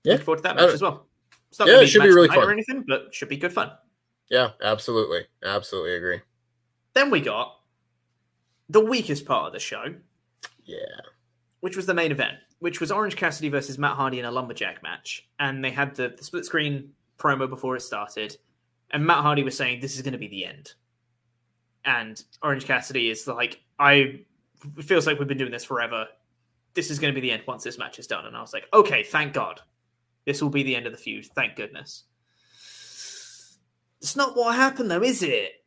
Yeah. 0.03 0.13
Looking 0.13 0.25
forward 0.25 0.37
to 0.37 0.43
that 0.43 0.55
match 0.55 0.69
as 0.73 0.81
well. 0.81 1.07
It's 1.49 1.59
not 1.59 1.67
Yeah, 1.67 1.81
it 1.81 1.87
should 1.87 2.03
be 2.03 2.09
really 2.09 2.27
fun. 2.29 2.37
or 2.39 2.51
anything, 2.51 2.83
but 2.87 3.13
should 3.13 3.29
be 3.29 3.37
good 3.37 3.53
fun. 3.53 3.71
Yeah, 4.29 4.51
absolutely, 4.61 5.25
absolutely 5.43 5.95
agree. 5.95 6.21
Then 6.93 7.09
we 7.11 7.19
got 7.21 7.59
the 8.69 8.81
weakest 8.81 9.25
part 9.25 9.47
of 9.47 9.53
the 9.53 9.59
show, 9.59 9.95
Yeah, 10.63 10.77
which 11.59 11.75
was 11.75 11.85
the 11.85 11.93
main 11.93 12.11
event, 12.11 12.37
which 12.59 12.79
was 12.79 12.91
Orange 12.91 13.15
Cassidy 13.15 13.49
versus 13.49 13.77
Matt 13.77 13.95
Hardy 13.97 14.19
in 14.19 14.25
a 14.25 14.31
lumberjack 14.31 14.81
match. 14.81 15.27
And 15.39 15.63
they 15.63 15.69
had 15.71 15.95
the, 15.95 16.09
the 16.17 16.23
split 16.23 16.45
screen 16.45 16.93
promo 17.17 17.49
before 17.49 17.75
it 17.75 17.81
started. 17.81 18.37
And 18.91 19.05
Matt 19.05 19.19
Hardy 19.23 19.43
was 19.43 19.57
saying, 19.57 19.79
This 19.81 19.95
is 19.95 20.01
going 20.01 20.13
to 20.13 20.17
be 20.19 20.27
the 20.27 20.45
end. 20.45 20.73
And 21.83 22.21
Orange 22.41 22.65
Cassidy 22.65 23.09
is 23.09 23.27
like, 23.27 23.61
I 23.79 24.21
it 24.77 24.83
feels 24.85 25.05
like 25.05 25.19
we've 25.19 25.27
been 25.27 25.37
doing 25.37 25.51
this 25.51 25.63
forever. 25.63 26.07
This 26.73 26.89
is 26.89 26.99
going 26.99 27.13
to 27.13 27.19
be 27.19 27.25
the 27.25 27.31
end 27.31 27.43
once 27.47 27.63
this 27.63 27.77
match 27.77 27.99
is 27.99 28.07
done. 28.07 28.25
And 28.25 28.35
I 28.35 28.41
was 28.41 28.53
like, 28.53 28.65
Okay, 28.73 29.03
thank 29.03 29.33
God. 29.33 29.61
This 30.25 30.41
will 30.41 30.49
be 30.49 30.63
the 30.63 30.75
end 30.75 30.87
of 30.87 30.91
the 30.91 30.97
feud. 30.97 31.25
Thank 31.35 31.55
goodness. 31.55 32.03
It's 34.01 34.15
not 34.15 34.35
what 34.35 34.55
happened, 34.55 34.89
though, 34.91 35.01
is 35.03 35.23
it? 35.23 35.63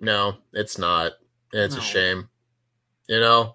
no, 0.00 0.36
it's 0.52 0.78
not. 0.78 1.12
It's 1.52 1.74
No. 1.74 1.80
a 1.80 1.84
shame. 1.84 2.28
You 3.08 3.20
know, 3.20 3.54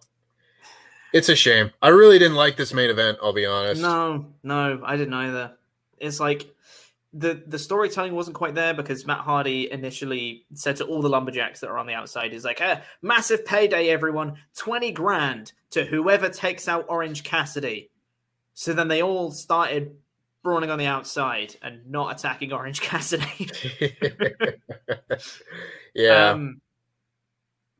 it's 1.13 1.29
a 1.29 1.35
shame. 1.35 1.71
I 1.81 1.89
really 1.89 2.17
didn't 2.19 2.37
like 2.37 2.57
this 2.57 2.73
main 2.73 2.89
event. 2.89 3.17
I'll 3.21 3.33
be 3.33 3.45
honest. 3.45 3.81
No, 3.81 4.25
no, 4.43 4.81
I 4.83 4.95
didn't 4.97 5.13
either. 5.13 5.57
It's 5.97 6.19
like 6.19 6.53
the 7.13 7.43
the 7.47 7.59
storytelling 7.59 8.13
wasn't 8.15 8.35
quite 8.35 8.55
there 8.55 8.73
because 8.73 9.05
Matt 9.05 9.19
Hardy 9.19 9.69
initially 9.71 10.45
said 10.53 10.77
to 10.77 10.85
all 10.85 11.01
the 11.01 11.09
lumberjacks 11.09 11.59
that 11.59 11.69
are 11.69 11.77
on 11.77 11.85
the 11.87 11.93
outside, 11.93 12.33
"Is 12.33 12.45
like, 12.45 12.61
eh, 12.61 12.79
massive 13.01 13.45
payday, 13.45 13.89
everyone, 13.89 14.37
twenty 14.55 14.91
grand 14.91 15.51
to 15.71 15.83
whoever 15.83 16.29
takes 16.29 16.67
out 16.67 16.85
Orange 16.87 17.23
Cassidy." 17.23 17.89
So 18.53 18.73
then 18.73 18.87
they 18.87 19.01
all 19.01 19.31
started 19.31 19.95
brawling 20.43 20.69
on 20.71 20.79
the 20.79 20.85
outside 20.87 21.55
and 21.61 21.85
not 21.89 22.17
attacking 22.17 22.53
Orange 22.53 22.81
Cassidy. 22.89 23.49
yeah. 25.93 26.29
Um, 26.31 26.61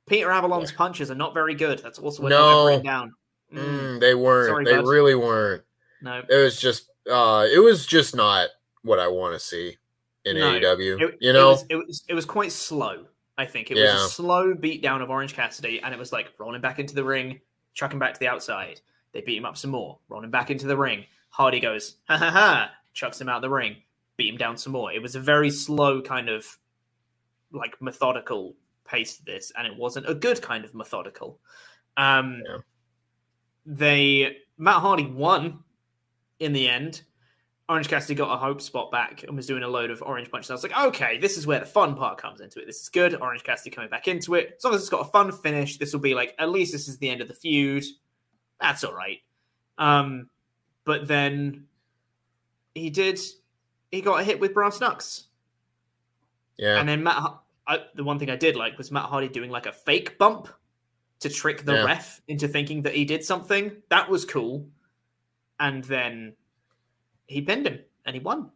Peter 0.08 0.30
Avalon's 0.30 0.72
punches 0.72 1.10
are 1.10 1.16
not 1.16 1.34
very 1.34 1.56
good. 1.56 1.80
That's 1.80 2.00
also 2.00 2.24
what 2.24 2.30
No. 2.30 2.68
I've 2.68 2.84
down. 2.84 3.14
Mm, 3.54 3.60
Mm, 3.60 4.00
they 4.00 4.16
weren't. 4.16 4.48
Sorry, 4.50 4.66
they 4.66 4.76
bud. 4.78 4.88
really 4.88 5.16
weren't. 5.16 5.64
no, 6.02 6.22
It 6.30 6.36
was 6.36 6.60
just. 6.60 6.90
uh 7.10 7.48
It 7.52 7.60
was 7.60 7.86
just 7.86 8.16
not 8.16 8.50
what 8.84 9.00
I 9.00 9.08
want 9.08 9.34
to 9.34 9.40
see 9.40 9.78
in 10.26 10.38
No. 10.38 10.52
AEW. 10.54 11.02
It, 11.02 11.18
you 11.20 11.34
know. 11.34 11.50
it 11.50 11.52
was, 11.52 11.66
it 11.70 11.76
was 11.76 12.04
it 12.10 12.14
was 12.14 12.26
quite 12.26 12.52
slow. 12.52 13.06
I 13.38 13.46
think 13.46 13.72
it 13.72 13.76
was 13.76 13.90
a 14.06 14.10
slow 14.10 14.54
beatdown 14.54 15.02
of 15.02 15.10
Orange 15.10 15.34
Cassidy, 15.34 15.82
and 15.82 15.94
it 15.94 15.98
was 15.98 16.12
like 16.12 16.32
rolling 16.38 16.62
back 16.62 16.78
into 16.80 16.94
the 16.94 17.04
ring, 17.04 17.40
chucking 17.74 17.98
back 17.98 18.14
to 18.14 18.20
the 18.20 18.28
outside. 18.28 18.82
They 19.14 19.22
beat 19.22 19.38
him 19.38 19.46
up 19.46 19.58
some 19.58 19.72
more, 19.72 20.00
rolling 20.10 20.30
back 20.30 20.52
into 20.52 20.68
the 20.68 20.78
ring. 20.78 21.06
Hardy 21.30 21.60
goes 21.60 21.96
ha 22.08 22.18
ha 22.18 22.30
ha, 22.30 22.72
chucks 22.94 23.20
him 23.20 23.30
out 23.30 23.42
the 23.42 23.50
ring, 23.50 23.78
beat 24.18 24.30
him 24.30 24.38
down 24.38 24.58
some 24.58 24.74
more. 24.74 24.92
It 24.92 25.02
was 25.02 25.16
a 25.16 25.20
very 25.20 25.50
slow 25.50 26.02
kind 26.02 26.30
of 26.30 26.46
like 27.52 27.82
methodical 27.82 28.56
pace 28.86 29.18
to 29.18 29.26
this, 29.26 29.52
and 29.58 29.66
it 29.66 29.76
wasn't 29.76 30.10
a 30.10 30.14
good 30.14 30.42
kind 30.42 30.64
of 30.66 30.76
methodical. 30.76 31.40
Um, 31.98 32.44
Yeah. 32.46 32.58
They 33.66 34.38
Matt 34.58 34.82
Hardy 34.82 35.06
won 35.06 35.64
in 36.40 36.54
the 36.54 36.68
end. 36.70 37.04
Orange 37.72 37.88
Cassidy 37.88 38.16
got 38.16 38.34
a 38.34 38.38
hope 38.38 38.62
spot 38.62 38.92
back 38.92 39.24
and 39.24 39.34
was 39.38 39.48
doing 39.48 39.64
a 39.64 39.68
load 39.68 39.92
of 39.92 40.02
orange 40.02 40.30
punches. 40.30 40.52
I 40.52 40.54
was 40.56 40.62
like, 40.64 40.78
okay, 40.78 41.18
this 41.20 41.38
is 41.38 41.48
where 41.48 41.62
the 41.62 41.66
fun 41.66 41.96
part 41.96 42.18
comes 42.18 42.42
into 42.42 42.60
it. 42.60 42.66
This 42.66 42.82
is 42.82 42.90
good. 42.90 43.16
Orange 43.22 43.44
Cassidy 43.44 43.70
coming 43.70 43.90
back 43.90 44.10
into 44.10 44.36
it. 44.36 44.56
As 44.58 44.64
long 44.66 44.74
as 44.74 44.82
it's 44.82 44.90
got 44.90 45.08
a 45.08 45.10
fun 45.10 45.32
finish, 45.32 45.78
this 45.78 45.94
will 45.94 46.02
be 46.02 46.14
like, 46.14 46.36
at 46.38 46.50
least 46.50 46.74
this 46.74 46.90
is 46.90 46.98
the 46.98 47.10
end 47.10 47.22
of 47.22 47.30
the 47.30 47.34
feud. 47.34 47.86
That's 48.60 48.84
all 48.84 48.94
right. 48.94 49.20
Um, 49.78 50.30
but 50.84 51.08
then 51.08 51.64
he 52.76 52.90
did, 52.90 53.22
he 53.90 54.02
got 54.02 54.20
a 54.20 54.24
hit 54.26 54.42
with 54.42 54.54
brass 54.54 54.82
knucks. 54.82 55.28
yeah. 56.58 56.78
And 56.78 56.90
then 56.90 57.04
Matt, 57.04 57.36
I, 57.66 57.80
the 57.96 58.04
one 58.04 58.20
thing 58.20 58.30
I 58.30 58.36
did 58.36 58.58
like 58.58 58.78
was 58.78 58.92
Matt 58.92 59.06
Hardy 59.06 59.30
doing 59.30 59.50
like 59.50 59.66
a 59.66 59.72
fake 59.72 60.18
bump 60.18 60.50
to 61.22 61.30
trick 61.30 61.64
the 61.64 61.76
Yeah. 61.76 61.86
ref 61.86 62.20
into 62.28 62.50
thinking 62.50 62.82
that 62.82 62.96
he 62.96 63.06
did 63.06 63.24
something. 63.24 63.72
That 63.90 64.10
was 64.10 64.26
cool. 64.26 64.68
And 65.58 65.86
then 65.86 66.34
he 67.32 67.42
pinned 67.42 67.66
him 67.68 67.80
and 68.06 68.16
he 68.16 68.20
won. 68.22 68.50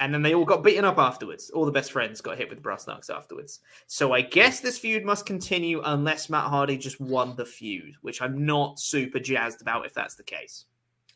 And 0.00 0.12
then 0.12 0.22
they 0.22 0.34
all 0.34 0.44
got 0.44 0.64
beaten 0.64 0.84
up 0.84 0.98
afterwards. 0.98 1.50
All 1.50 1.64
the 1.64 1.70
best 1.70 1.92
friends 1.92 2.20
got 2.20 2.36
hit 2.36 2.50
with 2.50 2.62
brass 2.62 2.88
knucks 2.88 3.10
afterwards. 3.10 3.60
So 3.86 4.12
I 4.12 4.22
guess 4.22 4.58
this 4.58 4.76
feud 4.76 5.04
must 5.04 5.24
continue 5.24 5.80
unless 5.84 6.28
Matt 6.28 6.50
Hardy 6.50 6.76
just 6.76 7.00
won 7.00 7.36
the 7.36 7.44
feud, 7.46 7.94
which 8.02 8.20
I'm 8.20 8.44
not 8.44 8.80
super 8.80 9.20
jazzed 9.20 9.62
about 9.62 9.86
if 9.86 9.94
that's 9.94 10.16
the 10.16 10.24
case. 10.24 10.64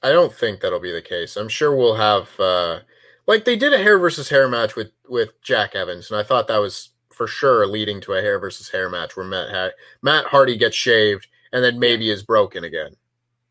I 0.00 0.10
don't 0.12 0.32
think 0.32 0.60
that'll 0.60 0.78
be 0.78 0.92
the 0.92 1.02
case. 1.02 1.36
I'm 1.36 1.48
sure 1.48 1.74
we'll 1.74 1.96
have 1.96 2.28
uh 2.38 2.80
like 3.26 3.44
they 3.44 3.56
did 3.56 3.74
a 3.74 3.78
hair 3.78 3.98
versus 3.98 4.28
hair 4.28 4.46
match 4.48 4.76
with 4.76 4.92
with 5.08 5.30
Jack 5.42 5.74
Evans, 5.74 6.10
and 6.10 6.18
I 6.20 6.22
thought 6.22 6.46
that 6.46 6.58
was 6.58 6.90
for 7.10 7.26
sure 7.26 7.66
leading 7.66 8.00
to 8.02 8.12
a 8.12 8.22
hair 8.22 8.38
versus 8.38 8.68
hair 8.70 8.88
match 8.88 9.16
where 9.16 9.26
Matt 9.26 9.50
ha- 9.50 9.76
Matt 10.02 10.26
Hardy 10.26 10.56
gets 10.56 10.76
shaved 10.76 11.26
and 11.52 11.64
then 11.64 11.80
maybe 11.80 12.10
is 12.10 12.22
broken 12.22 12.62
again. 12.62 12.92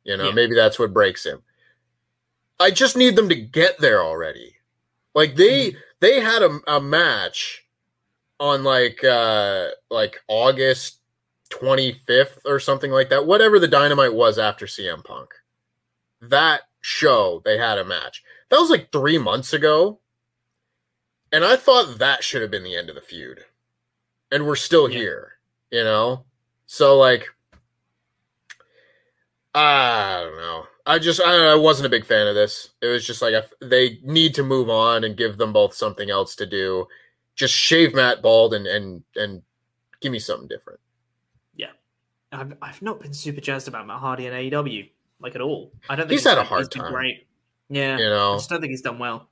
You 0.06 0.16
know, 0.16 0.28
Yeah. 0.30 0.34
maybe 0.36 0.56
that's 0.56 0.80
what 0.80 0.94
breaks 0.94 1.26
him. 1.26 1.44
I 2.60 2.72
just 2.72 2.98
need 2.98 3.16
them 3.16 3.30
to 3.30 3.36
get 3.36 3.80
there 3.80 4.04
already. 4.04 4.56
Like 5.14 5.36
they 5.36 5.76
they 6.00 6.20
had 6.20 6.42
a, 6.44 6.60
a 6.68 6.82
match 6.82 7.66
on 8.40 8.64
like 8.64 9.04
uh 9.04 9.70
like 9.90 10.20
August 10.28 11.00
25th 11.50 12.40
or 12.46 12.60
something 12.60 12.92
like 12.92 13.10
that. 13.10 13.26
Whatever 13.26 13.60
the 13.60 13.68
dynamite 13.68 14.14
was 14.14 14.38
after 14.38 14.66
CM 14.66 15.04
Punk 15.04 15.30
that 16.22 16.62
show 16.82 17.42
they 17.46 17.58
had 17.58 17.78
a 17.78 17.86
match. 17.86 18.24
That 18.50 18.60
was 18.60 18.70
like 18.70 18.92
three 18.92 19.18
months 19.18 19.54
ago. 19.54 20.00
And 21.32 21.44
I 21.44 21.56
thought 21.58 22.00
that 22.00 22.24
should 22.24 22.42
have 22.42 22.52
been 22.52 22.64
the 22.64 22.76
end 22.76 22.90
of 22.90 22.96
the 22.96 23.02
feud. 23.02 23.42
And 24.32 24.46
we're 24.46 24.56
still 24.56 24.90
Yeah. 24.90 24.98
here, 25.00 25.32
you 25.72 25.84
know? 25.84 26.26
So 26.66 26.98
like 26.98 27.28
I 29.54 30.22
don't 30.24 30.38
know. 30.38 30.66
I 30.88 31.00
just 31.00 31.22
I, 31.22 31.52
I 31.52 31.56
wasn't 31.56 31.86
a 31.88 31.90
big 31.90 32.06
fan 32.06 32.28
of 32.28 32.36
this. 32.36 32.70
It 32.82 32.88
was 32.88 33.06
just 33.06 33.22
like 33.22 33.34
I 33.34 33.40
f 33.40 33.52
they 33.62 34.00
need 34.04 34.34
to 34.36 34.44
move 34.44 34.70
on 34.70 35.04
and 35.04 35.18
give 35.18 35.38
them 35.38 35.54
both 35.54 35.74
something 35.74 36.10
else 36.10 36.36
to 36.38 36.46
do. 36.46 36.88
Just 37.36 37.54
shave 37.54 37.94
Matt 37.94 38.22
bald 38.22 38.54
and 38.54 38.66
and 38.66 39.04
and 39.16 39.42
give 40.02 40.12
me 40.12 40.20
something 40.20 40.48
different. 40.48 40.80
Yeah, 41.56 41.72
I've, 42.32 42.54
I've 42.62 42.82
not 42.82 43.00
been 43.00 43.14
super 43.14 43.42
jazzed 43.42 43.68
about 43.68 43.86
Matt 43.86 44.00
Hardy 44.00 44.28
and 44.28 44.36
AEW, 44.36 44.90
like 45.20 45.36
at 45.36 45.42
all. 45.42 45.74
I 45.90 45.96
don't 45.96 46.08
think 46.08 46.20
He's 46.20 46.24
had 46.28 46.38
a 46.38 46.44
hard 46.44 46.72
time. 46.72 46.92
Great. 46.92 47.28
Yeah. 47.70 47.98
You 47.98 48.06
I 48.06 48.10
know? 48.10 48.36
just 48.38 48.50
don't 48.50 48.62
think 48.62 48.72
he's 48.72 48.82
done 48.82 48.98
well. 48.98 49.30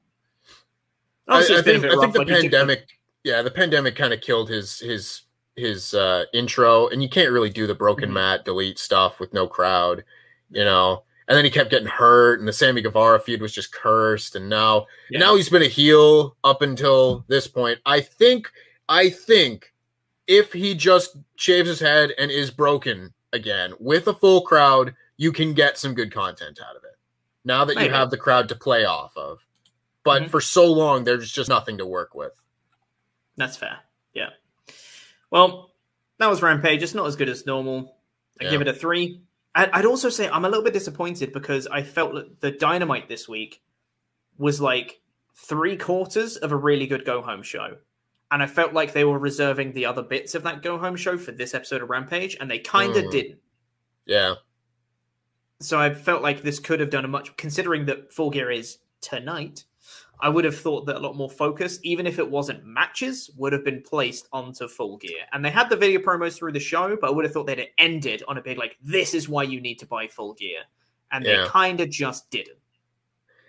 I, 1.27 1.37
I 1.37 1.39
a 1.41 1.63
think, 1.63 1.85
I 1.85 1.89
think 1.99 2.13
the 2.13 2.19
like, 2.19 2.27
pandemic, 2.27 2.87
yeah, 3.23 3.41
the 3.41 3.49
pandemic 3.49 3.95
kind 3.95 4.13
of 4.13 4.21
killed 4.21 4.49
his 4.49 4.79
his 4.79 5.21
his 5.55 5.93
uh, 5.93 6.25
intro, 6.33 6.87
and 6.89 7.01
you 7.01 7.09
can't 7.09 7.31
really 7.31 7.49
do 7.49 7.65
the 7.65 7.73
broken 7.73 8.09
Mhm. 8.09 8.13
mat 8.13 8.45
delete 8.45 8.77
stuff 8.77 9.19
with 9.19 9.33
no 9.33 9.47
crowd, 9.47 10.03
you 10.51 10.65
know. 10.65 11.03
And 11.27 11.35
then 11.35 11.43
he 11.43 11.49
kept 11.51 11.71
getting 11.71 11.87
hurt, 11.87 12.39
and 12.39 12.47
the 12.47 12.53
Sammy 12.53 12.81
Guevara 12.81 13.19
feud 13.19 13.41
was 13.41 13.51
just 13.53 13.73
cursed. 13.73 14.35
And 14.35 14.47
now, 14.47 14.85
Yeah. 15.09 15.19
now 15.19 15.35
he's 15.35 15.49
been 15.49 15.63
a 15.63 15.67
heel 15.67 16.37
up 16.43 16.61
until 16.61 17.25
this 17.27 17.47
point. 17.47 17.79
I 17.85 18.01
think, 18.01 18.51
I 18.87 19.09
think, 19.09 19.73
if 20.27 20.53
he 20.53 20.75
just 20.75 21.17
shaves 21.35 21.67
his 21.67 21.79
head 21.79 22.11
and 22.19 22.29
is 22.29 22.51
broken 22.51 23.13
again 23.33 23.73
with 23.79 24.07
a 24.07 24.13
full 24.13 24.41
crowd, 24.41 24.93
you 25.17 25.31
can 25.31 25.53
get 25.53 25.77
some 25.77 25.93
good 25.95 26.11
content 26.11 26.59
out 26.63 26.75
of 26.75 26.83
it. 26.83 26.95
Now 27.43 27.65
that 27.65 27.79
you 27.81 27.89
have 27.89 28.09
the 28.11 28.17
crowd 28.17 28.49
to 28.49 28.55
play 28.55 28.85
off 28.85 29.15
of, 29.17 29.45
but 30.03 30.23
Mhm. 30.23 30.29
for 30.29 30.41
so 30.41 30.71
long, 30.71 31.03
there's 31.03 31.31
just 31.31 31.49
nothing 31.49 31.77
to 31.77 31.85
work 31.85 32.13
with. 32.15 32.33
That's 33.37 33.57
fair. 33.57 33.79
Yeah. 34.13 34.29
Well, 35.31 35.73
that 36.19 36.27
was 36.27 36.41
Rampage. 36.41 36.81
It's 36.83 36.93
not 36.93 37.05
as 37.07 37.15
good 37.15 37.29
as 37.29 37.45
normal. 37.45 37.97
I 38.39 38.45
Yeah. 38.45 38.51
give 38.51 38.61
it 38.61 38.67
a 38.67 38.73
three. 38.73 39.21
I'd 39.55 39.85
also 39.85 40.09
say 40.09 40.27
I'm 40.27 40.43
a 40.43 40.49
little 40.49 40.63
bit 40.63 40.73
disappointed 40.73 41.31
because 41.31 41.65
I 41.67 41.81
felt 41.81 42.13
that 42.13 42.41
the 42.41 42.51
Dynamite 42.51 43.07
this 43.07 43.29
week 43.29 43.61
was 44.37 44.59
like 44.59 44.99
three 45.35 45.77
quarters 45.77 46.35
of 46.37 46.51
a 46.51 46.55
really 46.57 46.87
good 46.87 47.05
go 47.05 47.21
home 47.21 47.41
show. 47.41 47.77
And 48.31 48.43
I 48.43 48.47
felt 48.47 48.73
like 48.73 48.91
they 48.91 49.05
were 49.05 49.17
reserving 49.19 49.71
the 49.73 49.85
other 49.85 50.01
bits 50.01 50.35
of 50.35 50.43
that 50.43 50.61
go 50.61 50.77
home 50.77 50.95
show 50.97 51.17
for 51.17 51.31
this 51.31 51.53
episode 51.53 51.81
of 51.81 51.89
Rampage, 51.89 52.35
and 52.39 52.51
they 52.51 52.59
kind 52.59 52.95
of 52.97 53.05
Mm. 53.05 53.11
didn't. 53.11 53.39
Yeah. 54.05 54.35
So 55.61 55.79
I 55.79 55.93
felt 55.93 56.21
like 56.21 56.41
this 56.41 56.59
could 56.59 56.79
have 56.81 56.89
done 56.89 57.05
a 57.05 57.07
much, 57.07 57.35
considering 57.37 57.85
that 57.85 58.11
Full 58.11 58.31
Gear 58.31 58.51
is 58.51 58.79
tonight. 58.99 59.63
I 60.19 60.29
would 60.29 60.45
have 60.45 60.57
thought 60.57 60.85
that 60.85 60.95
a 60.95 60.99
lot 60.99 61.15
more 61.15 61.29
focus, 61.29 61.79
even 61.83 62.07
if 62.07 62.19
it 62.19 62.29
wasn't 62.29 62.65
matches, 62.65 63.29
would 63.37 63.53
have 63.53 63.63
been 63.65 63.81
placed 63.81 64.27
onto 64.31 64.67
Full 64.67 64.97
Gear. 64.97 65.19
And 65.33 65.43
they 65.43 65.49
had 65.49 65.69
the 65.69 65.75
video 65.75 65.99
promos 65.99 66.37
through 66.37 66.53
the 66.53 66.59
show, 66.59 66.95
but 66.99 67.07
I 67.07 67.11
would 67.11 67.25
have 67.25 67.33
thought 67.33 67.47
they'd 67.47 67.59
have 67.59 67.67
ended 67.77 68.23
on 68.27 68.37
a 68.37 68.41
big 68.41 68.57
like, 68.57 68.77
"This 68.81 69.13
is 69.13 69.27
why 69.27 69.43
you 69.43 69.59
need 69.61 69.79
to 69.79 69.85
buy 69.85 70.07
Full 70.07 70.33
Gear," 70.33 70.61
and 71.11 71.25
Yeah. 71.25 71.43
they 71.43 71.47
kind 71.49 71.81
of 71.81 71.89
just 71.89 72.29
didn't. 72.29 72.57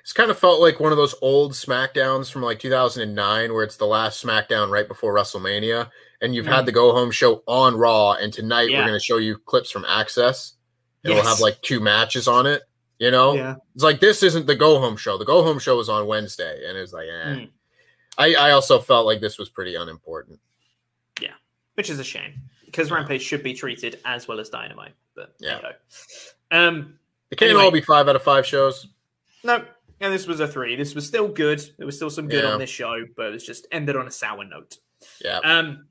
It's 0.00 0.12
kind 0.12 0.30
of 0.30 0.38
felt 0.38 0.60
like 0.60 0.78
one 0.78 0.92
of 0.92 0.98
those 0.98 1.14
old 1.20 1.52
SmackDowns 1.52 2.30
from 2.30 2.42
like 2.42 2.60
2009, 2.60 3.52
where 3.52 3.64
it's 3.64 3.76
the 3.76 3.86
last 3.86 4.24
SmackDown 4.24 4.70
right 4.70 4.86
before 4.86 5.12
WrestleMania, 5.14 5.90
and 6.20 6.34
you've 6.34 6.46
had 6.46 6.62
Mm. 6.62 6.66
the 6.66 6.72
go 6.72 6.92
home 6.92 7.10
show 7.10 7.42
on 7.46 7.76
Raw, 7.76 8.12
and 8.12 8.32
tonight 8.32 8.70
Yeah. 8.70 8.78
we're 8.80 8.86
going 8.88 8.98
to 8.98 9.04
show 9.04 9.16
you 9.16 9.38
clips 9.38 9.70
from 9.70 9.84
Access, 9.84 10.54
and 11.04 11.12
we'll 11.14 11.24
have 11.24 11.40
like 11.40 11.60
two 11.62 11.80
matches 11.80 12.28
on 12.28 12.46
it. 12.46 12.62
You 12.98 13.10
know, 13.10 13.34
Yeah. 13.34 13.56
it's 13.74 13.84
like 13.84 14.00
this 14.00 14.22
isn't 14.22 14.46
the 14.46 14.54
go 14.54 14.78
home 14.80 14.96
show. 14.96 15.18
The 15.18 15.24
go 15.24 15.42
home 15.42 15.58
show 15.58 15.76
was 15.76 15.88
on 15.88 16.06
Wednesday, 16.06 16.64
and 16.66 16.78
it's 16.78 16.92
like, 16.92 17.06
eh. 17.08 17.24
Mm. 17.34 17.50
I, 18.18 18.34
I 18.34 18.50
also 18.52 18.78
felt 18.78 19.04
like 19.04 19.20
this 19.20 19.38
was 19.38 19.50
pretty 19.50 19.74
unimportant. 19.74 20.40
Yeah, 21.20 21.34
which 21.74 21.90
is 21.90 21.98
a 21.98 22.04
shame 22.04 22.34
because 22.64 22.90
Rampage 22.90 23.20
should 23.22 23.42
be 23.42 23.52
treated 23.52 23.98
as 24.06 24.26
well 24.26 24.40
as 24.40 24.48
Dynamite. 24.48 24.94
But 25.14 25.34
Yeah. 25.38 25.60
yeah, 25.62 26.66
um, 26.66 26.98
It 27.30 27.36
can't 27.36 27.50
Anyway. 27.50 27.64
all 27.64 27.70
be 27.70 27.80
five 27.82 28.08
out 28.08 28.16
of 28.16 28.22
five 28.22 28.46
shows. 28.46 28.86
no, 29.44 29.64
and 30.00 30.12
this 30.14 30.26
was 30.26 30.40
a 30.40 30.48
three. 30.48 30.74
This 30.76 30.94
was 30.94 31.06
still 31.06 31.28
good. 31.28 31.60
There 31.76 31.84
was 31.86 31.96
still 31.96 32.08
some 32.10 32.28
good 32.28 32.44
Yeah. 32.44 32.50
on 32.52 32.58
this 32.58 32.70
show, 32.70 33.04
but 33.16 33.26
it 33.26 33.32
was 33.32 33.44
just 33.44 33.66
ended 33.72 33.96
on 33.96 34.06
a 34.06 34.10
sour 34.10 34.44
note. 34.44 34.78
Yeah. 35.22 35.38
Um, 35.44 35.86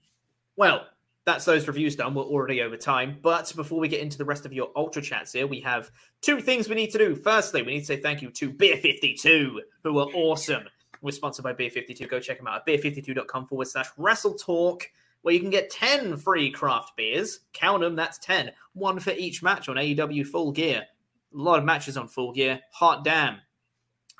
well, 0.55 0.87
that's 1.25 1.45
those 1.45 1.67
reviews 1.67 1.95
done. 1.95 2.13
We're 2.13 2.23
already 2.23 2.61
over 2.61 2.77
time. 2.77 3.17
But 3.21 3.51
before 3.55 3.79
we 3.79 3.87
get 3.87 4.01
into 4.01 4.17
the 4.17 4.25
rest 4.25 4.45
of 4.45 4.53
your 4.53 4.71
Ultra 4.75 5.01
Chats 5.01 5.33
here, 5.33 5.47
we 5.47 5.59
have 5.61 5.89
two 6.21 6.39
things 6.39 6.69
we 6.69 6.75
need 6.75 6.91
to 6.91 6.99
do. 6.99 7.15
Firstly, 7.15 7.63
we 7.63 7.73
need 7.73 7.79
to 7.81 7.85
say 7.85 7.97
thank 7.97 8.21
you 8.21 8.29
to 8.29 8.51
Beer52, 8.51 9.57
who 9.83 9.99
are 9.99 10.07
awesome. 10.13 10.65
We're 11.01 11.11
sponsored 11.11 11.43
by 11.43 11.53
Beer52. 11.53 12.07
Go 12.07 12.19
check 12.19 12.37
them 12.37 12.47
out 12.47 12.57
at 12.57 12.67
beer52.com 12.67 13.47
forward 13.47 13.67
slash 13.67 13.87
wrestle 13.97 14.35
talk, 14.35 14.87
where 15.23 15.33
you 15.33 15.39
can 15.39 15.49
get 15.49 15.71
10 15.71 16.17
free 16.17 16.51
craft 16.51 16.95
beers. 16.95 17.39
Count 17.53 17.81
them, 17.81 17.95
that's 17.95 18.19
10. 18.19 18.51
One 18.73 18.99
for 18.99 19.11
each 19.11 19.41
match 19.41 19.67
on 19.67 19.77
AEW 19.77 20.27
Full 20.27 20.51
Gear. 20.51 20.85
A 21.33 21.37
lot 21.37 21.57
of 21.57 21.65
matches 21.65 21.97
on 21.97 22.07
Full 22.07 22.33
Gear. 22.33 22.61
Hot 22.71 23.03
damn. 23.03 23.39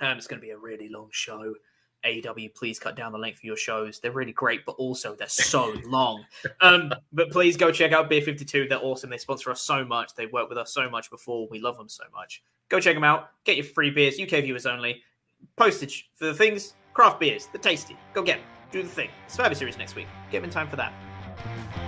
Um, 0.02 0.18
it's 0.18 0.27
going 0.27 0.41
to 0.41 0.45
be 0.45 0.52
a 0.52 0.57
really 0.57 0.90
long 0.90 1.10
show. 1.11 1.53
AEW, 2.06 2.53
please 2.53 2.80
cut 2.80 2.95
down 2.95 3.11
the 3.11 3.18
length 3.18 3.38
of 3.38 3.44
your 3.44 3.57
shows. 3.57 3.99
They're 3.99 4.11
really 4.11 4.32
great, 4.32 4.65
but 4.65 4.73
also 4.73 5.15
they're 5.15 5.27
so 5.27 5.73
long. 5.86 6.26
Um, 6.61 6.94
but 7.11 7.32
please 7.32 7.57
go 7.57 7.72
check 7.72 7.91
out 7.91 8.10
Beer 8.10 8.22
52. 8.22 8.68
They're 8.68 8.80
awesome. 8.80 9.10
They 9.10 9.18
sponsor 9.18 9.52
us 9.52 9.61
so 9.61 9.84
much. 9.84 10.15
They've 10.15 10.32
worked 10.32 10.49
with 10.49 10.57
us 10.57 10.72
so 10.72 10.90
much 10.90 11.10
before. 11.10 11.48
We 11.49 11.60
love 11.60 11.77
them 11.77 11.90
so 11.90 12.03
much. 12.14 12.44
Go 12.69 12.80
check 12.80 12.95
them 12.95 13.03
out. 13.03 13.30
Get 13.44 13.57
your 13.57 13.65
free 13.65 13.91
beers, 13.91 14.19
UK 14.19 14.44
viewers 14.44 14.65
only. 14.65 15.02
Postage 15.56 16.10
for 16.15 16.26
the 16.26 16.34
things, 16.34 16.73
craft 16.94 17.19
beers, 17.19 17.48
the 17.48 17.57
tasty. 17.57 17.98
Go 18.14 18.23
get 18.23 18.40
them. 18.40 18.48
Do 18.72 18.84
the 18.84 18.90
thing. 18.90 19.10
Survivor 19.27 19.56
Series 19.56 19.77
next 19.77 19.95
week. 19.95 20.07
Get 20.32 20.40
them 20.40 20.45
in 20.45 20.49
time 20.49 20.68
for 20.68 20.76
that. 20.76 21.84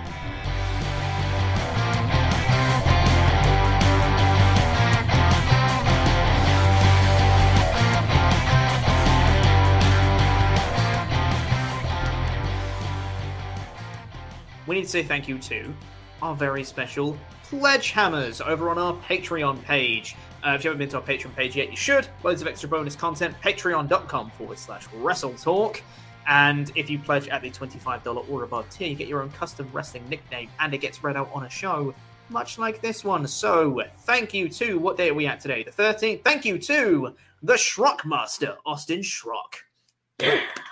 We 14.68 14.76
need 14.76 14.82
to 14.82 14.88
say 14.88 15.02
thank 15.02 15.26
you 15.26 15.38
to 15.38 15.74
our 16.22 16.34
very 16.34 16.62
special 16.62 17.16
pledge 17.44 17.90
hammers 17.90 18.40
over 18.40 18.68
on 18.68 18.78
our 18.78 18.92
Patreon 18.94 19.62
page. 19.64 20.14
Uh, 20.46 20.50
if 20.50 20.62
you 20.62 20.70
haven't 20.70 20.78
been 20.78 20.88
to 20.90 20.96
our 20.98 21.02
Patreon 21.02 21.34
page 21.34 21.56
yet, 21.56 21.70
you 21.70 21.76
should. 21.76 22.06
Loads 22.22 22.42
of 22.42 22.48
extra 22.48 22.68
bonus 22.68 22.94
content. 22.94 23.34
Patreon.com 23.42 24.30
forward 24.32 24.58
slash 24.58 24.86
wrestle 24.94 25.34
talk. 25.34 25.82
And 26.26 26.70
if 26.74 26.90
you 26.90 26.98
pledge 26.98 27.28
at 27.28 27.40
the 27.40 27.50
$25 27.50 28.28
or 28.28 28.42
above 28.44 28.68
tier, 28.68 28.88
you 28.88 28.94
get 28.94 29.08
your 29.08 29.22
own 29.22 29.30
custom 29.30 29.68
wrestling 29.72 30.06
nickname 30.10 30.50
and 30.60 30.74
it 30.74 30.78
gets 30.78 31.02
read 31.02 31.16
out 31.16 31.30
on 31.32 31.44
a 31.44 31.50
show, 31.50 31.94
much 32.28 32.58
like 32.58 32.82
this 32.82 33.02
one. 33.02 33.26
So 33.26 33.82
thank 34.00 34.34
you 34.34 34.50
to, 34.50 34.78
what 34.78 34.98
day 34.98 35.08
are 35.08 35.14
we 35.14 35.26
at 35.26 35.40
today? 35.40 35.62
The 35.62 35.70
13th. 35.70 36.22
Thank 36.22 36.44
you 36.44 36.58
to 36.58 37.14
the 37.42 37.54
Schrock 37.54 38.04
Master, 38.04 38.58
Austin 38.66 39.00
Schrock. 39.00 40.68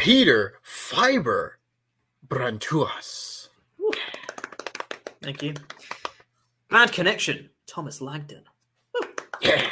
Peter 0.00 0.54
Fiber 0.62 1.58
Brantuas. 2.26 3.48
Thank 5.22 5.42
you. 5.42 5.52
Bad 6.70 6.90
Connection, 6.90 7.50
Thomas 7.66 8.00
Langdon. 8.00 8.42
Yeah. 9.42 9.70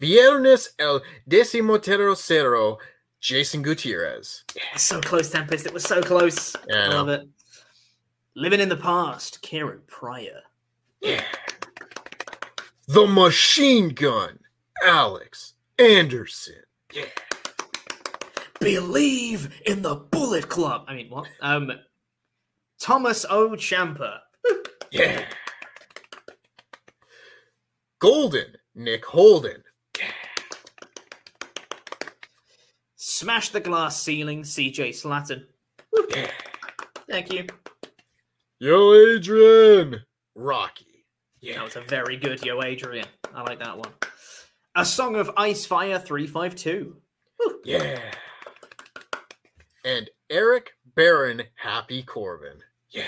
Viernes 0.00 0.70
el 0.78 1.02
décimo 1.28 1.78
tercero, 1.78 2.78
Jason 3.20 3.62
Gutierrez. 3.62 4.44
Yeah, 4.56 4.76
So 4.76 5.00
close, 5.02 5.28
Tempest. 5.30 5.66
It 5.66 5.74
was 5.74 5.84
so 5.84 6.00
close. 6.00 6.56
Yeah, 6.68 6.88
I 6.88 6.92
I 6.92 6.94
love 6.94 7.08
it. 7.10 7.28
Living 8.34 8.60
in 8.60 8.70
the 8.70 8.78
past, 8.78 9.42
Kieran 9.42 9.80
Pryor. 9.86 10.40
Yeah. 11.02 11.22
The 12.88 13.06
Machine 13.06 13.90
Gun, 13.90 14.38
Alex 14.82 15.52
Anderson. 15.78 16.62
Believe 18.62 19.60
in 19.66 19.82
the 19.82 19.96
Bullet 19.96 20.48
Club. 20.48 20.84
I 20.86 20.94
mean, 20.94 21.10
what? 21.10 21.26
Um, 21.40 21.72
Thomas 22.80 23.26
O. 23.28 23.56
Champa. 23.56 24.22
Yeah. 24.90 25.24
Golden, 27.98 28.56
Nick 28.74 29.04
Holden. 29.04 29.62
Smash 32.96 33.50
the 33.50 33.60
glass 33.60 34.00
ceiling, 34.02 34.42
CJ 34.42 34.90
Slatton. 34.90 35.44
Thank 37.08 37.32
you. 37.32 37.46
Yo, 38.58 38.94
Adrian. 38.94 40.02
Rocky. 40.34 41.06
Yeah. 41.40 41.54
That 41.54 41.64
was 41.64 41.76
a 41.76 41.80
very 41.80 42.16
good 42.16 42.44
Yo 42.44 42.62
Adrian. 42.62 43.06
I 43.34 43.42
like 43.42 43.58
that 43.60 43.76
one. 43.76 43.92
A 44.76 44.84
Song 44.84 45.16
of 45.16 45.30
Ice 45.36 45.66
Fire 45.66 45.98
352. 45.98 46.96
Yeah. 47.64 47.98
And 49.84 50.08
Eric 50.30 50.72
Baron 50.94 51.42
Happy 51.56 52.02
Corbin. 52.02 52.58
Yeah. 52.90 53.04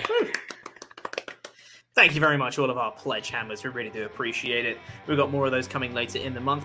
Thank 1.95 2.15
you 2.15 2.21
very 2.21 2.37
much, 2.37 2.59
all 2.59 2.71
of 2.71 2.77
our 2.79 2.91
pledge 2.91 3.31
hammers. 3.31 3.63
We 3.63 3.71
really 3.71 3.91
do 3.91 4.05
appreciate 4.05 4.67
it. 4.67 4.79
We've 5.07 5.17
got 5.17 5.31
more 5.31 5.47
of 5.47 5.53
those 5.53 5.69
coming 5.69 5.95
later 5.95 6.19
in 6.19 6.35
the 6.35 6.41
month. 6.41 6.65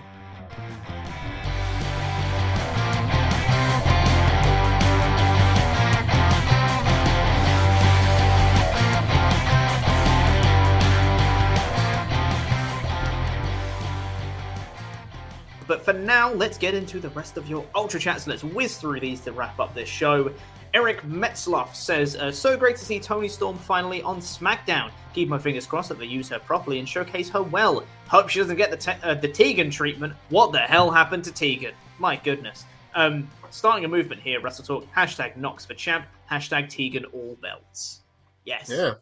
But 15.70 15.84
for 15.84 15.92
now, 15.92 16.32
let's 16.32 16.58
get 16.58 16.74
into 16.74 16.98
the 16.98 17.10
rest 17.10 17.36
of 17.36 17.48
your 17.48 17.64
Ultra 17.76 18.00
Chats. 18.00 18.26
Let's 18.26 18.42
whiz 18.42 18.76
through 18.76 18.98
these 18.98 19.20
to 19.20 19.30
wrap 19.30 19.60
up 19.60 19.72
this 19.72 19.88
show. 19.88 20.32
Eric 20.74 21.02
Metzloff 21.02 21.76
says, 21.76 22.16
uh, 22.16 22.32
So 22.32 22.56
great 22.56 22.74
to 22.74 22.84
see 22.84 22.98
Toni 22.98 23.28
Storm 23.28 23.56
finally 23.56 24.02
on 24.02 24.18
SmackDown. 24.18 24.90
Keep 25.14 25.28
my 25.28 25.38
fingers 25.38 25.68
crossed 25.68 25.90
that 25.90 26.00
they 26.00 26.06
use 26.06 26.28
her 26.30 26.40
properly 26.40 26.80
and 26.80 26.88
showcase 26.88 27.30
her 27.30 27.44
well. 27.44 27.84
Hope 28.08 28.28
she 28.28 28.40
doesn't 28.40 28.56
get 28.56 28.72
the, 28.72 28.76
te- 28.76 29.00
uh, 29.04 29.14
the 29.14 29.28
Tegan 29.28 29.70
treatment. 29.70 30.12
What 30.30 30.50
the 30.50 30.58
hell 30.58 30.90
happened 30.90 31.22
to 31.22 31.30
Tegan? 31.32 31.74
My 32.00 32.16
goodness. 32.16 32.64
Um, 32.96 33.30
starting 33.50 33.84
a 33.84 33.88
movement 33.88 34.22
here, 34.22 34.40
Wrestle 34.40 34.64
Talk. 34.64 34.92
Hashtag 34.92 35.36
Nox 35.36 35.66
for 35.66 35.74
champ. 35.74 36.04
Hashtag 36.28 36.68
Tegan 36.68 37.04
all 37.12 37.38
belts. 37.40 38.00
Yes. 38.44 38.68
Yeah. 38.68 38.94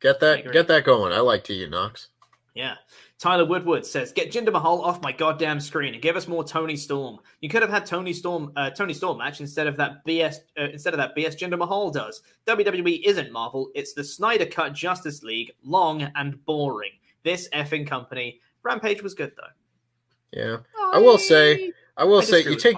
Get 0.00 0.18
that 0.18 0.52
get 0.52 0.66
that 0.66 0.82
going. 0.82 1.12
I 1.12 1.20
like 1.20 1.44
Tegan 1.44 1.70
Nox. 1.70 2.08
Yeah. 2.52 2.74
Tyler 3.18 3.46
Woodward 3.46 3.86
says, 3.86 4.12
"Get 4.12 4.30
Jinder 4.30 4.52
Mahal 4.52 4.82
off 4.82 5.02
my 5.02 5.10
goddamn 5.10 5.58
screen 5.58 5.94
and 5.94 6.02
give 6.02 6.16
us 6.16 6.28
more 6.28 6.44
Toni 6.44 6.76
Storm. 6.76 7.18
You 7.40 7.48
could 7.48 7.62
have 7.62 7.70
had 7.70 7.86
Toni 7.86 8.12
Storm, 8.12 8.52
uh, 8.56 8.70
Toni 8.70 8.92
Storm 8.92 9.18
match 9.18 9.40
instead 9.40 9.66
of 9.66 9.76
that 9.78 10.04
BS, 10.04 10.36
uh, 10.58 10.64
instead 10.64 10.92
of 10.92 10.98
that 10.98 11.16
BS 11.16 11.36
Jinder 11.36 11.58
Mahal 11.58 11.90
does. 11.90 12.22
WWE 12.46 13.02
isn't 13.06 13.32
Marvel; 13.32 13.70
it's 13.74 13.94
the 13.94 14.04
Snyder 14.04 14.44
Cut 14.46 14.74
Justice 14.74 15.22
League, 15.22 15.52
long 15.62 16.02
and 16.14 16.44
boring. 16.44 16.92
This 17.22 17.48
effing 17.54 17.86
company. 17.86 18.40
Rampage 18.62 19.02
was 19.02 19.14
good 19.14 19.32
though. 19.36 20.38
Yeah. 20.38 20.58
I 20.92 20.98
will 20.98 21.18
say 21.18 21.72
I 21.96 22.04
will 22.04 22.18
I 22.18 22.24
say 22.24 22.42
you 22.42 22.56
take 22.56 22.76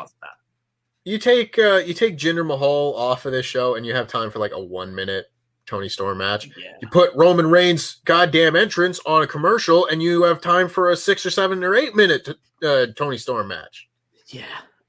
you 1.04 1.18
take 1.18 1.58
uh 1.58 1.76
you 1.84 1.94
take 1.94 2.16
Jinder 2.16 2.46
Mahal 2.46 2.94
off 2.94 3.26
of 3.26 3.32
this 3.32 3.46
show 3.46 3.74
and 3.74 3.84
you 3.84 3.94
have 3.94 4.06
time 4.06 4.30
for 4.30 4.38
like 4.38 4.52
a 4.52 4.62
one 4.62 4.94
minute 4.94 5.26
Toni 5.68 5.88
Storm 5.88 6.18
match. 6.18 6.46
Yeah. 6.56 6.72
You 6.80 6.88
put 6.88 7.14
Roman 7.14 7.48
Reigns' 7.50 7.96
goddamn 8.04 8.56
entrance 8.56 8.98
on 9.04 9.22
a 9.22 9.26
commercial 9.26 9.86
and 9.86 10.02
you 10.02 10.22
have 10.22 10.40
time 10.40 10.68
for 10.68 10.90
a 10.90 10.96
six 10.96 11.24
or 11.26 11.30
seven 11.30 11.62
or 11.62 11.74
eight 11.74 11.94
minute 11.94 12.28
uh, 12.62 12.86
Tony 12.96 13.18
Storm 13.18 13.48
match. 13.48 13.88
Yeah. 14.28 14.44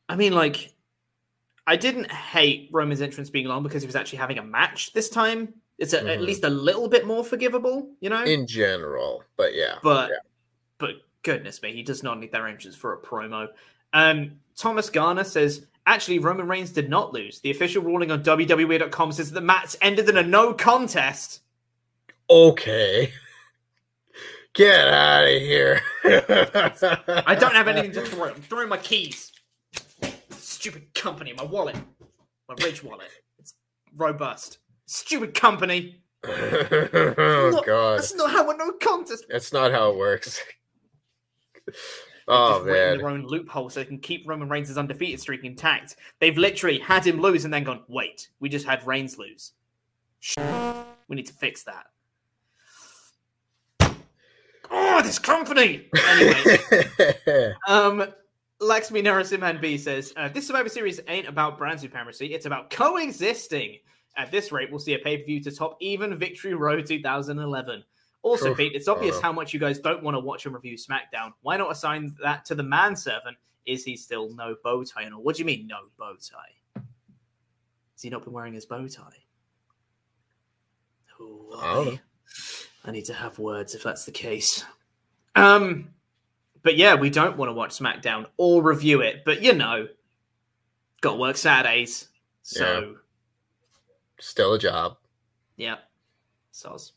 I 0.08 0.16
mean, 0.16 0.34
like, 0.34 0.74
I 1.68 1.76
didn't 1.76 2.10
hate 2.12 2.70
Roman's 2.72 3.02
entrance 3.02 3.30
being 3.30 3.46
long 3.48 3.62
because 3.62 3.84
he 3.84 3.88
was 3.88 3.96
actually 3.96 4.20
having 4.20 4.38
a 4.40 4.44
match 4.44 4.94
this 4.94 5.10
time. 5.10 5.54
It's 5.78 5.94
a, 5.94 6.00
at 6.00 6.20
Mhm. 6.20 6.26
least 6.26 6.44
a 6.44 6.50
little 6.50 6.88
bit 6.88 7.06
more 7.06 7.24
forgivable, 7.24 7.90
you 8.00 8.10
know. 8.10 8.24
In 8.24 8.48
general. 8.48 9.24
But 9.38 9.54
yeah. 9.54 9.76
but 9.84 10.10
yeah. 10.10 10.16
but 10.78 10.96
Goodness 11.22 11.62
me, 11.62 11.74
he 11.74 11.84
does 11.84 12.02
not 12.02 12.18
need 12.18 12.32
their 12.32 12.48
entrance 12.48 12.78
for 12.78 12.94
a 12.94 12.98
promo. 12.98 13.50
Um, 13.92 14.40
Thomas 14.56 14.90
Garner 14.90 15.26
says, 15.26 15.68
actually, 15.90 16.20
Roman 16.20 16.48
Reigns 16.48 16.72
did 16.72 16.90
not 16.90 17.14
lose. 17.14 17.40
The 17.40 17.52
official 17.52 17.84
ruling 17.84 18.12
on 18.12 18.24
WWE.com 18.24 19.12
says 19.12 19.32
that 19.32 19.40
the 19.40 19.46
match 19.46 19.76
ended 19.82 20.08
in 20.08 20.18
a 20.18 20.24
no 20.24 20.54
contest. 20.54 21.42
Okay. 22.30 23.12
Get 24.54 24.88
out 24.88 25.24
of 25.24 25.42
here. 25.42 25.82
I 26.06 27.36
don't 27.40 27.54
have 27.54 27.68
anything 27.68 27.92
to 27.94 28.02
throw. 28.02 28.30
I'm 28.30 28.42
throwing 28.42 28.70
my 28.70 28.78
keys. 28.78 29.32
Stupid 30.32 30.94
company, 30.94 31.34
my 31.34 31.44
wallet, 31.44 31.76
my 32.48 32.56
Ridge 32.64 32.84
wallet. 32.84 33.10
It's 33.38 33.54
robust. 33.96 34.60
Stupid 34.86 35.34
company. 35.34 36.02
oh 36.24 37.52
Not- 37.54 37.66
god. 37.66 38.00
That's 38.00 38.16
not 38.16 38.32
how 38.32 38.50
a 38.50 38.58
no 38.58 38.72
contest. 38.74 39.26
That's 39.30 39.54
not 39.54 39.72
how 39.72 39.92
it 39.92 39.98
works. 39.98 40.42
Oh 42.30 42.64
man. 42.64 42.98
their 43.00 43.10
own 43.10 43.24
loophole 43.24 43.70
so 43.70 43.80
they 43.80 43.86
can 43.86 43.98
keep 43.98 44.28
Roman 44.28 44.48
Reigns' 44.50 44.78
undefeated 44.78 45.20
streak 45.20 45.44
intact. 45.44 45.96
They've 46.20 46.38
literally 46.38 46.78
had 46.80 47.06
him 47.06 47.20
lose 47.20 47.44
and 47.44 47.54
then 47.54 47.64
gone, 47.64 47.82
wait, 47.88 48.30
we 48.40 48.50
just 48.50 48.68
had 48.68 48.86
Reigns 48.86 49.18
lose. 49.18 49.54
We 51.08 51.16
need 51.16 51.26
to 51.26 51.34
fix 51.34 51.64
that. 51.64 51.88
Oh, 54.72 55.02
this 55.02 55.18
company! 55.18 55.90
Anyway, 56.08 57.56
um, 57.68 58.06
Lakshmi 58.60 59.02
Narasimhan 59.02 59.60
B 59.60 59.80
says, 59.80 60.14
uh, 60.16 60.30
This 60.30 60.46
Survivor 60.46 60.70
Series 60.70 61.00
ain't 61.08 61.28
about 61.28 61.58
brand 61.58 61.80
supremacy, 61.80 62.34
it's 62.34 62.46
about 62.46 62.70
coexisting. 62.70 63.80
At 64.18 64.32
this 64.32 64.52
rate, 64.52 64.70
we'll 64.70 64.80
see 64.80 64.94
a 64.94 65.00
pay 65.00 65.18
per 65.18 65.24
view 65.24 65.42
to 65.44 65.52
top 65.52 65.78
even 65.80 66.16
Victory 66.16 66.54
Road 66.54 66.86
2011. 66.86 67.84
Also. 68.22 68.54
Pete, 68.54 68.74
it's 68.76 68.88
obvious 68.88 69.20
how 69.22 69.32
much 69.32 69.54
you 69.54 69.60
guys 69.60 69.80
don't 69.80 70.04
want 70.04 70.16
to 70.16 70.20
watch 70.20 70.46
and 70.46 70.54
review 70.54 70.78
SmackDown. 70.78 71.32
Why 71.42 71.58
not 71.58 71.72
assign 71.72 72.16
that 72.22 72.46
to 72.46 72.56
the 72.56 72.64
manservant? 72.64 73.38
Is 73.66 73.84
he 73.84 73.96
still 73.96 74.34
no 74.36 74.56
bow 74.64 74.84
tie? 74.84 75.04
And 75.04 75.14
all? 75.14 75.24
What 75.24 75.36
do 75.36 75.42
you 75.42 75.46
mean, 75.46 75.68
no 75.68 75.78
bow 75.98 76.16
tie? 76.16 76.82
Has 77.94 78.02
he 78.02 78.10
not 78.10 78.24
been 78.24 78.34
wearing 78.34 78.54
his 78.54 78.66
bow 78.66 78.88
tie? 78.88 79.24
Oh, 81.20 81.50
I. 81.56 82.00
I 82.86 82.92
need 82.92 83.06
to 83.06 83.14
have 83.14 83.40
words 83.40 83.76
if 83.76 83.84
that's 83.84 84.06
the 84.06 84.12
case. 84.12 84.64
Um, 85.36 85.90
but 86.64 86.78
yeah, 86.78 86.96
we 86.96 87.10
don't 87.10 87.38
want 87.38 87.50
to 87.50 87.54
watch 87.54 87.72
SmackDown 87.78 88.26
or 88.38 88.64
review 88.64 89.02
it. 89.02 89.24
But 89.26 89.42
you 89.42 89.54
know, 89.54 89.88
got 91.02 91.14
to 91.14 91.18
work 91.18 91.38
Saturdays, 91.38 92.08
so 92.42 92.96
Still 94.20 94.54
a 94.54 94.60
job. 94.60 94.98
yeah, 95.58 95.78
soz. 96.54 96.92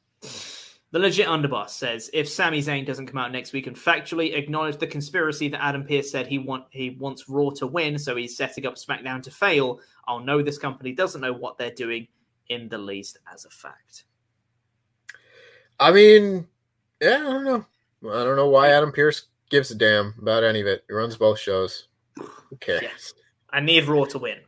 The 0.92 0.98
legit 0.98 1.26
underboss 1.26 1.70
says 1.70 2.10
if 2.12 2.28
Sami 2.28 2.60
Zayn 2.60 2.86
doesn't 2.86 3.06
come 3.06 3.16
out 3.16 3.32
next 3.32 3.54
week 3.54 3.66
and 3.66 3.74
factually 3.74 4.36
acknowledge 4.36 4.76
the 4.76 4.86
conspiracy 4.86 5.48
that 5.48 5.64
Adam 5.64 5.84
Pearce 5.84 6.10
said 6.10 6.26
he 6.26 6.38
want 6.38 6.66
he 6.70 6.90
wants 6.90 7.30
Raw 7.30 7.48
to 7.56 7.66
win, 7.66 7.98
so 7.98 8.14
he's 8.14 8.36
setting 8.36 8.66
up 8.66 8.74
SmackDown 8.74 9.22
to 9.22 9.30
fail, 9.30 9.80
I'll 10.06 10.20
know 10.20 10.42
this 10.42 10.58
company 10.58 10.92
doesn't 10.92 11.22
know 11.22 11.32
what 11.32 11.56
they're 11.56 11.70
doing 11.70 12.08
in 12.50 12.68
the 12.68 12.76
least 12.76 13.16
as 13.32 13.46
a 13.46 13.50
fact. 13.50 14.04
I 15.80 15.92
mean, 15.92 16.46
yeah, 17.00 17.16
I 17.16 17.22
don't 17.22 17.44
know. 17.44 17.66
I 18.10 18.24
don't 18.24 18.36
know 18.36 18.48
why 18.48 18.68
Adam 18.68 18.92
Pearce 18.92 19.28
gives 19.48 19.70
a 19.70 19.74
damn 19.74 20.14
about 20.20 20.44
any 20.44 20.60
of 20.60 20.66
it. 20.66 20.84
He 20.88 20.94
runs 20.94 21.16
both 21.16 21.38
shows. 21.38 21.88
Who 22.16 22.56
cares? 22.60 22.82
Yes. 22.82 23.14
I 23.50 23.60
need 23.60 23.86
Raw 23.86 24.04
to 24.04 24.18
win. 24.18 24.38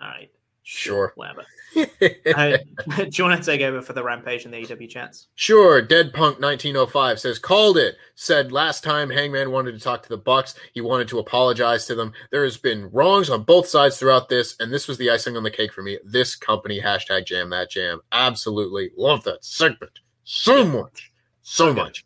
All 0.00 0.08
right. 0.08 0.30
Sure. 0.62 1.12
Whatever. 1.16 1.44
Do 2.96 3.08
you 3.12 3.24
want 3.24 3.42
to 3.42 3.44
take 3.44 3.60
over 3.60 3.80
for 3.82 3.92
the 3.92 4.02
Rampage 4.02 4.44
and 4.44 4.52
the 4.52 4.58
AEW 4.58 4.88
chats? 4.88 5.28
Sure, 5.34 5.80
Dead 5.80 6.12
Punk 6.12 6.40
1905 6.40 7.20
says 7.20 7.38
called 7.38 7.76
it. 7.76 7.96
Said 8.14 8.50
last 8.50 8.82
time 8.82 9.10
Hangman 9.10 9.50
wanted 9.50 9.72
to 9.72 9.80
talk 9.80 10.02
to 10.02 10.08
the 10.08 10.16
Bucks, 10.16 10.54
he 10.72 10.80
wanted 10.80 11.08
to 11.08 11.18
apologize 11.18 11.86
to 11.86 11.94
them. 11.94 12.12
There 12.30 12.44
has 12.44 12.56
been 12.56 12.90
wrongs 12.90 13.30
on 13.30 13.44
both 13.44 13.68
sides 13.68 13.98
throughout 13.98 14.28
this, 14.28 14.56
and 14.58 14.72
this 14.72 14.88
was 14.88 14.98
the 14.98 15.10
icing 15.10 15.36
on 15.36 15.44
the 15.44 15.50
cake 15.50 15.72
for 15.72 15.82
me. 15.82 15.98
This 16.04 16.34
company 16.34 16.80
hashtag 16.80 17.26
jam 17.26 17.50
that 17.50 17.70
jam. 17.70 18.00
Absolutely 18.10 18.90
love 18.96 19.22
that 19.24 19.44
segment 19.44 20.00
so 20.28 20.64
much, 20.64 21.10
so 21.42 21.72
much. 21.72 22.04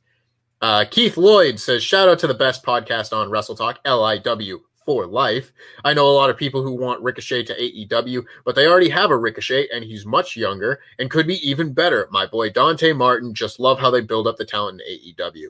Uh, 0.61 0.85
Keith 0.89 1.17
Lloyd 1.17 1.59
says 1.59 1.83
shout 1.83 2.09
out 2.09 2.21
to 2.21 2.29
the 2.29 2.35
best 2.35 2.65
podcast 2.65 3.13
on 3.13 3.31
Wrestle 3.31 3.57
Talk, 3.57 3.81
L 3.85 4.05
I 4.05 4.19
W 4.19 4.61
for 4.85 5.07
life. 5.07 5.53
I 5.85 5.95
know 5.95 6.09
a 6.09 6.13
lot 6.13 6.31
of 6.31 6.37
people 6.37 6.63
who 6.63 6.73
want 6.73 7.03
Ricochet 7.03 7.45
to 7.45 7.55
AEW, 7.55 8.25
but 8.45 8.55
they 8.55 8.67
already 8.67 8.89
have 8.89 9.11
a 9.11 9.17
Ricochet, 9.17 9.69
and 9.73 9.85
he's 9.85 10.07
much 10.07 10.37
younger 10.37 10.81
and 10.99 11.11
could 11.11 11.27
be 11.27 11.47
even 11.49 11.73
better. 11.73 12.09
My 12.11 12.27
boy 12.27 12.51
Dante 12.51 12.93
Martin, 12.93 13.35
just 13.35 13.61
love 13.61 13.79
how 13.79 13.91
they 13.91 14.01
build 14.01 14.27
up 14.27 14.37
the 14.37 14.45
talent 14.45 14.81
in 14.87 15.15
AEW. 15.15 15.49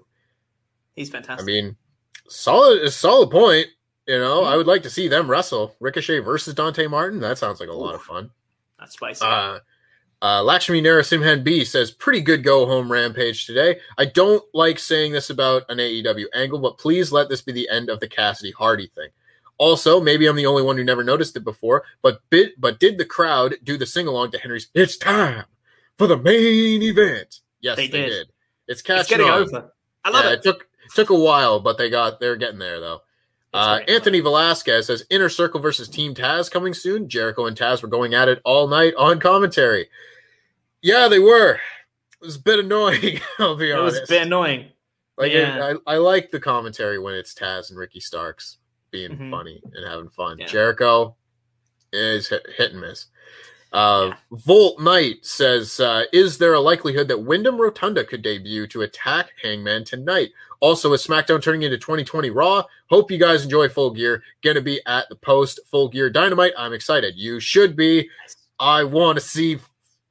He's 0.94 1.10
fantastic. 1.10 1.42
I 1.42 1.46
mean, 1.46 1.76
solid, 2.28 2.82
a 2.82 2.90
solid 2.90 3.30
point. 3.30 3.68
You 4.06 4.18
know, 4.18 4.44
I 4.44 4.56
would 4.56 4.66
like 4.66 4.82
to 4.82 4.90
see 4.90 5.06
them 5.06 5.30
wrestle 5.30 5.76
Ricochet 5.78 6.18
versus 6.20 6.54
Dante 6.54 6.86
Martin. 6.88 7.20
That 7.20 7.38
sounds 7.38 7.60
like 7.60 7.68
a 7.68 7.72
lot 7.72 7.94
of 7.94 8.02
fun. 8.02 8.30
That's 8.78 8.94
spicy. 8.94 9.24
Uh, 9.24 9.60
uh, 10.22 10.40
Lakshmi 10.42 10.80
Narasimhan 10.80 11.42
B 11.42 11.64
says, 11.64 11.90
pretty 11.90 12.20
good 12.20 12.44
go 12.44 12.64
home 12.64 12.90
rampage 12.90 13.44
today. 13.44 13.80
I 13.98 14.04
don't 14.04 14.44
like 14.54 14.78
saying 14.78 15.12
this 15.12 15.30
about 15.30 15.68
an 15.68 15.78
AEW 15.78 16.26
angle, 16.32 16.60
but 16.60 16.78
please 16.78 17.10
let 17.10 17.28
this 17.28 17.42
be 17.42 17.50
the 17.50 17.68
end 17.68 17.90
of 17.90 17.98
the 17.98 18.08
Cassidy 18.08 18.52
Hardy 18.52 18.86
thing. 18.86 19.08
Also, 19.58 20.00
maybe 20.00 20.26
I'm 20.26 20.36
the 20.36 20.46
only 20.46 20.62
one 20.62 20.76
who 20.76 20.84
never 20.84 21.04
noticed 21.04 21.36
it 21.36 21.44
before, 21.44 21.84
but 22.02 22.20
bit, 22.30 22.60
but 22.60 22.80
did 22.80 22.98
the 22.98 23.04
crowd 23.04 23.54
do 23.62 23.76
the 23.76 23.86
sing 23.86 24.06
along 24.08 24.32
to 24.32 24.38
Henry's 24.38 24.68
It's 24.74 24.96
time 24.96 25.44
for 25.98 26.06
the 26.06 26.16
main 26.16 26.82
event? 26.82 27.40
Yes, 27.60 27.76
they, 27.76 27.86
They 27.86 27.98
did. 28.02 28.08
did. 28.10 28.28
It's 28.66 28.82
catching 28.82 29.00
it's 29.00 29.08
getting 29.10 29.26
on. 29.30 29.42
over. 29.42 29.72
I 30.04 30.10
love 30.10 30.24
Yeah, 30.24 30.30
it. 30.32 30.38
It 30.38 30.42
took 30.42 30.66
took 30.94 31.10
a 31.10 31.14
while, 31.18 31.60
but 31.60 31.78
they 31.78 31.90
got 31.90 32.18
they're 32.20 32.36
getting 32.36 32.58
there 32.58 32.80
though. 32.80 33.02
Uh. 33.54 33.80
Anthony 33.86 34.20
Velasquez 34.20 34.86
says 34.86 35.04
Inner 35.10 35.28
Circle 35.28 35.60
versus 35.60 35.88
Team 35.88 36.14
Taz 36.14 36.50
coming 36.50 36.72
soon. 36.74 37.08
Jericho 37.08 37.46
and 37.46 37.56
Taz 37.56 37.82
were 37.82 37.88
going 37.88 38.14
at 38.14 38.28
it 38.28 38.40
all 38.44 38.66
night 38.66 38.94
on 38.98 39.20
commentary. 39.20 39.88
Yeah, 40.80 41.06
they 41.08 41.18
were. 41.18 41.54
It 42.20 42.24
was 42.26 42.36
a 42.36 42.40
bit 42.40 42.60
annoying. 42.60 43.20
I'll 43.38 43.56
be 43.56 43.70
It 43.70 43.78
honest. 43.78 43.96
It 43.98 44.00
was 44.02 44.10
a 44.10 44.12
bit 44.12 44.22
annoying. 44.22 44.68
Like 45.18 45.32
Yeah. 45.32 45.70
it, 45.72 45.80
I, 45.86 45.94
I 45.94 45.96
like 45.98 46.30
the 46.30 46.40
commentary 46.40 46.98
when 46.98 47.14
it's 47.14 47.34
Taz 47.34 47.68
and 47.70 47.78
Ricky 47.78 48.00
Starks 48.00 48.56
being 48.92 49.16
Mhm. 49.18 49.30
funny 49.30 49.60
and 49.74 49.84
having 49.86 50.10
fun. 50.10 50.38
Yeah. 50.38 50.46
Jericho 50.46 51.16
is 51.92 52.28
hit, 52.28 52.46
hit 52.56 52.72
and 52.72 52.80
miss. 52.80 53.06
Uh, 53.72 54.12
Volt 54.30 54.78
Knight 54.80 55.24
says, 55.24 55.80
uh, 55.80 56.04
"Is 56.12 56.36
there 56.38 56.52
a 56.52 56.60
likelihood 56.60 57.08
that 57.08 57.22
Windham 57.22 57.58
Rotunda 57.58 58.04
could 58.04 58.20
debut 58.22 58.66
to 58.68 58.82
attack 58.82 59.30
Hangman 59.42 59.84
tonight? 59.84 60.30
Also, 60.60 60.92
is 60.92 61.04
SmackDown 61.04 61.42
turning 61.42 61.62
into 61.62 61.78
2020 61.78 62.28
Raw? 62.30 62.64
Hope 62.90 63.10
you 63.10 63.16
guys 63.18 63.44
enjoy 63.44 63.68
Full 63.70 63.90
Gear. 63.90 64.22
Gonna 64.44 64.60
be 64.60 64.80
at 64.86 65.08
the 65.08 65.16
post 65.16 65.58
Full 65.70 65.88
Gear 65.88 66.10
Dynamite. 66.10 66.52
I'm 66.56 66.74
excited. 66.74 67.14
You 67.16 67.40
should 67.40 67.74
be. 67.74 68.10
I 68.60 68.84
want 68.84 69.18
to 69.18 69.24
see 69.24 69.58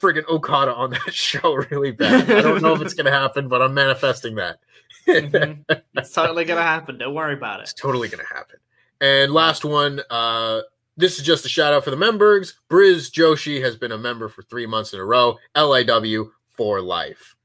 friggin' 0.02 0.28
Okada 0.28 0.74
on 0.74 0.90
that 0.90 1.14
show 1.14 1.54
really 1.54 1.92
bad. 1.92 2.30
I 2.32 2.42
don't 2.42 2.64
know 2.64 2.74
if 2.74 2.82
it's 2.82 2.96
gonna 2.96 3.12
happen, 3.12 3.48
but 3.48 3.62
I'm 3.62 3.76
manifesting 3.76 4.36
that. 4.36 4.60
Mhm. 5.08 5.64
It's 5.96 6.12
totally 6.14 6.46
gonna 6.46 6.64
happen. 6.64 6.98
Don't 6.98 7.14
worry 7.14 7.34
about 7.36 7.60
it. 7.60 7.64
It's 7.64 7.74
totally 7.74 8.08
going 8.08 8.26
to 8.26 8.34
happen. 8.34 8.58
And 9.02 9.34
last 9.34 9.66
one, 9.66 10.00
uh, 10.12 10.62
this 10.96 11.18
is 11.18 11.26
just 11.26 11.46
a 11.46 11.50
shout 11.50 11.74
out 11.74 11.84
for 11.84 11.90
the 11.90 11.98
members. 11.98 12.54
Briz 12.70 13.12
Joshi 13.12 13.62
has 13.62 13.76
been 13.76 13.92
a 13.92 13.98
member 13.98 14.30
for 14.30 14.44
three 14.44 14.68
months 14.68 14.94
in 14.94 15.00
a 15.00 15.06
row. 15.06 15.38
LIW 15.56 16.30
for 16.50 16.80
life. 16.82 17.36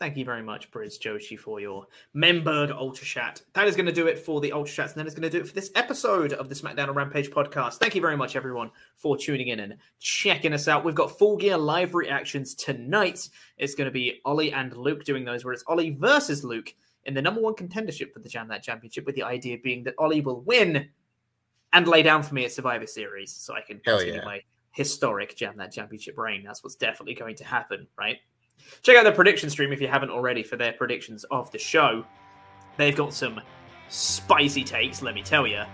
Thank 0.00 0.16
you 0.16 0.24
very 0.24 0.42
much, 0.42 0.70
Briz 0.70 0.98
Joshi, 0.98 1.38
for 1.38 1.60
your 1.60 1.86
Memberg 2.14 2.70
Ultra 2.70 3.06
Chat. 3.06 3.42
That 3.54 3.66
is 3.66 3.74
going 3.74 3.86
to 3.86 3.92
do 3.92 4.06
it 4.06 4.18
for 4.18 4.40
the 4.40 4.52
Ultra 4.52 4.74
Chats, 4.74 4.92
and 4.92 5.00
that 5.00 5.06
is 5.06 5.14
going 5.14 5.22
to 5.22 5.30
do 5.30 5.38
it 5.38 5.48
for 5.48 5.54
this 5.54 5.70
episode 5.74 6.32
of 6.34 6.48
the 6.48 6.54
SmackDown 6.54 6.88
and 6.88 6.96
Rampage 6.96 7.30
podcast. 7.30 7.78
Thank 7.78 7.94
you 7.94 8.00
very 8.00 8.16
much, 8.16 8.36
everyone, 8.36 8.70
for 8.96 9.16
tuning 9.16 9.48
in 9.48 9.60
and 9.60 9.76
checking 10.00 10.52
us 10.52 10.68
out. 10.68 10.84
We've 10.84 10.94
got 10.94 11.16
full 11.16 11.36
gear 11.36 11.56
live 11.56 11.94
reactions 11.94 12.54
tonight. 12.54 13.28
It's 13.56 13.74
going 13.74 13.86
to 13.86 13.92
be 13.92 14.20
Ollie 14.24 14.52
and 14.52 14.76
Luke 14.76 15.04
doing 15.04 15.24
those, 15.24 15.44
where 15.44 15.54
it's 15.54 15.64
Ollie 15.68 15.96
versus 15.98 16.44
Luke 16.44 16.74
in 17.06 17.14
the 17.14 17.22
number 17.22 17.40
one 17.40 17.54
contendership 17.54 18.12
for 18.12 18.20
the 18.20 18.28
Jam 18.28 18.48
That 18.48 18.62
Championship, 18.62 19.06
with 19.06 19.14
the 19.14 19.22
idea 19.22 19.58
being 19.62 19.84
that 19.84 19.94
Ollie 19.98 20.20
will 20.20 20.40
win 20.42 20.88
and 21.72 21.88
lay 21.88 22.02
down 22.02 22.22
for 22.22 22.34
me 22.34 22.44
at 22.44 22.52
Survivor 22.52 22.86
Series 22.86 23.32
so 23.32 23.54
I 23.54 23.60
can 23.60 23.80
Hell 23.84 23.98
continue 23.98 24.20
yeah. 24.20 24.24
my 24.24 24.40
historic 24.72 25.36
Jam 25.36 25.56
That 25.56 25.72
Championship 25.72 26.16
reign. 26.18 26.42
That's 26.44 26.62
what's 26.62 26.76
definitely 26.76 27.14
going 27.14 27.36
to 27.36 27.44
happen, 27.44 27.86
right? 27.98 28.18
Check 28.82 28.96
out 28.96 29.04
the 29.04 29.12
prediction 29.12 29.50
stream 29.50 29.72
if 29.72 29.80
you 29.80 29.88
haven't 29.88 30.10
already 30.10 30.42
for 30.42 30.56
their 30.56 30.72
predictions 30.72 31.24
of 31.24 31.50
the 31.50 31.58
show. 31.58 32.04
They've 32.76 32.96
got 32.96 33.12
some 33.12 33.40
spicy 33.88 34.64
takes, 34.64 35.02
let 35.02 35.14
me 35.14 35.22
tell 35.22 35.46
you. 35.46 35.64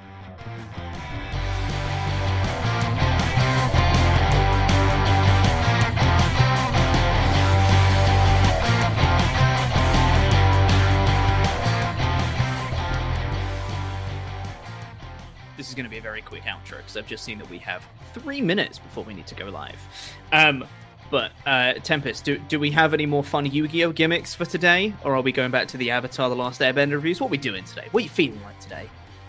This 15.60 15.68
is 15.68 15.74
going 15.74 15.84
to 15.84 15.90
be 15.90 15.98
a 15.98 16.02
very 16.02 16.22
quick 16.22 16.44
outro 16.44 16.78
because 16.78 16.96
I've 16.96 17.06
just 17.06 17.22
seen 17.22 17.36
that 17.36 17.50
we 17.50 17.58
have 17.58 17.86
three 18.14 18.40
minutes 18.40 18.78
before 18.78 19.04
we 19.04 19.12
need 19.12 19.26
to 19.26 19.34
go 19.34 19.50
live. 19.50 19.78
Um, 20.32 20.64
But 21.10 21.32
uh, 21.44 21.74
Tempest, 21.74 22.24
do 22.24 22.38
do 22.48 22.58
we 22.58 22.70
have 22.70 22.94
any 22.94 23.04
more 23.04 23.22
fun 23.22 23.44
Yu-Gi-Oh 23.44 23.92
gimmicks 23.92 24.34
for 24.34 24.46
today, 24.46 24.94
or 25.04 25.14
are 25.14 25.20
we 25.20 25.32
going 25.32 25.50
back 25.50 25.68
to 25.68 25.76
the 25.76 25.90
Avatar: 25.90 26.30
The 26.30 26.34
Last 26.34 26.62
Airbender 26.62 26.92
reviews? 26.92 27.20
What 27.20 27.26
are 27.26 27.30
we 27.32 27.36
doing 27.36 27.62
today? 27.64 27.88
What 27.90 28.00
are 28.00 28.04
you 28.04 28.08
feeling 28.08 28.42
like 28.42 28.58
today? 28.58 28.88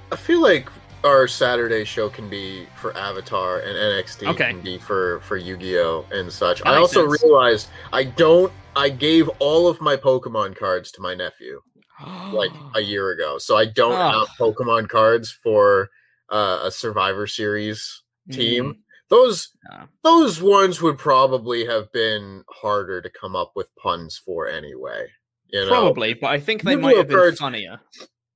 I 0.10 0.16
feel 0.16 0.42
like 0.42 0.70
our 1.04 1.28
Saturday 1.28 1.84
show 1.84 2.08
can 2.08 2.30
be 2.30 2.66
for 2.78 2.96
Avatar 2.96 3.60
and 3.60 3.76
NXT 3.76 4.28
Okay. 4.30 4.52
can 4.52 4.62
be 4.62 4.78
for 4.78 5.20
for 5.28 5.36
Yu-Gi-Oh 5.36 6.06
and 6.14 6.32
such. 6.32 6.60
That 6.64 6.70
I 6.70 6.78
also 6.78 7.10
sense. 7.10 7.22
realized 7.24 7.68
I 7.92 8.06
don't. 8.06 8.54
I 8.78 8.88
gave 8.88 9.28
all 9.40 9.68
of 9.68 9.82
my 9.82 9.98
Pokemon 9.98 10.56
cards 10.56 10.92
to 10.94 11.02
my 11.02 11.14
nephew 11.14 11.62
like 12.32 12.52
a 12.76 12.80
year 12.80 13.12
ago, 13.12 13.38
so 13.38 13.58
I 13.58 13.66
don't 13.66 14.00
Oh. 14.00 14.20
have 14.20 14.30
Pokemon 14.40 14.88
cards 14.88 15.30
for 15.30 15.90
uh, 16.32 16.62
a 16.64 16.72
Survivor 16.72 17.28
Series 17.28 18.02
team. 18.32 18.66
Mm, 18.66 18.78
Those 19.10 19.50
no. 19.70 19.88
those 20.04 20.42
ones 20.42 20.82
would 20.82 20.98
probably 20.98 21.66
have 21.66 21.92
been 21.92 22.44
harder 22.50 23.02
to 23.02 23.10
come 23.10 23.36
up 23.36 23.52
with 23.56 23.70
puns 23.76 24.18
for 24.24 24.48
anyway. 24.48 25.08
You 25.50 25.62
know? 25.66 25.70
Probably, 25.70 26.14
but 26.14 26.32
I 26.32 26.40
think 26.40 26.62
they 26.64 26.72
Yu-Gi-Oh 26.72 26.82
might 26.82 26.98
have 26.98 27.08
been 27.10 27.18
cards- 27.18 27.40
funnier. 27.40 27.80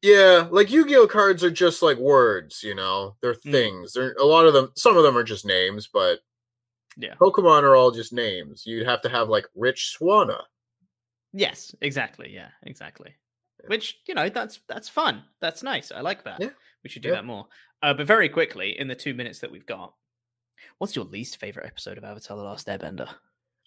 Yeah, 0.02 0.48
like 0.52 0.70
Yu-Gi-Oh 0.70 1.08
cards 1.08 1.44
are 1.44 1.50
just 1.50 1.82
like 1.82 1.98
words, 1.98 2.62
you 2.62 2.76
know. 2.76 3.16
They're 3.22 3.34
Mm. 3.36 3.52
things. 3.52 3.94
They're 3.94 4.14
a 4.20 4.26
lot 4.26 4.46
of 4.46 4.54
them. 4.54 4.72
Some 4.76 4.98
of 4.98 5.04
them 5.04 5.18
are 5.18 5.24
just 5.24 5.46
names, 5.46 5.88
but 5.92 6.20
Yeah. 6.98 7.16
Pokemon 7.16 7.64
are 7.64 7.76
all 7.76 7.92
just 7.92 8.12
names. 8.14 8.64
You'd 8.66 8.86
have 8.86 9.02
to 9.04 9.10
have 9.10 9.30
like 9.30 9.48
Rich 9.56 9.96
Swanna. 9.98 10.44
Yes, 11.34 11.74
exactly. 11.82 12.32
Yeah, 12.34 12.50
exactly. 12.64 13.16
Which 13.68 13.98
you 14.08 14.14
know, 14.14 14.30
that's 14.30 14.60
that's 14.68 14.90
fun. 14.90 15.24
That's 15.42 15.64
nice. 15.64 15.92
I 15.92 16.02
like 16.02 16.24
that. 16.26 16.40
Yeah. 16.42 16.50
We 16.86 16.90
should 16.90 17.02
do 17.02 17.10
Yeah. 17.10 17.16
that 17.16 17.26
more. 17.26 17.48
Uh, 17.82 17.96
but 17.96 18.06
very 18.06 18.30
quickly, 18.30 18.80
in 18.80 18.88
the 18.88 18.94
two 18.94 19.16
minutes 19.16 19.40
that 19.40 19.52
we've 19.52 19.66
got, 19.66 19.96
what's 20.78 20.96
your 20.96 21.06
least 21.06 21.38
favorite 21.38 21.66
episode 21.66 21.98
of 21.98 22.04
Avatar: 22.04 22.38
The 22.38 22.44
Last 22.44 22.68
Airbender? 22.68 23.10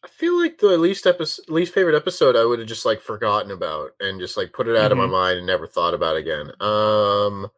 I 0.05 0.07
feel 0.09 0.39
like 0.41 0.59
the 0.59 0.79
least 0.79 1.05
episode, 1.05 1.49
least 1.49 1.75
favorite 1.75 1.97
episode, 1.97 2.37
I 2.37 2.45
would 2.45 2.61
have 2.61 2.69
just 2.69 2.87
like 2.87 3.01
forgotten 3.01 3.51
about 3.51 3.91
and 3.99 4.21
just 4.21 4.37
like 4.37 4.53
put 4.53 4.69
it 4.69 4.77
out 4.77 4.93
of 4.93 4.99
my 4.99 5.07
Mhm. 5.07 5.11
mind 5.11 5.39
and 5.39 5.47
never 5.49 5.67
thought 5.67 5.95
about 5.95 6.15
again. 6.17 6.53
Um. 6.61 7.51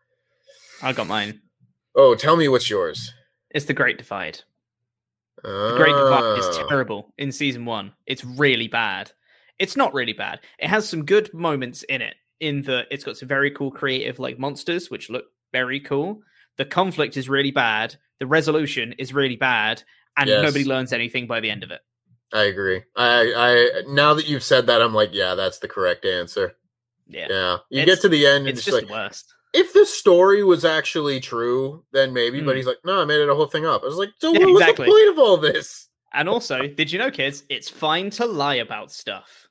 I 0.82 0.94
got 0.94 1.06
mine. 1.06 1.42
Oh, 1.94 2.14
tell 2.14 2.36
me 2.36 2.48
what's 2.48 2.70
yours. 2.70 3.12
It's 3.50 3.66
the 3.66 3.74
Great 3.74 3.98
Divide. 3.98 4.40
The 5.42 5.74
Great 5.76 5.92
Divide 5.92 6.38
is 6.38 6.46
Ah. 6.58 6.68
terrible 6.68 7.12
in 7.18 7.32
season 7.32 7.66
one. 7.66 7.92
It's 8.06 8.24
really 8.24 8.68
bad. 8.68 9.12
It's 9.58 9.76
not 9.76 9.92
really 9.92 10.14
bad. 10.14 10.40
It 10.58 10.68
has 10.68 10.88
some 10.88 11.04
good 11.04 11.34
moments 11.34 11.82
in 11.82 12.00
it. 12.00 12.16
In 12.40 12.62
that 12.62 12.86
it's 12.90 13.04
got 13.04 13.18
some 13.18 13.28
very 13.28 13.50
cool 13.50 13.70
creative 13.70 14.18
like 14.18 14.38
monsters, 14.38 14.90
which 14.90 15.10
look 15.10 15.26
very 15.52 15.80
cool. 15.80 16.22
The 16.56 16.64
conflict 16.64 17.16
is 17.16 17.28
really 17.28 17.50
bad. 17.50 17.96
The 18.18 18.26
resolution 18.26 18.92
is 18.98 19.14
really 19.14 19.36
bad, 19.36 19.82
and 20.16 20.28
Yes. 20.28 20.42
nobody 20.42 20.64
learns 20.64 20.92
anything 20.92 21.26
by 21.26 21.40
the 21.40 21.50
end 21.50 21.62
of 21.62 21.70
it. 21.70 21.80
I 22.32 22.44
agree. 22.44 22.82
I, 22.96 23.32
I 23.36 23.82
now 23.88 24.14
that 24.14 24.28
you've 24.28 24.44
said 24.44 24.66
that, 24.66 24.82
I'm 24.82 24.94
like, 24.94 25.10
yeah, 25.12 25.34
that's 25.34 25.58
the 25.58 25.68
correct 25.68 26.04
answer. 26.04 26.54
Yeah, 27.08 27.26
Yeah, 27.28 27.56
you 27.70 27.80
It's- 27.82 27.96
get 27.96 28.02
to 28.02 28.08
the 28.08 28.26
end 28.26 28.46
and 28.46 28.56
it's 28.56 28.64
just, 28.64 28.76
like, 28.76 28.86
the 28.86 28.92
worst. 28.92 29.34
if 29.52 29.72
the 29.72 29.84
story 29.84 30.44
was 30.44 30.64
actually 30.64 31.18
true, 31.18 31.84
then 31.92 32.12
maybe. 32.12 32.40
But 32.40 32.54
Mm. 32.54 32.56
he's 32.58 32.66
like, 32.66 32.78
no, 32.84 33.00
I 33.02 33.04
made 33.04 33.20
it 33.20 33.28
a 33.28 33.34
whole 33.34 33.46
thing 33.48 33.66
up. 33.66 33.82
I 33.82 33.86
was 33.86 33.96
like, 33.96 34.10
so 34.18 34.32
Yeah, 34.32 34.40
what 34.44 34.52
was 34.54 34.66
the 34.66 34.74
point 34.84 35.08
of 35.08 35.18
all 35.18 35.36
this? 35.38 35.88
And 36.12 36.28
also, 36.28 36.66
did 36.68 36.92
you 36.92 36.98
know, 37.00 37.10
kids, 37.10 37.42
it's 37.48 37.68
fine 37.68 38.10
to 38.10 38.26
lie 38.26 38.56
about 38.56 38.92
stuff. 38.92 39.48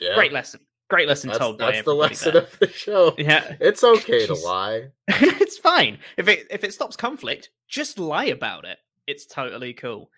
Yeah, 0.00 0.14
Great 0.14 0.32
lesson. 0.32 0.60
Great 0.90 1.08
lesson 1.08 1.28
That's, 1.28 1.38
told 1.38 1.58
by 1.58 1.72
that's 1.72 1.84
the 1.84 1.94
lesson 1.94 2.34
there. 2.34 2.42
of 2.42 2.58
the 2.58 2.68
show. 2.68 3.14
Yeah, 3.18 3.56
It's 3.60 3.82
okay 3.82 4.26
to 4.26 4.34
lie. 4.44 4.88
it's 5.08 5.56
fine 5.58 5.98
if 6.18 6.28
it 6.28 6.46
if 6.50 6.62
it 6.64 6.74
stops 6.74 6.96
conflict. 6.96 7.50
Just 7.68 7.98
lie 7.98 8.26
about 8.26 8.64
it. 8.64 8.78
It's 9.06 9.26
totally 9.26 9.72
cool. 9.72 10.10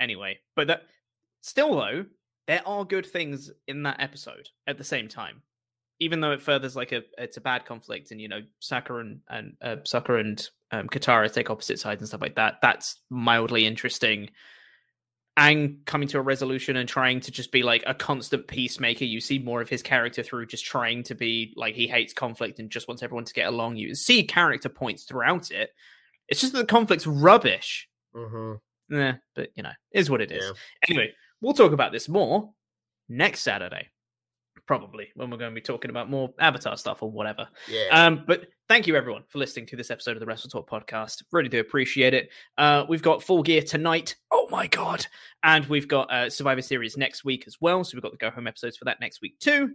Anyway, 0.00 0.38
but 0.56 0.66
that 0.68 0.82
still 1.40 1.74
though, 1.76 2.04
there 2.46 2.62
are 2.66 2.84
good 2.84 3.06
things 3.06 3.50
in 3.66 3.82
that 3.84 4.00
episode 4.00 4.48
at 4.66 4.76
the 4.78 4.84
same 4.84 5.08
time. 5.08 5.42
Even 6.00 6.20
though 6.20 6.32
it 6.32 6.42
furthers 6.42 6.76
like 6.76 6.92
a 6.92 7.02
it's 7.18 7.36
a 7.36 7.40
bad 7.42 7.64
conflict, 7.64 8.10
and 8.10 8.20
you 8.20 8.28
know 8.28 8.40
Sokka 8.62 9.00
and 9.00 9.20
and 9.28 9.56
uh, 9.62 9.76
Sokka 9.86 10.20
and 10.20 10.48
um, 10.70 10.88
Katara 10.88 11.32
take 11.32 11.50
opposite 11.50 11.78
sides 11.78 12.00
and 12.02 12.08
stuff 12.08 12.22
like 12.22 12.36
that. 12.36 12.56
That's 12.62 12.96
mildly 13.10 13.66
interesting. 13.66 14.30
Aang 15.40 15.84
coming 15.86 16.06
to 16.08 16.18
a 16.18 16.22
resolution 16.22 16.76
and 16.76 16.86
trying 16.88 17.20
to 17.20 17.30
just 17.30 17.50
be 17.50 17.62
like 17.62 17.82
a 17.86 17.94
constant 17.94 18.46
peacemaker. 18.46 19.04
You 19.06 19.20
see 19.20 19.38
more 19.38 19.62
of 19.62 19.70
his 19.70 19.82
character 19.82 20.22
through 20.22 20.46
just 20.46 20.66
trying 20.66 21.02
to 21.04 21.14
be 21.14 21.54
like 21.56 21.74
he 21.74 21.86
hates 21.88 22.12
conflict 22.12 22.58
and 22.58 22.68
just 22.68 22.88
wants 22.88 23.02
everyone 23.02 23.24
to 23.24 23.32
get 23.32 23.48
along. 23.48 23.76
You 23.76 23.94
see 23.94 24.22
character 24.24 24.68
points 24.68 25.04
throughout 25.04 25.50
it. 25.50 25.70
It's 26.28 26.40
just 26.40 26.52
that 26.52 26.58
the 26.58 26.66
conflict's 26.66 27.06
rubbish. 27.06 27.88
hmm 28.14 28.54
Yeah, 28.90 29.14
but 29.34 29.48
you 29.56 29.62
know, 29.62 29.72
is 29.92 30.10
what 30.10 30.20
it 30.20 30.30
is. 30.30 30.44
Yeah. 30.44 30.52
Anyway, 30.88 31.12
we'll 31.40 31.54
talk 31.54 31.72
about 31.72 31.92
this 31.92 32.08
more 32.08 32.52
next 33.08 33.40
Saturday, 33.40 33.88
probably 34.70 35.08
when 35.16 35.28
we're 35.28 35.36
going 35.36 35.50
to 35.50 35.54
be 35.54 35.60
talking 35.60 35.90
about 35.90 36.08
more 36.08 36.32
Avatar 36.38 36.76
stuff 36.76 37.02
or 37.02 37.10
whatever. 37.10 37.48
Yeah. 37.68 37.88
Um, 37.90 38.22
but 38.24 38.46
thank 38.68 38.86
you 38.86 38.94
everyone 38.94 39.24
for 39.26 39.38
listening 39.38 39.66
to 39.66 39.74
this 39.74 39.90
episode 39.90 40.12
of 40.12 40.20
the 40.20 40.26
WrestleTalk 40.26 40.68
podcast. 40.68 41.24
Really 41.32 41.48
do 41.48 41.58
appreciate 41.58 42.14
it. 42.14 42.28
Uh, 42.56 42.84
we've 42.88 43.02
got 43.02 43.20
Full 43.20 43.42
Gear 43.42 43.62
tonight. 43.62 44.14
Oh 44.30 44.46
my 44.48 44.68
god! 44.68 45.04
And 45.42 45.66
we've 45.66 45.88
got 45.88 46.08
uh, 46.12 46.30
Survivor 46.30 46.62
Series 46.62 46.96
next 46.96 47.24
week 47.24 47.48
as 47.48 47.56
well. 47.60 47.82
So 47.82 47.96
we've 47.96 48.02
got 48.02 48.12
the 48.12 48.18
go 48.18 48.30
home 48.30 48.46
episodes 48.46 48.76
for 48.76 48.84
that 48.84 49.00
next 49.00 49.20
week 49.22 49.40
too, 49.40 49.74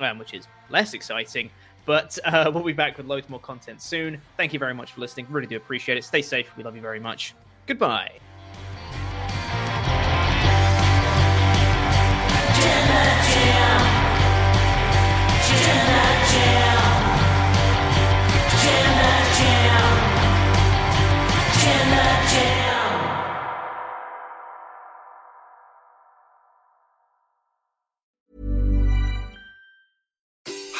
um, 0.00 0.18
which 0.18 0.34
is 0.34 0.48
less 0.70 0.92
exciting. 0.92 1.48
But 1.86 2.18
uh, 2.24 2.50
we'll 2.52 2.64
be 2.64 2.72
back 2.72 2.96
with 2.96 3.06
loads 3.06 3.28
more 3.28 3.38
content 3.38 3.80
soon. 3.80 4.20
Thank 4.36 4.52
you 4.52 4.58
very 4.58 4.74
much 4.74 4.90
for 4.90 5.02
listening. 5.02 5.28
Really 5.30 5.46
do 5.46 5.56
appreciate 5.56 5.98
it. 5.98 6.02
Stay 6.02 6.20
safe. 6.20 6.52
We 6.56 6.64
love 6.64 6.74
you 6.74 6.82
very 6.82 6.98
much. 6.98 7.36
Goodbye. 7.68 8.18